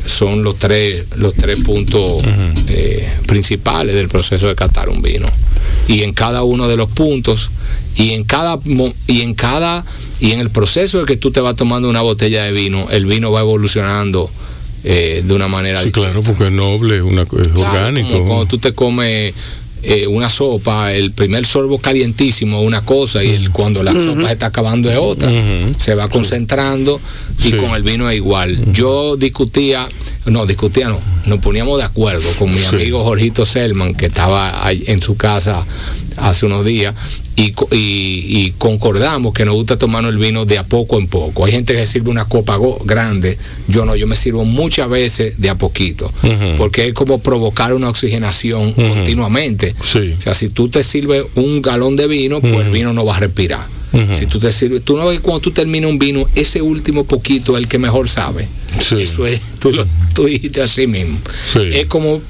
son 0.07 0.43
los 0.43 0.59
tres, 0.59 1.05
los 1.17 1.35
tres 1.35 1.61
puntos 1.61 2.23
eh, 2.69 3.09
principales 3.27 3.95
del 3.95 4.09
proceso 4.09 4.49
de 4.49 4.55
catar 4.55 4.89
un 4.89 5.01
vino. 5.01 5.29
Y 5.89 6.03
en 6.03 6.13
cada 6.13 6.43
uno 6.43 6.69
de 6.69 6.77
los 6.77 6.91
puntos 6.91 7.51
y 7.97 8.11
en 8.11 8.25
cada 8.25 8.59
y 9.07 9.21
en 9.21 9.35
cada 9.35 9.85
y 10.21 10.33
en 10.33 10.41
el 10.41 10.51
proceso 10.51 10.99
de 11.01 11.05
que 11.07 11.17
tú 11.17 11.31
te 11.31 11.41
vas 11.41 11.57
tomando 11.57 11.89
una 11.89 12.03
botella 12.03 12.45
de 12.45 12.53
vino, 12.53 12.89
el 12.91 13.07
vino 13.07 13.31
va 13.33 13.41
evolucionando 13.41 14.31
eh, 14.85 15.23
de 15.25 15.35
una 15.35 15.49
manera 15.49 15.79
Sí, 15.81 15.87
distinta. 15.87 16.09
claro, 16.11 16.23
porque 16.23 16.47
es 16.47 16.53
noble, 16.53 17.03
una, 17.03 17.23
es 17.23 17.29
Claro, 17.29 17.61
orgánico. 17.61 18.11
como 18.13 18.27
cuando 18.27 18.47
tú 18.47 18.59
te 18.59 18.73
comes 18.73 19.35
eh, 19.85 20.07
una 20.07 20.31
sopa, 20.31 20.93
el 20.93 21.11
primer 21.11 21.45
sorbo 21.45 21.77
calientísimo 21.79 22.61
es 22.61 22.67
una 22.69 22.83
cosa 22.83 23.25
y 23.25 23.31
el, 23.31 23.51
cuando 23.51 23.83
la 23.83 23.93
sopa 23.93 24.27
se 24.29 24.33
está 24.35 24.47
acabando 24.47 24.89
es 24.89 24.97
otra. 24.97 25.29
Se 25.77 25.95
va 25.97 26.09
concentrando 26.09 27.01
y 27.41 27.43
Sí. 27.43 27.53
con 27.57 27.73
el 27.73 27.83
vino 27.83 28.09
es 28.09 28.15
igual. 28.17 28.57
Yo 28.73 29.17
discutía, 29.17 29.89
no, 30.27 30.47
discutía 30.47 30.89
no, 30.89 31.01
nos 31.27 31.41
poníamos 31.41 31.79
de 31.79 31.85
acuerdo 31.85 32.29
con 32.39 32.53
mi 32.55 32.61
Sí. 32.61 32.67
amigo 32.77 33.03
Jorgito 33.03 33.45
Selman, 33.45 33.95
que 33.95 34.07
estaba 34.07 34.65
ahí 34.65 34.85
en 34.87 35.03
su 35.03 35.17
casa 35.17 35.65
hace 36.17 36.47
unos 36.47 36.65
días, 36.65 36.95
y, 37.37 37.55
y- 37.71 38.25
y 38.47 38.55
concordamos 38.59 39.33
que 39.35 39.45
nos 39.45 39.55
gusta 39.55 39.79
tomarnos 39.79 40.13
el 40.13 40.19
vino 40.19 40.45
de 40.45 40.59
a 40.59 40.65
poco 40.65 40.99
en 40.99 41.07
poco. 41.09 41.45
Hay 41.45 41.53
gente 41.53 41.75
que 41.75 41.87
sirve 41.87 42.11
una 42.11 42.27
copa 42.27 42.59
grande, 42.85 43.39
yo 43.69 43.85
no, 43.85 43.97
yo 43.97 44.07
me 44.07 44.17
sirvo 44.17 44.45
muchas 44.45 44.89
veces 44.89 45.35
de 45.41 45.49
a 45.51 45.55
poquito, 45.57 46.13
porque 46.57 46.89
es 46.89 46.95
como 46.95 47.19
provocar 47.21 47.73
una 47.75 47.89
oxigenación 47.89 48.73
continuamente. 48.73 49.75
Sí. 49.85 50.15
O 50.19 50.23
sea, 50.23 50.35
si 50.35 50.49
tú 50.51 50.69
te 50.69 50.83
sirves 50.83 51.25
un 51.35 51.63
galón 51.63 51.97
de 51.97 52.07
vino, 52.07 52.41
pues 52.41 52.55
el 52.67 52.71
vino 52.71 52.93
no 52.93 53.05
va 53.05 53.17
a 53.17 53.21
respirar. 53.21 53.67
Si 54.19 54.25
tú 54.25 54.39
te 54.39 54.51
sirves, 54.53 54.83
tú 54.83 54.97
no 54.97 55.07
ves 55.09 55.21
cuando 55.21 55.41
tú 55.41 55.51
terminas 55.51 55.91
un 55.91 55.99
vino, 55.99 56.27
ese 56.35 56.63
último 56.63 57.05
poquito 57.05 57.57
es 57.59 57.63
el 57.63 57.69
que 57.69 57.79
mejor 57.79 58.09
sabe. 58.09 58.49
Sí. 58.81 58.97
Eso 59.03 59.27
es, 59.27 59.39
tú, 59.59 59.71
lo, 59.71 59.85
tú 60.15 60.25
dijiste 60.25 60.63
así 60.63 60.87
mismo. 60.87 61.19
Sí. 61.53 61.61
Es 61.73 61.87
como 61.87 62.21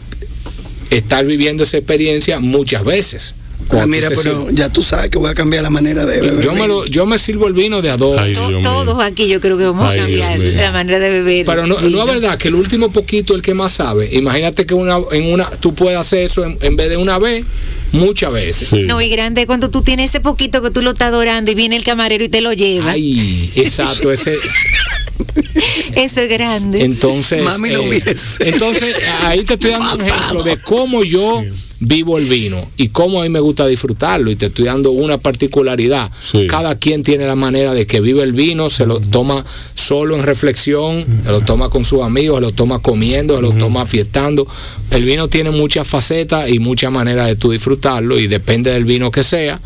estar 0.91 1.24
viviendo 1.24 1.62
esa 1.62 1.76
experiencia 1.78 2.41
muchas 2.41 2.85
veces. 2.85 3.35
Ah, 3.63 3.69
Cuando 3.69 3.89
mira, 3.89 4.09
pero 4.11 4.51
ya 4.51 4.69
tú 4.69 4.83
sabes 4.83 5.11
que 5.11 5.19
voy 5.19 5.31
a 5.31 5.35
cambiar 5.35 5.63
la 5.63 5.71
manera 5.71 6.05
de 6.05 6.21
beber. 6.21 6.45
yo 6.45 6.53
me, 6.53 6.67
lo, 6.67 6.85
yo 6.87 7.07
me 7.07 7.19
sirvo 7.19 7.47
el 7.47 7.55
vino 7.55 7.81
de 7.81 7.91
a 7.91 7.97
dos. 7.97 8.17
Ay. 8.19 8.35
Todos 8.63 9.03
aquí 9.03 9.29
yo 9.29 9.41
creo 9.41 9.57
que 9.57 9.65
vamos 9.65 9.91
Ay, 9.91 9.99
a 9.99 10.03
cambiar 10.03 10.39
la 10.39 10.73
manera 10.73 10.99
de 10.99 11.11
beber. 11.11 11.47
Pero 11.47 11.67
no, 11.67 11.81
no 11.81 12.01
es 12.01 12.07
verdad 12.07 12.39
que 12.39 12.49
el 12.49 12.55
último 12.55 12.93
poquito 12.93 13.33
es 13.33 13.39
el 13.39 13.43
que 13.43 13.55
más 13.55 13.73
sabe. 13.73 14.09
Imagínate 14.13 14.67
que 14.67 14.75
una, 14.75 14.99
en 15.13 15.33
una, 15.33 15.49
tú 15.51 15.75
puedes 15.75 15.99
hacer 15.99 16.25
eso 16.25 16.45
en, 16.45 16.59
en 16.61 16.77
vez 16.77 16.91
de 16.91 16.97
una 16.97 17.19
vez, 17.19 17.45
muchas 17.93 18.33
veces. 18.33 18.69
Sí. 18.69 18.83
No, 18.83 19.01
y 19.01 19.09
grande 19.09 19.47
cuando 19.47 19.71
tú 19.71 19.83
tienes 19.83 20.11
ese 20.11 20.21
poquito 20.21 20.63
que 20.63 20.71
tú 20.71 20.83
lo 20.83 20.91
estás 20.91 21.09
adorando 21.09 21.51
y 21.51 21.55
viene 21.55 21.77
el 21.77 21.85
camarero 21.85 22.25
y 22.25 22.29
te 22.29 22.41
lo 22.41 22.53
lleva. 22.53 22.91
Ay, 22.91 23.51
exacto, 23.57 24.11
ese. 24.13 24.37
Eso 25.95 26.21
es 26.21 26.29
grande. 26.29 26.85
Entonces, 26.85 27.43
Mami, 27.43 27.71
no 27.71 27.83
eh, 27.93 28.03
entonces 28.41 28.97
ahí 29.23 29.45
te 29.45 29.55
estoy 29.55 29.71
dando 29.71 29.95
un 29.95 30.01
ejemplo 30.03 30.43
de 30.43 30.57
cómo 30.59 31.05
yo 31.05 31.45
vivo 31.85 32.16
el 32.16 32.26
vino 32.26 32.64
y 32.76 32.89
cómo 32.89 33.20
a 33.20 33.24
mí 33.24 33.28
me 33.28 33.41
gusta 33.41 33.66
disfrutarlo 33.66 34.30
y 34.30 34.37
te 34.37 34.47
estoy 34.47 34.66
dando 34.66 34.93
una 34.93 35.18
particularidad. 35.18 36.11
Sí. 36.30 36.47
Cada 36.47 36.76
quien 36.76 37.03
tiene 37.03 37.26
la 37.26 37.35
manera 37.35 37.74
de 37.74 37.87
que 37.87 38.01
vive 38.01 38.22
el 38.22 38.33
vino, 38.33 38.70
se 38.70 38.87
lo 38.87 39.01
toma 39.01 39.45
solo 39.74 40.16
en 40.16 40.22
reflexión, 40.22 41.05
se 41.24 41.30
lo 41.30 41.41
toma 41.41 41.68
con 41.68 41.85
sus 41.85 42.03
amigos, 42.03 42.39
se 42.39 42.43
lo 42.43 42.53
toma 42.53 42.78
comiendo, 42.78 43.37
se 43.37 43.43
lo 43.43 43.53
toma 43.53 43.85
fiestando. 43.85 44.47
El 44.91 45.05
vino 45.05 45.28
tiene 45.28 45.51
muchas 45.51 45.87
facetas 45.87 46.51
y 46.51 46.59
muchas 46.59 46.93
maneras 46.93 47.26
de 47.26 47.37
tú 47.37 47.51
disfrutarlo 47.51 48.18
y 48.18 48.28
depende 48.28 48.70
del 48.70 48.85
vino 48.85 49.11
que 49.11 49.24
sea, 49.24 49.61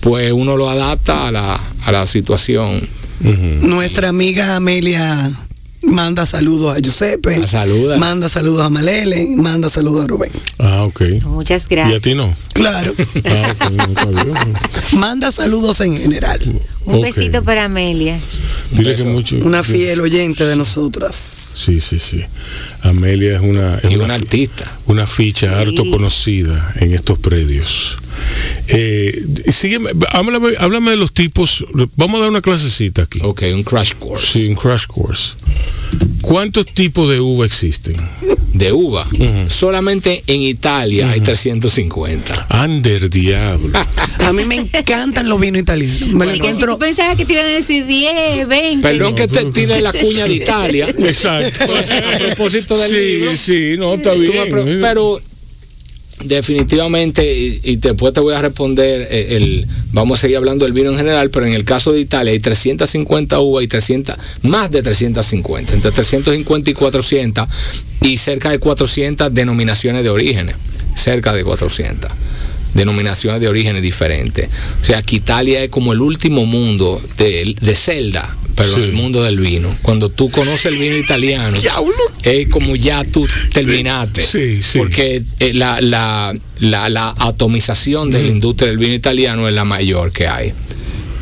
pues 0.00 0.32
uno 0.32 0.56
lo 0.56 0.70
adapta 0.70 1.28
a 1.28 1.32
la, 1.32 1.60
a 1.84 1.92
la 1.92 2.06
situación. 2.06 2.80
Nuestra 3.20 4.08
amiga 4.08 4.56
Amelia 4.56 5.32
manda 5.82 6.26
saludos 6.26 6.76
a 6.76 6.80
Giuseppe. 6.80 7.46
Saluda. 7.46 7.96
Manda 7.96 8.28
saludos 8.28 8.62
a 8.64 8.68
Malele. 8.70 9.26
Manda 9.36 9.70
saludos 9.70 10.04
a 10.04 10.06
Rubén. 10.06 10.30
Ah, 10.58 10.82
ok. 10.84 11.02
Muchas 11.26 11.62
¿Y 11.62 11.64
a 11.66 11.68
gracias. 11.68 12.02
ti 12.02 12.14
no? 12.14 12.34
Claro. 12.52 12.94
Ah, 13.24 13.54
manda 14.96 15.30
saludos 15.32 15.80
en 15.80 15.96
general. 15.98 16.40
Un 16.84 17.00
besito 17.02 17.42
para 17.44 17.64
Amelia. 17.64 18.18
Dile 18.72 18.94
que 18.94 19.04
mucho. 19.04 19.36
Una 19.36 19.62
fiel 19.62 20.00
oyente 20.00 20.44
de 20.44 20.56
nosotras. 20.56 21.54
Sí, 21.56 21.80
sí, 21.80 21.98
sí. 21.98 22.24
Amelia 22.82 23.36
es 23.36 23.42
una, 23.42 23.76
es 23.78 23.90
Y 23.90 23.96
una, 23.96 24.14
artista. 24.14 24.72
una 24.86 25.06
ficha 25.06 25.48
Sí. 25.48 25.54
harto 25.70 25.90
conocida 25.90 26.72
en 26.80 26.94
estos 26.94 27.18
predios. 27.18 27.98
Eh, 28.68 29.24
sígueme, 29.50 29.90
háblame, 30.10 30.54
háblame 30.58 30.90
de 30.92 30.96
los 30.96 31.12
tipos. 31.12 31.64
Vamos 31.96 32.18
a 32.18 32.20
dar 32.22 32.30
una 32.30 32.40
clasecita 32.40 33.02
aquí. 33.02 33.20
Ok, 33.22 33.42
un 33.54 33.62
crash 33.62 33.94
course. 33.98 34.38
Sí, 34.38 34.48
un 34.48 34.54
crash 34.54 34.86
course. 34.86 35.34
¿Cuántos 36.20 36.66
tipos 36.66 37.08
de 37.10 37.20
uva 37.20 37.46
existen? 37.46 37.96
de 38.52 38.72
uva. 38.72 39.06
Solamente 39.48 40.22
en 40.26 40.42
Italia 40.42 41.10
hay 41.10 41.20
350. 41.20 42.46
Ander 42.48 43.08
diablo. 43.08 43.78
A 44.18 44.32
mí 44.32 44.44
me 44.44 44.56
encantan 44.56 45.28
los 45.28 45.40
vinos 45.40 45.62
italianos. 45.62 46.08
Me 46.08 46.26
si 46.26 46.32
encuentro. 46.32 46.72
tú 46.74 46.78
pensabas 46.78 47.16
que 47.16 47.24
te 47.24 47.34
iban 47.34 47.46
a 47.46 47.48
decir 47.48 47.86
10, 47.86 48.48
20. 48.48 48.82
Perdón 48.88 49.14
que 49.14 49.28
te 49.28 49.44
tire 49.52 49.80
la 49.80 49.92
cuña 49.92 50.24
de 50.26 50.34
Italia. 50.34 50.88
Exacto. 50.98 51.64
A 51.64 52.18
propósito 52.18 52.76
del 52.78 52.90
sí, 52.90 52.96
libro. 52.96 53.36
sí, 53.36 53.74
no, 53.78 53.94
está 53.94 54.12
bien. 54.14 54.48
pero 54.80 55.20
definitivamente, 56.24 57.24
y, 57.62 57.76
después 57.76 58.12
te 58.12 58.20
voy 58.20 58.34
a 58.34 58.42
responder, 58.42 59.08
eh, 59.10 59.36
el, 59.36 59.66
vamos 59.92 60.18
a 60.18 60.20
seguir 60.22 60.36
hablando 60.36 60.64
del 60.64 60.72
vino 60.72 60.90
en 60.90 60.96
general, 60.96 61.30
pero 61.30 61.46
en 61.46 61.54
el 61.54 61.64
caso 61.64 61.92
de 61.92 62.00
Italia 62.00 62.32
hay 62.32 62.40
350 62.40 63.40
uvas 63.40 63.64
y 63.64 63.68
300, 63.68 64.16
más 64.42 64.70
de 64.70 64.82
350, 64.82 65.74
entre 65.74 65.90
350 65.90 66.70
y 66.70 66.74
400, 66.74 67.48
y 68.02 68.16
cerca 68.16 68.50
de 68.50 68.58
400 68.58 69.32
denominaciones 69.32 70.02
de 70.02 70.10
orígenes, 70.10 70.56
cerca 70.94 71.32
de 71.32 71.44
400 71.44 72.10
denominaciones 72.74 73.40
de 73.40 73.48
orígenes 73.48 73.82
diferentes. 73.82 74.48
O 74.80 74.84
sea, 74.84 75.02
que 75.02 75.16
Italia 75.16 75.64
es 75.64 75.70
como 75.70 75.92
el 75.92 76.00
último 76.00 76.46
mundo 76.46 77.00
de, 77.16 77.56
de 77.60 77.76
Zelda, 77.76 78.36
pero 78.58 78.74
Sí. 78.74 78.82
el 78.82 78.92
mundo 78.92 79.22
del 79.22 79.38
vino. 79.38 79.74
Cuando 79.82 80.10
tú 80.10 80.30
conoces 80.30 80.66
el 80.66 80.76
vino 80.78 80.96
italiano, 80.96 81.56
es 82.22 82.48
como 82.48 82.76
ya 82.76 83.04
tú 83.04 83.26
terminaste. 83.52 84.20
Sí, 84.22 84.62
sí. 84.62 84.78
Porque 84.78 85.22
eh, 85.38 85.54
la, 85.54 85.80
la, 85.80 86.34
la, 86.58 86.88
la 86.90 87.14
atomización 87.18 88.10
de 88.10 88.22
la 88.22 88.28
industria 88.28 88.68
del 88.68 88.78
vino 88.78 88.92
italiano 88.94 89.48
es 89.48 89.54
la 89.54 89.64
mayor 89.64 90.12
que 90.12 90.26
hay. 90.28 90.52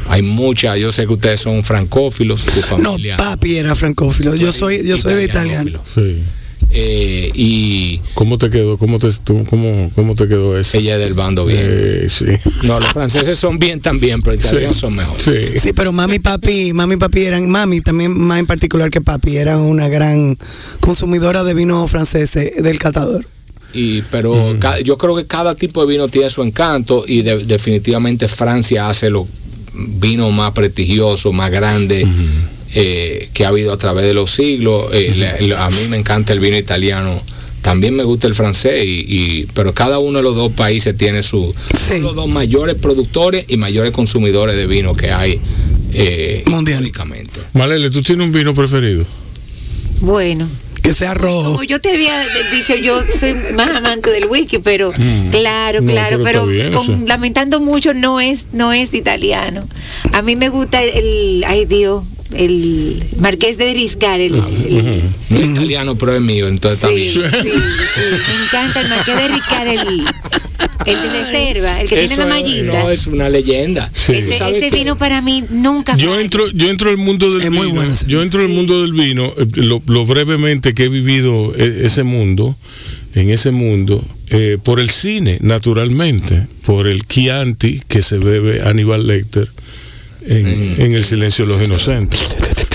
Hay 0.09 0.23
mucha, 0.23 0.77
yo 0.77 0.91
sé 0.93 1.07
que 1.07 1.13
ustedes 1.13 1.41
son 1.41 1.63
francófilos, 1.65 2.41
su 2.41 2.79
No, 2.79 2.97
papi 3.17 3.57
era 3.57 3.75
francófilo. 3.75 4.35
Yo 4.35 4.51
soy, 4.53 4.87
yo 4.87 4.97
soy 4.97 5.15
de 5.15 5.25
italiano. 5.25 5.83
Sí. 5.95 6.23
Eh, 6.71 7.31
y 7.35 8.01
¿Cómo 8.15 8.37
te 8.39 8.51
quedó? 8.51 8.77
¿Cómo 8.77 8.99
te, 8.99 9.09
tú- 9.25 9.45
cómo, 9.49 9.91
cómo 9.95 10.15
te 10.15 10.27
quedó 10.29 10.59
eso? 10.59 10.77
ella 10.77 10.95
es 10.95 11.01
del 11.01 11.15
bando 11.15 11.47
bien. 11.47 11.61
Eh, 11.63 12.07
sí. 12.09 12.27
No, 12.65 12.81
los 12.81 12.91
franceses 12.93 13.39
son 13.39 13.59
bien 13.59 13.81
también, 13.81 14.21
pero 14.21 14.37
los 14.37 14.45
italianos 14.45 14.77
son 14.77 14.95
mejores. 14.95 15.25
Sí. 15.25 15.59
Sí, 15.59 15.73
pero 15.75 15.93
mami 15.93 16.17
y 16.17 16.19
papi, 16.19 16.73
mami 16.73 16.95
y 16.95 16.99
papi 16.99 17.23
eran, 17.23 17.49
mami 17.49 17.81
también 17.81 18.19
más 18.19 18.39
en 18.41 18.47
particular 18.47 18.91
que 18.91 19.01
papi, 19.01 19.37
eran 19.37 19.61
una 19.61 19.89
gran 19.89 20.37
consumidora 20.81 21.45
de 21.45 21.55
vino 21.55 21.87
francés 21.87 22.35
eh, 22.37 22.55
del 22.59 22.79
catador. 22.79 23.27
Y, 23.73 24.03
pero 24.03 24.57
ca- 24.59 24.81
yo 24.81 24.97
creo 24.99 25.17
que 25.17 25.27
cada 25.27 25.55
tipo 25.55 25.85
de 25.85 25.93
vino 25.93 26.09
tiene 26.09 26.31
su 26.31 26.43
encanto 26.43 27.05
y 27.07 27.23
de- 27.23 27.45
definitivamente 27.45 28.27
Francia 28.29 28.89
hace 28.89 29.09
los 29.11 29.27
vinos 29.75 30.33
más 30.33 30.53
prestigiosos, 30.53 31.33
más 31.35 31.51
grandes 31.51 32.07
eh, 32.79 33.31
que 33.33 33.45
ha 33.45 33.49
habido 33.49 33.73
a 33.73 33.79
través 33.79 34.05
de 34.05 34.13
los 34.15 34.31
siglos. 34.31 34.91
Eh, 34.93 35.13
le- 35.41 35.55
a 35.57 35.69
mí 35.71 35.89
me 35.89 35.97
encanta 35.97 36.33
el 36.35 36.41
vino 36.41 36.57
italiano. 36.59 37.21
También 37.63 37.97
me 37.97 38.05
gusta 38.05 38.29
el 38.29 38.35
francés, 38.35 38.85
y, 38.85 39.05
y- 39.09 39.47
pero 39.55 39.73
cada 39.75 39.99
uno 39.99 40.19
de 40.19 40.23
los 40.23 40.37
dos 40.37 40.53
países 40.53 40.97
tiene 40.97 41.23
su, 41.25 41.53
son 41.77 42.03
los 42.03 42.15
dos 42.15 42.29
mayores 42.29 42.77
productores 42.77 43.45
y 43.49 43.57
mayores 43.57 43.91
consumidores 43.91 44.55
de 44.55 44.67
vino 44.69 44.95
que 44.95 45.11
hay 45.11 45.41
eh, 45.93 46.43
Mundial. 46.47 46.77
históricamente. 46.87 47.41
Malele, 47.55 47.91
¿tú 47.91 48.03
tienes 48.03 48.27
un 48.29 48.33
vino 48.33 48.55
preferido? 48.55 49.05
Bueno. 50.01 50.49
Que 50.83 50.95
sea 50.95 51.15
rojo. 51.15 51.53
Como 51.53 51.65
yo 51.65 51.81
te 51.81 51.91
había 51.91 52.15
dicho, 52.53 52.77
yo 52.77 53.01
soy 53.19 53.35
más 53.57 53.71
amante 53.71 54.11
del 54.11 54.27
whisky, 54.27 54.59
pero 54.61 54.93
claro, 55.33 55.81
No, 55.81 55.91
claro, 55.91 56.21
pero 56.23 56.25
pero, 56.25 56.41
está 56.43 56.53
bien, 56.53 56.73
con- 56.73 56.95
o 56.95 56.99
sea. 56.99 57.07
lamentando 57.09 57.61
mucho 57.61 57.93
no 57.95 58.21
es 58.21 58.45
no 58.53 58.73
es 58.73 58.95
italiano. 58.95 59.67
A 60.13 60.23
mí 60.23 60.37
me 60.37 60.49
gusta 60.49 60.81
el, 60.85 61.43
ay 61.49 61.65
Dios, 61.65 62.05
el 62.35 63.03
Marqués 63.19 63.59
de 63.59 63.73
Riscar, 63.75 64.21
el, 64.21 64.35
el- 64.35 65.03
No 65.31 65.39
es 65.39 65.45
italiano, 65.47 65.97
pero 65.97 66.15
es 66.17 66.23
mío, 66.23 66.49
entonces 66.49 66.77
está 66.77 66.89
sí, 66.89 66.95
bien. 66.95 67.13
sí, 67.13 67.51
sí, 67.51 68.01
me 68.29 68.45
encanta 68.45 68.81
el 68.81 68.89
Marqués 68.89 69.17
de 69.17 69.29
Riscar, 69.29 69.69
el, 69.69 69.79
el 69.79 70.97
de 71.03 71.09
reserva, 71.19 71.81
el 71.81 71.89
que 71.89 72.05
Eso 72.05 72.15
tiene 72.15 72.29
la 72.29 72.37
es- 72.39 72.43
mallita. 72.43 72.83
no, 72.83 72.91
es 72.91 73.07
una 73.07 73.29
leyenda. 73.29 73.91
Sí. 73.93 74.13
ese 74.13 74.39
¿Sabe 74.39 74.59
ese 74.59 74.71
qué? 74.71 74.77
vino 74.77 74.97
para 74.99 75.23
mí 75.23 75.45
nunca 75.51 75.97
Yo 75.97 76.19
entro, 76.21 76.49
yo 76.51 76.69
entro 76.71 76.91
al 76.91 76.97
mundo 76.97 77.31
del 77.33 77.43
Es 77.43 77.51
muy 77.51 77.67
vino. 77.67 77.75
bueno 77.81 77.95
yo 78.07 78.23
entro 78.23 78.41
al 78.43 78.49
mundo 78.49 78.83
del 78.83 78.93
vino, 78.93 79.33
eh, 79.39 79.47
lo, 79.55 79.83
lo 79.87 80.05
brevemente 80.07 80.75
que 80.75 80.85
he 80.85 80.89
vivido 80.89 81.53
eh, 81.57 81.83
ese 81.85 82.03
mundo, 82.03 82.57
en 83.15 83.31
ese 83.31 83.51
mundo, 83.51 84.05
eh, 84.29 84.59
por 84.63 84.79
el 84.81 84.91
cine, 84.91 85.39
naturalmente, 85.41 86.47
por 86.65 86.87
el 86.87 87.07
Chianti 87.07 87.81
que 87.89 88.03
se 88.03 88.19
bebe 88.19 88.63
Aníbal 88.63 89.07
Lecter 89.07 89.49
en, 90.27 90.75
en 90.79 90.95
El 90.95 91.05
Silencio 91.05 91.47
de 91.47 91.53
los 91.55 91.67
Inocentes. 91.67 92.19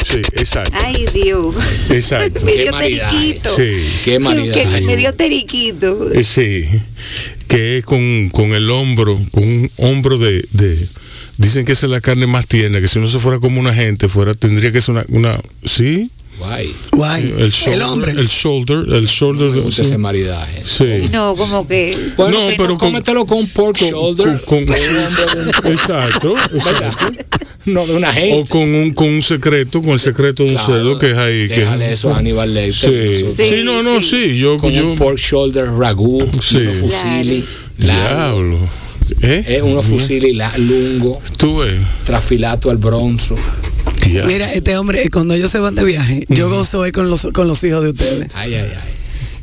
Sí, 0.06 0.20
exacto. 0.34 0.78
Ay 0.84 1.06
Dios. 1.14 1.56
Exacto. 1.90 2.42
me 2.46 2.52
Qué 2.54 2.62
dio 2.64 2.72
maridaje. 2.72 3.16
teriquito. 3.18 3.56
Sí. 3.56 3.90
Qué 4.04 4.12
Que- 4.12 4.20
maridaje. 4.20 4.70
que 4.80 4.82
me 4.82 4.96
dio 4.98 5.14
teriquito. 5.14 6.12
Eh, 6.14 6.24
Sí, 6.24 6.66
que 7.48 7.78
es 7.78 7.86
con, 7.86 8.30
con 8.30 8.52
el 8.54 8.70
hombro, 8.72 9.20
con 9.32 9.44
un 9.44 9.72
hombro 9.78 10.18
de, 10.18 10.44
de- 10.52 10.88
Dicen 11.38 11.66
que 11.66 11.72
esa 11.72 11.88
es 11.88 11.92
la 11.92 12.02
carne 12.02 12.28
más 12.28 12.46
tierna, 12.46 12.80
que 12.82 12.88
si 12.88 13.00
no 13.00 13.08
se 13.08 13.18
fuera 13.20 13.40
como 13.40 13.60
una 13.60 13.74
gente, 13.74 14.08
fuera 14.10 14.36
tendría 14.36 14.72
que 14.72 14.80
ser 14.82 14.96
una... 14.96 15.06
una 15.10 15.40
¿Sí? 15.66 16.12
Guay. 16.38 16.74
Guay. 16.92 17.34
El, 17.38 17.52
shoulder, 17.52 17.82
hombre. 17.84 18.12
El 18.12 18.28
shoulder, 18.28 18.78
el 18.94 19.06
shoulder. 19.06 19.50
Me 19.52 19.60
gusta 19.62 19.84
sí. 19.84 19.90
ese 19.90 19.98
maridaje. 19.98 20.62
Sí. 20.66 21.08
No, 21.12 21.36
como 21.36 21.68
que 21.68 21.96
Bueno, 22.18 22.40
No, 22.42 22.48
que 22.50 22.56
pero 22.58 22.70
no, 22.70 22.78
con- 22.78 22.90
cómetelo 22.90 23.26
con 23.26 23.38
un 23.40 23.48
pork 23.48 23.78
shoulder. 23.78 24.42
Con- 24.46 24.66
con- 24.66 24.76
exacto, 25.72 26.34
exacto. 26.54 27.06
No 27.66 27.86
de 27.86 27.96
una 27.96 28.10
O 28.10 28.14
gente. 28.14 28.50
con 28.50 28.62
un, 28.74 28.94
con 28.94 29.08
un 29.10 29.22
secreto, 29.22 29.82
con 29.82 29.92
el 29.92 30.00
secreto 30.00 30.44
de 30.44 30.50
un 30.50 30.56
Claro, 30.56 30.74
cerdo 30.74 31.00
que 31.00 31.12
es 31.12 31.18
ahí. 31.18 31.48
Que, 31.48 31.60
déjale 31.62 31.92
eso 31.94 32.14
a 32.14 32.18
Aníbal 32.18 32.54
Lecter. 32.54 33.16
Sí. 33.18 33.26
Sí, 33.38 33.62
no, 33.64 33.84
no, 33.84 34.02
sí. 34.02 34.38
Yo, 34.38 34.58
Con 34.58 34.72
yo 34.74 34.88
un 34.90 34.96
pork 34.96 35.18
shoulder 35.18 35.68
ragu, 35.72 36.28
Sí. 36.42 36.58
unos 36.58 36.78
fusilli, 36.78 37.44
largo, 37.78 38.42
diablo. 38.42 38.58
¿Eh? 39.22 39.44
eh, 39.48 39.62
unos 39.62 39.86
fusilli 39.86 40.34
la- 40.34 40.58
lungo, 40.58 41.22
Tú 41.38 41.58
ves. 41.60 41.76
trafilato 42.06 42.70
al 42.70 42.78
bronzo. 42.78 43.36
Mira, 44.26 44.52
este 44.54 44.78
hombre, 44.78 45.10
cuando 45.12 45.34
ellos 45.36 45.52
se 45.52 45.60
van 45.60 45.76
de 45.76 45.84
viaje, 45.86 46.26
yo 46.30 46.50
gozo 46.50 46.80
hoy 46.80 46.92
con 46.92 47.10
los, 47.10 47.28
con 47.34 47.48
los 47.48 47.64
hijos 47.64 47.84
de 47.84 47.90
ustedes. 47.90 48.28
Ay, 48.34 48.56
ay, 48.56 48.68
ay. 48.72 48.94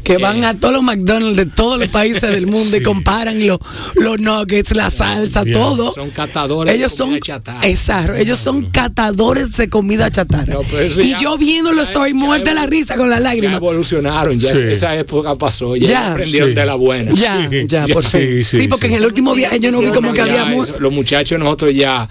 Que 0.09 0.19
van 0.19 0.45
a 0.45 0.59
todos 0.59 0.75
los 0.75 0.83
McDonald's 0.83 1.37
de 1.37 1.47
todos 1.47 1.79
los 1.79 1.89
países 1.89 2.23
del 2.23 2.47
mundo 2.47 2.77
y 2.77 2.83
comparan 2.83 3.47
los, 3.47 3.59
los 3.95 4.19
nuggets, 4.19 4.75
la 4.75 4.91
salsa, 4.91 5.45
Ya. 5.45 5.53
todo. 5.53 5.93
Son 5.95 6.11
catadores 6.11 6.75
Ellos 6.75 6.93
de 6.93 6.97
son, 6.97 7.07
comida 7.09 7.21
chatarra. 7.21 7.67
exacto, 7.69 8.15
ellos 8.15 8.39
son 8.39 8.71
catadores 8.71 9.57
de 9.57 9.69
comida 9.69 10.11
chatarra. 10.11 10.55
No, 10.55 10.61
y 11.03 11.11
ya- 11.11 11.21
yo 11.21 11.37
viendo 11.39 11.73
los 11.73 11.89
ya- 11.89 11.93
stories, 11.93 12.15
ya 12.15 12.19
muerta 12.27 12.55
la 12.55 12.67
risa 12.67 12.97
con 12.97 13.09
las 13.11 13.19
Ya 13.21 13.25
lágrimas. 13.25 13.57
evolucionaron, 13.59 14.39
ya 14.41 14.55
Sí. 14.55 14.63
esa 14.71 14.97
época 14.97 15.35
pasó, 15.37 15.77
ya, 15.77 15.87
Ya. 15.87 16.13
aprendieron 16.13 16.49
Sí. 16.51 16.55
de 16.55 16.67
la 16.67 16.75
buena. 16.75 17.13
Ya, 17.13 17.49
Sí, 17.51 17.57
ya, 17.67 17.87
ya, 17.87 17.95
por 17.95 18.05
sí, 18.05 18.19
fin. 18.19 18.45
Sí, 18.45 18.61
sí, 18.63 18.69
porque 18.69 18.89
sí. 18.89 18.95
en 18.95 18.99
el 19.01 19.07
último 19.07 19.35
viaje 19.35 19.61
yo 19.61 19.71
no 19.71 19.81
vi 19.81 19.89
como 19.89 20.13
que 20.13 20.19
Ya 20.19 20.43
había 20.43 20.63
eso, 20.63 20.79
los 20.79 20.93
muchachos 20.93 21.39
nosotros 21.39 21.75
ya 21.75 22.09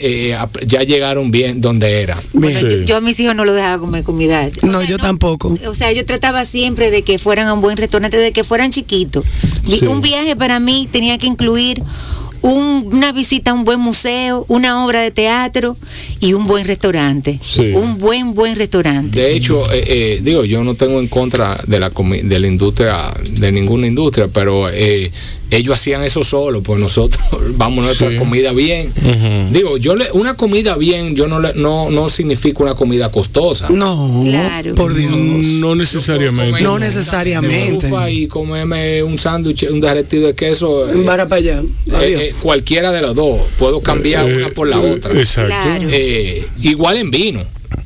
eh, 0.00 0.36
ya 0.66 0.82
llegaron 0.82 1.30
bien 1.30 1.60
donde 1.60 2.00
era. 2.02 2.16
Bien. 2.32 2.54
Bueno, 2.54 2.60
Sí. 2.60 2.76
yo, 2.80 2.82
yo 2.82 2.96
a 2.96 3.00
mis 3.00 3.18
hijos 3.20 3.34
no 3.36 3.44
los 3.44 3.54
dejaba 3.54 3.78
comer 3.78 4.02
comida. 4.04 4.48
O 4.62 4.66
No, 4.66 4.80
sea, 4.80 4.88
yo 4.88 4.98
tampoco. 4.98 5.56
O 5.66 5.74
sea, 5.74 5.92
yo 5.92 6.04
trataba 6.06 6.44
siempre 6.44 6.90
de 6.90 7.02
que 7.02 7.18
fueran 7.18 7.46
a 7.48 7.54
un 7.54 7.60
buen 7.60 7.76
restaurante, 7.76 8.16
de 8.16 8.32
que 8.32 8.44
fueran 8.44 8.70
chiquitos. 8.70 9.24
Sí. 9.68 9.84
Un 9.86 10.00
viaje 10.00 10.36
para 10.36 10.60
mí 10.60 10.88
tenía 10.90 11.16
que 11.18 11.26
incluir 11.26 11.82
un- 12.42 12.88
una 12.92 13.12
visita 13.12 13.50
a 13.50 13.54
un 13.54 13.64
buen 13.64 13.80
museo, 13.80 14.46
una 14.48 14.84
obra 14.86 15.02
de 15.02 15.10
teatro 15.10 15.76
y 16.20 16.32
un 16.32 16.46
buen 16.46 16.64
restaurante. 16.66 17.38
Sí. 17.42 17.72
Un 17.74 17.98
buen, 17.98 18.32
buen 18.32 18.56
restaurante. 18.56 19.20
De 19.20 19.34
hecho, 19.36 19.70
eh, 19.70 19.84
eh, 19.86 20.20
digo, 20.22 20.44
yo 20.46 20.64
no 20.64 20.74
tengo 20.74 21.00
en 21.00 21.08
contra 21.08 21.58
de 21.66 21.78
la 21.78 21.90
de 21.90 22.38
la 22.38 22.46
industria, 22.46 23.12
de 23.32 23.52
ninguna 23.52 23.86
industria, 23.86 24.28
pero 24.32 24.70
eh, 24.70 25.12
ellos 25.50 25.74
hacían 25.74 26.02
eso 26.04 26.22
solo, 26.22 26.62
pues 26.62 26.78
nosotros 26.80 27.22
vamos 27.56 27.82
a 27.82 27.86
nuestra 27.86 28.10
Sí. 28.10 28.16
comida 28.16 28.52
bien. 28.52 28.92
Digo, 29.52 29.76
yo 29.76 29.94
le, 29.96 30.10
una 30.12 30.34
comida 30.34 30.76
bien, 30.76 31.14
yo 31.16 31.26
no 31.26 31.40
le, 31.40 31.54
no 31.54 31.90
no 31.90 32.08
significa 32.08 32.62
una 32.62 32.74
comida 32.74 33.10
costosa. 33.10 33.68
No, 33.70 34.22
Claro. 34.24 34.72
por 34.74 34.94
Dios. 34.94 35.10
No 35.12 35.74
necesariamente. 35.74 36.62
No 36.62 36.78
necesariamente. 36.78 37.90
y 38.10 38.26
comerme 38.26 39.02
un 39.02 39.18
sándwich, 39.18 39.64
un 39.70 39.80
derretido 39.80 40.26
de 40.28 40.34
queso. 40.34 40.88
eh, 40.90 41.02
Para 41.04 41.28
para 41.28 41.40
allá. 41.40 41.60
eh, 41.60 41.94
Adiós. 41.94 42.20
eh, 42.22 42.34
cualquiera 42.40 42.90
de 42.92 43.02
los 43.02 43.14
dos. 43.14 43.40
Puedo 43.58 43.80
cambiar 43.80 44.28
Eh, 44.28 44.36
una 44.38 44.48
por 44.50 44.68
la 44.68 44.76
eh, 44.76 44.90
otra. 44.92 45.12
Exacto. 45.18 45.48
Claro. 45.48 45.88
Eh, 45.90 46.46
igual 46.62 46.96
en 46.96 47.10
vino. 47.10 47.42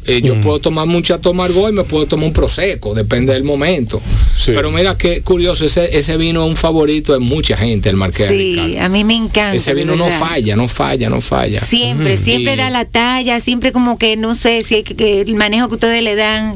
Eh, 0.07 0.21
yo 0.23 0.39
puedo 0.43 0.59
tomar 0.59 0.87
mucha 0.87 1.19
tomargo 1.19 1.69
y 1.69 1.73
me 1.73 1.85
puedo 1.85 2.07
tomar 2.07 2.27
un 2.27 2.33
prosecco, 2.33 2.93
depende 2.95 3.33
del 3.33 3.43
momento. 3.45 4.03
Sí. 4.37 4.53
Pero 4.55 4.71
mira 4.71 4.99
qué 4.99 5.23
curioso, 5.23 5.65
ese, 5.65 5.97
ese 5.99 6.17
vino 6.19 6.45
es 6.45 6.51
un 6.51 6.57
favorito 6.57 7.13
de 7.15 7.21
mucha 7.21 7.57
gente, 7.57 7.89
el 7.89 7.97
Marqués 7.97 8.29
Sí, 8.29 8.77
a 8.79 8.89
mí 8.91 9.03
me 9.05 9.15
encanta. 9.15 9.55
Ese 9.55 9.73
vino 9.73 9.97
no 9.97 10.07
falla, 10.09 10.57
no 10.57 10.69
falla, 10.69 11.09
no 11.09 11.21
falla. 11.23 11.63
Siempre, 11.63 12.17
siempre 12.19 12.53
Y- 12.55 12.57
da 12.57 12.69
la 12.71 12.85
talla, 12.85 13.41
siempre 13.41 13.73
como 13.73 13.97
que 13.99 14.17
no 14.17 14.35
sé 14.35 14.63
si 14.63 14.83
que, 14.83 14.95
que 14.95 15.21
el 15.23 15.35
manejo 15.37 15.69
que 15.69 15.75
ustedes 15.75 16.03
le 16.03 16.17
dan, 16.17 16.55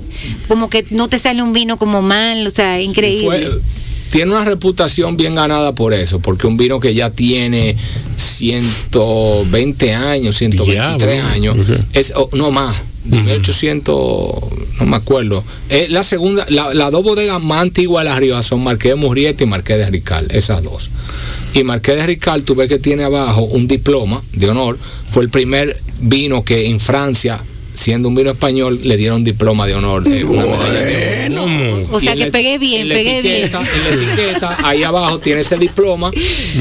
como 0.49 0.69
que 0.69 0.85
no 0.91 1.09
te 1.09 1.19
sale 1.19 1.43
un 1.43 1.53
vino 1.55 1.79
como 1.79 2.03
mal, 2.03 2.47
o 2.47 2.51
sea, 2.51 2.81
increíble. 2.83 3.25
Fue- 3.47 3.61
tiene 4.11 4.31
una 4.31 4.45
reputación 4.45 5.17
bien 5.19 5.35
ganada 5.35 5.75
por 5.75 5.93
eso, 5.93 6.19
porque 6.19 6.47
un 6.47 6.57
vino 6.57 6.81
que 6.81 6.95
ya 6.95 7.11
tiene 7.11 7.77
120 8.17 9.95
años, 9.95 10.37
123 10.37 11.15
Diablo, 11.15 11.29
años, 11.29 11.57
es, 11.93 12.13
oh, 12.17 12.29
no 12.33 12.51
más, 12.51 12.77
de 13.09 13.23
1800, 13.23 13.95
no 14.81 14.87
me 14.87 14.97
acuerdo. 14.97 15.43
Eh, 15.71 15.87
la 15.91 16.03
segunda, 16.03 16.47
la- 16.49 16.75
las 16.75 16.91
dos 16.91 17.03
bodegas 17.03 17.43
más 17.43 17.63
antiguas 17.63 18.05
de 18.05 18.11
la 18.11 18.19
Rioja 18.21 18.43
son 18.43 18.63
Marqués 18.63 18.93
de 18.93 18.97
Murrieta 18.97 19.45
y 19.45 19.47
Marqués 19.47 19.79
de 19.79 19.91
Rical, 19.91 20.29
esas 20.31 20.63
dos. 20.63 20.91
Y 21.55 21.65
Marqués 21.65 21.97
de 21.97 22.07
Rical, 22.07 22.43
tú 22.43 22.55
ves 22.55 22.69
que 22.69 22.79
tiene 22.79 23.05
abajo 23.05 23.43
un 23.43 23.67
diploma 23.67 24.23
de 24.35 24.49
honor. 24.51 24.79
Fue 25.11 25.23
el 25.23 25.31
primer 25.31 25.81
vino 26.01 26.45
que 26.45 26.67
en 26.67 26.79
Francia, 26.79 27.41
siendo 27.75 28.09
un 28.09 28.15
vino 28.15 28.31
español, 28.31 28.79
le 28.85 28.97
dieron 28.97 29.25
diploma 29.25 29.67
de 29.67 29.75
honor. 29.75 30.05
eh, 30.07 30.25
medalla 30.25 30.73
de 30.73 31.27
honor. 31.39 31.87
O 31.93 32.01
sea 32.01 32.13
que 32.15 32.19
la- 32.27 32.31
pegué 32.31 32.59
bien, 32.59 32.83
en 32.83 32.89
la 32.91 32.95
pegué 32.97 33.23
bien. 33.23 33.37
etiqueta- 33.45 33.63
En 33.63 33.99
la 33.99 34.05
etiqueta, 34.13 34.57
ahí 34.65 34.83
abajo 34.83 35.19
tiene 35.19 35.41
ese 35.41 35.57
diploma 35.57 36.11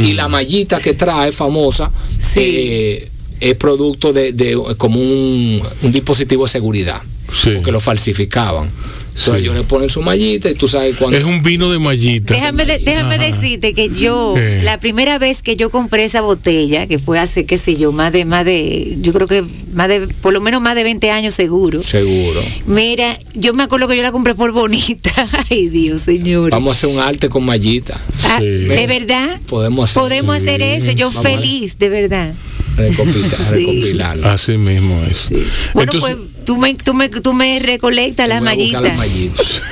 y 0.04 0.14
la 0.14 0.28
mallita 0.28 0.80
que 0.80 0.93
trae 0.93 1.32
famosa 1.32 1.91
eh, 2.36 3.10
es 3.42 3.56
producto 3.56 4.14
de, 4.14 4.32
de 4.34 4.58
como 4.78 5.00
un, 5.00 5.62
un 5.84 5.92
dispositivo 5.92 6.46
de 6.46 6.50
seguridad. 6.52 7.02
Porque 7.44 7.72
lo 7.72 7.80
falsificaban. 7.82 8.72
Entonces 9.10 9.42
ellos 9.42 9.56
le 9.56 9.64
ponen 9.64 9.90
su 9.90 10.02
mallita 10.02 10.48
y 10.50 10.54
tú 10.54 10.68
sabes 10.68 10.96
cuando... 10.96 11.18
Es 11.18 11.24
un 11.24 11.42
vino 11.42 11.70
de 11.72 11.80
mallita. 11.80 12.36
Déjame, 12.36 12.66
de- 12.66 12.78
déjame 12.78 13.16
Ajá. 13.16 13.26
decirte 13.26 13.74
que 13.74 13.90
yo, 13.90 14.36
Eh. 14.38 14.62
la 14.64 14.80
primera 14.80 15.18
vez 15.18 15.42
que 15.42 15.56
yo 15.56 15.72
compré 15.72 16.06
esa 16.06 16.22
botella, 16.22 16.86
que 16.88 17.00
fue 17.00 17.18
hace, 17.20 17.46
qué 17.46 17.58
sé 17.58 17.76
yo, 17.76 17.92
más 17.92 18.14
de, 18.14 18.26
más 18.26 18.46
de, 18.46 18.96
yo 19.02 19.12
creo 19.14 19.28
que 19.28 19.44
más 19.74 19.88
de, 19.90 20.08
por 20.22 20.34
lo 20.34 20.40
menos 20.42 20.62
más 20.62 20.76
de 20.76 20.84
20 20.84 21.10
años 21.10 21.34
seguro. 21.34 21.82
Seguro. 21.82 22.40
Mira, 22.68 23.18
yo 23.34 23.54
me 23.56 23.64
acuerdo 23.64 23.88
que 23.88 23.98
yo 23.98 24.04
la 24.04 24.12
compré 24.12 24.36
por 24.36 24.52
bonita. 24.52 25.12
Ay, 25.50 25.68
Dios, 25.70 26.04
señor. 26.04 26.52
Vamos 26.52 26.70
a 26.70 26.78
hacer 26.78 26.90
un 26.90 27.00
arte 27.00 27.28
con 27.28 27.44
mallita. 27.44 28.00
Ah, 28.24 28.40
¿De 28.40 28.86
verdad? 28.88 29.42
Podemos 29.48 29.90
hacer. 29.90 30.02
Podemos 30.02 30.36
hacer 30.38 30.62
eso, 30.62 30.92
yo 30.92 31.10
Vamos 31.12 31.24
feliz, 31.24 31.78
de 31.80 31.90
verdad. 31.90 32.34
Recopilar-. 32.78 34.24
Así 34.26 34.58
mismo 34.58 35.02
es. 35.10 35.30
Bueno, 35.74 35.92
Entonces, 35.94 36.16
pues 36.16 36.46
tú 36.46 36.58
me, 36.58 36.74
tú 36.76 36.94
me, 36.94 37.10
tú 37.10 37.34
me 37.34 37.60
recolectas 37.60 38.28
las 38.30 38.42
mallitas. 38.42 38.82
las 38.82 38.98
mallitas. 38.98 39.62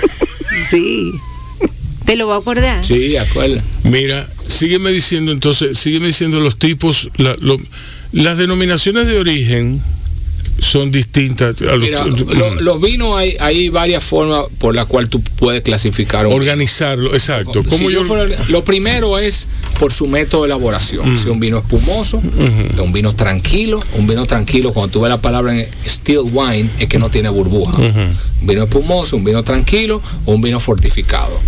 Sí. 0.71 1.11
¿Te 2.05 2.15
lo 2.15 2.25
voy 2.27 2.35
a 2.35 2.39
acordar? 2.39 2.85
Sí, 2.85 3.17
acuerda. 3.17 3.61
Mira, 3.83 4.27
sígueme 4.47 4.91
diciendo 4.91 5.31
entonces, 5.31 5.77
sígueme 5.77 6.07
diciendo 6.07 6.39
los 6.39 6.57
tipos, 6.57 7.09
la- 7.17 7.35
lo- 7.39 7.57
las 8.13 8.37
denominaciones 8.37 9.05
de 9.07 9.19
origen 9.19 9.81
son 10.59 10.91
distintas. 10.91 11.55
A 11.61 11.65
los, 11.75 11.79
Mira, 11.79 12.05
lo- 12.05 12.55
los 12.61 12.81
vinos 12.81 13.17
hay, 13.17 13.35
hay 13.39 13.69
varias 13.69 14.03
formas 14.03 14.45
por 14.57 14.73
las 14.75 14.85
cuales 14.85 15.09
tú 15.09 15.21
puedes 15.21 15.61
clasificar 15.61 16.25
un 16.27 16.33
Organizarlo, 16.33 17.13
exacto. 17.13 17.63
Si 17.63 17.69
¿Cómo 17.69 17.89
yo 17.89 18.01
yo, 18.01 18.05
fuera- 18.05 18.43
lo 18.49 18.63
primero 18.63 19.19
es 19.19 19.47
por 19.79 19.91
su 19.91 20.07
método 20.07 20.41
de 20.43 20.47
elaboración. 20.47 21.11
Mm. 21.11 21.15
Si 21.15 21.29
un 21.29 21.39
vino 21.39 21.57
espumoso, 21.59 22.21
un 22.81 22.93
vino 22.93 23.13
tranquilo, 23.15 23.79
un 23.93 24.07
vino 24.07 24.25
tranquilo, 24.25 24.71
cuando 24.73 24.91
tú 24.93 25.01
ves 25.01 25.09
la 25.09 25.21
palabra 25.21 25.57
en 25.59 25.67
still 25.85 26.19
wine, 26.31 26.69
es 26.79 26.87
que 26.87 26.99
no 26.99 27.09
tiene 27.09 27.29
burbuja. 27.29 27.77
Un 28.41 28.47
vino 28.47 28.63
espumoso, 28.63 29.15
un 29.17 29.23
vino 29.23 29.43
tranquilo 29.43 30.01
o 30.25 30.31
un 30.33 30.41
vino 30.41 30.59
fortificado. 30.59 31.39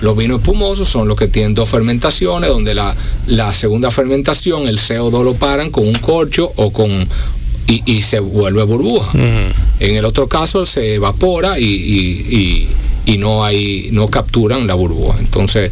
Los 0.00 0.16
vinos 0.16 0.38
espumosos 0.40 0.88
son 0.88 1.08
los 1.08 1.16
que 1.18 1.28
tienen 1.28 1.54
dos 1.54 1.68
fermentaciones, 1.68 2.50
donde 2.50 2.74
la, 2.74 2.94
la 3.26 3.52
segunda 3.54 3.90
fermentación, 3.90 4.68
el 4.68 4.78
CO2 4.78 5.24
lo 5.24 5.34
paran 5.34 5.70
con 5.70 5.86
un 5.86 5.94
corcho 5.94 6.52
o 6.56 6.72
con 6.72 6.90
y, 7.66 7.82
y 7.84 8.02
se 8.02 8.20
vuelve 8.20 8.62
burbuja. 8.64 9.10
En 9.80 9.96
el 9.96 10.04
otro 10.04 10.28
caso 10.28 10.64
se 10.66 10.94
evapora 10.94 11.58
y, 11.58 11.64
y- 11.64 12.68
y- 13.06 13.18
no 13.18 13.44
hay, 13.44 13.88
no 13.92 14.08
capturan 14.08 14.66
la 14.66 14.74
burbuja. 14.74 15.18
Entonces, 15.20 15.70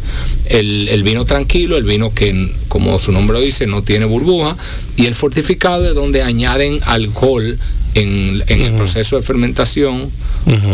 el, 0.49 0.87
el 0.89 1.03
vino 1.03 1.25
tranquilo, 1.25 1.77
el 1.77 1.83
vino 1.83 2.13
que, 2.13 2.49
como 2.69 2.97
su 2.97 3.11
nombre 3.11 3.37
lo 3.37 3.43
dice, 3.43 3.67
no 3.67 3.81
tiene 3.83 4.05
burbuja, 4.05 4.55
y 4.95 5.05
el 5.05 5.13
fortificado 5.15 5.85
es 5.87 5.93
donde 5.95 6.21
añaden 6.23 6.79
alcohol 6.85 7.59
en, 7.93 8.41
en 8.47 8.61
el 8.61 8.73
proceso 8.75 9.15
de 9.17 9.21
fermentación 9.21 10.09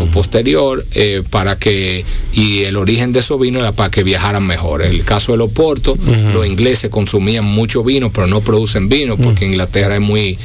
o 0.00 0.06
posterior 0.06 0.84
eh, 0.94 1.22
para 1.30 1.56
que 1.56 2.04
y 2.32 2.62
el 2.64 2.76
origen 2.76 3.12
de 3.12 3.20
esos 3.20 3.40
vinos 3.40 3.62
era 3.62 3.72
para 3.72 3.90
que 3.90 4.02
viajaran 4.02 4.46
mejor. 4.46 4.82
En 4.82 4.90
el 4.92 5.04
caso 5.04 5.32
del 5.32 5.40
Oporto, 5.42 5.96
los 6.32 6.46
ingleses 6.46 6.90
consumían 6.90 7.44
mucho 7.44 7.82
vino, 7.82 8.12
pero 8.12 8.26
no 8.28 8.40
producen 8.40 8.88
vino 8.88 9.16
porque 9.16 9.46
Inglaterra 9.46 9.94
es 9.96 10.00
muy 10.00 10.38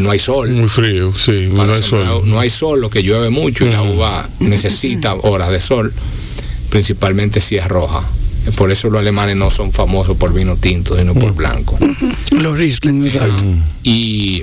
no 0.00 0.10
hay 0.10 0.18
sol. 0.18 0.50
Muy 0.50 0.68
frío, 0.68 1.12
sí, 1.16 1.46
no 1.50 1.54
Para 1.56 1.74
hay 1.74 1.82
sembrar, 1.82 2.08
sol. 2.08 2.22
no 2.28 2.40
hay 2.40 2.50
sol, 2.50 2.80
lo 2.80 2.90
que 2.90 3.02
llueve 3.02 3.30
mucho 3.30 3.64
y 3.66 3.70
la 3.70 3.82
uva 3.82 4.28
necesita 4.40 5.14
horas 5.14 5.50
de 5.50 5.60
sol, 5.60 5.92
principalmente 6.70 7.40
si 7.40 7.56
es 7.56 7.66
roja. 7.68 8.02
Por 8.56 8.70
eso 8.70 8.90
los 8.90 9.00
alemanes 9.00 9.36
no 9.36 9.50
son 9.50 9.72
famosos 9.72 10.16
por 10.18 10.32
vino 10.34 10.56
tinto, 10.56 10.98
sino 10.98 11.14
por 11.14 11.34
blanco. 11.34 11.78
Los 12.32 12.58
Riesling, 12.58 13.04
exacto. 13.04 13.42
Y, 13.82 14.42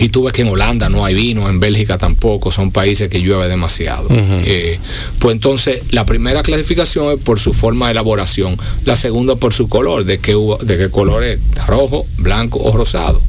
y 0.00 0.08
tú 0.08 0.24
ves 0.24 0.32
que 0.32 0.42
en 0.42 0.48
Holanda 0.48 0.88
no 0.88 1.04
hay 1.04 1.14
vino, 1.14 1.48
en 1.48 1.60
Bélgica 1.60 1.98
tampoco, 1.98 2.50
son 2.50 2.72
países 2.72 3.08
que 3.08 3.20
llueve 3.22 3.46
demasiado. 3.48 4.08
Eh, 4.10 4.80
pues 5.20 5.34
entonces, 5.36 5.84
la 5.92 6.04
primera 6.04 6.42
clasificación 6.42 7.12
es 7.16 7.20
por 7.20 7.38
su 7.38 7.52
forma 7.52 7.86
de 7.86 7.92
elaboración, 7.92 8.58
la 8.84 8.96
segunda 8.96 9.36
por 9.36 9.54
su 9.54 9.68
color, 9.68 10.04
de 10.04 10.18
qué, 10.18 10.34
uva- 10.34 10.58
de 10.58 10.76
qué 10.76 10.90
color 10.90 11.22
es, 11.22 11.38
rojo, 11.68 12.04
blanco 12.18 12.58
o 12.60 12.76
rosado. 12.76 13.22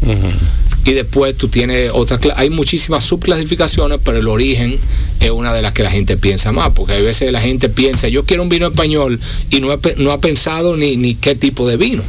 Y 0.88 0.94
después 0.94 1.36
tú 1.36 1.50
tienes 1.50 1.92
otras, 1.94 2.20
hay 2.36 2.50
muchísimas 2.50 3.04
subclasificaciones, 3.04 4.00
pero 4.04 4.18
el 4.18 4.28
origen 4.28 4.80
es 5.20 5.30
una 5.32 5.54
de 5.54 5.62
las 5.62 5.74
que 5.74 5.84
la 5.84 5.92
gente 5.92 6.16
piensa 6.18 6.52
más, 6.54 6.72
porque 6.74 6.94
a 6.94 7.00
veces 7.00 7.30
la 7.32 7.42
gente 7.42 7.68
piensa, 7.70 8.08
yo 8.08 8.24
quiero 8.24 8.42
un 8.42 8.50
vino 8.50 8.68
español 8.68 9.20
y 9.52 9.60
no, 9.60 9.72
ha 9.72 9.78
pe- 9.78 9.96
no 9.98 10.12
ha 10.12 10.22
pensado 10.22 10.78
ni, 10.78 10.96
ni 10.96 11.14
qué 11.16 11.36
tipo 11.36 11.68
de 11.68 11.76
vino. 11.78 12.02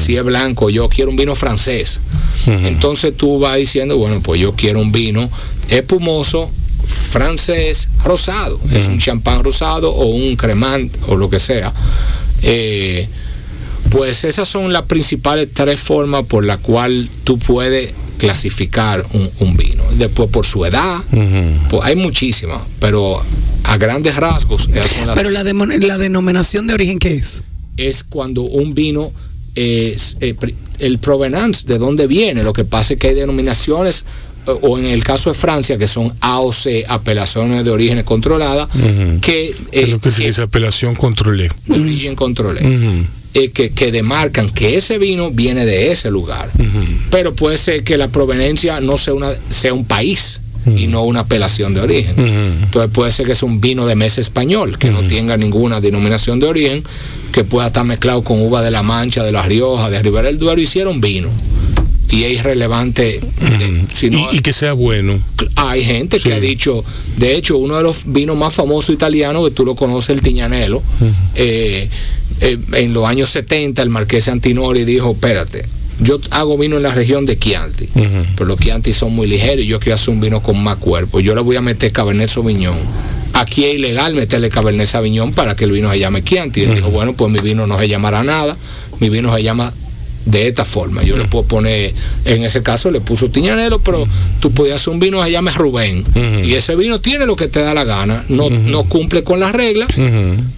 Si 0.00 0.16
es 0.16 0.24
blanco, 0.24 0.68
yo 0.68 0.88
quiero 0.88 1.10
un 1.10 1.16
vino 1.16 1.34
francés. 1.36 2.00
Entonces 2.46 3.16
tú 3.16 3.38
vas 3.38 3.56
diciendo, 3.56 3.96
bueno, 3.96 4.20
pues 4.20 4.40
yo 4.40 4.52
quiero 4.52 4.80
un 4.80 4.90
vino 4.90 5.30
espumoso, 5.68 6.50
francés, 6.86 7.88
rosado. 8.04 8.58
Es 8.74 8.86
un 8.88 8.98
champán 8.98 9.44
rosado 9.44 9.92
o 9.94 10.06
un 10.06 10.34
cremant 10.36 10.92
o 11.06 11.16
lo 11.16 11.30
que 11.30 11.38
sea. 11.38 11.72
Eh, 12.42 13.06
pues 13.90 14.24
esas 14.24 14.48
son 14.48 14.72
las 14.72 14.82
principales 14.82 15.48
tres 15.52 15.80
formas 15.80 16.24
por 16.26 16.44
las 16.44 16.58
cuales 16.58 17.08
tú 17.24 17.38
puedes 17.38 17.92
clasificar 18.18 19.04
un, 19.12 19.28
un 19.40 19.56
vino. 19.56 19.84
Después 19.96 20.28
por 20.30 20.44
su 20.44 20.64
edad, 20.64 21.00
pues 21.70 21.82
hay 21.84 21.96
muchísimas, 21.96 22.60
pero 22.80 23.22
a 23.64 23.76
grandes 23.76 24.16
rasgos 24.16 24.68
esas 24.74 24.90
son 24.90 25.06
las 25.06 25.16
Pero 25.16 25.30
la, 25.30 25.44
la 25.44 25.98
denominación 25.98 26.66
de 26.66 26.74
origen, 26.74 26.98
¿qué 26.98 27.14
es? 27.14 27.42
es 27.76 28.02
cuando 28.02 28.42
un 28.42 28.74
vino 28.74 29.12
es 29.54 30.16
eh, 30.20 30.34
el 30.80 30.98
provenance, 30.98 31.64
de 31.66 31.78
dónde 31.78 32.06
viene. 32.08 32.42
Lo 32.42 32.52
que 32.52 32.64
pasa 32.64 32.94
es 32.94 33.00
que 33.00 33.08
hay 33.08 33.14
denominaciones, 33.14 34.04
o- 34.46 34.52
o 34.52 34.78
en 34.78 34.86
el 34.86 35.02
caso 35.04 35.30
de 35.30 35.34
Francia, 35.38 35.78
que 35.78 35.86
son 35.86 36.12
AOC, 36.20 36.84
apelaciones 36.88 37.64
de 37.64 37.70
origen 37.70 38.02
controlada, 38.02 38.68
que, 39.20 39.50
es 39.50 39.56
eh, 39.72 39.86
lo 39.86 40.00
que 40.00 40.10
se 40.10 40.26
dice 40.26 40.42
apelación 40.42 40.96
controlé. 40.96 41.50
de 41.66 41.80
origen 41.80 42.16
controlé. 42.16 42.60
Eh, 43.34 43.50
que, 43.50 43.70
que 43.70 43.92
demarcan 43.92 44.50
que 44.50 44.76
ese 44.76 44.98
vino 44.98 45.30
viene 45.30 45.64
de 45.64 45.90
ese 45.92 46.10
lugar. 46.10 46.50
Pero 47.10 47.34
puede 47.34 47.58
ser 47.58 47.84
que 47.84 47.96
la 47.96 48.08
proveniencia 48.08 48.80
no 48.80 48.96
sea, 48.96 49.14
una, 49.14 49.30
sea 49.50 49.72
un 49.74 49.84
país 49.84 50.40
y 50.76 50.86
no 50.86 51.02
una 51.04 51.20
apelación 51.20 51.72
de 51.72 51.80
origen. 51.80 52.14
Entonces 52.64 52.90
puede 52.92 53.10
ser 53.12 53.26
que 53.26 53.34
sea 53.34 53.48
un 53.48 53.60
vino 53.60 53.86
de 53.86 53.94
mesa 53.94 54.20
español, 54.20 54.76
que 54.78 54.90
no 54.90 55.02
tenga 55.06 55.36
ninguna 55.36 55.80
denominación 55.80 56.40
de 56.40 56.46
origen, 56.46 56.84
que 57.32 57.42
pueda 57.44 57.68
estar 57.68 57.84
mezclado 57.84 58.22
con 58.22 58.40
uva 58.42 58.62
de 58.62 58.70
la 58.70 58.82
Mancha, 58.82 59.24
de 59.24 59.32
La 59.32 59.42
Rioja, 59.42 59.88
de 59.88 60.02
Ribera 60.02 60.28
del 60.28 60.38
Duero, 60.38 60.60
hicieron 60.60 61.00
vino. 61.00 61.30
Y 62.10 62.24
es 62.24 62.32
irrelevante. 62.40 63.20
de- 63.20 63.84
y, 64.32 64.36
y 64.36 64.38
que 64.40 64.52
sea 64.54 64.72
bueno. 64.72 65.18
hay 65.56 65.84
gente 65.84 66.18
que 66.20 66.32
ha 66.32 66.40
dicho, 66.40 66.82
de 67.18 67.36
hecho, 67.36 67.58
uno 67.58 67.76
de 67.76 67.82
los 67.82 68.02
vinos 68.06 68.36
más 68.36 68.54
famosos 68.54 68.94
italianos, 68.94 69.46
que 69.48 69.54
tú 69.54 69.64
lo 69.66 69.74
conoces, 69.74 70.10
el 70.10 70.22
Tiñanello, 70.22 70.82
eh, 71.34 71.88
eh, 72.40 72.58
en 72.72 72.92
los 72.92 73.06
años 73.06 73.30
70 73.30 73.82
el 73.82 73.90
marqués 73.90 74.28
Antinori 74.28 74.84
dijo, 74.84 75.12
espérate, 75.12 75.64
yo 76.00 76.20
hago 76.30 76.56
vino 76.56 76.76
en 76.76 76.82
la 76.84 76.94
región 76.94 77.26
de 77.26 77.38
Chianti, 77.38 77.88
pero 78.36 78.46
los 78.46 78.60
Chianti 78.60 78.92
son 78.92 79.14
muy 79.14 79.26
ligeros 79.26 79.64
y 79.64 79.66
yo 79.66 79.80
quiero 79.80 79.96
hacer 79.96 80.10
un 80.10 80.20
vino 80.20 80.42
con 80.42 80.62
más 80.62 80.78
cuerpo, 80.78 81.20
yo 81.20 81.34
le 81.34 81.40
voy 81.40 81.56
a 81.56 81.60
meter 81.60 81.92
Cabernet 81.92 82.28
Sauvignon. 82.28 82.76
Aquí 83.34 83.64
es 83.64 83.74
ilegal 83.74 84.14
meterle 84.14 84.48
Cabernet 84.48 84.86
Sauvignon 84.86 85.32
para 85.32 85.54
que 85.54 85.64
el 85.64 85.72
vino 85.72 85.90
se 85.92 85.98
llame 85.98 86.24
Chianti. 86.24 86.60
Y 86.60 86.64
él 86.64 86.74
dijo, 86.76 86.90
bueno, 86.90 87.12
pues 87.12 87.30
mi 87.30 87.40
vino 87.40 87.66
no 87.66 87.78
se 87.78 87.88
llamará 87.88 88.22
nada, 88.22 88.56
mi 89.00 89.10
vino 89.10 89.34
se 89.34 89.42
llama 89.42 89.72
de 90.30 90.48
esta 90.48 90.64
forma. 90.64 91.02
Yo 91.02 91.16
le 91.16 91.24
puedo 91.24 91.44
poner, 91.44 91.94
en 92.24 92.42
ese 92.44 92.62
caso 92.62 92.90
le 92.90 93.00
puso 93.00 93.30
Tiñanero, 93.30 93.78
pero 93.78 94.06
tú 94.40 94.50
podías 94.50 94.76
hacer 94.76 94.92
un 94.92 95.00
vino 95.00 95.18
que 95.20 95.24
se 95.26 95.30
llame 95.32 95.50
Rubén. 95.52 96.04
Y 96.44 96.54
ese 96.54 96.76
vino 96.76 97.00
tiene 97.00 97.24
lo 97.26 97.34
que 97.36 97.48
te 97.48 97.60
da 97.60 97.72
la 97.74 97.84
gana, 97.84 98.24
no, 98.28 98.50
no 98.50 98.84
cumple 98.84 99.22
con 99.24 99.40
las 99.40 99.52
reglas, 99.52 99.88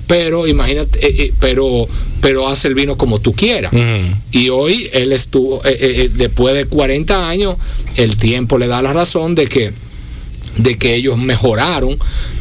pero 0.07 0.47
imagínate, 0.47 1.07
eh, 1.07 1.15
eh, 1.19 1.33
pero, 1.41 1.87
pero 2.21 2.49
hace 2.49 2.69
el 2.69 2.75
vino 2.75 2.97
como 2.97 3.21
tú 3.21 3.33
quieras. 3.33 3.73
Y 4.33 4.49
hoy 4.49 4.89
él 4.93 5.13
estuvo, 5.13 5.61
eh, 5.65 6.11
después 6.15 6.55
de 6.55 6.65
40 6.65 7.29
años, 7.29 7.55
el 7.97 8.17
tiempo 8.17 8.59
le 8.59 8.67
da 8.67 8.83
la 8.83 8.93
razón 8.93 9.35
de 9.35 9.47
que 9.47 9.73
de 10.57 10.77
que 10.77 10.97
ellos 10.97 11.17
mejoraron, 11.17 11.97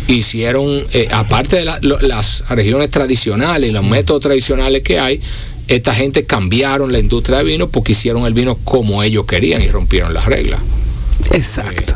hicieron, 0.07 0.67
eh, 0.93 1.07
aparte 1.11 1.57
de 1.57 1.65
la- 1.65 1.77
lo- 1.81 1.99
las 2.01 2.43
regiones 2.49 2.89
tradicionales 2.89 3.69
y 3.69 3.71
los 3.73 3.83
métodos 3.85 4.21
tradicionales 4.23 4.81
que 4.81 4.99
hay, 4.99 5.21
esta 5.69 5.93
gente 5.95 6.25
cambiaron 6.25 6.91
la 6.91 6.99
industria 6.99 7.37
de 7.39 7.43
vino 7.45 7.69
porque 7.69 7.93
hicieron 7.93 8.25
el 8.25 8.33
vino 8.33 8.57
como 8.63 9.01
ellos 9.03 9.25
querían 9.25 9.61
y 9.61 9.69
rompieron 9.69 10.13
las 10.13 10.25
reglas. 10.25 10.59
Exacto. 11.31 11.95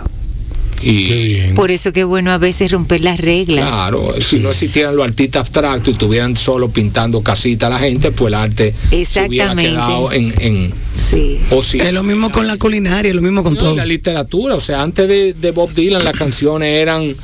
Y 0.86 1.53
Por 1.55 1.71
eso 1.71 1.93
que 1.93 2.01
es 2.01 2.05
bueno 2.05 2.32
a 2.34 2.38
veces 2.38 2.69
romper 2.71 2.99
las 3.01 3.17
reglas. 3.19 3.65
claro, 3.69 4.15
si 4.19 4.39
no 4.39 4.49
existieran 4.49 4.95
los 4.97 5.05
artistas 5.05 5.41
abstractos 5.41 5.88
y 5.88 5.91
estuvieran 5.91 6.36
solo 6.36 6.69
pintando 6.69 7.21
casitas 7.21 7.67
a 7.67 7.69
la 7.69 7.80
gente, 7.80 8.11
pues 8.11 8.28
el 8.28 8.34
arte 8.34 8.74
se 8.74 8.95
hubiera 8.95 9.01
Exactamente. 9.01 9.71
quedado 9.71 10.11
en, 10.11 10.34
en 10.41 10.74
Sí. 11.09 11.39
o 11.51 11.61
si- 11.63 11.80
Es 11.80 11.93
lo 11.93 12.03
mismo 12.03 12.32
con 12.32 12.47
la 12.47 12.57
culinaria, 12.57 13.09
es 13.09 13.15
lo 13.15 13.21
mismo 13.21 13.43
con 13.43 13.53
No, 13.53 13.59
todo. 13.59 13.76
la 13.78 13.86
literatura, 13.86 14.55
o 14.55 14.59
sea, 14.59 14.82
antes 14.82 15.07
de, 15.07 15.34
de 15.34 15.51
Bob 15.51 15.71
Dylan 15.74 16.03
las 16.03 16.13
canciones 16.15 16.82
eran 16.82 17.15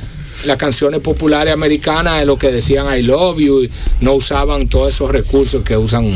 las 0.46 0.56
canciones 0.56 1.00
populares 1.00 1.52
americanas 1.52 2.18
de 2.20 2.24
lo 2.24 2.38
que 2.38 2.50
decían 2.50 2.86
I 2.98 3.02
love 3.02 3.38
you, 3.40 3.68
no 4.00 4.14
usaban 4.14 4.68
todos 4.68 4.94
esos 4.94 5.10
recursos 5.10 5.62
que 5.64 5.76
usan 5.76 6.10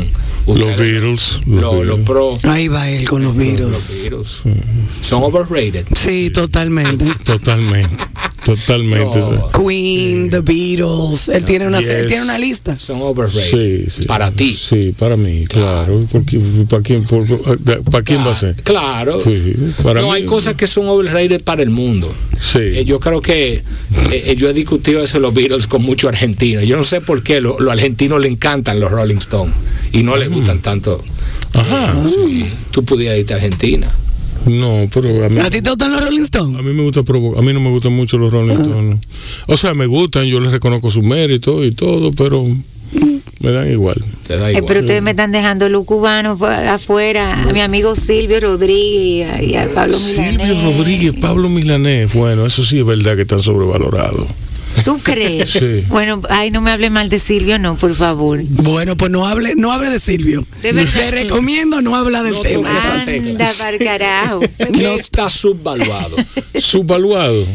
Los 0.47 0.77
Beatles. 0.77 1.41
Los 1.47 1.61
los, 1.61 1.73
los 1.85 1.97
Beatles. 1.97 2.05
pro, 2.05 2.37
Ahí 2.43 2.67
va 2.67 2.89
él 2.89 3.07
con 3.09 3.23
los 3.23 3.35
virus. 3.35 3.71
los 3.71 4.43
Beatles. 4.43 4.57
Son 5.01 5.23
overrated. 5.23 5.85
Sí, 5.95 6.29
totalmente. 6.29 7.05
Totalmente. 7.23 7.95
Totalmente. 8.45 9.17
No. 9.19 9.49
Queen, 9.51 10.29
The 10.29 10.39
Beatles. 10.41 11.29
Él 11.29 11.43
tiene 11.45 11.67
una, 11.67 11.79
Yes. 11.79 11.89
él 11.89 12.07
tiene 12.07 12.23
una 12.23 12.37
lista. 12.37 12.77
Son 12.77 13.01
overrated. 13.01 13.49
Sí, 13.49 13.85
sí. 13.89 14.03
Para 14.07 14.31
ti. 14.31 14.53
Sí, 14.53 14.93
para 14.97 15.17
mí, 15.17 15.45
claro. 15.47 16.05
Porque, 16.11 16.39
¿Para 16.69 16.83
quién, 16.83 17.03
por- 17.05 17.25
¿para 17.89 18.03
quién 18.03 18.19
va 18.25 18.31
a 18.31 18.35
ser? 18.35 18.55
Claro. 18.63 19.19
Sí, 19.23 19.55
para 19.83 20.01
no, 20.01 20.09
mí- 20.11 20.15
hay 20.17 20.25
cosas 20.25 20.53
que 20.53 20.67
son 20.67 20.87
overrated 20.87 21.41
para 21.43 21.63
el 21.63 21.71
mundo. 21.71 22.13
Sí. 22.39 22.59
Eh, 22.59 22.85
yo 22.85 22.99
creo 22.99 23.19
que 23.19 23.53
eh, 23.55 23.63
eh, 24.11 24.35
yo 24.37 24.47
he 24.47 24.53
discutido 24.53 25.03
eso 25.03 25.17
de 25.17 25.21
los 25.21 25.33
Beatles 25.33 25.65
con 25.67 25.81
muchos 25.83 26.07
argentinos. 26.09 26.63
Yo 26.67 26.77
no 26.77 26.83
sé 26.83 27.01
por 27.01 27.23
qué 27.23 27.41
lo- 27.41 27.59
los 27.59 27.71
argentinos 27.73 28.21
le 28.21 28.27
encantan 28.27 28.79
los 28.79 28.91
Rolling 28.91 29.17
Stones 29.17 29.53
y 29.91 30.03
no 30.03 30.15
les 30.17 30.29
gustan 30.29 30.59
tanto. 30.59 31.03
Ajá. 31.53 31.95
Sí, 32.07 32.45
tú 32.71 32.83
pudieras 32.85 33.17
irte 33.17 33.33
a 33.33 33.37
Argentina. 33.37 33.89
No, 34.45 34.87
pero 34.93 35.25
a 35.25 35.29
mí, 35.29 35.39
¿A 35.39 35.49
ti 35.49 35.61
te 35.61 35.69
gustan 35.69 35.91
los 35.91 36.03
Rolling 36.03 36.19
a 36.19 36.23
Stones? 36.23 36.63
mí 36.63 36.73
me 36.73 36.83
gusta 36.83 37.01
provo- 37.03 37.37
a 37.37 37.41
mí 37.41 37.51
no 37.53 37.59
me 37.59 37.69
gustan 37.69 37.93
mucho 37.93 38.17
los 38.17 38.31
Rolling 38.31 38.51
Stones. 38.51 38.99
O 39.47 39.57
sea, 39.57 39.73
me 39.73 39.85
gustan, 39.87 40.25
yo 40.25 40.39
les 40.39 40.51
reconozco 40.51 40.89
su 40.91 41.01
mérito 41.01 41.63
y 41.65 41.71
todo, 41.71 42.11
pero 42.11 42.45
me 43.39 43.51
dan 43.51 43.71
igual. 43.71 43.95
Te 44.27 44.37
da 44.37 44.49
Eh, 44.51 44.63
pero 44.65 44.79
ustedes 44.79 45.01
me 45.01 45.11
están 45.11 45.31
dejando 45.31 45.67
los 45.69 45.85
cubanos 45.85 46.39
fu- 46.39 46.45
afuera, 46.45 47.43
a 47.43 47.51
mi 47.53 47.59
amigo 47.61 47.95
Silvio 47.95 48.39
Rodríguez 48.39 49.41
y 49.43 49.55
a, 49.55 49.63
a 49.63 49.67
Pablo 49.73 49.97
Silvio 49.97 50.31
Milanés. 50.31 50.63
Rodríguez, 50.77 51.15
Pablo 51.21 51.49
Milanés, 51.49 52.13
bueno, 52.13 52.45
eso 52.45 52.63
sí 52.65 52.79
es 52.79 52.85
verdad 52.85 53.15
que 53.15 53.23
están 53.23 53.41
sobrevalorados. 53.43 54.27
¿Tú 54.85 54.99
crees? 55.03 55.49
Sí. 55.51 55.83
Bueno, 55.89 56.21
ay, 56.29 56.51
no 56.51 56.61
me 56.61 56.71
hable 56.71 56.89
mal 56.91 57.09
de 57.09 57.19
Silvio, 57.19 57.57
no, 57.59 57.75
por 57.75 57.93
favor. 57.95 58.39
Bueno, 58.47 58.95
pues 58.95 59.11
no 59.11 59.25
hable, 59.27 59.55
no 59.55 59.71
hable 59.71 59.89
de 59.89 59.99
Silvio. 59.99 60.45
De 60.61 60.71
verdad. 60.71 60.93
Te 60.93 61.11
recomiendo 61.11 61.81
no 61.81 61.95
hablar 61.95 62.23
del 62.23 62.33
No 62.33 62.39
tema. 62.41 63.01
Anda, 63.01 63.51
para 63.57 63.77
carajo. 63.79 64.41
¿Qué 64.73 64.95
está 64.95 65.29
subvaluado? 65.29 66.15
Subvaluado. 66.59 67.45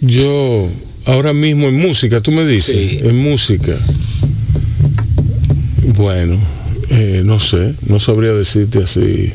Yo, 0.00 0.68
ahora 1.06 1.32
mismo 1.32 1.66
en 1.66 1.78
música, 1.78 2.20
tú 2.20 2.30
me 2.30 2.46
dices, 2.46 2.74
Sí. 2.90 2.98
en 3.02 3.18
música. 3.18 3.76
Bueno, 5.96 6.38
eh, 6.90 7.22
no 7.24 7.40
sé, 7.40 7.74
no 7.88 7.98
sabría 7.98 8.32
decirte 8.32 8.82
así. 8.84 9.32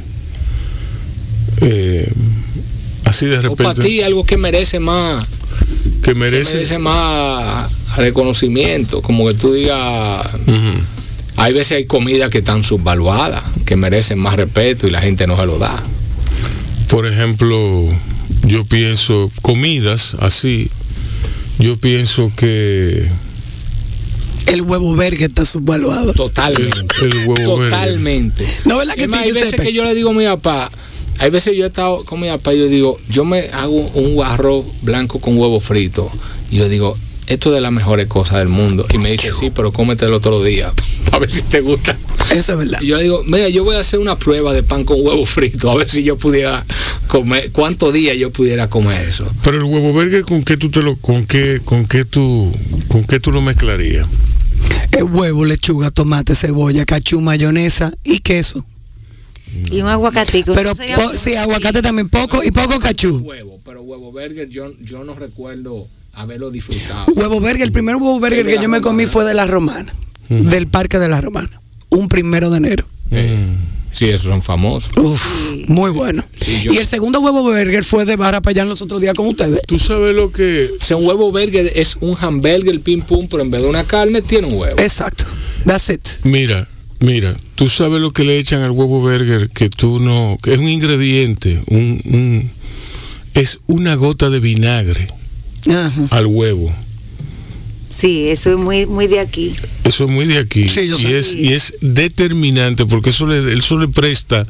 Eh, 1.62 2.10
así 3.04 3.26
de 3.26 3.40
o 3.40 3.56
para 3.56 3.70
repente. 3.72 3.90
ti 3.90 4.02
algo 4.02 4.24
que 4.26 4.38
merece 4.38 4.80
más, 4.80 5.28
que 6.02 6.14
que 6.14 6.16
merece. 6.16 6.78
más 6.80 7.72
reconocimiento, 7.98 9.02
como 9.02 9.28
que 9.28 9.34
tú 9.36 9.54
digas, 9.54 10.28
hay 11.36 11.54
veces 11.54 11.78
hay 11.78 11.86
comidas 11.86 12.30
que 12.30 12.40
están 12.40 12.64
subvaluadas, 12.64 13.44
que 13.66 13.76
merecen 13.76 14.20
más 14.20 14.36
respeto 14.36 14.88
y 14.88 14.92
la 14.92 15.02
gente 15.02 15.28
no 15.28 15.36
se 15.38 15.46
lo 15.46 15.58
da. 15.58 15.84
Por 16.88 17.08
ejemplo, 17.08 17.88
yo 18.46 18.66
pienso, 18.66 19.32
comidas 19.42 20.16
así, 20.20 20.70
yo 21.60 21.78
pienso 21.78 22.32
que 22.36 23.08
El 24.46 24.62
huevo 24.62 24.96
verde 24.96 25.26
está 25.26 25.46
subvaluado. 25.46 26.10
el, 26.12 26.16
Totalmente. 26.16 26.96
el 27.02 27.28
huevo 27.28 27.58
verde. 27.58 27.70
Totalmente. 27.72 28.48
No, 28.66 28.78
¿verdad 28.78 28.96
que 28.96 29.08
más, 29.08 29.22
hay 29.22 29.32
veces 29.32 29.60
que 29.60 29.74
yo 29.74 29.84
le 29.84 29.96
digo 29.96 30.12
a 30.12 30.14
mi 30.14 30.26
papá, 30.26 30.72
hay 31.20 31.30
veces 31.30 31.56
yo 31.56 31.64
he 31.64 31.68
estado 31.68 32.04
con 32.06 32.20
mi 32.20 32.28
papá 32.28 32.54
y 32.54 32.60
yo 32.60 32.68
digo, 32.68 33.00
yo 33.10 33.26
me 33.26 33.50
hago 33.54 33.74
un 33.94 34.24
arroz 34.24 34.66
blanco 34.82 35.20
con 35.20 35.38
huevo 35.38 35.60
frito. 35.60 36.10
Y 36.52 36.58
yo 36.58 36.70
digo, 36.70 36.98
esto 37.28 37.50
es 37.50 37.56
de 37.56 37.62
las 37.62 37.72
mejores 37.72 38.08
cosas 38.08 38.40
del 38.40 38.50
mundo. 38.50 38.86
Y 38.94 38.98
me 38.98 39.12
dice, 39.12 39.32
sí, 39.32 39.50
pero 39.50 39.72
cómetelo 39.72 40.20
todos 40.20 40.38
los 40.38 40.46
días, 40.46 40.74
para 41.06 41.20
ver 41.20 41.32
si 41.32 41.42
te 41.44 41.62
gusta. 41.62 41.98
Eso 42.32 42.54
es 42.54 42.58
verdad. 42.58 42.80
Y 42.82 42.88
yo 42.88 42.98
le 42.98 43.04
digo, 43.04 43.24
mira, 43.26 43.50
yo 43.50 43.64
voy 43.64 43.76
a 43.76 43.80
hacer 43.80 44.00
una 44.00 44.18
prueba 44.18 44.54
de 44.54 44.64
pan 44.64 44.84
con 44.84 44.98
huevo 45.02 45.26
frito, 45.26 45.70
a 45.70 45.76
ver 45.76 45.88
si 45.88 46.04
yo 46.04 46.18
pudiera 46.18 46.66
comer, 47.08 47.52
cuántos 47.52 47.94
días 47.94 48.18
yo 48.18 48.32
pudiera 48.32 48.70
comer 48.70 49.08
eso. 49.08 49.26
Pero 49.44 49.58
el 49.58 49.64
huevo 49.64 49.94
verde 49.94 50.24
con 50.24 50.44
qué 50.44 50.58
tú 50.58 50.70
te 50.70 50.82
lo 50.82 50.96
con 50.96 51.26
qué 51.26 51.62
con 51.64 51.86
qué 51.86 52.06
tú 52.06 52.52
con 52.88 53.04
qué 53.04 53.20
tú 53.20 53.32
lo 53.32 53.42
mezclarías? 53.42 54.08
El 54.92 55.06
huevo, 55.06 55.44
lechuga, 55.46 55.92
tomate, 55.92 56.36
cebolla, 56.36 56.86
cachú, 56.86 57.20
mayonesa 57.20 57.94
y 58.04 58.20
queso. 58.20 58.66
Y 59.72 59.82
un 59.82 59.88
aguacatico. 59.88 60.54
Pero 60.54 60.74
sí, 61.16 61.36
aguacate 61.36 61.82
también 61.82 62.10
poco 62.10 62.44
y 62.44 62.52
poco 62.52 62.80
cachú. 62.80 63.18
Huevo, 63.20 63.60
pero 63.66 63.82
huevo 63.82 64.12
burger 64.12 64.50
yo, 64.50 64.72
yo 64.82 65.04
no 65.04 65.14
recuerdo 65.16 65.88
haberlo 66.14 66.52
disfrutado. 66.52 67.06
Huevo 67.16 67.40
burger, 67.40 67.62
el 67.64 67.72
primer 67.72 67.96
huevo 67.96 68.20
burger 68.20 68.46
que 68.46 68.58
yo 68.62 68.70
me 68.70 68.82
comí 68.82 69.06
fue 69.06 69.26
de 69.26 69.34
la 69.34 69.46
Romana, 69.46 69.94
del 70.30 70.68
Parque 70.68 71.00
de 71.00 71.10
la 71.10 71.22
Romana, 71.22 71.62
un 71.90 72.08
primero 72.08 72.50
de 72.50 72.58
enero. 72.58 72.86
Sí, 73.92 74.06
esos 74.10 74.28
son 74.30 74.42
famosos. 74.42 74.92
Uf, 74.98 75.24
muy 75.68 75.92
bueno. 75.92 76.26
Sí, 76.42 76.62
yo- 76.64 76.74
Y 76.74 76.78
el 76.78 76.88
segundo 76.88 77.20
huevo 77.20 77.44
burger 77.44 77.84
fue 77.84 78.06
de 78.06 78.16
Barra 78.16 78.42
para 78.42 78.50
allá 78.52 78.66
los 78.66 78.82
otros 78.82 79.00
días 79.00 79.14
con 79.14 79.28
ustedes. 79.28 79.62
Tú 79.68 79.78
sabes 79.78 80.16
lo 80.16 80.32
que 80.32 80.68
O 80.80 80.84
sea, 80.84 80.98
un 80.98 81.06
huevo 81.06 81.32
burger 81.32 81.72
es 81.76 81.96
un 82.02 82.18
hamburger 82.20 82.80
pim 82.82 83.02
pum, 83.04 83.28
pero 83.30 83.44
en 83.44 83.52
vez 83.52 83.62
de 83.62 83.70
una 83.70 83.84
carne 83.84 84.24
tiene 84.24 84.48
un 84.48 84.56
huevo. 84.56 84.80
Exacto. 84.82 85.26
That's 85.64 85.90
it. 85.92 86.02
mira, 86.24 86.68
mira, 87.04 87.36
tú 87.56 87.70
sabes 87.70 88.02
lo 88.02 88.12
que 88.12 88.24
le 88.24 88.38
echan 88.38 88.62
al 88.62 88.72
huevo 88.72 89.02
burger 89.02 89.50
que 89.50 89.70
tú 89.70 90.00
no 90.00 90.38
que 90.42 90.54
es 90.54 90.60
un 90.60 90.70
ingrediente, 90.70 91.62
un, 91.68 92.02
un- 92.06 92.50
es 93.34 93.60
una 93.68 93.96
gota 93.96 94.30
de 94.30 94.40
vinagre 94.40 95.08
Ajá. 95.70 96.08
al 96.12 96.28
huevo. 96.28 96.72
Sí, 98.04 98.28
eso 98.28 98.50
es 98.52 98.58
muy, 98.58 98.86
muy 98.86 99.08
de 99.08 99.22
aquí. 99.22 99.56
Eso 99.86 100.04
es 100.04 100.10
muy 100.12 100.26
de 100.26 100.38
aquí 100.40 100.68
Sí, 100.68 100.88
yo 100.90 101.00
y 101.00 101.04
sé. 101.04 101.18
es 101.20 101.34
y 101.36 101.54
es 101.54 101.74
determinante 101.80 102.86
porque 102.86 103.12
eso 103.12 103.26
le 103.26 103.54
eso 103.56 103.78
le 103.78 103.88
presta 103.88 104.46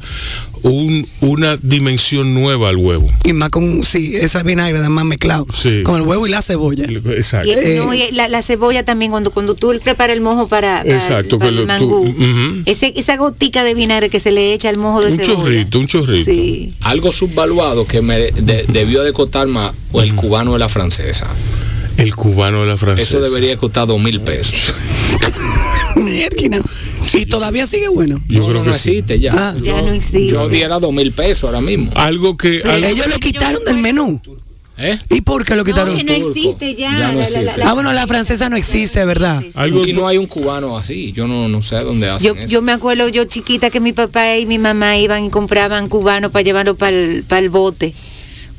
un, 0.62 1.06
una 1.20 1.56
dimensión 1.62 2.34
nueva 2.34 2.70
al 2.70 2.76
huevo. 2.78 3.06
Y 3.22 3.32
más 3.32 3.50
con, 3.50 3.84
sí, 3.84 4.16
esa 4.16 4.42
vinagre 4.42 4.78
además 4.78 5.04
mezclado. 5.04 5.46
Sí. 5.54 5.82
Con 5.84 6.00
el 6.00 6.02
huevo 6.02 6.26
y 6.26 6.30
la 6.30 6.42
cebolla. 6.42 6.84
Exacto. 7.16 7.48
Y, 7.48 7.52
Eh, 7.52 7.76
no, 7.84 7.94
y 7.94 8.10
la, 8.10 8.28
la 8.28 8.42
cebolla 8.42 8.82
también, 8.84 9.12
cuando, 9.12 9.30
cuando 9.30 9.54
tú 9.54 9.72
preparas 9.84 10.16
el 10.16 10.22
mojo 10.22 10.48
para, 10.48 10.78
para- 10.82 10.94
Exacto, 10.96 11.38
para 11.38 11.50
que 11.52 11.56
el 11.60 11.66
lo- 11.66 11.78
tú- 11.78 12.04
mangú, 12.06 12.62
ese- 12.66 12.92
esa 12.96 13.16
gotica 13.18 13.62
de 13.62 13.74
vinagre 13.74 14.10
que 14.10 14.18
se 14.18 14.32
le 14.32 14.52
echa 14.52 14.68
al 14.68 14.78
mojo 14.78 15.00
de 15.00 15.12
Un 15.12 15.18
cebolla. 15.18 15.34
chorrito, 15.42 15.78
un 15.78 15.86
chorrito. 15.86 16.24
Sí. 16.28 16.72
Algo 16.80 17.12
subvaluado 17.12 17.86
que 17.86 18.00
me 18.02 18.18
de- 18.32 18.64
debió 18.66 19.02
de 19.04 19.12
costar 19.12 19.46
más 19.46 19.72
o 19.92 20.02
el 20.02 20.12
cubano 20.16 20.54
de 20.54 20.58
la 20.58 20.68
francesa. 20.68 21.28
El 21.96 22.14
cubano 22.14 22.62
de 22.62 22.68
la 22.68 22.76
francesa. 22.76 23.08
Eso 23.16 23.20
debería 23.20 23.56
costar 23.56 23.86
dos 23.86 24.00
mil 24.00 24.20
pesos. 24.20 24.74
Mierda. 25.96 26.60
Y 27.12 27.26
todavía 27.26 27.66
sigue 27.66 27.88
bueno. 27.88 28.20
Yo 28.28 28.40
no, 28.40 28.46
creo 28.48 28.58
no, 28.58 28.64
que 28.64 28.70
no 28.70 28.74
sí. 28.74 28.90
existe 28.90 29.20
ya. 29.20 29.30
Ah. 29.32 29.54
Ya 29.62 29.80
no 29.80 29.92
existe. 29.92 30.28
Yo 30.28 30.48
diera 30.48 30.78
dos 30.80 30.92
mil 30.92 31.12
pesos 31.12 31.44
ahora 31.44 31.60
mismo. 31.60 31.90
Algo 31.94 32.36
que 32.36 32.60
algo- 32.64 32.86
Ellos 32.86 33.06
lo 33.06 33.16
quitaron 33.18 33.64
del 33.64 33.78
menú. 33.78 34.20
¿Eh? 34.76 34.98
¿Y 35.10 35.20
por 35.20 35.44
qué 35.44 35.52
lo 35.54 35.62
No, 35.62 35.64
quitaron? 35.66 35.96
que 35.96 36.02
no 36.02 36.12
existe 36.12 36.74
ya. 36.74 36.90
Ya 36.90 36.98
no 36.98 36.98
la- 36.98 37.14
la- 37.14 37.22
existe. 37.22 37.44
la- 37.58 37.70
Ah, 37.70 37.74
bueno, 37.74 37.92
la 37.92 38.08
francesa 38.08 38.48
no 38.48 38.56
existe, 38.56 39.04
¿verdad? 39.04 39.40
algo 39.54 39.82
Aquí 39.82 39.92
no 39.92 40.08
hay 40.08 40.18
un 40.18 40.26
cubano 40.26 40.76
así. 40.76 41.12
Yo 41.12 41.28
no, 41.28 41.48
no 41.48 41.62
sé 41.62 41.76
dónde 41.76 42.10
hacen 42.10 42.34
Yo, 42.34 42.40
eso. 42.40 42.48
yo 42.48 42.60
me 42.60 42.72
acuerdo 42.72 43.08
yo 43.08 43.24
chiquita 43.24 43.70
que 43.70 43.78
mi 43.78 43.92
papá 43.92 44.36
y 44.36 44.46
mi 44.46 44.58
mamá 44.58 44.98
iban 44.98 45.24
y 45.26 45.30
compraban 45.30 45.88
cubanos 45.88 46.32
para 46.32 46.42
llevarlo 46.42 46.74
para 46.74 46.90
el, 46.90 47.50
bote. 47.50 47.94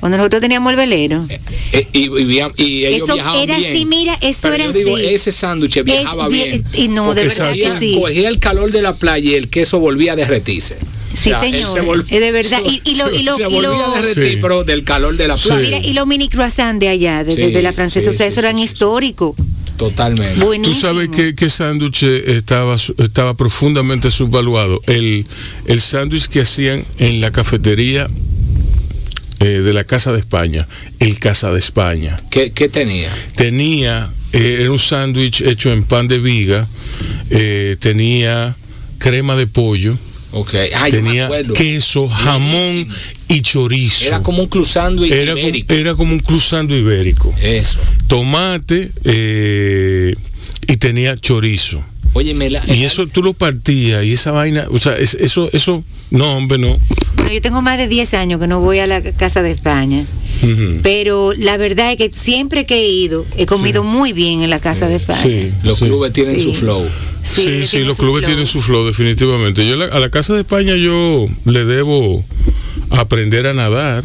Cuando 0.06 0.18
nosotros 0.20 0.40
teníamos 0.40 0.70
el 0.70 0.76
velero. 0.78 1.26
Eh, 1.72 1.88
y, 1.94 2.04
y 2.04 2.10
via- 2.26 2.52
y 2.58 2.86
ellos 2.86 3.06
Eso 3.06 3.14
viajaban 3.16 3.42
era 3.42 3.58
bien. 3.58 3.72
así, 3.74 3.86
mira, 3.88 4.14
eso 4.22 4.38
Pero 4.44 4.54
era 4.54 4.66
yo 4.68 4.72
digo, 4.74 4.96
así. 4.98 5.06
ese 5.08 5.32
sándwich 5.32 5.84
viajaba 5.84 6.28
Es- 6.28 6.32
bien. 6.32 6.64
y 6.76 6.88
no, 6.90 7.16
de 7.16 7.24
verdad 7.24 7.54
que 7.54 7.62
cogía- 7.64 7.80
sí. 7.80 7.98
Cogía 8.00 8.30
el 8.30 8.38
calor 8.38 8.72
de 8.72 8.84
la 8.84 8.96
playa 8.98 9.32
y 9.32 9.34
el 9.34 9.50
queso 9.50 9.80
volvía 9.80 10.14
a 10.14 10.16
derretirse. 10.16 10.78
Sí, 11.20 11.32
O 11.32 11.40
sea, 11.40 11.42
él 11.44 11.54
señor. 11.54 12.06
se 12.08 12.16
Es 12.16 12.22
de 12.22 12.32
verdad. 12.32 12.62
Y, 12.64 12.82
y 12.88 12.96
lo, 12.98 13.10
y 13.12 13.24
lo, 13.24 13.36
se 13.38 13.44
y 13.44 13.46
volvía 13.48 13.62
lo- 13.62 13.96
a 13.96 14.00
derretir, 14.00 14.34
Sí. 14.34 14.38
pero 14.40 14.64
del 14.64 14.84
calor 14.84 15.18
de 15.18 15.28
la 15.28 15.38
Sí. 15.38 15.48
playa. 15.48 15.64
mira, 15.64 15.78
y 15.80 15.94
los 15.94 16.06
mini 16.06 16.28
croissants 16.30 16.80
de 16.80 16.90
allá, 16.90 17.24
de, 17.24 17.36
de- 17.36 17.48
Sí, 17.48 17.52
de 17.52 17.62
la 17.64 17.74
francesa, 17.74 18.12
sí, 18.12 18.16
o 18.16 18.16
sea, 18.16 18.28
sí, 18.28 18.32
eso 18.34 18.42
sí, 18.42 18.46
eran 18.46 18.58
sí, 18.60 18.68
sí. 18.68 18.74
históricos. 18.74 19.34
Totalmente. 19.76 20.40
Tú 20.40 20.46
Buenísimo. 20.46 20.80
sabes 20.82 21.10
que, 21.10 21.34
que 21.34 21.50
sándwich 21.50 22.04
estaba, 22.04 22.76
estaba 22.76 23.34
profundamente 23.34 24.12
subvaluado. 24.12 24.80
El, 24.86 25.26
el 25.66 25.82
sándwich 25.82 26.28
que 26.28 26.42
hacían 26.42 26.86
en 27.00 27.20
la 27.22 27.32
cafetería 27.32 28.08
eh, 29.40 29.46
de 29.46 29.74
la 29.74 29.84
Casa 29.84 30.12
de 30.12 30.20
España, 30.20 30.68
el 31.00 31.20
Casa 31.20 31.52
de 31.52 31.60
España. 31.60 32.20
¿Qué, 32.32 32.52
qué 32.52 32.70
tenía? 32.70 33.10
Tenía, 33.36 34.10
eh, 34.34 34.60
era 34.62 34.72
un 34.72 34.80
sándwich 34.80 35.42
hecho 35.42 35.72
en 35.72 35.84
pan 35.84 36.08
de 36.08 36.20
viga, 36.20 36.68
eh, 37.30 37.76
tenía 37.80 38.56
crema 38.98 39.36
de 39.36 39.48
pollo, 39.48 39.98
Ok. 40.36 40.54
Ah, 40.76 40.88
tenía 40.90 41.30
queso, 41.56 42.10
jamón 42.10 42.90
y 43.30 43.42
chorizo. 43.42 44.06
Era 44.06 44.22
como 44.22 44.44
un 44.44 44.50
cruzando 44.50 45.06
Era 45.06 45.32
como, 45.32 45.40
ibérico. 45.48 45.74
era 45.74 45.96
como 45.96 46.12
un 46.12 46.20
cruzando 46.20 46.76
ibérico. 46.76 47.34
Eso. 47.42 47.80
Tomate 48.08 48.92
eh, 49.06 50.14
y 50.68 50.76
tenía 50.76 51.16
chorizo. 51.16 51.82
Oye, 52.16 52.34
me 52.34 52.50
la. 52.50 52.62
Y 52.74 52.84
eso 52.86 53.06
tú 53.08 53.22
lo 53.22 53.34
partías 53.34 54.04
y 54.04 54.14
esa 54.14 54.32
vaina, 54.32 54.66
o 54.72 54.80
sea, 54.80 54.98
es- 54.98 55.16
eso, 55.20 55.50
eso, 55.54 55.84
no, 56.12 56.38
hombre, 56.38 56.58
no. 56.58 56.76
Bueno, 57.18 57.32
yo 57.34 57.42
tengo 57.42 57.62
más 57.62 57.78
de 57.78 57.88
10 57.88 58.14
años 58.14 58.40
que 58.40 58.48
no 58.48 58.60
voy 58.62 58.80
a 58.80 58.88
la 58.88 59.02
Casa 59.14 59.42
de 59.44 59.52
España. 59.52 60.04
Pero 60.84 61.34
la 61.34 61.58
verdad 61.58 61.92
es 61.92 61.98
que 61.98 62.10
siempre 62.12 62.66
que 62.66 62.76
he 62.76 62.88
ido, 62.90 63.26
he 63.38 63.46
comido 63.46 63.84
muy 63.84 64.14
bien 64.14 64.42
en 64.44 64.50
la 64.50 64.60
Casa 64.60 64.88
de 64.88 64.96
España. 64.98 65.22
Sí, 65.22 65.52
Los 65.64 65.80
sí. 65.80 65.86
clubes 65.86 66.14
tienen 66.14 66.36
Sí. 66.36 66.44
su 66.44 66.54
flow. 66.54 66.86
Sí, 67.24 67.66
sí, 67.66 67.80
los 67.80 67.98
clubes 67.98 68.22
flow. 68.22 68.26
tienen 68.26 68.46
su 68.46 68.62
flow, 68.62 68.86
definitivamente. 68.86 69.68
Yo 69.68 69.76
la- 69.76 69.86
a 69.86 70.00
la 70.00 70.10
Casa 70.10 70.34
de 70.34 70.42
España 70.42 70.76
yo 70.76 71.26
le 71.46 71.66
debo 71.66 72.24
aprender 72.92 73.48
a 73.48 73.54
nadar, 73.54 74.04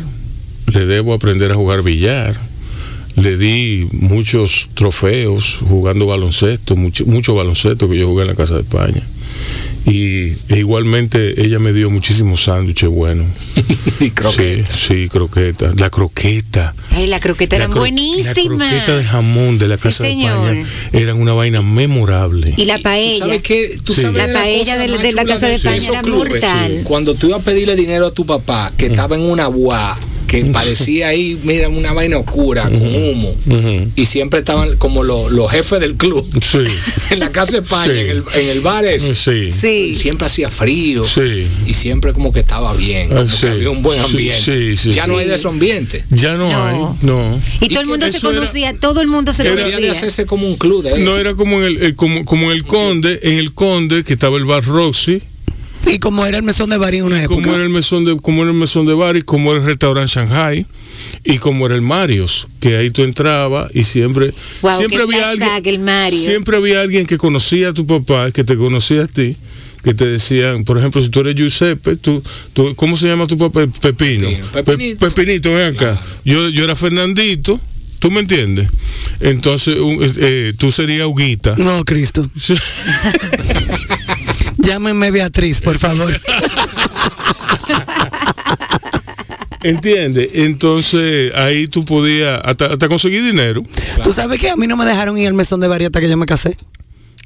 le 0.72 0.86
debo 0.86 1.12
aprender 1.14 1.52
a 1.52 1.54
jugar 1.56 1.82
billar, 1.82 2.34
le 3.16 3.36
di 3.36 3.86
muchos 3.92 4.68
trofeos 4.74 5.58
jugando 5.68 6.06
baloncesto, 6.06 6.76
mucho, 6.76 7.04
mucho 7.06 7.34
baloncesto 7.34 7.88
que 7.88 7.98
yo 7.98 8.06
jugué 8.08 8.22
en 8.22 8.28
la 8.28 8.34
Casa 8.34 8.54
de 8.54 8.60
España. 8.62 9.02
Y 9.86 10.32
e 10.48 10.58
igualmente 10.58 11.40
ella 11.42 11.58
me 11.58 11.72
dio 11.72 11.88
muchísimos 11.90 12.44
sándwiches 12.44 12.90
buenos. 12.90 13.26
y 14.00 14.10
croquetas. 14.10 14.76
Sí, 14.76 15.04
sí, 15.04 15.08
croqueta. 15.08 15.72
La 15.76 15.88
croqueta. 15.88 16.74
Ay, 16.90 17.06
la 17.06 17.18
croqueta 17.20 17.56
La 17.56 17.64
era 17.64 17.72
cro- 17.72 17.78
buenísima. 17.78 18.28
La 18.28 18.34
croqueta 18.34 18.96
de 18.98 19.04
jamón 19.04 19.58
de 19.58 19.68
la 19.68 19.76
Sí, 19.76 19.82
Casa 19.84 20.04
de. 20.04 20.10
España 20.10 20.64
eran 20.92 21.20
una 21.20 21.32
vaina 21.32 21.62
memorable. 21.62 22.52
Y 22.56 22.64
la 22.66 22.76
¿Tú 22.76 22.82
paella. 22.82 23.18
sabes 23.24 23.42
qué? 23.42 23.78
¿Tú 23.82 23.94
Sí. 23.94 24.02
sabes 24.02 24.18
La 24.26 24.32
paella 24.32 24.76
de 24.76 24.88
de 24.98 25.12
la 25.12 25.24
Casa 25.24 25.46
de 25.48 25.54
España 25.54 25.82
era 25.88 26.02
mortal. 26.02 26.80
Cuando 26.84 27.14
tú 27.14 27.28
ibas 27.28 27.40
a 27.40 27.44
pedirle 27.44 27.74
dinero 27.76 28.06
a 28.06 28.10
tu 28.10 28.26
papá, 28.26 28.72
que 28.76 28.86
estaba 28.86 29.16
en 29.16 29.22
una 29.22 29.46
guá, 29.46 29.98
que 30.30 30.44
parecía 30.52 31.08
ahí, 31.08 31.38
mira, 31.42 31.68
una 31.68 31.92
vaina 31.92 32.18
oscura, 32.18 32.62
con 32.64 32.76
humo. 32.76 33.34
Y 33.96 34.06
siempre 34.06 34.38
estaban 34.40 34.76
como 34.76 35.02
los, 35.02 35.32
los 35.32 35.50
jefes 35.50 35.80
del 35.80 35.96
club. 35.96 36.24
Sí. 36.42 36.58
en 37.10 37.18
la 37.18 37.30
Casa 37.32 37.52
de 37.52 37.58
España, 37.58 37.92
Sí. 37.92 37.98
en, 38.00 38.08
el, 38.10 38.24
en 38.34 38.48
el 38.48 38.60
bar 38.60 38.84
ese. 38.84 39.14
Sí. 39.14 39.50
Sí. 39.52 39.94
Siempre 39.94 40.26
hacía 40.26 40.48
frío. 40.50 41.04
Sí. 41.06 41.46
Y 41.66 41.74
siempre 41.74 42.12
como 42.12 42.32
que 42.32 42.40
estaba 42.40 42.72
bien. 42.74 43.08
Ah, 43.12 43.16
como 43.16 43.28
sí. 43.30 43.40
que 43.40 43.48
había 43.48 43.70
un 43.70 43.82
buen 43.82 44.00
ambiente. 44.00 44.40
sí, 44.40 44.76
sí, 44.76 44.92
ya 44.92 45.06
no 45.06 45.18
hay 45.18 45.26
de 45.26 45.34
ese 45.34 45.48
ambiente. 45.48 46.04
Ya 46.10 46.36
no, 46.36 46.48
No. 46.50 46.64
hay, 46.66 46.96
no. 47.02 47.40
Y 47.60 47.66
Y 47.66 47.68
todo 47.70 47.80
el 47.80 47.86
mundo 47.88 48.08
se 48.08 48.18
era- 48.18 48.28
conocía, 48.28 48.74
todo 48.76 49.00
el 49.00 49.08
mundo 49.08 49.32
se 49.32 49.42
Era- 49.42 49.50
Debería 49.50 49.76
de 49.76 49.82
conocía. 49.82 49.92
hacerse 49.98 50.26
como 50.26 50.46
un 50.46 50.56
club 50.56 50.84
de. 50.84 50.98
No 51.00 51.16
era 51.16 51.34
como 51.34 51.58
en 51.58 51.64
el, 51.64 51.82
el- 51.82 51.96
como, 51.96 52.24
como 52.24 52.44
en 52.46 52.52
el 52.52 52.64
Conde, 52.64 53.18
en 53.22 53.38
el 53.38 53.52
Conde 53.52 54.04
que 54.04 54.12
estaba 54.12 54.36
el 54.38 54.44
bar 54.44 54.64
Roxy, 54.64 55.22
Y 55.86 55.98
como 55.98 56.26
era 56.26 56.36
el 56.36 56.42
mesón 56.42 56.70
de 56.70 56.76
Bari 56.76 56.98
en 56.98 57.04
una 57.04 57.22
época. 57.22 57.40
como 57.42 57.54
era 57.54 57.62
el 57.64 57.70
mesón 57.70 58.04
de, 58.04 58.16
como 58.16 58.42
era 58.42 58.50
el 58.50 58.56
mesón 58.56 58.86
de 58.86 58.94
bar 58.94 59.16
y 59.16 59.22
como 59.22 59.50
era 59.52 59.60
el 59.60 59.66
restaurante 59.66 60.12
Shanghai 60.12 60.66
y 61.24 61.38
como 61.38 61.66
era 61.66 61.74
el 61.74 61.80
Marios, 61.82 62.48
que 62.60 62.76
ahí 62.76 62.90
tú 62.90 63.02
entrabas 63.02 63.74
y 63.74 63.84
siempre 63.84 64.32
Wow, 64.62 64.76
siempre 64.76 65.02
había 65.02 65.28
alguien, 65.30 65.48
flashback, 65.48 65.66
el 65.66 65.78
Mario. 65.78 66.18
siempre 66.20 66.56
había 66.56 66.80
alguien 66.82 67.06
que 67.06 67.16
conocía 67.18 67.70
a 67.70 67.74
tu 67.74 67.86
papá, 67.86 68.30
que 68.30 68.44
te 68.44 68.56
conocía 68.56 69.02
a 69.04 69.06
ti. 69.06 69.36
Que 69.82 69.94
te 69.94 70.04
decían, 70.06 70.64
por 70.64 70.76
ejemplo, 70.76 71.00
si 71.00 71.08
tú 71.08 71.20
eres 71.20 71.34
Giuseppe, 71.36 71.96
tú, 71.96 72.22
tú, 72.52 72.74
¿cómo 72.76 72.98
se 72.98 73.06
llama 73.08 73.26
tu 73.26 73.38
papá? 73.38 73.60
Pepino. 73.80 74.28
Pepino. 74.28 74.46
Pe- 74.52 74.62
Pepinito. 74.62 75.08
Pepinito, 75.08 75.54
ven 75.54 75.68
acá. 75.68 75.94
Claro. 75.94 76.00
Yo, 76.22 76.48
yo 76.50 76.64
era 76.64 76.74
Fernandito, 76.76 77.58
¿tú 77.98 78.10
me 78.10 78.20
entiendes? 78.20 78.68
Entonces, 79.20 79.76
un- 79.76 80.02
eh, 80.04 80.12
eh, 80.18 80.52
tú 80.58 80.70
serías 80.70 81.06
Huguita. 81.06 81.54
No, 81.56 81.82
Cristo. 81.86 82.30
Llámenme 84.62 85.10
Beatriz, 85.10 85.60
por 85.60 85.78
favor. 85.78 86.20
¿Entiendes? 89.62 90.30
Entonces 90.34 91.32
ahí 91.34 91.68
tú 91.68 91.84
podías 91.84 92.40
hasta, 92.44 92.66
hasta 92.66 92.88
conseguir 92.88 93.22
dinero. 93.22 93.62
Tú 94.02 94.12
sabes 94.12 94.40
que 94.40 94.48
a 94.48 94.56
mí 94.56 94.66
no 94.66 94.76
me 94.76 94.86
dejaron 94.86 95.18
ir 95.18 95.26
al 95.28 95.34
mesón 95.34 95.60
de 95.60 95.68
Bari 95.68 95.84
hasta 95.84 96.00
que 96.00 96.08
yo 96.08 96.16
me 96.16 96.24
casé. 96.26 96.56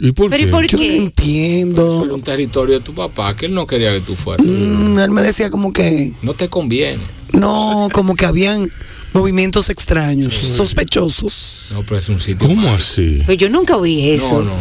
¿Y 0.01 0.11
por 0.11 0.29
Pero 0.31 0.43
¿y 0.43 0.47
qué? 0.47 0.51
por 0.51 0.67
Yo 0.67 0.79
no 0.79 0.85
entiendo. 0.85 2.01
Fue 2.01 2.13
un 2.13 2.23
territorio 2.23 2.75
de 2.81 2.85
tu 2.85 2.93
papá, 2.93 3.37
que 3.37 3.47
él 3.47 3.55
no 3.55 3.65
quería 3.69 3.93
que 3.93 4.01
tú 4.01 4.17
fueras. 4.17 4.45
Mm, 4.45 4.99
él 4.99 5.11
me 5.13 5.23
decía 5.23 5.51
como 5.51 5.73
que 5.73 6.13
No 6.23 6.35
te 6.35 6.49
conviene. 6.49 6.99
no, 7.33 7.89
como 7.93 8.17
que 8.17 8.27
habían 8.27 8.73
movimientos 9.13 9.71
extraños, 9.71 10.35
sospechosos. 10.37 11.67
No, 11.71 11.85
pero 11.85 11.99
es 11.99 12.09
un 12.09 12.19
sitio. 12.19 12.49
¿Cómo 12.49 12.69
así? 12.71 13.23
Pues 13.25 13.39
yo 13.39 13.49
nunca 13.49 13.77
oí 13.77 14.11
eso. 14.11 14.43
No, 14.43 14.43
no. 14.43 14.57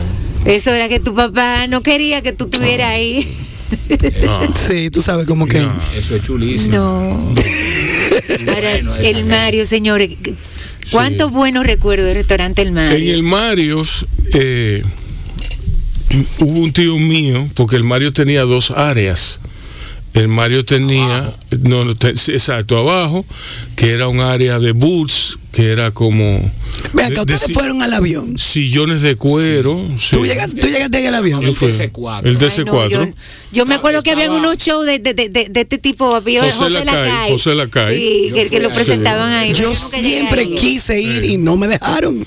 Eso 0.46 0.72
era 0.72 0.90
que 0.90 1.00
tu 1.00 1.14
papá 1.16 1.68
no 1.68 1.82
quería 1.82 2.22
que 2.22 2.34
tú 2.34 2.46
estuvieras 2.46 2.90
ahí. 2.90 3.28
No. 4.26 4.56
Sí, 4.56 4.90
tú 4.92 5.02
sabes 5.02 5.26
como 5.26 5.48
que 5.48 5.60
No. 5.60 5.74
Eso 5.98 6.16
es 6.16 6.24
chulísimo. 6.24 6.76
No. 6.78 7.36
Ahora, 8.54 8.76
el. 8.76 9.26
Mario, 9.26 9.66
señores. 9.66 10.12
¿Cuántos 10.92 11.32
buenos 11.32 11.66
recuerdos 11.66 12.06
del 12.08 12.16
restaurante 12.16 12.62
El 12.62 12.72
Mario? 12.74 12.98
En 12.98 13.16
el 13.16 13.24
Marios 13.24 14.06
eh, 14.34 14.84
hubo 16.40 16.60
un 16.60 16.74
tío 16.74 16.98
mío, 17.00 17.48
porque 17.56 17.78
el 17.78 17.84
Mario 17.86 18.12
tenía 18.14 18.42
dos 18.44 18.72
áreas. 18.72 19.40
El 20.14 20.28
Mario 20.28 20.64
tenía, 20.66 21.34
no, 21.62 21.86
no, 21.86 21.96
te- 21.96 22.10
exacto, 22.10 22.78
abajo, 22.78 23.26
que 23.76 23.92
era 23.92 24.08
un 24.10 24.20
área 24.20 24.60
de 24.60 24.72
boots, 24.74 25.40
que 25.54 25.72
era 25.72 25.92
como 25.92 26.52
Vean, 26.94 27.10
de- 27.10 27.16
que 27.16 27.26
de 27.26 27.34
ustedes 27.36 27.54
fueron 27.54 27.82
al 27.84 27.94
avión. 27.94 28.38
sillones 28.38 29.02
de 29.02 29.16
cuero. 29.16 29.80
sí. 29.98 30.16
¿Tú, 30.18 30.26
llegaste, 30.26 30.60
tú 30.60 30.68
llegaste 30.68 30.98
ahí 30.98 31.06
al 31.06 31.16
avión. 31.16 31.42
Yo 31.42 31.54
fui. 31.54 31.70
DC4. 31.70 32.22
El 32.26 32.28
Ay, 32.28 32.34
no, 32.34 32.40
DC4. 32.74 32.90
yo, 32.90 33.14
yo 33.54 33.66
me 33.66 33.76
acuerdo 33.76 34.02
que 34.02 34.12
habían 34.12 34.32
unos 34.32 34.58
shows 34.58 34.86
de, 34.86 35.00
de, 35.00 35.14
de, 35.14 35.30
de- 35.30 35.48
de 35.50 35.62
este 35.62 35.78
tipo. 35.78 36.14
Había 36.16 36.42
José 36.44 36.58
José, 36.58 36.70
Lacay, 36.86 36.96
Lacay. 37.04 37.32
José 37.32 37.56
Lacay. 37.56 37.98
Sí, 37.98 38.50
que, 38.50 38.60
lo 38.60 38.70
presentaban 38.72 39.32
ahí. 39.32 39.54
Yo 39.54 39.76
siempre 39.76 40.42
ahí. 40.42 40.56
quise 40.56 41.00
ir 41.00 41.24
y 41.24 41.38
no 41.38 41.56
me 41.56 41.68
dejaron. 41.68 42.26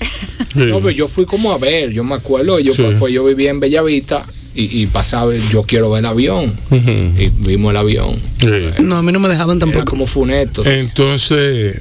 Sí. 0.53 0.59
No, 0.63 0.77
pero 0.79 0.91
yo 0.91 1.07
fui 1.07 1.25
como 1.25 1.51
a 1.51 1.57
ver, 1.57 1.91
yo 1.91 2.03
me 2.03 2.15
acuerdo, 2.15 2.59
yo 2.59 2.73
Sí. 2.73 2.81
pues, 2.81 2.97
pues, 2.97 3.13
yo 3.13 3.23
vivía 3.25 3.49
en 3.51 3.59
Bellavista 3.59 4.25
y, 4.55 4.81
y 4.81 4.85
pasaba, 4.87 5.35
yo 5.51 5.61
quiero 5.63 5.91
ver 5.91 5.99
el 5.99 6.05
avión. 6.07 6.51
Y 6.71 7.27
vimos 7.45 7.71
el 7.71 7.77
avión. 7.77 8.15
Sí. 8.39 8.47
No, 8.81 8.95
a 8.95 9.03
mí 9.03 9.11
no 9.11 9.19
me 9.19 9.27
dejaban 9.27 9.57
Era 9.57 9.65
tampoco. 9.65 9.85
como 9.85 10.07
funeto. 10.07 10.65
Entonces, 10.65 11.75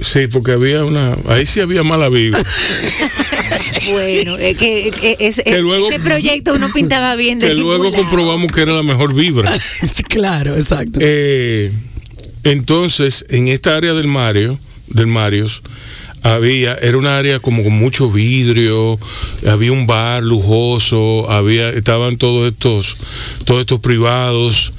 sí, 0.00 0.26
porque 0.26 0.52
había 0.52 0.84
una, 0.84 1.16
ahí 1.28 1.44
sí 1.46 1.60
había 1.60 1.82
mala 1.82 2.08
vida. 2.08 2.38
Bueno, 3.92 4.36
es 4.38 4.56
que, 4.58 4.92
que 5.00 5.16
ese, 5.18 5.42
Que 5.42 5.58
luego- 5.58 5.90
ese 5.90 5.98
proyecto 6.00 6.52
uno 6.54 6.68
pintaba 6.72 7.16
bien 7.16 7.40
de 7.40 7.48
que 7.48 7.54
luego 7.54 7.84
lado. 7.84 7.96
comprobamos 7.96 8.52
que 8.52 8.60
era 8.62 8.74
la 8.74 8.82
mejor 8.84 9.12
vibra. 9.12 9.50
Sí, 9.58 10.04
claro, 10.04 10.56
exacto. 10.56 11.00
Eh, 11.02 11.72
entonces, 12.44 13.24
en 13.28 13.48
esta 13.48 13.76
área 13.76 13.92
del 13.92 14.06
Mario, 14.06 14.56
del 14.86 15.08
Marios, 15.08 15.62
había, 16.22 16.74
era 16.74 16.96
una 16.96 17.18
área 17.18 17.40
como 17.40 17.64
con 17.64 17.72
mucho 17.72 18.08
vidrio, 18.10 18.98
había 19.48 19.72
un 19.72 19.86
bar 19.88 20.22
lujoso, 20.22 21.28
había, 21.30 21.70
estaban 21.70 22.18
todos 22.18 22.52
estos, 22.52 22.96
todos 23.44 23.60
estos 23.60 23.80
privados, 23.80 24.72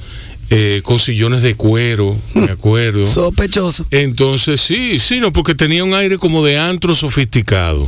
eh, 0.50 0.80
con 0.84 0.98
sillones 0.98 1.42
de 1.42 1.54
cuero, 1.54 2.16
me 2.34 2.50
acuerdo. 2.52 3.04
Sospechoso. 3.04 3.86
Entonces, 3.90 4.60
sí, 4.60 4.98
sí, 4.98 5.18
no, 5.20 5.32
porque 5.32 5.54
tenía 5.54 5.84
un 5.84 5.94
aire 5.94 6.18
como 6.18 6.44
de 6.44 6.58
antro 6.58 6.94
sofisticado. 6.94 7.86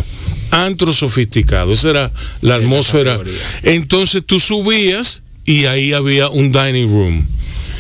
Antro 0.51 0.93
sofisticado. 0.93 1.73
Esa 1.73 1.91
era 1.91 2.13
la 2.41 2.57
atmósfera. 2.57 3.21
Entonces 3.63 4.23
tú 4.25 4.41
subías 4.41 5.23
y 5.45 5.67
ahí 5.67 5.93
había 5.93 6.29
un 6.29 6.51
dining 6.53 6.89
room. 6.89 7.27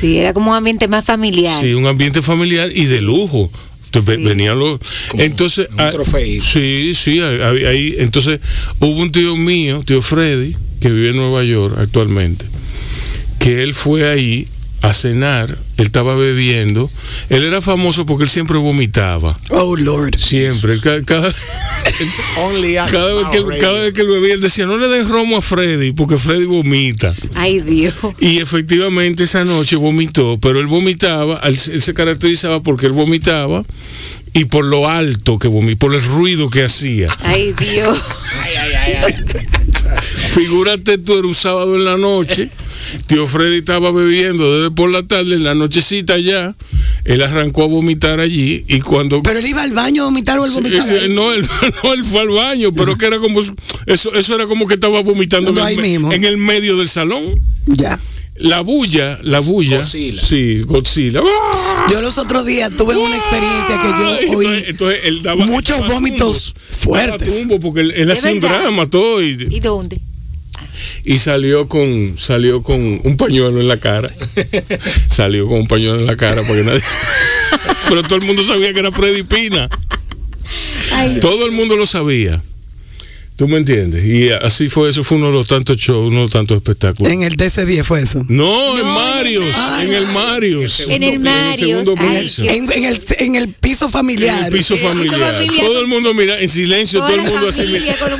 Sí, 0.01 0.18
era 0.18 0.35
como 0.35 0.51
un 0.51 0.57
ambiente 0.57 0.89
más 0.89 1.05
familiar. 1.05 1.61
Sí, 1.61 1.72
un 1.74 1.87
ambiente 1.87 2.20
familiar 2.22 2.70
y 2.74 2.85
de 2.85 3.01
lujo. 3.01 3.51
Entonces, 3.87 4.16
Sí. 4.18 4.24
Venían 4.24 4.59
los. 4.59 4.79
Como 5.09 5.22
Entonces. 5.22 5.68
un 5.70 5.81
ah. 5.81 5.91
Sí, 6.43 6.93
sí, 6.95 7.20
ahí, 7.20 7.64
ahí- 7.64 7.95
Entonces, 7.99 8.41
hubo 8.79 9.01
un 9.01 9.11
tío 9.11 9.37
mío, 9.37 9.83
tío 9.87 10.03
Freddy, 10.03 10.55
que 10.81 10.91
vive 10.91 11.11
en 11.11 11.16
Nueva 11.16 11.43
York 11.45 11.77
actualmente, 11.79 12.45
que 13.39 13.62
él 13.62 13.74
fue 13.74 14.11
ahí 14.11 14.49
a 14.89 14.93
cenar, 14.95 15.59
él 15.76 15.87
estaba 15.87 16.14
bebiendo. 16.14 16.91
Él 17.28 17.45
era 17.45 17.61
famoso 17.61 18.07
porque 18.07 18.24
él 18.24 18.30
siempre 18.30 18.57
vomitaba. 18.59 19.39
Oh, 19.51 19.76
Lord. 19.76 20.18
Siempre. 20.18 20.78
Ca- 20.80 21.03
Cada, 21.05 21.28
vez 21.28 21.34
que, 23.30 23.41
Power 23.41 23.59
cada 23.59 23.80
vez 23.82 23.93
que 23.95 24.01
él 24.03 24.09
bebía, 24.09 24.34
él 24.34 24.41
decía, 24.41 24.66
no 24.66 24.76
le 24.76 24.89
den 24.89 25.09
romo 25.09 25.37
a 25.39 25.43
Freddy, 25.43 25.93
porque 25.93 26.16
Freddy 26.18 26.45
vomita. 26.45 27.14
Ay, 27.34 27.61
Dios. 27.61 27.95
Y 28.20 28.39
efectivamente 28.39 29.24
esa 29.24 29.45
noche 29.45 29.76
vomitó, 29.76 30.39
pero 30.41 30.61
él 30.61 30.66
vomitaba, 30.66 31.41
él, 31.45 31.59
él 31.72 31.82
se 31.82 31.95
caracterizaba 31.95 32.62
porque 32.62 32.87
él 32.87 32.93
vomitaba 32.93 33.64
y 34.32 34.45
por 34.47 34.64
lo 34.64 34.89
alto 34.89 35.39
que 35.39 35.49
vomitaba, 35.49 35.78
por 35.78 35.95
el 35.95 36.03
ruido 36.03 36.51
que 36.51 36.64
hacía. 36.64 37.16
Ay, 37.22 37.53
Dios. 37.59 37.99
Figúrate 40.32 40.99
tú, 40.99 41.14
era 41.18 41.26
un 41.26 41.34
sábado 41.34 41.76
en 41.76 41.84
la 41.84 41.97
noche, 41.97 42.51
tío 43.07 43.26
Freddy 43.26 43.59
estaba 43.59 43.90
bebiendo 43.90 44.59
desde 44.59 44.70
por 44.74 44.90
la 44.90 45.03
tarde, 45.03 45.34
en 45.34 45.44
la 45.44 45.55
nochecita 45.55 46.18
ya, 46.18 46.55
él 47.05 47.23
arrancó 47.23 47.62
a 47.64 47.66
vomitar 47.66 48.20
allí 48.20 48.64
y 48.68 48.81
cuando... 48.81 49.23
Pero 49.23 49.39
él 49.39 49.47
iba 49.47 49.62
al 49.62 49.73
baño 49.73 50.02
a 50.02 50.05
vomitar 50.06 50.39
o 50.39 50.44
él 50.44 50.51
vomitaba. 50.52 50.90
Eh, 50.93 51.09
No 51.09 51.32
él, 51.32 51.47
no, 51.85 51.93
él 51.94 52.05
fue 52.05 52.20
al 52.20 52.28
baño, 52.28 52.70
pero 52.73 52.98
que 52.98 53.06
era 53.06 53.18
como... 53.18 53.40
Eso, 53.86 54.14
eso 54.14 54.35
era 54.35 54.47
como 54.47 54.66
que 54.66 54.74
estaba 54.74 55.01
vomitando 55.02 55.51
en 55.51 55.56
No, 55.56 55.66
el, 55.68 56.12
en 56.12 56.24
el 56.24 56.36
medio 56.36 56.77
del 56.77 56.89
salón. 56.89 57.23
Ya. 57.66 57.98
La 58.38 58.60
bulla, 58.60 59.18
la 59.22 59.40
bulla. 59.40 59.78
Godzilla. 59.78 60.20
Sí, 60.22 60.62
Godzilla. 60.62 61.20
¡Ah! 61.24 61.86
Yo 61.90 62.00
los 62.00 62.18
otros 62.18 62.44
días 62.46 62.70
tuve 62.76 62.96
una 62.96 63.16
experiencia 63.16 63.80
que 63.80 63.88
yo 63.88 64.36
oí 64.38 64.46
entonces, 64.46 64.64
entonces 64.68 65.00
él 65.04 65.22
daba 65.22 65.46
muchos 65.46 65.78
daba 65.80 65.94
vómitos 65.94 66.54
tumbo, 66.54 66.96
daba 66.96 67.08
fuertes. 67.08 67.38
tumbo 67.38 67.60
porque 67.60 67.80
él, 67.80 67.90
él 67.92 68.10
¿Es 68.10 68.18
hacía 68.18 68.32
un 68.32 68.40
drama 68.40 68.86
todo 68.86 69.22
y, 69.22 69.46
¿Y 69.50 69.60
dónde? 69.60 70.00
y 71.04 71.18
salió 71.18 71.68
con 71.68 72.16
salió 72.18 72.62
con 72.62 73.00
un 73.04 73.16
pañuelo 73.16 73.60
en 73.60 73.68
la 73.68 73.78
cara. 73.78 74.10
salió 75.08 75.46
con 75.46 75.60
un 75.60 75.68
pañuelo 75.68 76.00
en 76.00 76.06
la 76.06 76.16
cara 76.16 76.42
porque 76.46 76.62
nadie 76.62 76.82
Pero 77.88 78.02
todo 78.02 78.16
el 78.16 78.24
mundo 78.24 78.42
sabía 78.44 78.72
que 78.72 78.80
era 78.80 78.90
Freddy 78.90 79.22
Pina. 79.22 79.68
Todo 81.20 81.46
el 81.46 81.52
mundo 81.52 81.76
lo 81.76 81.86
sabía. 81.86 82.42
¿Tú 83.36 83.46
me 83.48 83.58
entiendes? 83.58 84.02
Y 84.02 84.30
así 84.30 84.70
fue, 84.70 84.88
eso 84.88 85.04
fue 85.04 85.18
uno 85.18 85.26
de 85.26 85.34
los 85.34 85.46
tantos 85.46 85.76
shows, 85.76 86.06
uno 86.08 86.16
de 86.16 86.22
los 86.22 86.32
tantos 86.32 86.56
espectáculos. 86.56 87.12
En 87.12 87.22
el 87.22 87.36
DC10 87.36 87.84
fue 87.84 88.00
eso. 88.02 88.24
No, 88.28 88.78
en 88.78 88.82
No, 88.82 88.94
Marios, 88.94 89.54
en 89.82 89.90
el 89.90 89.94
en 89.94 89.94
el 89.94 90.08
Marios. 90.14 90.80
En 90.80 91.02
el 91.02 91.18
Marios. 91.18 92.38
En, 92.38 92.72
en 92.72 92.84
el, 92.84 92.98
en 93.18 93.36
el 93.36 93.48
piso 93.48 93.84
En 93.86 93.92
familiar. 93.92 94.46
el 94.46 94.52
piso 94.58 94.74
familiar. 94.78 95.44
Todo 95.60 95.80
el 95.82 95.86
mundo 95.86 96.14
mira 96.14 96.40
en 96.40 96.48
silencio, 96.48 97.00
todo 97.00 97.14
el 97.14 97.20
mundo 97.20 97.48
así. 97.48 97.62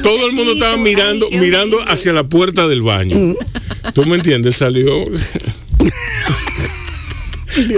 Todo 0.03 0.27
el 0.27 0.35
mundo 0.35 0.53
estaba 0.53 0.77
mirando, 0.77 1.29
Ay, 1.33 1.39
mirando 1.39 1.79
hacia 1.89 2.13
la 2.13 2.25
puerta 2.25 2.69
del 2.69 2.83
baño. 2.83 3.17
¿Tú 3.95 4.05
me 4.05 4.17
entiendes? 4.17 4.57
Salió 4.57 5.03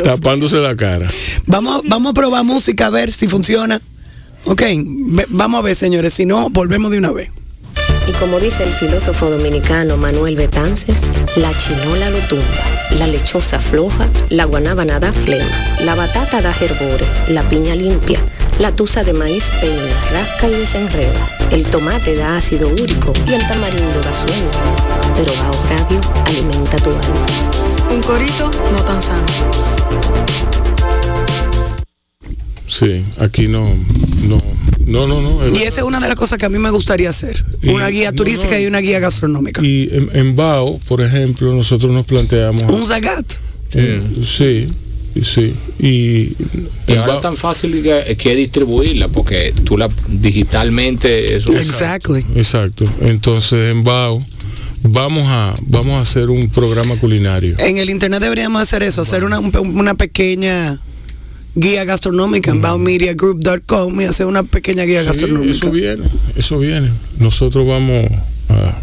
tapándose 0.02 0.56
la 0.56 0.74
cara. 0.74 1.06
Vamos, 1.47 1.82
vamos 1.85 2.10
a 2.10 2.15
probar 2.15 2.43
música 2.43 2.86
a 2.86 2.90
ver 2.90 3.12
si 3.12 3.28
funciona. 3.28 3.81
Ok, 4.44 4.62
vamos 5.28 5.59
a 5.59 5.62
ver, 5.62 5.77
señores. 5.77 6.15
Si 6.15 6.24
no, 6.24 6.48
volvemos 6.51 6.90
de 6.90 6.98
una 6.98 7.12
vez. 7.12 7.31
Y 8.09 8.12
como 8.12 8.40
dice 8.40 8.65
el 8.65 8.73
filósofo 8.73 9.28
dominicano 9.28 9.98
Manuel 9.98 10.35
Betances, 10.35 10.97
la 11.36 11.52
chinola 11.59 12.09
lo 12.09 12.19
tumba, 12.20 12.44
la 12.98 13.06
lechosa 13.06 13.60
floja, 13.60 14.09
la 14.31 14.44
guanábana 14.47 14.98
da 14.98 15.12
flema, 15.12 15.44
la 15.85 15.94
batata 15.94 16.40
da 16.40 16.55
hervore, 16.59 17.05
la 17.28 17.43
piña 17.51 17.74
limpia, 17.74 18.19
la 18.60 18.73
tusa 18.73 19.05
de 19.05 19.12
maíz 19.12 19.51
peina, 19.60 19.82
rasca 20.10 20.48
y 20.48 20.52
desenreda, 20.52 21.28
el 21.51 21.66
tomate 21.66 22.16
da 22.16 22.39
ácido 22.39 22.69
úrico 22.69 23.12
y 23.27 23.35
el 23.35 23.47
tamarindo 23.47 24.01
da 24.02 24.15
sueño. 24.15 24.51
Pero 25.15 25.32
Bao 25.43 25.52
Radio 25.69 26.01
alimenta 26.24 26.78
tu 26.78 26.89
alma. 26.89 27.27
Un 27.90 28.01
corito 28.01 28.51
no 28.73 28.85
tan 28.85 29.02
sano. 29.02 29.27
Sí, 32.69 33.03
aquí 33.19 33.49
no, 33.49 33.74
no, 34.28 34.36
no, 34.86 35.07
no, 35.09 35.20
no. 35.23 35.49
Y 35.59 35.62
esa 35.62 35.81
es 35.81 35.86
una 35.86 35.99
de 36.01 36.07
las 36.09 36.16
cosas 36.16 36.39
que 36.39 36.47
a 36.47 36.51
mí 36.51 36.59
me 36.59 36.70
gustaría 36.70 37.11
hacer. 37.11 37.45
Y- 37.62 37.70
Una 37.70 37.89
guía 37.89 38.12
turística 38.12 38.55
no. 38.57 38.61
y 38.61 38.66
una 38.66 38.78
guía 38.81 39.01
gastronómica. 39.01 39.61
Y 39.65 39.89
en, 39.90 40.11
en 40.12 40.36
Bao, 40.36 40.78
por 40.86 41.01
ejemplo, 41.01 41.53
nosotros 41.55 41.90
nos 41.93 42.05
planteamos. 42.07 42.62
Un 42.70 42.86
zagat. 42.86 43.24
Eh, 43.74 44.03
sí, 44.24 44.66
sí. 45.23 45.55
Y, 45.78 45.89
Y 45.89 46.36
en 46.89 46.99
ahora 46.99 47.15
Bao- 47.15 47.16
es 47.16 47.23
tan 47.23 47.36
fácil 47.36 47.82
que, 47.82 48.16
que 48.16 48.36
distribuirla 48.36 49.09
porque 49.09 49.53
tú 49.65 49.77
la 49.78 49.89
digitalmente 50.09 51.35
eso 51.36 51.53
Exactly. 51.53 52.24
Exacto. 52.36 52.85
Entonces 53.01 53.70
en 53.70 53.82
Bao 53.85 54.23
vamos 54.82 55.24
a 55.27 55.55
vamos 55.62 55.99
a 55.99 56.03
hacer 56.03 56.31
un 56.31 56.49
programa 56.51 56.97
culinario. 56.97 57.57
En 57.59 57.78
el 57.78 57.90
internet 57.90 58.20
deberíamos 58.20 58.62
hacer 58.62 58.82
eso, 58.82 59.03
hacer 59.03 59.24
una, 59.24 59.39
un- 59.40 59.53
una 59.78 59.95
pequeña 59.95 60.78
guía 61.61 61.85
gastronómica 61.85 62.51
en 62.51 62.61
baomediagroup.com 62.61 64.01
y 64.01 64.05
hacer 64.05 64.27
una 64.27 64.43
pequeña 64.43 64.85
guía 64.85 65.01
Sí, 65.01 65.07
gastronómica. 65.07 65.51
eso 65.53 65.71
viene, 65.71 66.05
eso 66.37 66.59
viene. 66.59 66.89
Nosotros 67.19 67.67
vamos 67.67 68.07
a 68.51 68.75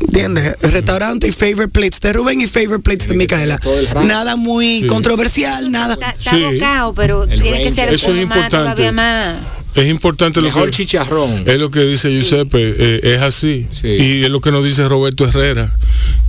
¿Entiendes? 0.00 0.54
Restaurante 0.60 1.28
y 1.28 1.32
favorite 1.32 1.68
plates 1.68 2.00
de 2.00 2.12
Rubén 2.12 2.40
y 2.40 2.46
favorite 2.46 2.80
plates 2.80 3.08
de 3.08 3.16
Micaela. 3.16 3.58
Nada 4.06 4.36
muy 4.36 4.80
Sí. 4.80 4.86
controversial, 4.86 5.70
nada. 5.70 5.94
Está, 5.94 6.10
está 6.10 6.30
Sí. 6.32 6.42
bocado, 6.42 6.94
pero 6.94 7.24
El 7.24 7.40
tiene 7.40 7.62
que 7.62 7.72
ser 7.72 7.92
Eso 7.94 8.08
es 8.08 8.14
más, 8.14 8.22
importante. 8.22 8.56
todavía 8.56 8.92
más. 8.92 9.36
Es 9.74 9.88
importante 9.88 10.40
lo 10.40 10.46
Mejor 10.46 10.66
que 10.66 10.70
chicharrón. 10.76 11.42
es 11.46 11.58
lo 11.58 11.70
que 11.70 11.80
dice 11.80 12.10
Giuseppe, 12.10 12.74
eh, 12.78 13.00
es 13.14 13.20
así. 13.22 13.66
Sí. 13.72 13.88
Y 13.88 14.24
es 14.24 14.30
lo 14.30 14.40
que 14.40 14.50
nos 14.52 14.64
dice 14.64 14.86
Roberto 14.86 15.26
Herrera, 15.26 15.74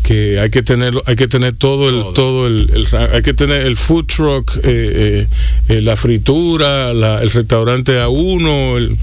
que 0.04 0.40
hay 0.40 0.50
que 0.50 0.62
tener 0.64 0.94
hay 1.06 1.16
que 1.16 1.28
tener 1.28 1.54
todo 1.56 1.90
el 1.90 2.04
todo, 2.14 2.48
el, 2.48 2.70
hay 3.14 3.22
que 3.22 3.34
tener 3.34 3.66
el 3.66 3.76
food 3.78 4.06
truck, 4.06 4.56
eh, 4.58 4.62
eh, 4.64 5.28
eh, 5.70 5.82
la 5.82 5.96
fritura, 5.96 6.94
la- 6.94 7.18
el 7.20 7.30
restaurante 7.30 8.00
a 8.00 8.10
uno, 8.10 8.78
el, 8.78 8.98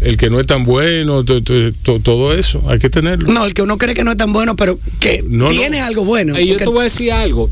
el 0.00 0.16
que 0.16 0.30
no 0.30 0.38
es 0.40 0.46
tan 0.46 0.64
bueno, 0.64 1.24
to- 1.24 1.42
to- 1.42 1.72
to- 1.82 2.00
todo 2.00 2.34
eso, 2.34 2.62
hay 2.68 2.78
que 2.78 2.90
tenerlo. 2.90 3.32
No, 3.32 3.44
el 3.44 3.54
que 3.54 3.62
uno 3.62 3.78
cree 3.78 3.94
que 3.94 4.04
no 4.04 4.10
es 4.12 4.16
tan 4.16 4.32
bueno, 4.32 4.54
pero 4.56 4.78
que 5.00 5.24
No, 5.26 5.44
no. 5.46 5.50
tiene 5.50 5.80
algo 5.80 6.04
bueno. 6.04 6.38
Y 6.38 6.46
yo 6.48 6.56
te 6.58 6.66
voy 6.66 6.80
a 6.80 6.84
decir 6.84 7.12
algo. 7.12 7.50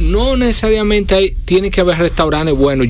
No 0.00 0.36
necesariamente 0.36 1.14
hay, 1.14 1.36
tiene 1.44 1.70
que 1.70 1.80
haber 1.82 1.98
restaurantes 1.98 2.54
buenos. 2.54 2.86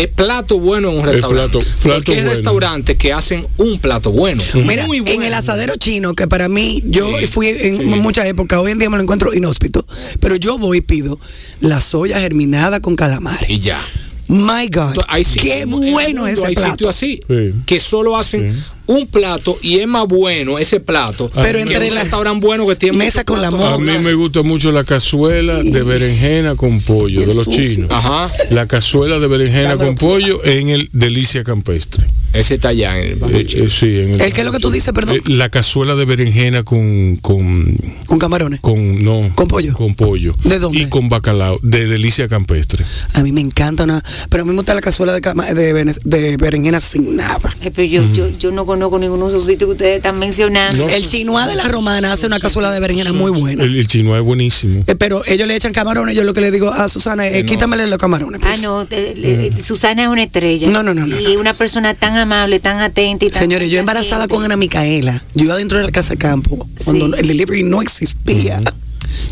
Es 0.00 0.08
plato 0.08 0.58
bueno 0.58 0.88
en 0.90 0.98
un 0.98 1.06
El 1.06 1.12
restaurante. 1.14 1.58
plato- 1.58 1.70
plato 1.82 1.94
Porque 1.96 2.12
hay 2.12 2.16
bueno. 2.18 2.30
restaurantes 2.30 2.96
que 2.96 3.12
hacen 3.12 3.46
un 3.58 3.78
plato 3.80 4.10
bueno. 4.12 4.42
Mira, 4.54 4.86
muy 4.86 5.00
bueno. 5.00 5.14
en 5.20 5.26
el 5.28 5.34
asadero 5.34 5.74
chino, 5.76 6.14
que 6.14 6.26
para 6.26 6.48
mí, 6.48 6.82
yo 6.86 7.06
Sí, 7.18 7.26
fui 7.26 7.48
en 7.48 7.76
sí. 7.76 7.82
muchas 7.84 8.26
épocas, 8.26 8.58
hoy 8.60 8.70
en 8.72 8.78
día 8.78 8.88
me 8.88 8.96
lo 8.96 9.02
encuentro 9.02 9.34
inhóspito, 9.34 9.84
pero 10.20 10.36
yo 10.36 10.56
voy 10.58 10.78
y 10.78 10.80
pido 10.80 11.18
la 11.60 11.80
soya 11.80 12.18
germinada 12.20 12.80
con 12.80 12.96
calamares. 12.96 13.48
Y 13.50 13.60
ya. 13.60 13.78
My 14.28 14.68
God, 14.72 14.94
Entonces, 14.94 15.04
hay 15.08 15.24
qué 15.24 15.64
bueno 15.66 16.26
ese 16.28 16.46
Hay 16.46 16.54
plato. 16.54 16.70
sitios 16.70 16.90
así 16.90 17.20
Sí. 17.28 17.52
que 17.66 17.80
solo 17.80 18.16
hacen 18.16 18.54
Sí. 18.54 18.60
Un 18.90 19.06
plato 19.06 19.56
y 19.62 19.78
es 19.78 19.86
más 19.86 20.06
bueno 20.06 20.58
ese 20.58 20.80
plato. 20.80 21.30
Pero 21.34 21.58
que 21.58 21.62
entre 21.62 21.88
un 21.88 21.94
la 21.94 22.02
restaurante 22.02 22.44
bueno 22.46 22.66
que 22.66 22.76
tiene 22.76 22.98
mesa 22.98 23.24
con 23.24 23.40
la 23.40 23.48
plato. 23.50 23.64
mo- 23.64 23.74
A 23.74 23.78
mí 23.78 23.92
me 24.02 24.14
gusta 24.14 24.42
mucho 24.42 24.72
la 24.72 24.84
cazuela 24.84 25.62
de 25.62 25.82
berenjena 25.82 26.56
con 26.56 26.80
pollo, 26.80 27.22
el 27.22 27.28
de 27.28 27.34
los 27.34 27.48
chinos. 27.48 27.88
Ajá. 27.90 28.30
La 28.50 28.66
cazuela 28.66 29.18
de 29.18 29.28
berenjena 29.28 29.70
Dámelo 29.70 29.86
con 29.86 29.94
pollo 29.96 30.44
en 30.44 30.68
el 30.70 30.88
Delicia 30.92 31.44
Campestre. 31.44 32.04
Ese 32.32 32.54
está 32.54 32.68
allá 32.68 32.96
en 33.00 33.12
el 33.12 33.14
Bajo 33.16 33.34
Eh, 33.36 33.46
eh, 33.48 33.68
sí, 33.68 33.86
en 33.86 34.20
¿El 34.20 34.32
qué 34.32 34.40
es 34.40 34.44
lo 34.44 34.52
que 34.52 34.58
tú 34.60 34.70
dices, 34.70 34.92
perdón? 34.92 35.16
Eh, 35.16 35.22
la 35.26 35.48
cazuela 35.48 35.94
de 35.96 36.04
berenjena 36.04 36.62
con, 36.64 37.16
con, 37.16 37.64
Con 38.06 38.18
camarones. 38.18 38.60
con, 38.60 39.02
no. 39.04 39.30
¿Con 39.34 39.48
pollo? 39.48 39.72
Con 39.72 39.94
pollo. 39.94 40.34
¿De 40.44 40.58
dónde? 40.60 40.80
Y 40.80 40.86
con 40.88 41.08
bacalao, 41.08 41.58
de 41.62 41.86
Delicia 41.86 42.28
Campestre. 42.28 42.84
A 43.14 43.22
mí 43.22 43.32
me 43.32 43.40
encanta 43.40 43.82
una, 43.84 44.02
pero 44.28 44.42
a 44.42 44.46
mí 44.46 44.50
me 44.50 44.56
gusta 44.56 44.74
la 44.74 44.80
cazuela 44.80 45.12
de, 45.12 46.36
berenjena 46.40 46.80
sin 46.80 47.16
nada. 47.16 47.54
Eh, 47.62 47.70
Pero 47.74 47.88
yo, 47.88 48.02
yo, 48.14 48.28
yo 48.38 48.50
no 48.52 48.64
conozco 48.64 48.79
ninguno 48.88 49.24
de 49.24 49.28
esos 49.36 49.46
sitios 49.46 49.68
que 49.68 49.72
ustedes 49.72 49.96
están 49.96 50.18
mencionando. 50.18 50.86
No. 50.86 50.88
El 50.90 51.06
chinois 51.06 51.46
de 51.48 51.56
la 51.56 51.68
romana 51.68 52.12
hace 52.12 52.26
una 52.26 52.38
cazuela 52.38 52.70
de 52.70 52.80
berenjena 52.80 53.12
muy 53.12 53.30
buena. 53.30 53.64
El, 53.64 53.76
el 53.76 53.86
chino 53.86 54.16
es 54.16 54.22
buenísimo. 54.22 54.84
Eh, 54.86 54.94
pero 54.94 55.22
ellos 55.26 55.46
le 55.48 55.56
echan 55.56 55.72
camarones, 55.72 56.14
yo 56.14 56.24
lo 56.24 56.32
que 56.32 56.40
le 56.40 56.50
digo 56.50 56.70
a 56.70 56.88
Susana 56.88 57.26
es, 57.26 57.32
Que 57.34 57.42
no. 57.42 57.48
quítamele 57.48 57.86
los 57.86 57.98
camarones. 57.98 58.40
Ah, 58.44 58.48
pues. 58.50 58.62
no, 58.62 58.82
eh, 58.82 58.88
eh, 58.90 59.62
Susana 59.62 60.02
es 60.04 60.08
una 60.08 60.22
estrella. 60.22 60.68
No, 60.68 60.82
no, 60.82 60.94
no, 60.94 61.06
no, 61.06 61.18
Y 61.20 61.36
una 61.36 61.54
persona 61.54 61.94
tan 61.94 62.16
amable, 62.16 62.60
tan 62.60 62.78
atenta 62.80 63.24
y 63.24 63.30
tan 63.30 63.40
Señores, 63.42 63.70
yo 63.70 63.78
embarazada 63.80 64.28
con 64.28 64.44
Ana 64.44 64.56
Micaela, 64.56 65.22
yo 65.34 65.44
iba 65.44 65.56
dentro 65.56 65.78
de 65.78 65.84
la 65.84 65.90
casa 65.90 66.10
de 66.10 66.18
campo, 66.18 66.66
cuando 66.84 67.06
Sí. 67.08 67.20
el 67.20 67.28
delivery 67.28 67.62
no 67.64 67.82
existía, 67.82 68.60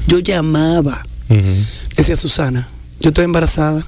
yo 0.07 0.19
llamaba, 0.19 1.07
decía 1.97 2.16
Susana, 2.16 2.69
yo 3.01 3.09
estoy 3.11 3.25
embarazada, 3.25 3.87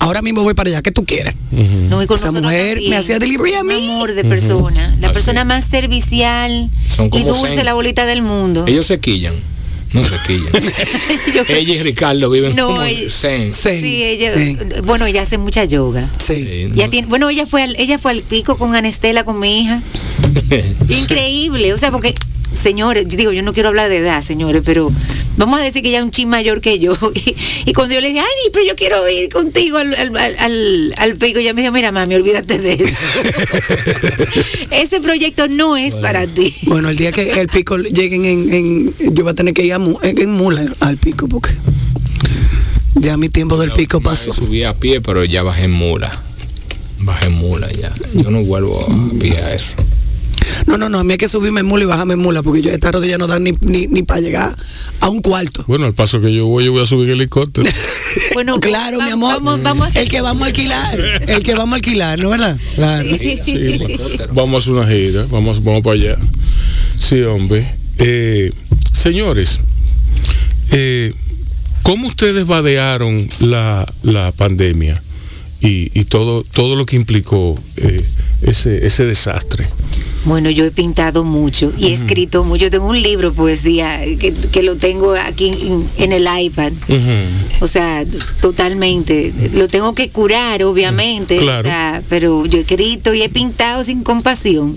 ahora 0.00 0.20
mismo 0.22 0.42
voy 0.42 0.54
para 0.54 0.68
allá, 0.70 0.82
¿qué 0.82 0.90
tú 0.92 1.04
quieres? 1.04 1.34
ujú. 1.52 1.62
No, 1.88 2.02
y 2.02 2.06
con 2.06 2.18
Esa 2.18 2.30
mujer 2.32 2.72
también. 2.74 2.90
me 2.90 2.96
hacía 2.96 3.18
delivery 3.18 3.54
a 3.54 3.60
Un 3.60 3.66
mí. 3.68 3.74
amor 3.90 4.14
de 4.14 4.24
persona. 4.24 4.94
La 5.00 5.08
Así. 5.08 5.14
persona 5.14 5.44
más 5.44 5.64
servicial 5.64 6.68
Son 6.88 7.06
y 7.12 7.22
dulce, 7.22 7.50
zen. 7.54 7.64
la 7.64 7.74
bolita 7.74 8.04
del 8.06 8.22
mundo. 8.22 8.64
Ellos 8.66 8.86
se 8.86 8.98
quillan. 8.98 9.34
No 9.92 10.04
se 10.04 10.14
quillan. 10.24 10.52
Ella 11.48 11.74
y 11.74 11.82
Ricardo 11.82 12.30
viven 12.30 12.54
No, 12.54 12.68
como 12.68 12.82
ella- 12.84 13.10
zen. 13.10 13.52
Sí, 13.52 13.80
Sí, 13.80 14.02
ella, 14.04 14.32
bueno, 14.84 15.04
ella 15.06 15.22
hace 15.22 15.36
mucha 15.36 15.64
yoga. 15.64 16.08
Sí. 16.18 16.68
No- 16.74 16.88
tiene, 16.88 17.08
bueno, 17.08 17.28
ella 17.28 17.44
fue 17.44 17.64
al, 17.64 17.74
ella 17.76 17.98
fue 17.98 18.12
al 18.12 18.22
pico 18.22 18.56
con 18.56 18.74
Anestela, 18.76 19.24
con 19.24 19.40
mi 19.40 19.62
hija. 19.62 19.82
Increíble, 20.88 21.72
o 21.74 21.78
sea, 21.78 21.90
porque, 21.90 22.14
señores, 22.60 23.06
yo 23.08 23.16
digo, 23.16 23.32
yo 23.32 23.42
no 23.42 23.52
quiero 23.52 23.68
hablar 23.68 23.88
de 23.88 23.98
edad, 23.98 24.22
señores, 24.22 24.62
pero 24.64 24.92
vamos 25.40 25.58
a 25.60 25.64
decir 25.64 25.82
que 25.82 25.88
ella 25.88 25.98
es 25.98 26.04
un 26.04 26.10
chin 26.12 26.28
mayor 26.28 26.60
que 26.60 26.78
yo. 26.78 26.96
Y, 27.14 27.34
y 27.70 27.72
cuando 27.72 27.94
yo 27.94 28.00
le 28.00 28.08
dije, 28.08 28.20
ay, 28.20 28.50
pero 28.52 28.64
yo 28.66 28.76
quiero 28.76 29.08
ir 29.08 29.28
contigo 29.30 29.78
al, 29.78 29.94
al, 29.94 30.16
al- 30.38 30.94
al- 30.96 31.16
pico, 31.16 31.38
ella 31.40 31.52
me 31.54 31.62
dijo, 31.62 31.72
mira, 31.72 31.90
mami, 31.92 32.14
olvídate 32.14 32.58
de 32.58 32.72
eso. 32.74 32.84
Ese 34.70 35.00
proyecto 35.00 35.48
no 35.48 35.76
es 35.76 35.96
para 35.96 36.26
ti. 36.26 36.54
Bueno, 36.62 36.88
el 36.90 36.96
día 36.96 37.12
que 37.12 37.32
el 37.32 37.48
pico 37.48 37.76
lleguen 37.78 38.24
en, 38.24 38.52
en- 38.54 38.94
yo 39.14 39.24
voy 39.24 39.32
a 39.32 39.34
tener 39.34 39.52
que 39.54 39.64
ir 39.64 39.72
a 39.72 39.78
mu- 39.78 39.98
en, 40.02 40.20
en 40.20 40.30
mula 40.30 40.64
al 40.80 40.96
pico, 40.96 41.26
porque 41.28 41.50
ya 42.94 43.16
mi 43.16 43.28
tiempo 43.28 43.58
del 43.58 43.72
pico 43.72 44.00
pasó. 44.00 44.32
Subí 44.32 44.62
a 44.64 44.74
pie, 44.74 45.00
pero 45.00 45.24
ya 45.24 45.42
bajé 45.42 45.64
en 45.64 45.72
mula. 45.72 46.22
Bajé 47.00 47.26
en 47.26 47.32
mula 47.32 47.70
ya. 47.72 47.92
Yo 48.14 48.30
no 48.30 48.42
vuelvo 48.42 48.80
a 48.80 49.18
pie 49.18 49.36
a 49.38 49.54
eso. 49.54 49.74
No, 50.66 50.78
no, 50.78 50.88
no, 50.88 50.98
a 50.98 51.04
mí 51.04 51.12
hay 51.12 51.18
que 51.18 51.28
subirme 51.28 51.60
en 51.60 51.66
mula 51.66 51.84
y 51.84 51.86
bajarme 51.86 52.14
en 52.14 52.20
mula, 52.20 52.42
porque 52.42 52.62
yo 52.62 52.70
esta 52.70 52.90
rodilla 52.92 53.18
no 53.18 53.26
dan 53.26 53.44
ni, 53.44 53.52
ni, 53.62 53.86
ni 53.86 54.02
para 54.02 54.20
llegar 54.20 54.56
a 55.00 55.08
un 55.08 55.20
cuarto. 55.20 55.64
Bueno, 55.66 55.86
al 55.86 55.94
paso 55.94 56.20
que 56.20 56.32
yo 56.32 56.46
voy, 56.46 56.64
yo 56.64 56.72
voy 56.72 56.82
a 56.82 56.86
subir 56.86 57.08
en 57.08 57.14
helicóptero. 57.14 57.68
Bueno, 58.34 58.58
Claro, 58.60 58.98
va- 58.98 59.04
mi 59.04 59.10
amor. 59.12 59.40
Vamos, 59.42 59.94
el 59.94 60.08
que 60.08 60.20
vamos 60.20 60.42
a 60.42 60.46
alquilar, 60.46 61.00
el 61.28 61.42
que 61.44 61.54
vamos 61.54 61.72
a 61.74 61.76
alquilar, 61.76 62.18
¿no 62.18 62.30
verdad? 62.30 62.58
Claro. 62.74 63.08
Sí, 63.16 63.38
vamos 64.32 64.54
a 64.54 64.58
hacer 64.58 64.72
una 64.72 64.86
gira, 64.88 65.26
vamos, 65.30 65.62
vamos 65.62 65.82
para 65.82 65.94
allá. 65.94 66.16
Sí, 66.98 67.20
hombre. 67.22 67.64
Eh, 67.98 68.52
señores, 68.92 69.60
eh, 70.72 71.12
¿cómo 71.82 72.08
ustedes 72.08 72.46
vadearon 72.46 73.28
la, 73.40 73.90
la 74.02 74.32
pandemia 74.32 75.00
y, 75.60 75.90
y 75.98 76.04
todo, 76.04 76.42
todo 76.44 76.76
lo 76.76 76.86
que 76.86 76.96
implicó 76.96 77.58
eh, 77.76 78.04
ese, 78.42 78.86
ese 78.86 79.04
desastre? 79.04 79.68
Bueno, 80.24 80.50
yo 80.50 80.64
he 80.64 80.70
pintado 80.70 81.24
mucho 81.24 81.72
y 81.78 81.86
he 81.86 81.92
escrito 81.94 82.44
mucho. 82.44 82.70
Tengo 82.70 82.86
un 82.86 83.00
libro, 83.00 83.32
poesía, 83.32 84.00
que, 84.18 84.34
que 84.52 84.62
lo 84.62 84.76
tengo 84.76 85.14
aquí 85.14 85.46
en, 85.48 85.88
en 85.96 86.12
el 86.12 86.28
iPad. 86.44 86.72
O 87.60 87.66
sea, 87.66 88.04
totalmente. 88.40 89.32
Lo 89.54 89.68
tengo 89.68 89.94
que 89.94 90.10
curar, 90.10 90.62
obviamente. 90.62 91.38
Claro. 91.38 91.60
O 91.60 91.62
sea, 91.62 92.02
pero 92.08 92.44
yo 92.46 92.58
he 92.58 92.62
escrito 92.62 93.14
y 93.14 93.22
he 93.22 93.28
pintado 93.28 93.82
sin 93.82 94.02
compasión. 94.02 94.76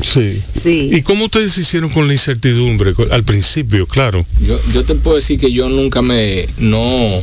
Sí. 0.00 0.40
Sí. 0.60 0.90
¿Y 0.92 1.02
cómo 1.02 1.24
ustedes 1.24 1.56
hicieron 1.58 1.90
con 1.90 2.06
la 2.06 2.12
incertidumbre? 2.12 2.92
Al 3.10 3.24
principio, 3.24 3.86
claro. 3.86 4.24
Yo, 4.42 4.58
yo 4.72 4.84
te 4.84 4.94
puedo 4.94 5.16
decir 5.16 5.38
que 5.38 5.52
yo 5.52 5.68
nunca 5.68 6.02
me, 6.02 6.46
no, 6.58 7.22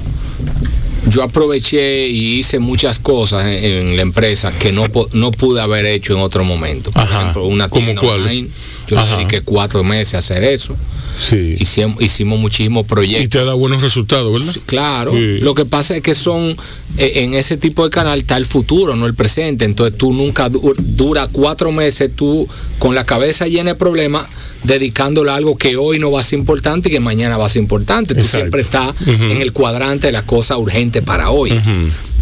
yo 1.07 1.23
aproveché 1.23 2.07
y 2.07 2.37
hice 2.39 2.59
muchas 2.59 2.99
cosas 2.99 3.45
en, 3.45 3.63
en 3.63 3.95
la 3.95 4.01
empresa 4.01 4.51
que 4.57 4.71
no, 4.71 4.85
no 5.13 5.31
pude 5.31 5.61
haber 5.61 5.85
hecho 5.85 6.13
en 6.13 6.19
otro 6.19 6.43
momento. 6.43 6.91
Por 6.91 7.01
Ajá. 7.01 7.21
ejemplo, 7.21 7.45
una 7.45 7.69
¿Cómo 7.69 7.85
tienda 7.85 8.01
cuál? 8.01 8.21
online, 8.21 8.49
yo 8.87 9.03
dediqué 9.05 9.41
cuatro 9.41 9.83
meses 9.83 10.13
a 10.15 10.17
hacer 10.19 10.43
eso. 10.43 10.75
Sí. 11.19 11.57
Hicimos, 11.59 12.01
hicimos 12.01 12.39
muchísimos 12.39 12.85
Y 12.85 12.87
proyectos. 12.87 13.29
te 13.41 13.45
da 13.45 13.53
buenos 13.53 13.81
resultados, 13.81 14.31
¿verdad? 14.33 14.51
Sí, 14.53 14.61
Claro, 14.65 15.11
Sí. 15.13 15.39
lo 15.39 15.53
que 15.53 15.65
pasa 15.65 15.95
es 15.95 16.01
que 16.01 16.15
son, 16.15 16.55
eh, 16.97 17.11
en 17.17 17.33
ese 17.33 17.57
tipo 17.57 17.83
de 17.83 17.89
canal 17.89 18.19
está 18.19 18.37
el 18.37 18.45
futuro, 18.45 18.95
no 18.95 19.05
el 19.05 19.13
presente. 19.13 19.65
Entonces 19.65 19.97
tú 19.97 20.13
nunca 20.13 20.49
du- 20.49 20.73
dura 20.77 21.27
cuatro 21.31 21.71
meses 21.71 22.11
tú 22.15 22.47
con 22.79 22.95
la 22.95 23.05
cabeza 23.05 23.47
llena 23.47 23.71
de 23.71 23.75
problemas, 23.75 24.25
dedicándole 24.63 25.31
a 25.31 25.35
algo 25.35 25.57
que 25.57 25.75
hoy 25.77 25.97
no 25.99 26.11
va 26.11 26.19
a 26.19 26.23
ser 26.23 26.37
importante 26.39 26.89
y 26.89 26.91
que 26.91 26.99
mañana 26.99 27.37
va 27.37 27.45
a 27.45 27.49
ser 27.49 27.61
importante. 27.61 28.13
Tú 28.13 28.21
Exacto. 28.21 28.37
siempre 28.37 28.61
estás 28.61 28.93
en 29.07 29.41
el 29.41 29.51
cuadrante 29.53 30.07
de 30.07 30.13
la 30.13 30.23
cosa 30.25 30.57
urgente 30.57 31.01
para 31.01 31.31
hoy. 31.31 31.51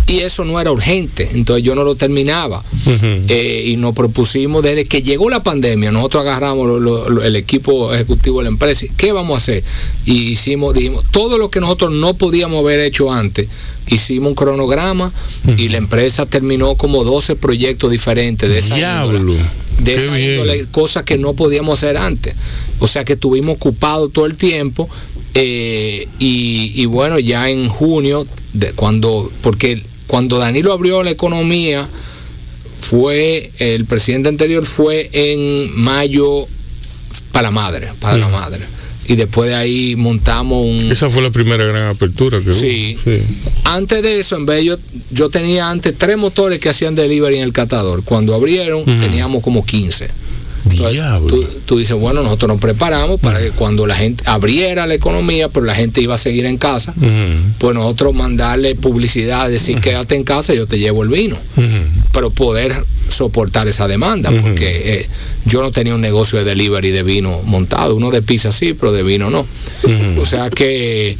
Y 0.09 0.19
eso 0.19 0.43
no 0.43 0.59
era 0.59 0.71
urgente, 0.71 1.29
entonces 1.33 1.63
yo 1.63 1.75
no 1.75 1.83
lo 1.83 1.93
terminaba. 1.95 2.63
Eh, 3.27 3.63
y 3.67 3.75
nos 3.77 3.93
propusimos, 3.93 4.63
desde 4.63 4.85
que 4.85 5.03
llegó 5.03 5.29
la 5.29 5.43
pandemia, 5.43 5.91
nosotros 5.91 6.21
agarramos 6.23 6.67
lo- 6.67 6.79
lo- 6.79 7.09
lo- 7.09 7.23
el 7.23 7.35
equipo 7.35 7.93
ejecutivo 7.93 8.39
de 8.39 8.45
la 8.45 8.49
empresa, 8.49 8.87
¿qué 8.97 9.11
vamos 9.11 9.35
a 9.35 9.37
hacer? 9.37 9.63
Y 10.05 10.29
hicimos, 10.31 10.73
dijimos, 10.73 11.03
todo 11.11 11.37
lo 11.37 11.51
que 11.51 11.59
nosotros 11.59 11.91
no 11.91 12.15
podíamos 12.15 12.59
haber 12.63 12.79
hecho 12.79 13.11
antes, 13.11 13.47
hicimos 13.87 14.29
un 14.29 14.35
cronograma 14.35 15.11
y 15.57 15.69
la 15.69 15.77
empresa 15.77 16.25
terminó 16.25 16.73
como 16.75 17.03
12 17.03 17.35
proyectos 17.35 17.91
diferentes 17.91 18.49
de 18.49 18.57
esa 18.57 18.75
índole, 19.03 19.19
de 19.79 19.95
esa 19.95 20.19
índole, 20.19 20.65
cosas 20.71 21.03
que 21.03 21.17
no 21.19 21.33
podíamos 21.35 21.77
hacer 21.77 21.97
antes. 21.97 22.33
O 22.79 22.87
sea 22.87 23.05
que 23.05 23.13
estuvimos 23.13 23.55
ocupados 23.57 24.11
todo 24.11 24.25
el 24.25 24.35
tiempo. 24.35 24.89
eh, 25.35 26.07
y, 26.17 26.71
y 26.75 26.85
bueno, 26.87 27.19
ya 27.19 27.51
en 27.51 27.69
junio, 27.69 28.25
de 28.53 28.71
cuando, 28.73 29.31
porque 29.41 29.83
cuando 30.09 30.39
Danilo 30.39 30.73
abrió 30.73 31.03
la 31.03 31.11
economía, 31.11 31.87
fue, 32.81 33.51
el 33.59 33.85
presidente 33.85 34.27
anterior 34.27 34.65
fue 34.65 35.07
en 35.13 35.79
mayo 35.79 36.47
para 37.31 37.43
la 37.43 37.51
madre, 37.51 37.89
para 37.99 38.17
la 38.17 38.27
madre. 38.27 38.61
Y 39.07 39.15
después 39.15 39.51
de 39.51 39.55
ahí 39.55 39.95
montamos 39.95 40.65
un... 40.65 40.91
Esa 40.91 41.11
fue 41.11 41.21
la 41.21 41.29
primera 41.29 41.63
gran 41.63 41.89
apertura 41.89 42.39
que 42.39 42.53
Sí. 42.53 42.97
hubo. 43.03 43.03
Sí. 43.15 43.21
Antes 43.65 44.01
de 44.01 44.19
eso, 44.19 44.35
en 44.35 44.47
vez 44.47 44.63
yo, 44.65 44.77
yo 45.11 45.29
tenía 45.29 45.69
antes 45.69 45.93
tres 45.95 46.17
motores 46.17 46.59
que 46.59 46.69
hacían 46.69 46.95
delivery 46.95 47.37
en 47.37 47.43
el 47.43 47.53
catador. 47.53 48.03
Cuando 48.03 48.33
abrieron, 48.33 48.83
teníamos 48.85 49.43
como 49.43 49.63
15. 49.63 50.09
Diablo. 50.65 51.27
tú, 51.27 51.47
tú 51.65 51.77
dices, 51.77 51.95
bueno, 51.95 52.21
nosotros 52.23 52.49
nos 52.49 52.59
preparamos 52.61 53.19
para 53.19 53.39
que 53.39 53.49
cuando 53.51 53.87
la 53.87 53.95
gente 53.95 54.23
abriera 54.27 54.87
la 54.87 54.93
economía, 54.93 55.49
pero 55.49 55.65
la 55.65 55.75
gente 55.75 56.01
iba 56.01 56.15
a 56.15 56.17
seguir 56.17 56.45
en 56.45 56.57
casa, 56.57 56.93
Ujú. 56.97 57.07
pues 57.57 57.75
nosotros 57.75 58.13
mandarle 58.13 58.75
publicidad, 58.75 59.49
decir, 59.49 59.79
quédate 59.79 60.15
en 60.15 60.23
casa, 60.23 60.53
yo 60.53 60.67
te 60.67 60.77
llevo 60.79 61.03
el 61.03 61.09
vino. 61.09 61.37
Pero 62.11 62.29
poder 62.31 62.73
soportar 63.09 63.67
esa 63.67 63.87
demanda, 63.87 64.31
porque 64.31 64.99
eh, 64.99 65.09
yo 65.45 65.61
no 65.61 65.71
tenía 65.71 65.95
un 65.95 66.01
negocio 66.01 66.37
de 66.39 66.45
delivery 66.45 66.91
de 66.91 67.03
vino 67.03 67.41
montado, 67.45 67.95
uno 67.95 68.11
de 68.11 68.21
pizza 68.21 68.51
sí, 68.51 68.73
pero 68.73 68.91
de 68.91 69.03
vino 69.03 69.29
no. 69.29 69.45
O 70.19 70.25
sea 70.25 70.49
que 70.49 71.17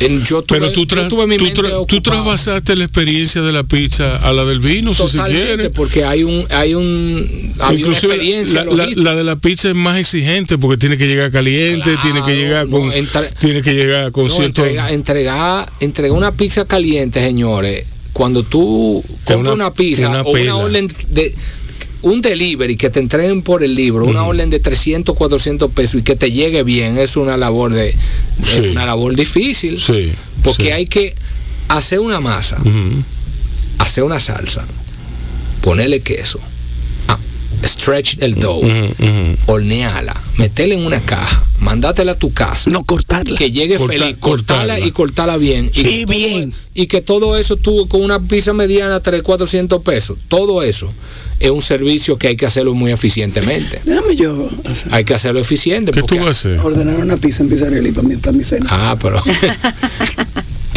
en- 0.00 0.24
yo 0.24 0.42
tuve, 0.42 0.58
Pero 0.60 0.72
tú, 0.72 0.86
tra- 0.86 1.08
tuve 1.08 1.26
mi 1.26 1.36
tú 1.36 1.46
tra- 1.46 1.86
tú 1.86 2.00
trasvasaste 2.00 2.76
la 2.76 2.84
experiencia 2.84 3.40
de 3.42 3.52
la 3.52 3.62
pizza 3.64 4.16
a 4.16 4.32
la 4.32 4.44
del 4.44 4.60
vino, 4.60 4.92
si 4.94 5.08
se 5.08 5.18
quiere. 5.24 5.70
porque 5.70 6.04
hay 6.04 6.22
un, 6.22 6.44
hay 6.50 6.74
un, 6.74 7.52
una 7.58 7.72
Inclusive 7.74 8.14
experiencia 8.14 8.64
la, 8.64 8.70
la- 8.70 8.76
logística. 8.76 9.02
la 9.02 9.14
de 9.16 9.24
la 9.24 9.36
pizza 9.36 9.68
es 9.68 9.74
más 9.74 9.98
exigente 9.98 10.58
porque 10.58 10.76
tiene 10.76 10.96
que 10.96 11.06
llegar 11.06 11.30
caliente, 11.30 11.82
Claro, 11.84 12.00
tiene 12.02 12.22
que 12.24 12.36
llegar 12.36 12.66
no, 12.68 12.78
con 12.78 12.92
entre- 12.92 13.30
tiene 13.40 13.62
que 13.62 13.74
llegar 13.74 14.12
con 14.12 14.26
No, 14.26 14.34
cierto 14.34 14.62
entregar, 14.64 14.92
entregar, 14.92 15.72
entregar 15.80 16.16
una 16.16 16.32
pizza 16.32 16.64
caliente, 16.64 17.20
señores. 17.24 17.84
Cuando 18.12 18.42
tú 18.42 19.04
compras 19.24 19.54
una- 19.54 19.66
una, 19.66 19.74
pizza 19.74 20.08
una 20.08 20.22
o 20.22 20.30
una 20.30 20.56
orden 20.56 20.88
de 21.10 21.34
un 22.06 22.22
delivery 22.22 22.76
que 22.76 22.88
te 22.90 23.00
entreguen 23.00 23.42
por 23.42 23.62
el 23.64 23.74
libro, 23.74 24.04
una 24.04 24.24
orden 24.24 24.48
de 24.50 24.60
300, 24.60 25.14
400 25.16 25.70
pesos 25.72 26.00
y 26.00 26.04
que 26.04 26.14
te 26.16 26.30
llegue 26.30 26.62
bien, 26.62 26.98
es 26.98 27.16
una 27.16 27.36
labor 27.36 27.72
de, 27.72 27.86
de- 27.86 27.94
Sí. 28.44 28.58
una 28.68 28.86
labor 28.86 29.14
difícil, 29.16 29.80
Sí, 29.80 30.12
porque 30.42 30.64
sí. 30.64 30.70
hay 30.70 30.86
que 30.86 31.14
hacer 31.68 31.98
una 32.00 32.20
masa, 32.20 32.58
hacer 33.78 34.04
una 34.04 34.20
salsa, 34.20 34.64
ponerle 35.62 36.00
queso, 36.00 36.38
ah, 37.08 37.18
stretch 37.64 38.18
el 38.20 38.34
dough, 38.36 38.64
Ujú, 38.64 39.04
ujú. 39.04 39.36
hornearla, 39.46 40.14
meterla 40.38 40.74
en 40.74 40.86
una 40.86 41.00
caja, 41.00 41.44
mandátela 41.58 42.12
a 42.12 42.18
tu 42.18 42.32
casa 42.32 42.70
No 42.70 42.84
cortarla. 42.84 43.36
que 43.36 43.50
llegue 43.50 43.76
Corta- 43.78 43.92
feliz, 43.92 44.16
cortarla, 44.20 44.74
cortarla. 44.74 44.86
y 44.86 44.90
cortarla 44.92 45.36
bien. 45.38 45.70
Y 45.74 45.82
que 45.82 46.04
todo- 46.06 46.16
bien. 46.16 46.54
y 46.74 46.86
que 46.86 47.00
todo 47.00 47.36
eso 47.36 47.56
tuvo 47.56 47.88
con 47.88 48.02
una 48.04 48.20
pizza 48.20 48.52
mediana 48.52 49.00
3, 49.00 49.22
400 49.22 49.82
pesos. 49.82 50.18
Todo 50.28 50.62
eso 50.62 50.92
es 51.40 51.50
un 51.50 51.60
servicio 51.62 52.16
que 52.18 52.28
hay 52.28 52.36
que 52.36 52.46
hacerlo 52.46 52.74
muy 52.74 52.90
eficientemente. 52.92 53.80
Déjame 53.84 54.16
yo 54.16 54.48
hacer- 54.64 54.94
Hay 54.94 55.04
que 55.04 55.14
hacerlo 55.14 55.40
eficiente. 55.40 55.92
¿Qué 55.92 56.02
tú 56.02 56.16
vas 56.16 56.26
a 56.26 56.30
hacer? 56.30 56.60
ordenar 56.60 56.96
una 56.98 57.16
pizza 57.16 57.42
en 57.42 57.48
Pizzarelli 57.50 57.92
para 57.92 58.08
mi, 58.08 58.16
para 58.16 58.36
mi 58.36 58.44
cena. 58.44 58.66
Ah, 58.70 58.96
pero. 59.00 59.22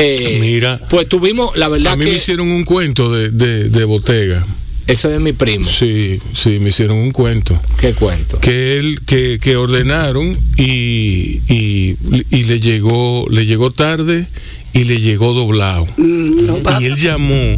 Eh, 0.02 0.38
Mira. 0.40 0.80
Pues 0.90 1.10
tuvimos, 1.10 1.58
la 1.58 1.68
verdad 1.68 1.94
A 1.94 1.96
mí 1.98 2.06
que 2.06 2.12
me 2.12 2.16
hicieron 2.18 2.50
un 2.50 2.64
cuento 2.64 3.12
de, 3.14 3.32
de, 3.32 3.68
de 3.70 3.84
Botega. 3.84 4.46
eso 4.88 5.12
es 5.12 5.20
mi 5.20 5.34
primo. 5.34 5.68
Sí, 5.70 6.22
sí, 6.34 6.58
me 6.62 6.70
hicieron 6.70 6.98
un 6.98 7.12
cuento. 7.12 7.60
¿Qué 7.78 7.92
cuento? 7.94 8.40
Que 8.40 8.78
él, 8.78 9.02
que, 9.06 9.40
que 9.42 9.58
ordenaron 9.58 10.38
y, 10.56 11.42
y, 11.50 11.98
y 12.32 12.44
le 12.46 12.62
llegó, 12.62 13.26
le 13.30 13.46
llegó 13.46 13.72
tarde 13.72 14.26
y 14.72 14.86
le 14.86 15.02
llegó 15.02 15.34
doblado. 15.34 15.86
Mm, 15.98 16.46
no 16.46 16.56
pasa. 16.60 16.82
Y 16.82 16.86
él 16.86 16.96
llamó 16.96 17.58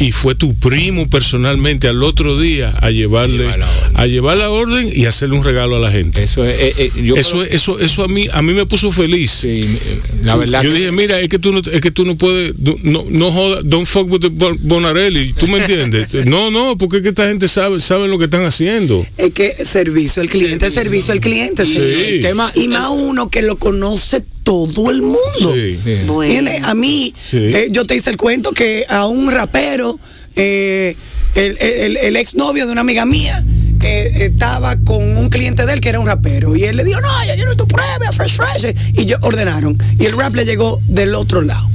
y 0.00 0.12
fue 0.12 0.34
tu 0.34 0.54
primo 0.54 1.08
personalmente 1.10 1.88
al 1.88 2.02
otro 2.04 2.38
día 2.38 2.70
a 2.80 2.90
llevarle 2.90 3.38
Llevar 3.44 3.58
la 3.58 3.68
orden. 3.68 3.92
a 3.96 4.06
llevar 4.06 4.36
la 4.36 4.50
orden 4.50 4.92
y 4.94 5.04
hacerle 5.06 5.36
un 5.36 5.44
regalo 5.44 5.76
a 5.76 5.80
la 5.80 5.90
gente. 5.90 6.22
Eso 6.22 6.44
es. 6.44 6.54
eh, 6.60 6.74
eh, 6.78 6.92
yo 7.04 7.16
Eso, 7.16 7.38
creo- 7.40 7.44
eso, 7.52 7.78
eso 7.78 8.04
a 8.04 8.08
mí, 8.08 8.28
a 8.32 8.40
mí 8.42 8.52
me 8.52 8.64
puso 8.66 8.92
feliz. 8.92 9.30
sí, 9.32 9.78
la 10.22 10.36
verdad. 10.36 10.62
Yo 10.62 10.70
que- 10.72 10.78
dije, 10.78 10.92
mira, 10.92 11.20
es 11.20 11.28
que 11.28 11.38
tú 11.38 11.52
no, 11.52 11.58
es 11.60 11.80
que 11.80 11.90
tú 11.90 12.04
no 12.04 12.16
puedes, 12.16 12.52
no, 12.58 13.04
no 13.10 13.32
joda, 13.32 13.60
don't 13.64 13.86
fuck 13.86 14.10
with 14.10 14.20
the 14.20 14.28
Bonarelli, 14.28 15.32
¿tú 15.32 15.46
me 15.48 15.58
entiendes? 15.58 16.08
no, 16.26 16.50
no, 16.50 16.78
porque 16.78 16.98
es 16.98 17.02
que 17.02 17.08
esta 17.10 17.28
gente 17.28 17.48
sabe, 17.48 17.80
saben 17.80 18.10
lo 18.10 18.18
que 18.18 18.24
están 18.26 18.44
haciendo. 18.44 19.04
Es 19.16 19.30
que 19.32 19.56
servicio 19.64 20.22
al 20.22 20.28
cliente, 20.28 20.70
servicio 20.70 21.12
al 21.12 21.20
cliente. 21.20 21.64
sí. 21.64 21.76
el 21.78 22.22
tema. 22.22 22.50
Y 22.54 22.68
más 22.68 22.88
uno 22.90 23.28
que 23.30 23.42
lo 23.42 23.56
conoce 23.56 24.22
todo 24.48 24.90
el 24.90 25.02
mundo. 25.02 25.52
Sí. 25.52 25.78
Sí. 25.84 25.96
Bueno. 26.06 26.32
Tiene- 26.32 26.60
A 26.64 26.74
mí, 26.74 27.14
Sí. 27.22 27.36
eh, 27.36 27.68
yo 27.70 27.84
te 27.84 27.94
hice 27.96 28.08
el 28.08 28.16
cuento 28.16 28.52
que 28.52 28.86
a 28.88 29.06
un 29.06 29.30
rapero, 29.30 30.00
eh, 30.36 30.96
el, 31.34 31.58
el, 31.60 31.96
el 31.98 32.16
exnovio 32.16 32.64
de 32.64 32.72
una 32.72 32.80
amiga 32.80 33.04
mía, 33.04 33.44
eh, 33.82 34.10
estaba 34.20 34.76
con 34.76 35.18
un 35.18 35.28
cliente 35.28 35.66
de 35.66 35.74
él 35.74 35.80
que 35.82 35.90
era 35.90 36.00
un 36.00 36.06
rapero. 36.06 36.56
Y 36.56 36.64
él 36.64 36.76
le 36.78 36.84
dijo, 36.84 36.98
no, 37.02 37.08
ya 37.26 37.34
quiero 37.34 37.54
tu 37.56 37.68
prueba, 37.68 38.10
fresh, 38.10 38.36
fresh. 38.38 38.74
Y 38.94 39.04
yo 39.04 39.18
ordenaron. 39.20 39.76
Y 39.98 40.06
el 40.06 40.12
rap 40.16 40.34
le 40.34 40.46
llegó 40.46 40.80
del 40.86 41.14
otro 41.14 41.42
lado. 41.42 41.68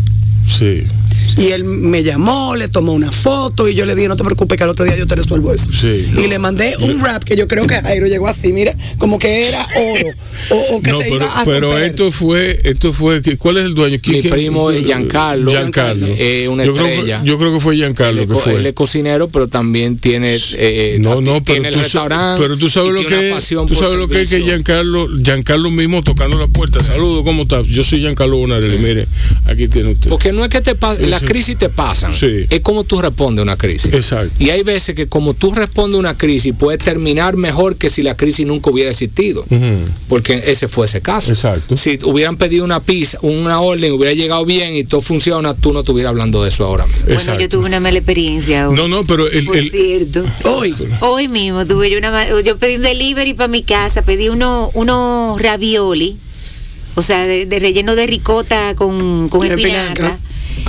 Sí, 0.48 0.84
Y 1.38 1.48
él 1.52 1.64
me 1.64 2.04
llamó, 2.04 2.56
le 2.56 2.68
tomó 2.68 2.94
una 2.94 3.12
foto 3.12 3.68
y 3.68 3.74
yo 3.76 3.86
le 3.86 3.95
dije, 3.95 4.08
no 4.08 4.16
te 4.18 4.24
preocupes 4.24 4.58
que 4.58 4.64
al 4.64 4.70
otro 4.70 4.86
día 4.86 4.95
yo 4.98 5.08
te 5.08 5.16
resuelvo 5.16 5.54
eso. 5.54 5.72
Sí. 5.74 6.12
y 6.18 6.28
le 6.28 6.40
mandé 6.40 6.76
un 6.80 7.02
rap 7.04 7.24
que 7.24 7.36
yo 7.36 7.48
creo 7.48 7.66
que 7.68 7.76
Jairo 7.76 8.08
llegó 8.08 8.28
así, 8.28 8.54
mira, 8.54 8.76
como 8.98 9.18
que 9.20 9.48
era 9.48 9.66
oro. 9.66 10.08
O, 10.52 10.76
o 10.76 10.82
que 10.82 10.91
no, 10.91 10.98
se 11.00 11.04
pero, 11.06 11.16
iba 11.16 11.41
a 11.41 11.45
pero 11.45 11.60
romper. 11.70 11.84
esto 11.84 12.12
fue, 12.12 12.60
esto 12.64 12.94
fue, 12.94 13.22
¿cuál 13.38 13.58
es 13.58 13.66
el 13.66 13.74
dueño? 13.76 14.00
Mi 14.08 14.22
primo 14.22 14.70
es 14.72 14.84
Giancarlo. 14.86 15.52
Giancarlo. 15.52 16.08
Eh, 16.10 16.48
una 16.48 16.66
yo, 16.66 16.74
creo 16.74 16.86
que- 16.86 16.94
estrella. 16.94 17.22
yo 17.24 17.38
creo 17.38 17.54
que 17.54 17.60
fue 17.60 17.76
Giancarlo 17.76 18.22
él, 18.22 18.28
que 18.28 18.34
es 18.34 18.40
co- 18.40 18.44
fue. 18.50 18.56
él 18.60 18.66
es 18.66 18.74
cocinero, 18.74 19.28
pero 19.30 19.48
también 19.48 19.98
tiene. 19.98 20.38
eh, 20.58 20.98
no, 21.00 21.18
ti- 21.20 21.26
no, 21.26 21.32
pero 21.34 21.44
tiene 21.44 21.70
el 21.70 21.76
restaurante. 21.76 22.41
pero 22.41 22.58
tú 22.58 22.70
sabes 22.70 22.91
lo 22.91 23.06
que 23.06 23.30
es, 23.30 23.34
pasión 23.34 23.68
tú 23.68 23.76
sabes 23.76 23.94
lo 23.94 24.08
que 24.08 24.22
es 24.22 24.30
que. 24.30 24.41
Giancarlo, 24.44 25.08
Giancarlo 25.24 25.70
mismo 25.72 26.04
tocando 26.04 26.38
la 26.38 26.48
puerta. 26.48 26.84
Saludos, 26.84 27.24
¿cómo 27.24 27.44
estás? 27.44 27.68
Yo 27.68 27.84
soy 27.84 28.00
Giancarlo 28.02 28.38
Bonarelli, 28.38 28.78
mire, 28.78 29.08
aquí 29.45 29.68
tiene 29.68 29.91
usted. 29.94 30.10
Porque 30.10 30.32
no 30.32 30.44
es 30.44 30.50
que 30.50 30.62
te 30.62 30.76
pase. 30.76 31.12
Las 31.14 31.23
crisis 31.23 31.57
te 31.57 31.69
pasan. 31.69 32.14
Sí. 32.14 32.45
Es 32.49 32.60
como 32.61 32.84
tú 32.84 33.02
respondes 33.02 33.40
a 33.40 33.44
una 33.44 33.57
crisis. 33.57 33.94
Exacto. 33.94 34.34
Y 34.40 34.49
hay 34.49 34.64
veces 34.64 34.95
que 34.95 35.07
como 35.07 35.34
tú 35.34 35.52
respondes 35.53 35.95
a 35.95 35.99
una 35.99 36.18
crisis, 36.18 36.53
puede 36.57 36.77
terminar 36.77 37.35
mejor 37.38 37.76
que 37.76 37.90
si 37.90 38.03
la 38.03 38.15
crisis 38.18 38.45
nunca 38.45 38.69
hubiera 38.72 38.90
existido. 38.91 39.45
Porque 40.10 40.44
ese 40.48 40.68
fue 40.68 40.85
ese 40.85 41.02
caso. 41.02 41.31
Exacto. 41.31 41.77
Si 41.77 41.98
hubieran 42.03 42.38
pedido 42.38 42.64
una 42.65 42.80
pizza, 42.81 43.18
una 43.22 43.60
orden, 43.61 43.91
hubiera 43.94 44.14
llegado 44.14 44.45
bien 44.45 44.76
y 44.76 44.84
todo 44.84 45.02
funciona, 45.02 45.53
tú 45.53 45.73
no 45.73 45.80
estuvieras 45.80 46.10
hablando 46.10 46.44
de 46.44 46.49
eso 46.49 46.65
ahora 46.65 46.85
mismo. 46.85 47.03
Bueno, 47.06 47.19
Exacto. 47.19 47.41
yo 47.41 47.49
tuve 47.49 47.65
una 47.65 47.80
mala 47.80 47.98
experiencia 47.98 48.69
hoy. 48.69 48.76
No, 48.76 48.88
no, 48.88 49.06
pero 49.06 49.30
el, 49.30 49.45
Por 49.45 49.57
el- 49.57 49.72
cierto. 49.72 50.26
Hoy. 50.45 50.76
Hoy 51.02 51.27
mismo 51.27 51.65
tuve 51.65 51.90
yo 51.90 51.98
una 51.98 52.11
ma- 52.11 52.27
yo 52.41 52.57
pedí 52.57 52.76
un 52.76 52.81
delivery 52.81 53.34
para 53.34 53.48
mi 53.48 53.64
casa, 53.64 54.02
pedí 54.02 54.30
uno 54.30 54.72
unos 54.73 55.41
ravioli, 55.41 56.18
o 56.95 57.02
sea, 57.02 57.26
de, 57.26 57.45
de 57.45 57.60
relleno 57.60 57.95
de 57.95 58.06
ricota 58.07 58.76
con, 58.76 59.30
con 59.30 59.45
espinaca. 59.45 60.18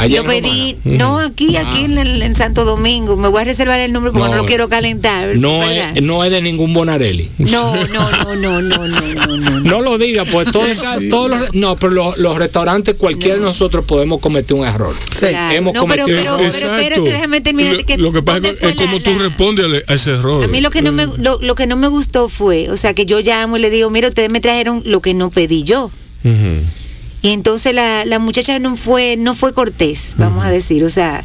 Yo 0.09 0.24
pedí, 0.24 0.77
no 0.85 1.19
aquí, 1.19 1.56
ah. 1.56 1.65
aquí 1.66 1.85
en, 1.85 2.35
Santo 2.35 2.65
Domingo. 2.65 3.16
Me 3.16 3.28
voy 3.28 3.43
a 3.43 3.44
reservar 3.44 3.81
el 3.81 3.93
nombre 3.93 4.12
porque 4.12 4.28
no, 4.28 4.36
lo 4.36 4.44
quiero 4.44 4.65
eh, 4.65 4.69
calentar. 4.69 5.36
No 5.36 5.62
es, 5.69 6.02
no 6.02 6.24
es 6.24 6.31
de 6.31 6.43
ningún 6.43 6.74
Bonarelli. 6.74 7.31
No, 7.39 7.74
no, 7.86 8.11
no, 8.11 8.35
no, 8.35 8.62
no, 8.62 8.89
no, 8.89 8.89
no. 8.89 9.39
No, 9.44 9.61
no 9.61 9.82
lo 9.82 9.98
diga, 9.98 10.24
pues 10.24 10.51
todos, 10.51 10.78
sí. 10.78 11.09
todos 11.09 11.31
los, 11.31 11.55
no, 11.55 11.77
pero 11.77 12.15
los, 12.16 12.36
restaurantes, 12.36 12.97
cualquiera 12.97 13.36
de 13.36 13.40
nosotros 13.40 13.85
podemos 13.85 14.20
cometer 14.20 14.56
un 14.56 14.66
error. 14.66 14.94
Sí. 15.12 15.27
Hemos 15.31 15.77
cometido 15.77 16.06
pero, 16.06 16.23
pero, 16.23 16.35
un 16.36 16.40
error. 16.43 16.52
Pero 16.61 16.77
espérate, 16.77 17.11
déjame 17.11 17.40
terminar. 17.40 17.77
Lo 17.77 17.85
que, 17.85 17.98
lo 17.98 18.12
que 18.12 18.23
pasa 18.23 18.48
es, 18.48 18.62
es 18.62 18.74
como 18.74 18.98
la, 18.98 19.02
tú 19.02 19.19
respondes 19.19 19.85
a 19.86 19.94
ese 19.94 20.11
error. 20.12 20.44
A 20.44 20.48
mí 20.48 20.61
lo 20.61 20.70
que, 20.70 20.82
no 20.82 20.93
me, 20.93 21.06
lo, 21.06 21.55
que 21.55 21.66
no 21.66 21.77
me 21.77 21.89
gustó 21.89 22.28
fue, 22.28 22.69
o 22.70 22.77
sea, 22.77 22.94
que 22.94 23.06
yo 23.06 23.20
llamo 23.20 23.56
y 23.56 23.61
le 23.61 23.70
digo, 23.70 23.90
mira, 23.90 24.09
ustedes 24.09 24.31
me 24.31 24.40
trajeron 24.40 24.82
lo 24.85 25.01
que 25.01 25.15
no 25.15 25.31
pedí 25.31 25.62
yo. 25.62 25.90
Uh. 26.24 26.84
Y 27.24 27.28
entonces 27.30 27.74
la, 27.74 28.05
la 28.05 28.18
muchacha 28.18 28.59
no 28.59 28.76
fue 28.76 29.16
no 29.16 29.34
fue 29.34 29.55
cortés, 29.55 30.09
vamos 30.18 30.44
a 30.44 30.51
decir, 30.51 30.84
o 30.84 30.90
sea, 30.90 31.24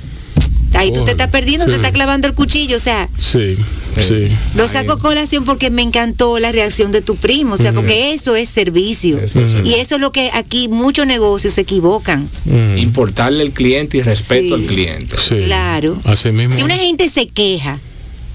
ahí 0.75 0.93
tú 0.93 1.03
te 1.03 1.11
estás 1.11 1.27
perdiendo, 1.27 1.65
Sí. 1.65 1.71
te 1.71 1.75
estás 1.75 1.91
clavando 1.91 2.25
el 2.25 2.33
cuchillo, 2.33 2.77
o 2.77 2.79
sea, 2.79 3.09
Sí, 3.19 3.57
sí. 3.99 4.29
lo 4.55 4.65
saco 4.69 4.93
a 4.93 4.97
colación 4.99 5.43
porque 5.43 5.69
me 5.69 5.81
encantó 5.81 6.39
la 6.39 6.53
reacción 6.53 6.93
de 6.93 7.01
tu 7.01 7.17
primo, 7.17 7.55
o 7.55 7.57
sea, 7.57 7.73
porque 7.73 8.13
eso 8.13 8.37
es 8.37 8.47
servicio. 8.47 9.19
Eso 9.19 9.41
es 9.41 9.67
Y 9.67 9.73
eso 9.73 9.95
es 9.95 10.01
lo 10.01 10.13
que 10.13 10.31
aquí 10.33 10.69
muchos 10.69 11.05
negocios 11.05 11.55
se 11.55 11.61
equivocan. 11.61 12.29
Importarle 12.77 13.43
el 13.43 13.51
cliente 13.51 13.97
y 13.97 14.01
respeto 14.01 14.55
Sí. 14.55 14.61
al 14.63 14.67
cliente. 14.69 15.17
Sí. 15.17 15.35
Claro. 15.43 15.99
Así 16.05 16.31
mismo. 16.31 16.55
Si 16.55 16.63
una 16.63 16.77
gente 16.77 17.09
se 17.09 17.27
queja, 17.27 17.77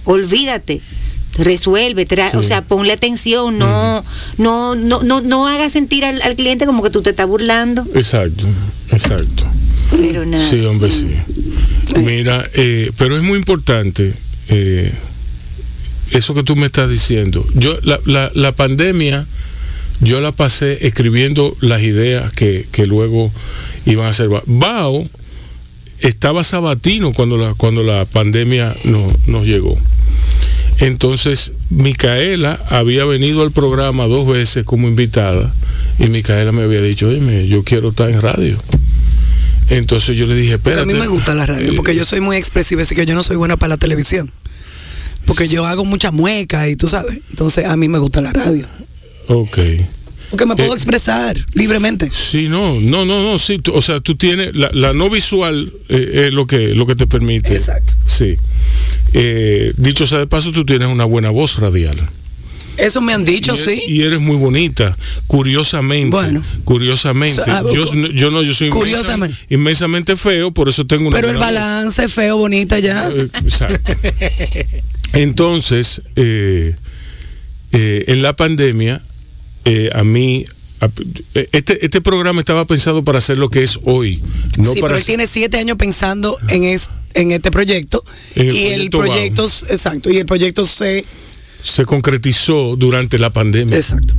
olvídate. 0.04 0.82
Resuelve, 1.38 2.06
tra- 2.06 2.34
o 2.36 2.42
sea, 2.42 2.62
ponle 2.62 2.92
atención, 2.92 3.58
no, 3.58 4.04
no, 4.38 4.74
no, 4.76 5.02
no, 5.02 5.20
no 5.20 5.48
haga 5.48 5.68
sentir 5.68 6.04
al, 6.04 6.22
al 6.22 6.36
cliente 6.36 6.64
como 6.66 6.82
que 6.82 6.90
tú 6.90 7.02
te 7.02 7.10
estás 7.10 7.26
burlando, 7.26 7.84
Exacto, 7.94 8.44
exacto. 8.92 9.44
pero 9.90 10.24
nada. 10.24 10.48
Sí, 10.48 10.60
hombre, 10.64 10.90
sí. 10.90 11.08
Mira, 11.96 12.48
eh, 12.54 12.92
pero 12.98 13.16
es 13.16 13.22
muy 13.24 13.36
importante 13.38 14.14
eh, 14.48 14.92
eso 16.12 16.34
que 16.34 16.42
tú 16.44 16.54
me 16.54 16.66
estás 16.66 16.88
diciendo. 16.90 17.44
Yo, 17.54 17.78
la, 17.82 17.98
la, 18.04 18.30
la 18.34 18.52
pandemia, 18.52 19.26
yo 20.00 20.20
la 20.20 20.30
pasé 20.32 20.86
escribiendo 20.86 21.56
las 21.60 21.82
ideas 21.82 22.30
que, 22.32 22.66
que 22.70 22.86
luego 22.86 23.32
iban 23.86 24.06
a 24.06 24.12
ser. 24.12 24.28
Bao 24.46 25.04
estaba 26.00 26.44
sabatino 26.44 27.12
cuando 27.12 27.36
la, 27.36 27.54
cuando 27.54 27.82
la 27.82 28.04
pandemia 28.04 28.72
no- 28.84 29.12
nos 29.26 29.46
llegó. 29.46 29.76
Entonces, 30.78 31.52
Micaela 31.70 32.58
había 32.68 33.04
venido 33.04 33.42
al 33.42 33.52
programa 33.52 34.06
dos 34.06 34.26
veces 34.26 34.64
como 34.64 34.88
invitada 34.88 35.52
y 35.98 36.06
Micaela 36.08 36.52
me 36.52 36.62
había 36.62 36.82
dicho, 36.82 37.08
oye, 37.08 37.46
yo 37.48 37.62
quiero 37.62 37.90
estar 37.90 38.10
en 38.10 38.20
radio. 38.20 38.58
Entonces 39.70 40.16
yo 40.16 40.26
le 40.26 40.34
dije, 40.36 40.58
Porque 40.58 40.70
espérate. 40.78 40.90
a 40.90 40.94
mí 40.94 41.00
me 41.00 41.06
gusta 41.06 41.34
la 41.34 41.46
radio, 41.46 41.70
Eh, 41.70 41.76
porque 41.76 41.94
yo 41.94 42.04
soy 42.04 42.20
muy 42.20 42.36
expresiva, 42.36 42.82
así 42.82 42.94
que 42.94 43.06
yo 43.06 43.14
no 43.14 43.22
soy 43.22 43.36
buena 43.36 43.56
para 43.56 43.70
la 43.70 43.76
televisión. 43.76 44.30
Porque 45.24 45.48
yo 45.48 45.64
hago 45.66 45.84
mucha 45.86 46.10
mueca 46.10 46.68
y 46.68 46.76
tú 46.76 46.86
sabes. 46.86 47.18
Entonces 47.30 47.66
a 47.66 47.76
mí 47.76 47.88
me 47.88 47.98
gusta 47.98 48.20
la 48.20 48.30
radio. 48.32 48.66
Ok. 49.28 49.58
Porque 50.28 50.44
me 50.44 50.54
puedo 50.56 50.72
Eh, 50.72 50.74
expresar 50.76 51.36
libremente. 51.54 52.10
Sí, 52.12 52.48
no, 52.48 52.78
no, 52.80 53.04
no, 53.06 53.22
no, 53.22 53.38
sí, 53.38 53.58
tú- 53.58 53.72
o 53.72 53.80
sea, 53.80 54.00
tú 54.00 54.16
tienes, 54.16 54.54
la, 54.54 54.68
la 54.72 54.92
no 54.92 55.08
visual 55.08 55.72
eh, 55.88 56.24
es 56.26 56.34
lo 56.34 56.46
que, 56.46 56.74
lo 56.74 56.86
que 56.86 56.94
te 56.96 57.06
permite. 57.06 57.54
Exacto. 57.56 57.94
Sí. 58.06 58.36
Eh, 59.14 59.72
dicho 59.76 60.06
sea 60.06 60.18
de 60.18 60.26
paso, 60.26 60.52
tú 60.52 60.64
tienes 60.66 60.88
una 60.88 61.04
buena 61.04 61.30
voz 61.30 61.58
radial. 61.58 61.96
Eso 62.76 63.00
me 63.00 63.14
han 63.14 63.24
dicho, 63.24 63.54
y, 63.54 63.56
sí. 63.56 63.82
y 63.86 64.02
eres 64.02 64.18
muy 64.20 64.34
bonita, 64.36 64.96
curiosamente. 65.28 66.10
Bueno. 66.10 66.42
Curiosamente. 66.64 67.40
Ah, 67.46 67.62
yo, 67.72 68.30
no, 68.32 68.42
yo 68.42 68.52
soy 68.52 68.68
Curiosamente. 68.68 69.36
inmensamente 69.48 70.16
feo, 70.16 70.50
por 70.50 70.68
eso 70.68 70.84
tengo 70.84 71.06
una 71.06 71.14
Pero 71.16 71.28
el 71.28 71.36
voz. 71.36 71.44
balance 71.44 72.08
feo, 72.08 72.36
bonita 72.36 72.80
ya. 72.80 73.08
Eh, 73.14 73.28
Exacto. 73.44 73.92
Entonces, 75.12 76.02
eh, 76.16 76.74
eh, 77.72 78.04
en 78.08 78.22
la 78.22 78.34
pandemia, 78.34 79.00
eh, 79.64 79.90
a 79.94 80.02
mí, 80.02 80.44
este, 81.52 81.84
este 81.84 82.00
programa 82.00 82.40
estaba 82.40 82.66
pensado 82.66 83.02
para 83.04 83.18
hacer 83.18 83.38
lo 83.38 83.48
que 83.48 83.62
es 83.62 83.78
hoy. 83.84 84.20
No 84.58 84.72
sí, 84.74 84.80
para 84.80 84.90
pero 84.92 84.98
él 84.98 85.04
tiene 85.04 85.26
siete 85.26 85.56
años 85.58 85.76
pensando 85.76 86.36
en, 86.48 86.64
es- 86.64 86.90
en 87.14 87.32
este 87.32 87.50
proyecto. 87.50 88.04
El 88.34 88.52
y 88.54 88.66
el 88.66 88.90
proyecto 88.90 89.44
proyecto, 89.46 89.72
exacto, 89.72 90.10
y 90.10 90.18
el 90.18 90.26
proyecto 90.26 90.66
se... 90.66 91.04
se 91.64 91.86
concretizó 91.86 92.76
durante 92.76 93.18
la 93.18 93.30
pandemia. 93.30 93.74
Exacto. 93.76 94.14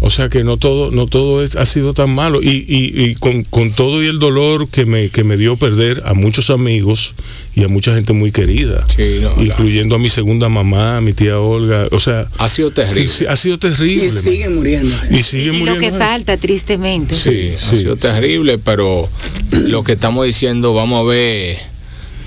O 0.00 0.10
sea 0.10 0.28
que 0.28 0.44
no 0.44 0.56
todo, 0.56 0.92
no 0.92 1.06
todo 1.08 1.42
es- 1.42 1.56
ha 1.56 1.66
sido 1.66 1.92
tan 1.92 2.14
malo. 2.14 2.40
Y, 2.40 2.64
y- 2.68 3.02
y 3.04 3.14
con, 3.16 3.42
con 3.42 3.72
todo 3.72 4.00
y 4.02 4.06
el 4.06 4.20
dolor 4.20 4.68
que 4.68 4.86
me, 4.86 5.08
que 5.10 5.24
me 5.24 5.36
dio 5.36 5.56
perder 5.56 6.02
a 6.06 6.14
muchos 6.14 6.50
amigos 6.50 7.14
y 7.56 7.64
a 7.64 7.68
mucha 7.68 7.92
gente 7.92 8.12
muy 8.12 8.30
querida, 8.30 8.86
Sí, 8.94 9.18
no, 9.20 9.42
incluyendo 9.42 9.96
a 9.96 9.98
mi 9.98 10.08
segunda 10.08 10.48
mamá, 10.48 10.98
a 10.98 11.00
mi 11.00 11.12
tía 11.14 11.40
Olga. 11.40 11.88
O 11.90 11.98
sea, 11.98 12.28
Ha 12.38 12.48
sido 12.48 12.70
terrible. 12.70 13.10
ha 13.28 13.34
sido 13.36 13.56
Y 13.56 13.58
terrible. 13.58 14.12
man. 14.12 14.22
siguen 14.22 14.54
muriendo. 14.54 14.96
Y 15.10 15.22
siguen 15.24 15.54
Y 15.54 15.58
lo 15.58 15.72
muriendo 15.72 15.80
que 15.80 15.90
falta, 15.90 16.36
tristemente. 16.36 17.16
Sí, 17.16 17.54
Sí, 17.58 17.74
ha 17.74 17.76
sido 17.76 17.94
sí. 17.96 18.00
terrible, 18.00 18.58
pero 18.58 19.08
lo 19.50 19.82
que 19.82 19.92
estamos 19.92 20.24
diciendo, 20.24 20.74
vamos 20.74 21.00
a 21.04 21.08
ver 21.08 21.58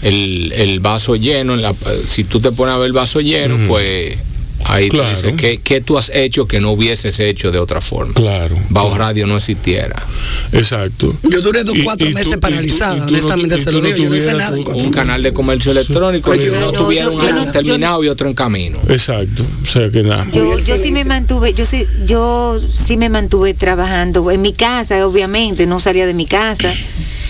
el, 0.02 0.52
el 0.58 0.80
vaso 0.82 1.16
lleno. 1.16 1.54
en 1.54 1.62
la- 1.62 1.74
si 2.06 2.26
tú 2.26 2.42
te 2.42 2.52
pones 2.52 2.76
a 2.76 2.78
ver 2.78 2.88
el 2.88 2.94
vaso 2.94 3.22
lleno, 3.22 3.58
pues 3.68 4.18
ahí 4.66 4.90
Claro. 4.90 5.10
tú 5.10 5.16
dices, 5.16 5.34
¿qué, 5.38 5.60
qué 5.64 5.82
tú 5.82 5.98
has 5.98 6.10
hecho 6.14 6.48
que 6.48 6.60
no 6.60 6.72
hubieses 6.72 7.20
hecho 7.20 7.52
de 7.52 7.60
otra 7.60 7.82
forma? 7.82 8.14
Claro. 8.14 8.56
Bajo 8.70 8.88
claro. 8.90 9.04
Radio 9.06 9.28
no 9.28 9.38
existiera. 9.38 9.96
Exacto. 10.52 11.16
Yo 11.30 11.42
duré 11.42 11.64
dos, 11.64 11.76
cuatro 11.84 12.08
y 12.10 12.14
meses 12.14 12.34
tú- 12.34 12.40
paralizada, 12.40 12.96
y 12.96 13.00
tú 13.00 13.06
no- 13.06 13.10
honestamente 13.12 13.56
y 13.56 13.60
se 13.60 13.66
tú 13.66 13.72
lo 13.72 13.80
no 13.82 13.86
digo. 13.88 13.98
yo 13.98 14.10
no 14.10 14.16
hice 14.16 14.26
tuvieras 14.32 14.52
nada 14.52 14.58
en 14.80 14.86
un- 14.86 14.94
canal 14.94 15.24
de 15.24 15.34
comercio 15.34 15.72
electrónico, 15.72 16.34
no, 16.36 16.72
tuviera 16.72 17.06
yo- 17.06 17.12
un 17.14 17.22
yo 17.22 17.28
año 17.28 17.46
no- 17.46 17.52
terminado 17.52 18.04
y 18.04 18.08
otro 18.10 18.28
en 18.28 18.34
camino. 18.34 18.80
Exacto. 18.90 19.46
O 19.64 19.68
sea 19.68 19.90
que 19.90 20.04
nada. 20.04 20.28
Yo, 20.32 20.58
yo 20.60 20.78
sí 20.78 20.92
me 20.92 21.06
mantuve, 21.06 21.54
yo 21.54 21.66
sí, 21.66 21.86
yo 22.06 22.60
sí 22.60 22.98
me 22.98 23.10
mantuve 23.10 23.54
trabajando 23.54 24.30
en 24.32 24.42
mi 24.42 24.54
casa, 24.54 25.06
obviamente, 25.08 25.66
no 25.66 25.80
salía 25.80 26.06
de 26.06 26.14
mi 26.14 26.26
casa. 26.26 26.74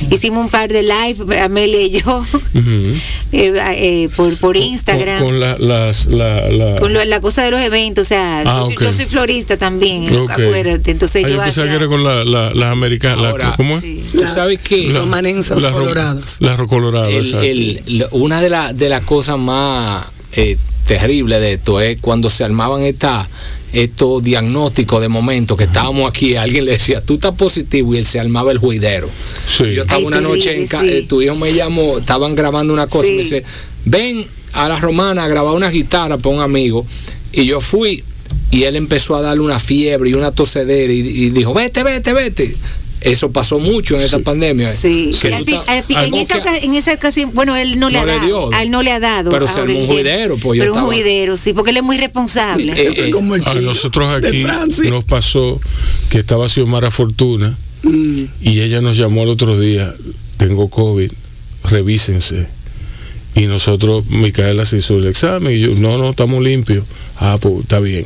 Hicimos 0.09 0.43
un 0.45 0.49
par 0.49 0.71
de 0.71 0.83
live, 0.83 1.39
Amelia 1.41 1.81
y 1.81 1.89
yo, 1.91 2.17
Ujú. 2.19 2.31
eh, 3.31 3.53
eh, 3.75 4.09
por, 4.15 4.35
por 4.37 4.57
Instagram. 4.57 5.19
Con, 5.19 5.27
con 5.29 5.39
la, 5.39 5.57
las, 5.59 6.07
la, 6.07 6.49
la- 6.49 6.75
Con 6.77 6.93
lo- 6.93 7.03
la 7.05 7.19
cosa 7.21 7.43
de 7.43 7.51
los 7.51 7.61
eventos, 7.61 8.03
o 8.03 8.07
sea, 8.07 8.39
Ah, 8.41 8.43
yo, 8.61 8.65
ok. 8.73 8.81
yo 8.81 8.93
soy 8.93 9.05
florista 9.05 9.57
también, 9.57 10.13
Ok. 10.15 10.31
acuérdate. 10.31 10.91
Entonces 10.91 11.23
Ah, 11.25 11.27
yo 11.29 11.35
yo 11.35 11.41
pensaba 11.43 11.67
que 11.67 11.75
era 11.75 11.87
con 11.87 12.03
la- 12.03 12.23
la- 12.25 12.53
las 12.53 12.71
americanas. 12.71 13.33
¿Cómo 13.57 13.75
es? 13.77 13.81
Sí. 13.83 14.03
¿Tú 14.11 14.21
sabes 14.33 14.59
qué? 14.59 14.87
La- 14.87 14.93
Los 14.99 15.07
manenzas 15.07 15.61
las 15.61 15.71
ro- 15.73 15.79
coloradas. 15.79 16.37
Las 16.39 16.59
coloradas, 16.61 17.09
El- 17.09 17.25
exacto. 17.25 17.45
el- 17.45 17.81
lo- 17.87 18.09
una 18.11 18.41
de, 18.41 18.49
la- 18.49 18.73
de 18.73 18.89
las 18.89 19.03
cosas 19.03 19.37
más 19.37 20.05
eh, 20.33 20.57
terribles 20.87 21.39
de 21.41 21.53
esto 21.53 21.79
es 21.81 21.97
cuando 22.01 22.29
se 22.29 22.43
armaban 22.43 22.81
esta, 22.83 23.27
estos 23.73 24.21
diagnósticos 24.23 25.01
de 25.01 25.07
momento 25.07 25.55
que 25.55 25.63
estábamos 25.65 26.09
aquí, 26.09 26.35
alguien 26.35 26.65
le 26.65 26.73
decía, 26.73 27.01
tú 27.01 27.15
estás 27.15 27.35
positivo 27.35 27.93
y 27.95 27.97
él 27.99 28.05
se 28.05 28.19
armaba 28.19 28.51
el 28.51 28.57
juidero. 28.57 29.09
Sí. 29.47 29.73
Yo 29.73 29.83
estaba 29.83 29.99
Ay, 29.99 30.05
una 30.05 30.21
noche 30.21 30.49
en 30.57 30.67
terrible, 30.67 30.67
ca- 30.67 30.81
sí. 30.81 30.89
eh, 30.89 31.05
tu 31.07 31.21
hijo 31.21 31.35
me 31.35 31.53
llamó, 31.53 31.97
estaban 31.99 32.35
grabando 32.35 32.73
una 32.73 32.87
cosa 32.87 33.07
y 33.07 33.15
me 33.15 33.23
dice, 33.23 33.43
ven 33.85 34.25
a 34.53 34.67
la 34.67 34.79
romana 34.79 35.23
a 35.23 35.27
grabar 35.27 35.53
una 35.55 35.69
guitarra 35.69 36.17
para 36.17 36.35
un 36.35 36.41
amigo. 36.41 36.85
Y 37.33 37.45
yo 37.45 37.61
fui 37.61 38.03
y 38.51 38.63
él 38.63 38.75
empezó 38.75 39.15
a 39.15 39.21
darle 39.21 39.41
una 39.41 39.59
fiebre 39.59 40.09
y 40.09 40.13
una 40.13 40.31
tosedera 40.31 40.91
y, 40.91 40.97
y 40.99 41.29
dijo, 41.29 41.53
vete, 41.53 41.83
vete, 41.83 42.11
vete. 42.13 42.55
Eso 43.01 43.31
pasó 43.31 43.57
mucho 43.57 43.95
en 43.95 44.01
esta 44.01 44.19
pandemia. 44.19 44.71
Sí, 44.71 45.11
Que 45.19 45.29
Y 45.29 45.33
al 45.33 45.39
tú 45.39 45.45
fin- 45.45 45.55
estás- 45.55 45.69
al 45.69 45.83
fin- 45.83 45.97
en, 45.97 46.13
esa, 46.13 46.33
que- 46.35 46.39
oca- 46.39 46.57
en 46.59 46.73
esa 46.75 46.93
ocasión, 46.93 47.31
bueno, 47.33 47.55
él 47.55 47.79
no 47.79 47.89
le 47.89 47.95
No 47.95 48.01
ha 48.03 48.05
le 48.05 48.11
dado, 48.13 48.25
dio. 48.25 48.53
a 48.53 48.61
él 48.61 48.69
no 48.69 48.83
le 48.83 48.91
ha 48.91 48.99
dado. 48.99 49.31
Pero 49.31 49.47
se 49.47 49.59
ahora 49.59 49.71
armó 49.73 49.81
un 49.83 49.87
juidero, 49.87 50.37
pues, 50.37 50.57
yo 50.57 50.61
Pero 50.63 50.71
un 50.73 50.77
estaba- 50.77 50.93
juidero, 50.93 51.35
sí, 51.37 51.53
porque 51.53 51.71
él 51.71 51.77
es 51.77 51.83
muy 51.83 51.97
responsable. 51.97 52.73
Eh, 52.73 52.91
eh, 52.95 53.09
como 53.11 53.33
el 53.35 53.41
A 53.47 53.53
nosotros 53.55 54.23
aquí 54.23 54.45
nos 54.89 55.03
pasó 55.05 55.59
que 56.11 56.19
estaba 56.19 56.47
Xiomara 56.47 56.91
Fortuna 56.91 57.57
Mm. 57.83 58.23
y 58.41 58.59
ella 58.61 58.81
nos 58.81 58.97
llamó 58.97 59.23
el 59.23 59.29
otro 59.29 59.59
día, 59.59 59.91
tengo 60.37 60.69
COVID, 60.69 61.11
revísense. 61.69 62.45
Y 63.33 63.45
nosotros, 63.45 64.07
Micaela 64.07 64.65
se 64.65 64.77
hizo 64.77 64.97
el 64.97 65.07
examen 65.07 65.55
y 65.55 65.59
yo, 65.59 65.69
no, 65.75 65.97
no, 65.97 66.09
estamos 66.09 66.43
limpios. 66.43 66.83
Ah, 67.17 67.37
pues 67.41 67.61
está 67.61 67.79
bien. 67.79 68.05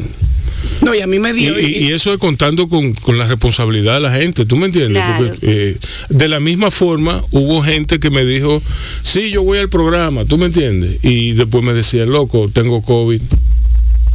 No, 0.82 0.94
y 0.96 1.02
a 1.02 1.08
mí 1.08 1.20
me 1.20 1.34
dio. 1.34 1.60
y- 1.60 1.66
y 1.88 1.92
eso 1.94 2.12
es 2.14 2.20
contando 2.20 2.68
con, 2.68 2.94
con 2.94 3.18
la 3.18 3.28
responsabilidad 3.28 3.96
de 3.96 4.00
la 4.02 4.12
gente, 4.12 4.46
¿tú 4.46 4.56
me 4.56 4.66
entiendes? 4.68 5.04
Claro. 5.04 5.28
Porque, 5.30 5.40
eh, 5.72 5.78
de 6.10 6.28
la 6.28 6.40
misma 6.40 6.72
forma, 6.72 7.24
hubo 7.32 7.62
gente 7.62 8.00
que 8.00 8.10
me 8.10 8.24
dijo, 8.26 8.62
sí, 9.04 9.30
yo 9.32 9.44
voy 9.44 9.60
al 9.60 9.70
programa, 9.70 10.26
¿tú 10.26 10.38
me 10.38 10.46
entiendes? 10.48 11.00
Y 11.04 11.34
después 11.34 11.64
me 11.64 11.74
decía, 11.74 12.06
loco, 12.06 12.50
tengo 12.54 12.82
COVID, 12.82 13.22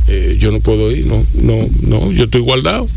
eh, 0.09 0.37
yo 0.41 0.51
no 0.51 0.61
puedo 0.61 0.91
ir, 0.91 1.07
no, 1.07 1.25
no, 1.35 1.59
no, 1.83 2.13
yo 2.13 2.25
estoy 2.25 2.41
guardado. 2.41 2.89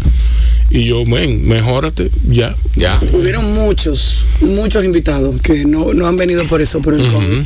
Y 0.69 0.85
yo, 0.85 1.05
men, 1.05 1.47
mejórate, 1.47 2.09
ya. 2.27 2.55
Ya. 2.75 2.99
Hubieron 3.13 3.53
muchos, 3.53 4.19
muchos 4.41 4.83
invitados 4.83 5.39
que 5.41 5.65
no, 5.65 5.93
no 5.93 6.07
han 6.07 6.15
venido 6.17 6.47
por 6.47 6.61
eso, 6.61 6.81
por 6.81 6.95
el 6.95 7.05
COVID. 7.11 7.41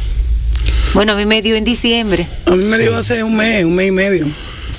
Bueno, 0.94 1.12
a 1.12 1.16
mí 1.18 1.26
me 1.26 1.42
dio 1.42 1.56
en 1.58 1.66
diciembre. 1.66 2.26
A 2.46 2.56
mí 2.56 2.64
me 2.66 2.78
dio 2.78 2.96
hace 2.96 3.24
un 3.24 3.36
mes, 3.36 3.66
un 3.66 3.76
mes 3.76 3.88
y 3.90 3.92
medio. 3.92 4.26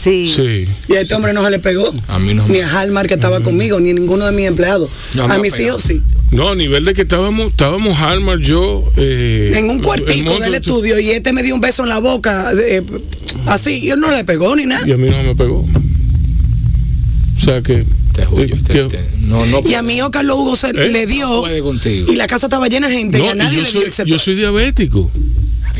Sí. 0.03 0.33
Sí. 0.35 0.66
Y 0.89 0.95
a 0.95 1.01
este 1.01 1.15
hombre 1.15 1.33
no 1.33 1.45
se 1.45 1.51
le 1.51 1.59
pegó. 1.59 1.93
A 2.09 2.19
mí 2.19 2.35
no 2.35 2.47
Ni 2.49 2.61
a 2.61 2.69
Halmar 2.81 3.07
que 3.07 3.15
estaba 3.15 3.41
conmigo, 3.41 3.81
ni 3.81 3.91
a 3.91 3.95
ninguno 3.95 4.25
de 4.27 4.33
mis 4.33 4.47
empleados. 4.47 4.91
No 5.15 5.25
a 5.25 5.39
mis 5.39 5.59
hijos 5.59 5.83
sí. 5.83 6.01
No, 6.31 6.51
a 6.51 6.55
nivel 6.55 6.85
de 6.85 6.93
que 6.95 7.03
estábamos, 7.03 7.47
estábamos 7.53 7.99
Almar, 8.01 8.39
yo... 8.39 8.85
eh, 8.99 9.53
En 9.57 9.70
un 9.70 9.81
cuartico 9.81 10.39
del 10.39 10.55
estudio 10.55 10.99
y 11.01 11.11
este 11.11 11.33
me 11.33 11.43
dio 11.43 11.55
un 11.55 11.61
beso 11.62 11.83
en 11.85 11.89
la 11.89 11.99
boca, 12.01 12.53
eh, 12.53 12.83
así, 13.47 13.79
y 13.85 13.91
él 13.91 13.99
no 13.99 14.11
le 14.11 14.25
pegó 14.25 14.55
ni 14.55 14.66
nada. 14.66 14.87
Y 14.87 14.93
a 14.93 14.97
mí 14.99 15.09
no 15.09 15.23
me 15.23 15.35
pegó. 15.35 15.66
O 17.37 17.41
sea 17.41 17.62
que... 17.62 17.85
Te 18.15 18.25
juro, 18.27 18.43
eh, 18.43 18.51
te- 18.66 18.83
te- 18.85 19.01
no, 19.20 19.47
no 19.47 19.62
Y 19.65 19.75
a 19.75 19.83
mi 19.83 19.97
hijo 19.97 20.11
Carlos 20.11 20.37
Hugo 20.39 20.57
se 20.57 20.70
¿Eh? 20.70 20.89
le 20.91 21.07
dio 21.07 21.45
y 22.09 22.16
la 22.16 22.27
casa 22.27 22.47
estaba 22.47 22.66
llena 22.66 22.89
de 22.89 22.97
gente 22.97 23.20
y 23.20 23.27
a 23.29 23.35
nadie 23.37 23.59
yo, 23.59 23.62
le 23.62 23.70
soy, 23.70 23.81
dio 23.83 23.89
ese 23.89 24.03
yo 24.07 24.19
soy 24.19 24.35
diabético. 24.35 25.09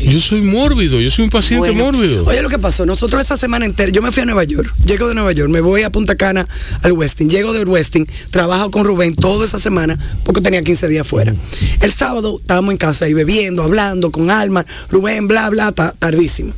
Yo 0.03 0.19
soy 0.19 0.41
mórbido, 0.41 0.99
yo 1.01 1.09
soy 1.11 1.25
un 1.25 1.29
paciente 1.29 1.71
Bueno. 1.71 1.85
mórbido. 1.91 2.23
Oye, 2.25 2.41
lo 2.41 2.49
que 2.49 2.57
pasó, 2.57 2.85
nosotros 2.85 3.21
esa 3.21 3.37
semana 3.37 3.65
entera, 3.65 3.91
yo 3.91 4.01
me 4.01 4.11
fui 4.11 4.23
a 4.23 4.25
Nueva 4.25 4.43
York, 4.43 4.73
llego 4.85 5.07
de 5.07 5.13
Nueva 5.13 5.31
York, 5.33 5.49
me 5.51 5.59
voy 5.61 5.83
a 5.83 5.91
Punta 5.91 6.15
Cana 6.15 6.47
al 6.83 6.93
Westin, 6.93 7.29
llego 7.29 7.53
del 7.53 7.67
Westin, 7.67 8.07
trabajo 8.31 8.71
con 8.71 8.85
Rubén 8.85 9.13
toda 9.13 9.45
esa 9.45 9.59
semana 9.59 9.99
porque 10.23 10.41
tenía 10.41 10.63
15 10.63 10.87
días 10.87 11.05
fuera. 11.07 11.35
El 11.81 11.91
sábado 11.91 12.39
estábamos 12.41 12.71
en 12.71 12.77
casa 12.77 13.05
ahí 13.05 13.13
bebiendo, 13.13 13.61
hablando 13.63 14.09
con 14.11 14.31
Alma, 14.31 14.65
Rubén, 14.89 15.27
bla, 15.27 15.49
bla, 15.49 15.71
ta- 15.73 15.93
tardísimo. 15.99 16.53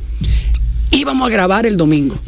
Íbamos 0.90 1.26
a 1.26 1.30
grabar 1.32 1.66
el 1.66 1.76
domingo. 1.76 2.18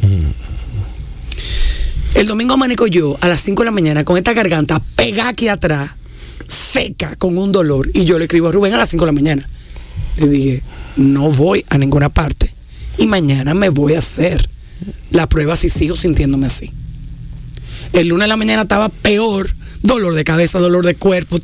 El 2.13 2.27
domingo 2.27 2.53
amanico 2.53 2.87
yo 2.87 3.17
a 3.21 3.27
las 3.27 3.41
5 3.41 3.61
de 3.63 3.65
la 3.65 3.71
mañana 3.71 4.03
con 4.03 4.17
esta 4.17 4.33
garganta 4.33 4.81
pegada 4.95 5.29
aquí 5.29 5.47
atrás, 5.47 5.91
seca, 6.47 7.15
con 7.15 7.37
un 7.37 7.51
dolor. 7.51 7.89
Y 7.93 8.05
yo 8.05 8.17
le 8.17 8.25
escribo 8.25 8.47
a 8.49 8.51
Rubén 8.51 8.73
a 8.73 8.77
las 8.77 8.89
5 8.89 9.03
de 9.05 9.11
la 9.11 9.11
mañana. 9.15 9.49
Le 10.17 10.27
dije, 10.29 10.63
no 10.95 11.31
voy 11.31 11.65
a 11.69 11.77
ninguna 11.77 12.09
parte. 12.09 12.53
Y 12.97 13.07
mañana 13.07 13.53
me 13.53 13.69
voy 13.69 13.95
a 13.95 13.99
hacer 13.99 14.49
la 15.11 15.27
prueba 15.27 15.55
si 15.55 15.69
sigo 15.69 15.95
sintiéndome 15.95 16.47
así. 16.47 16.71
El 17.93 18.07
lunes 18.07 18.25
de 18.25 18.29
la 18.29 18.37
mañana 18.37 18.63
estaba 18.63 18.89
peor, 18.89 19.49
dolor 19.81 20.15
de 20.15 20.23
cabeza, 20.23 20.59
dolor 20.59 20.85
de 20.85 20.95
cuerpo, 20.95 21.37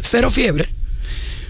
cero 0.00 0.30
fiebre. 0.30 0.68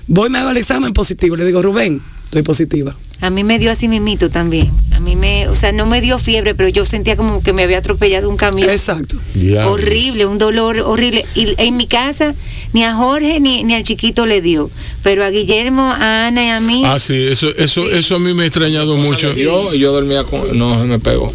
Voy, 0.07 0.29
me 0.29 0.39
hago 0.39 0.51
el 0.51 0.57
examen 0.57 0.93
positivo. 0.93 1.37
Le 1.37 1.45
digo, 1.45 1.63
Rubén, 1.63 2.03
estoy 2.35 2.43
positiva. 2.43 2.97
A 3.21 3.31
mí 3.31 3.45
me 3.45 3.59
dio 3.59 3.71
así 3.71 3.87
mimito 3.87 4.29
también. 4.29 4.71
A 4.93 5.01
mí 5.01 5.15
me, 5.15 5.49
o 5.49 5.55
sea, 5.55 5.73
no 5.73 5.87
me 5.87 6.01
dio 6.01 6.19
fiebre, 6.19 6.55
pero 6.55 6.69
yo 6.69 6.85
sentía 6.85 7.17
como 7.17 7.43
que 7.43 7.53
me 7.53 7.63
había 7.63 7.79
atropellado 7.79 8.29
un 8.29 8.37
camión. 8.37 8.69
Exacto. 8.69 9.17
Horrible, 9.67 10.27
un 10.27 10.39
dolor 10.39 10.81
horrible. 10.81 11.25
Y 11.35 11.55
en 11.59 11.77
mi 11.77 11.87
casa 11.87 12.35
ni 12.73 12.83
a 12.83 12.95
Jorge 12.95 13.39
ni, 13.41 13.63
ni 13.63 13.75
al 13.75 13.85
chiquito 13.85 14.27
le 14.27 14.41
dio, 14.41 14.69
pero 15.03 15.25
a 15.25 15.31
Guillermo, 15.31 15.83
a 15.83 16.27
Ana 16.27 16.45
y 16.45 16.49
a 16.49 16.61
mí. 16.61 16.83
Ah, 16.85 16.99
sí, 16.99 17.15
eso, 17.15 17.55
eso, 17.57 17.89
eso 17.89 18.17
a 18.17 18.19
mí 18.19 18.35
me 18.35 18.43
ha 18.43 18.47
extrañado 18.47 18.97
mucho. 18.97 19.33
Yo, 19.35 19.73
yo 19.75 19.93
dormía 19.93 20.25
con. 20.25 20.59
No 20.59 20.81
se 20.81 20.85
me 20.85 20.99
pegó. 20.99 21.33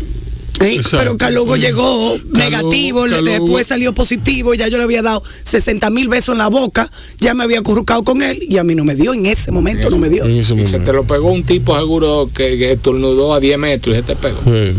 ¿Eh? 0.62 0.76
Exacto. 0.76 0.98
Pero 0.98 1.18
Carlos 1.18 1.44
Hugo 1.44 1.56
llegó 1.56 2.20
negativo, 2.32 3.08
después 3.08 3.68
salió 3.68 3.94
positivo, 3.94 4.54
ya 4.54 4.68
yo 4.68 4.78
le 4.78 4.84
había 4.84 5.02
dado 5.02 5.24
60 5.44 5.90
mil 5.90 6.08
besos 6.08 6.34
en 6.34 6.40
la 6.40 6.48
boca, 6.48 6.90
ya 7.20 7.34
me 7.34 7.44
había 7.44 7.60
acurrucado 7.60 8.04
con 8.04 8.22
él 8.22 8.40
y 8.48 8.58
a 8.58 8.64
mí 8.64 8.76
no 8.76 8.84
me 8.84 8.96
dio, 8.96 9.14
en 9.14 9.26
ese 9.26 9.52
momento 9.52 9.90
no 9.90 9.98
me 9.98 10.10
dio. 10.10 10.26
En 10.26 10.38
ese 10.38 10.56
Y 10.56 10.66
se 10.66 10.80
te 10.80 10.94
lo 10.94 11.06
pegó 11.06 11.32
un 11.32 11.44
tipo 11.44 11.78
seguro 11.78 12.30
que, 12.34 12.58
que 12.58 12.74
estornudó 12.74 13.34
a 13.34 13.40
10 13.40 13.58
metros 13.58 13.96
y 13.96 14.00
se 14.00 14.04
te 14.04 14.16
pegó. 14.16 14.40
Sí, 14.44 14.74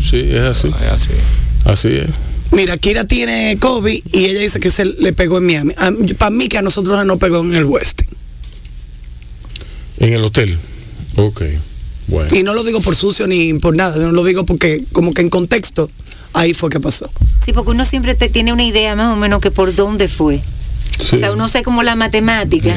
sí, 0.00 0.20
es 0.30 0.40
así. 0.40 0.68
Es 0.68 0.92
así. 0.92 1.10
Así 1.64 1.88
es. 1.88 2.10
Mira, 2.52 2.76
Kira 2.76 3.04
tiene 3.04 3.58
COVID 3.60 4.02
y 4.12 4.24
ella 4.24 4.40
dice 4.40 4.60
que 4.60 4.70
se 4.70 4.84
le 4.84 5.12
pegó 5.12 5.38
en 5.38 5.46
Miami. 5.46 5.74
Para 6.16 6.30
mí 6.30 6.48
que 6.48 6.58
a 6.58 6.62
nosotros 6.62 7.04
nos 7.04 7.18
pegó 7.18 7.40
en 7.40 7.54
el 7.54 7.64
West. 7.64 8.02
En 9.98 10.12
el 10.12 10.22
hotel. 10.22 10.56
Ok. 11.16 11.42
Bueno. 12.08 12.28
Y 12.34 12.42
no 12.42 12.54
lo 12.54 12.62
digo 12.64 12.80
por 12.80 12.94
sucio 12.96 13.26
ni 13.26 13.54
por 13.54 13.76
nada, 13.76 13.96
no 13.96 14.12
lo 14.12 14.22
digo 14.24 14.46
porque 14.46 14.84
como 14.92 15.12
que 15.12 15.22
en 15.22 15.28
contexto 15.28 15.90
ahí 16.32 16.54
fue 16.54 16.70
que 16.70 16.78
pasó. 16.80 17.10
Sí, 17.44 17.52
porque 17.52 17.70
uno 17.70 17.84
siempre 17.84 18.14
te 18.14 18.28
tiene 18.28 18.52
una 18.52 18.64
idea 18.64 18.94
más 18.94 19.12
o 19.12 19.16
menos 19.16 19.40
que 19.40 19.50
por 19.50 19.74
dónde 19.74 20.08
fue. 20.08 20.40
Sí. 20.98 21.16
O 21.16 21.18
sea, 21.18 21.32
uno 21.32 21.44
hace 21.44 21.62
como 21.62 21.82
la 21.82 21.96
matemática 21.96 22.76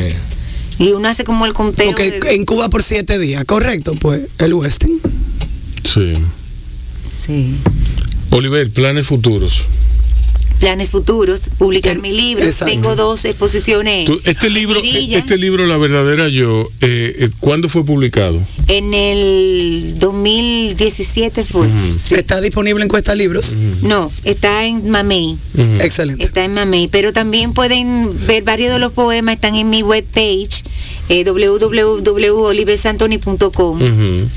y 0.80 0.92
uno 0.94 1.08
hace 1.10 1.24
como 1.24 1.46
el 1.46 1.54
conteo. 1.54 1.88
Porque 1.88 2.20
de- 2.20 2.36
en 2.36 2.46
Cuba 2.46 2.70
por 2.70 2.84
siete 2.84 3.18
días, 3.20 3.44
correcto, 3.46 3.94
pues 4.00 4.22
el 4.40 4.54
Westin. 4.54 5.00
Sí. 5.84 6.14
Sí. 7.26 7.56
Oliver, 8.32 8.70
planes 8.72 9.08
futuros. 9.08 9.66
Planes 10.60 10.90
futuros, 10.90 11.50
publicar 11.58 11.98
mi 12.00 12.12
libro. 12.12 12.44
exacto. 12.46 12.74
Tengo 12.74 12.96
dos 12.96 13.24
exposiciones. 13.26 14.06
Tú, 14.06 14.20
este 14.26 14.50
libro, 14.50 14.80
este 14.84 15.38
libro, 15.38 15.66
La 15.66 15.78
verdadera 15.78 16.28
yo, 16.28 16.68
eh, 16.82 17.16
eh, 17.20 17.30
¿cuándo 17.40 17.70
fue 17.70 17.86
publicado? 17.86 18.42
En 18.68 18.94
el 18.94 19.96
2017 20.00 21.46
fue. 21.46 21.68
Sí. 21.98 22.16
Está 22.16 22.42
disponible 22.42 22.84
en 22.84 22.90
Cuesta 22.90 23.16
Libros. 23.16 23.56
No, 23.82 24.12
está 24.26 24.66
en 24.66 24.90
Mamey. 24.90 25.38
Excelente. 25.82 26.26
Está 26.26 26.44
en 26.44 26.54
Mamey, 26.54 26.90
pero 26.90 27.14
también 27.14 27.54
pueden 27.54 28.10
ver 28.28 28.44
varios 28.44 28.74
de 28.74 28.80
los 28.80 28.92
poemas, 28.92 29.36
están 29.36 29.56
en 29.56 29.70
mi 29.70 29.82
webpage, 29.82 30.64
eh, 31.08 31.24
www.oliversantoni.com. 31.24 33.82
Ujú. 33.82 34.28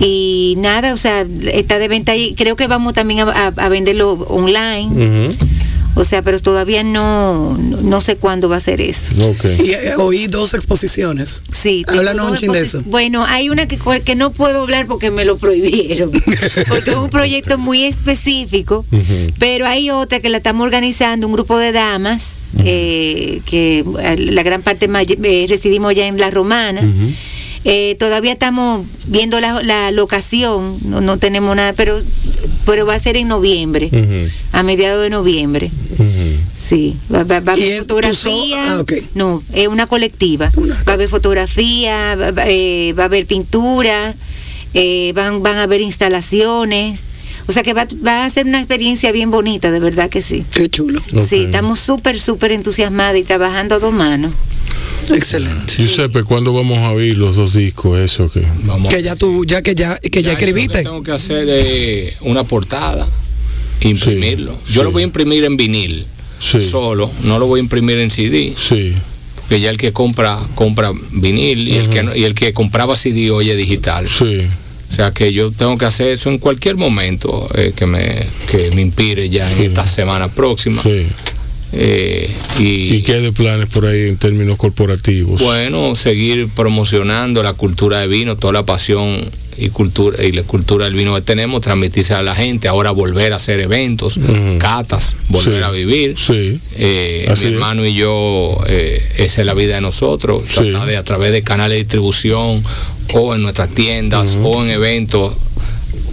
Y 0.00 0.54
nada, 0.58 0.92
o 0.94 0.96
sea, 0.96 1.26
está 1.52 1.78
de 1.78 1.86
venta 1.88 2.16
y 2.16 2.34
creo 2.34 2.56
que 2.56 2.66
vamos 2.66 2.94
también 2.94 3.20
a, 3.20 3.24
a- 3.24 3.52
a 3.56 3.68
venderlo 3.68 4.12
online. 4.28 5.28
O 5.94 6.04
sea, 6.04 6.22
pero 6.22 6.40
todavía 6.40 6.82
no, 6.82 7.56
no, 7.58 7.80
no 7.82 8.00
sé 8.00 8.16
cuándo 8.16 8.48
va 8.48 8.56
a 8.56 8.60
ser 8.60 8.80
eso. 8.80 9.12
Y 9.62 9.70
eh, 9.72 9.94
oí 9.98 10.26
dos 10.26 10.54
exposiciones. 10.54 11.42
Sí. 11.50 11.84
Háblanos 11.86 12.30
un 12.30 12.36
chin 12.36 12.52
de 12.52 12.60
eso. 12.60 12.82
Bueno, 12.86 13.24
hay 13.28 13.50
una 13.50 13.66
que, 13.66 13.78
que 14.04 14.14
no 14.14 14.32
puedo 14.32 14.62
hablar 14.62 14.86
porque 14.86 15.10
me 15.10 15.24
lo 15.24 15.36
prohibieron. 15.36 16.10
porque 16.68 16.90
es 16.90 16.96
un 16.96 17.10
proyecto 17.10 17.58
muy 17.58 17.84
específico. 17.84 18.84
Pero 19.38 19.66
hay 19.66 19.90
otra 19.90 20.20
que 20.20 20.28
la 20.28 20.38
estamos 20.38 20.64
organizando, 20.64 21.26
un 21.26 21.32
grupo 21.32 21.58
de 21.58 21.72
damas, 21.72 22.24
eh, 22.58 23.40
que 23.46 23.84
eh, 24.00 24.16
la 24.18 24.42
gran 24.42 24.62
parte 24.62 24.88
eh, 24.88 25.46
residimos 25.48 25.94
ya 25.94 26.06
en 26.06 26.18
La 26.18 26.30
Romana. 26.30 26.82
Eh, 27.64 27.94
todavía 27.98 28.32
estamos 28.32 28.84
viendo 29.06 29.40
la, 29.40 29.62
la 29.62 29.92
locación, 29.92 30.78
no, 30.84 31.00
no 31.00 31.16
tenemos 31.18 31.54
nada, 31.54 31.72
pero, 31.74 31.96
pero 32.66 32.84
va 32.86 32.94
a 32.96 32.98
ser 32.98 33.16
en 33.16 33.28
noviembre, 33.28 33.88
a 34.50 34.62
mediados 34.64 35.02
de 35.02 35.10
noviembre. 35.10 35.70
Sí, 36.54 36.96
va, 37.12 37.22
va- 37.24 37.40
va 37.40 37.52
a 37.52 37.58
¿Y 37.58 37.62
haber 37.62 37.78
fotografía. 37.80 38.78
ah. 38.80 38.84
No, 39.14 39.42
es 39.52 39.68
una 39.68 39.86
colectiva. 39.86 40.50
Una- 40.56 40.74
Va 40.74 40.92
a 40.92 40.94
haber 40.94 41.08
fotografía, 41.08 42.16
va, 42.16 42.30
va- 42.32 42.44
eh, 42.48 42.94
va 42.98 43.04
a 43.04 43.06
haber 43.06 43.26
pintura, 43.26 44.14
eh, 44.74 45.12
van, 45.14 45.42
van 45.42 45.58
a 45.58 45.62
haber 45.64 45.80
instalaciones. 45.82 47.02
O 47.46 47.52
sea 47.52 47.62
que 47.62 47.74
va, 47.74 47.86
va 48.06 48.24
a 48.24 48.30
ser 48.30 48.46
una 48.46 48.58
experiencia 48.58 49.10
bien 49.12 49.30
bonita, 49.30 49.70
de 49.70 49.80
verdad 49.80 50.08
que 50.10 50.22
sí. 50.22 50.44
Qué 50.52 50.68
chulo. 50.68 51.00
Sí, 51.28 51.44
estamos 51.44 51.80
súper, 51.80 52.18
súper 52.20 52.52
entusiasmadas 52.52 53.16
y 53.18 53.24
trabajando 53.24 53.74
a 53.76 53.78
dos 53.78 53.92
manos. 53.92 54.32
Excelente. 55.10 55.74
Giuseppe, 55.76 56.22
¿cuándo 56.24 56.52
vamos 56.54 56.78
a 56.78 56.90
oír 56.92 57.16
los 57.16 57.36
dos 57.36 57.54
discos? 57.54 57.98
Eso 57.98 58.30
que. 58.30 58.42
Vamos. 58.64 58.88
Que 58.88 59.02
ya 59.02 59.16
tú, 59.16 59.44
ya 59.44 59.62
que 59.62 59.74
ya, 59.74 59.96
que 59.98 60.22
ya, 60.22 60.28
Ya, 60.28 60.32
escribiste. 60.32 60.78
Que 60.78 60.84
tengo 60.84 61.02
que 61.02 61.12
hacer 61.12 61.48
es 61.48 62.14
una 62.20 62.44
portada, 62.44 63.06
imprimirlo. 63.80 64.52
Sí, 64.66 64.74
Yo 64.74 64.80
sí. 64.80 64.84
lo 64.84 64.92
voy 64.92 65.02
a 65.02 65.06
imprimir 65.06 65.44
en 65.44 65.56
vinil, 65.56 66.06
Sí. 66.38 66.60
solo, 66.62 67.10
no 67.24 67.38
lo 67.38 67.46
voy 67.46 67.60
a 67.60 67.62
imprimir 67.62 67.98
en 67.98 68.10
CD, 68.10 68.54
Sí. 68.56 68.94
porque 69.36 69.60
ya 69.60 69.70
el 69.70 69.76
que 69.76 69.92
compra, 69.92 70.38
compra 70.54 70.92
vinil 71.12 71.68
y, 71.68 71.74
el 71.76 71.88
que 71.88 72.02
no- 72.02 72.14
y 72.16 72.24
el 72.24 72.34
que 72.34 72.52
compraba 72.52 72.96
CD 72.96 73.30
oye 73.30 73.54
digital. 73.56 74.08
Sí. 74.08 74.42
O 74.90 74.94
sea 74.94 75.10
que 75.10 75.32
yo 75.32 75.50
tengo 75.50 75.78
que 75.78 75.86
hacer 75.86 76.08
eso 76.08 76.28
en 76.28 76.36
cualquier 76.38 76.76
momento 76.76 77.48
eh, 77.54 77.72
que, 77.74 77.86
me, 77.86 78.26
que 78.50 78.70
me 78.74 78.82
inspire 78.82 79.30
ya 79.30 79.50
en 79.50 79.62
esta 79.62 79.86
semana 79.86 80.28
próxima. 80.28 80.82
Sí. 80.82 81.06
Eh, 81.74 82.30
y, 82.58 82.94
¿Y 82.96 83.02
qué 83.02 83.14
hay 83.14 83.22
de 83.22 83.32
planes 83.32 83.68
por 83.68 83.86
ahí 83.86 84.08
en 84.08 84.16
términos 84.18 84.56
corporativos? 84.58 85.40
bueno, 85.40 85.94
seguir 85.96 86.48
promocionando 86.48 87.42
la 87.42 87.54
cultura 87.54 88.00
de 88.00 88.06
vino, 88.08 88.36
toda 88.36 88.52
la 88.52 88.66
pasión 88.66 89.20
y 89.58 89.68
cultura 89.68 90.22
y 90.24 90.32
la 90.32 90.42
cultura 90.42 90.84
del 90.86 90.94
vino 90.94 91.14
que 91.14 91.20
tenemos, 91.22 91.60
transmitirse 91.60 92.14
a 92.14 92.22
la 92.22 92.34
gente, 92.34 92.68
ahora 92.68 92.90
volver 92.90 93.32
a 93.32 93.36
hacer 93.36 93.60
eventos, 93.60 94.18
catas, 94.58 95.16
volver 95.28 95.58
Sí. 95.58 95.62
a 95.62 95.70
vivir. 95.70 96.14
Sí. 96.18 96.58
Eh, 96.76 97.24
mi 97.26 97.32
es. 97.32 97.42
hermano 97.42 97.86
y 97.86 97.94
yo, 97.94 98.58
eh, 98.66 99.02
esa 99.18 99.40
es 99.42 99.46
la 99.46 99.54
vida 99.54 99.74
de 99.76 99.80
nosotros, 99.82 100.42
Sí. 100.48 100.70
tratar 100.70 100.86
de 100.88 100.96
a 100.96 101.04
través 101.04 101.32
de 101.32 101.42
canales 101.42 101.74
de 101.76 101.78
distribución 101.84 102.62
o 103.14 103.34
en 103.34 103.42
nuestras 103.42 103.68
tiendas 103.70 104.38
o 104.42 104.62
en 104.64 104.70
eventos 104.70 105.34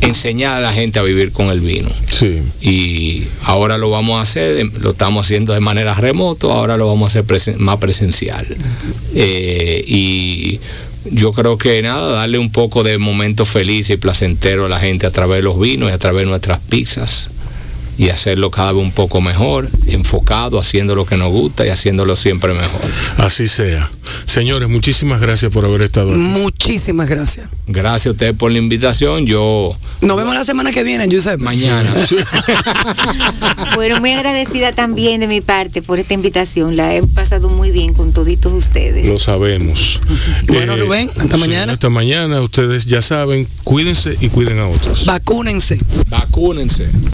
enseñar 0.01 0.55
a 0.55 0.59
la 0.61 0.73
gente 0.73 0.99
a 0.99 1.03
vivir 1.03 1.31
con 1.31 1.47
el 1.47 1.59
vino. 1.61 1.89
Sí. 2.11 2.41
Y 2.61 3.23
ahora 3.43 3.77
lo 3.77 3.89
vamos 3.89 4.19
a 4.19 4.21
hacer, 4.21 4.55
de- 4.55 4.79
lo 4.79 4.91
estamos 4.91 5.25
haciendo 5.25 5.53
de 5.53 5.59
manera 5.59 5.93
remoto, 5.95 6.51
ahora 6.51 6.77
lo 6.77 6.87
vamos 6.87 7.03
a 7.03 7.19
hacer 7.19 7.25
presen- 7.25 7.57
más 7.57 7.77
presencial. 7.77 8.45
Eh, 9.15 9.83
y 9.87 10.59
yo 11.11 11.31
creo 11.33 11.57
que 11.57 11.81
nada, 11.81 12.11
darle 12.13 12.37
un 12.37 12.51
poco 12.51 12.83
de 12.83 12.97
momento 12.97 13.45
feliz 13.45 13.89
y 13.89 13.97
placentero 13.97 14.65
a 14.65 14.69
la 14.69 14.79
gente 14.79 15.05
a 15.07 15.11
través 15.11 15.37
de 15.37 15.43
los 15.43 15.59
vinos 15.59 15.89
y 15.89 15.93
a 15.93 15.97
través 15.97 16.21
de 16.23 16.27
nuestras 16.29 16.59
pizzas 16.59 17.29
y 17.99 18.09
hacerlo 18.09 18.49
cada 18.49 18.71
vez 18.71 18.81
un 18.81 18.91
poco 18.93 19.19
mejor, 19.19 19.69
enfocado, 19.87 20.57
haciendo 20.57 20.95
lo 20.95 21.05
que 21.05 21.17
nos 21.17 21.31
gusta 21.31 21.65
y 21.65 21.69
haciéndolo 21.69 22.15
siempre 22.15 22.53
mejor. 22.53 22.79
Así 23.17 23.49
sea. 23.49 23.91
Señores, 24.23 24.69
muchísimas 24.69 25.19
gracias 25.19 25.51
por 25.51 25.65
haber 25.65 25.81
estado 25.81 26.11
aquí. 26.11 26.17
Muchísimas 26.17 27.09
gracias. 27.09 27.49
Gracias 27.67 28.07
a 28.07 28.11
ustedes 28.11 28.35
por 28.37 28.53
la 28.53 28.57
invitación. 28.57 29.25
Yo 29.25 29.75
Nos 29.99 30.15
vemos 30.15 30.33
la 30.33 30.45
semana 30.45 30.71
que 30.71 30.83
viene, 30.83 31.09
Giuseppe. 31.09 31.43
mañana. 31.43 31.93
Bueno, 33.75 33.99
muy 33.99 34.11
agradecida 34.11 34.71
también 34.73 35.21
de 35.21 35.27
mi 35.27 35.41
parte 35.41 35.81
por 35.81 35.99
esta 35.99 36.13
invitación. 36.13 36.75
La 36.75 36.95
he 36.95 37.03
pasado 37.03 37.49
muy 37.49 37.71
bien 37.71 37.93
con 37.93 38.13
toditos 38.13 38.51
ustedes. 38.51 39.07
Lo 39.07 39.19
sabemos. 39.19 39.99
Bueno, 40.47 40.75
Rubén, 40.77 41.09
hasta 41.17 41.35
sí, 41.35 41.39
mañana. 41.39 41.73
Hasta 41.73 41.89
mañana. 41.89 42.41
Ustedes 42.41 42.85
ya 42.85 43.01
saben, 43.01 43.47
cuídense 43.63 44.17
y 44.19 44.29
cuiden 44.29 44.59
a 44.59 44.67
otros. 44.67 45.05
Vacúnense. 45.05 45.79
Vacúnense. 46.09 46.87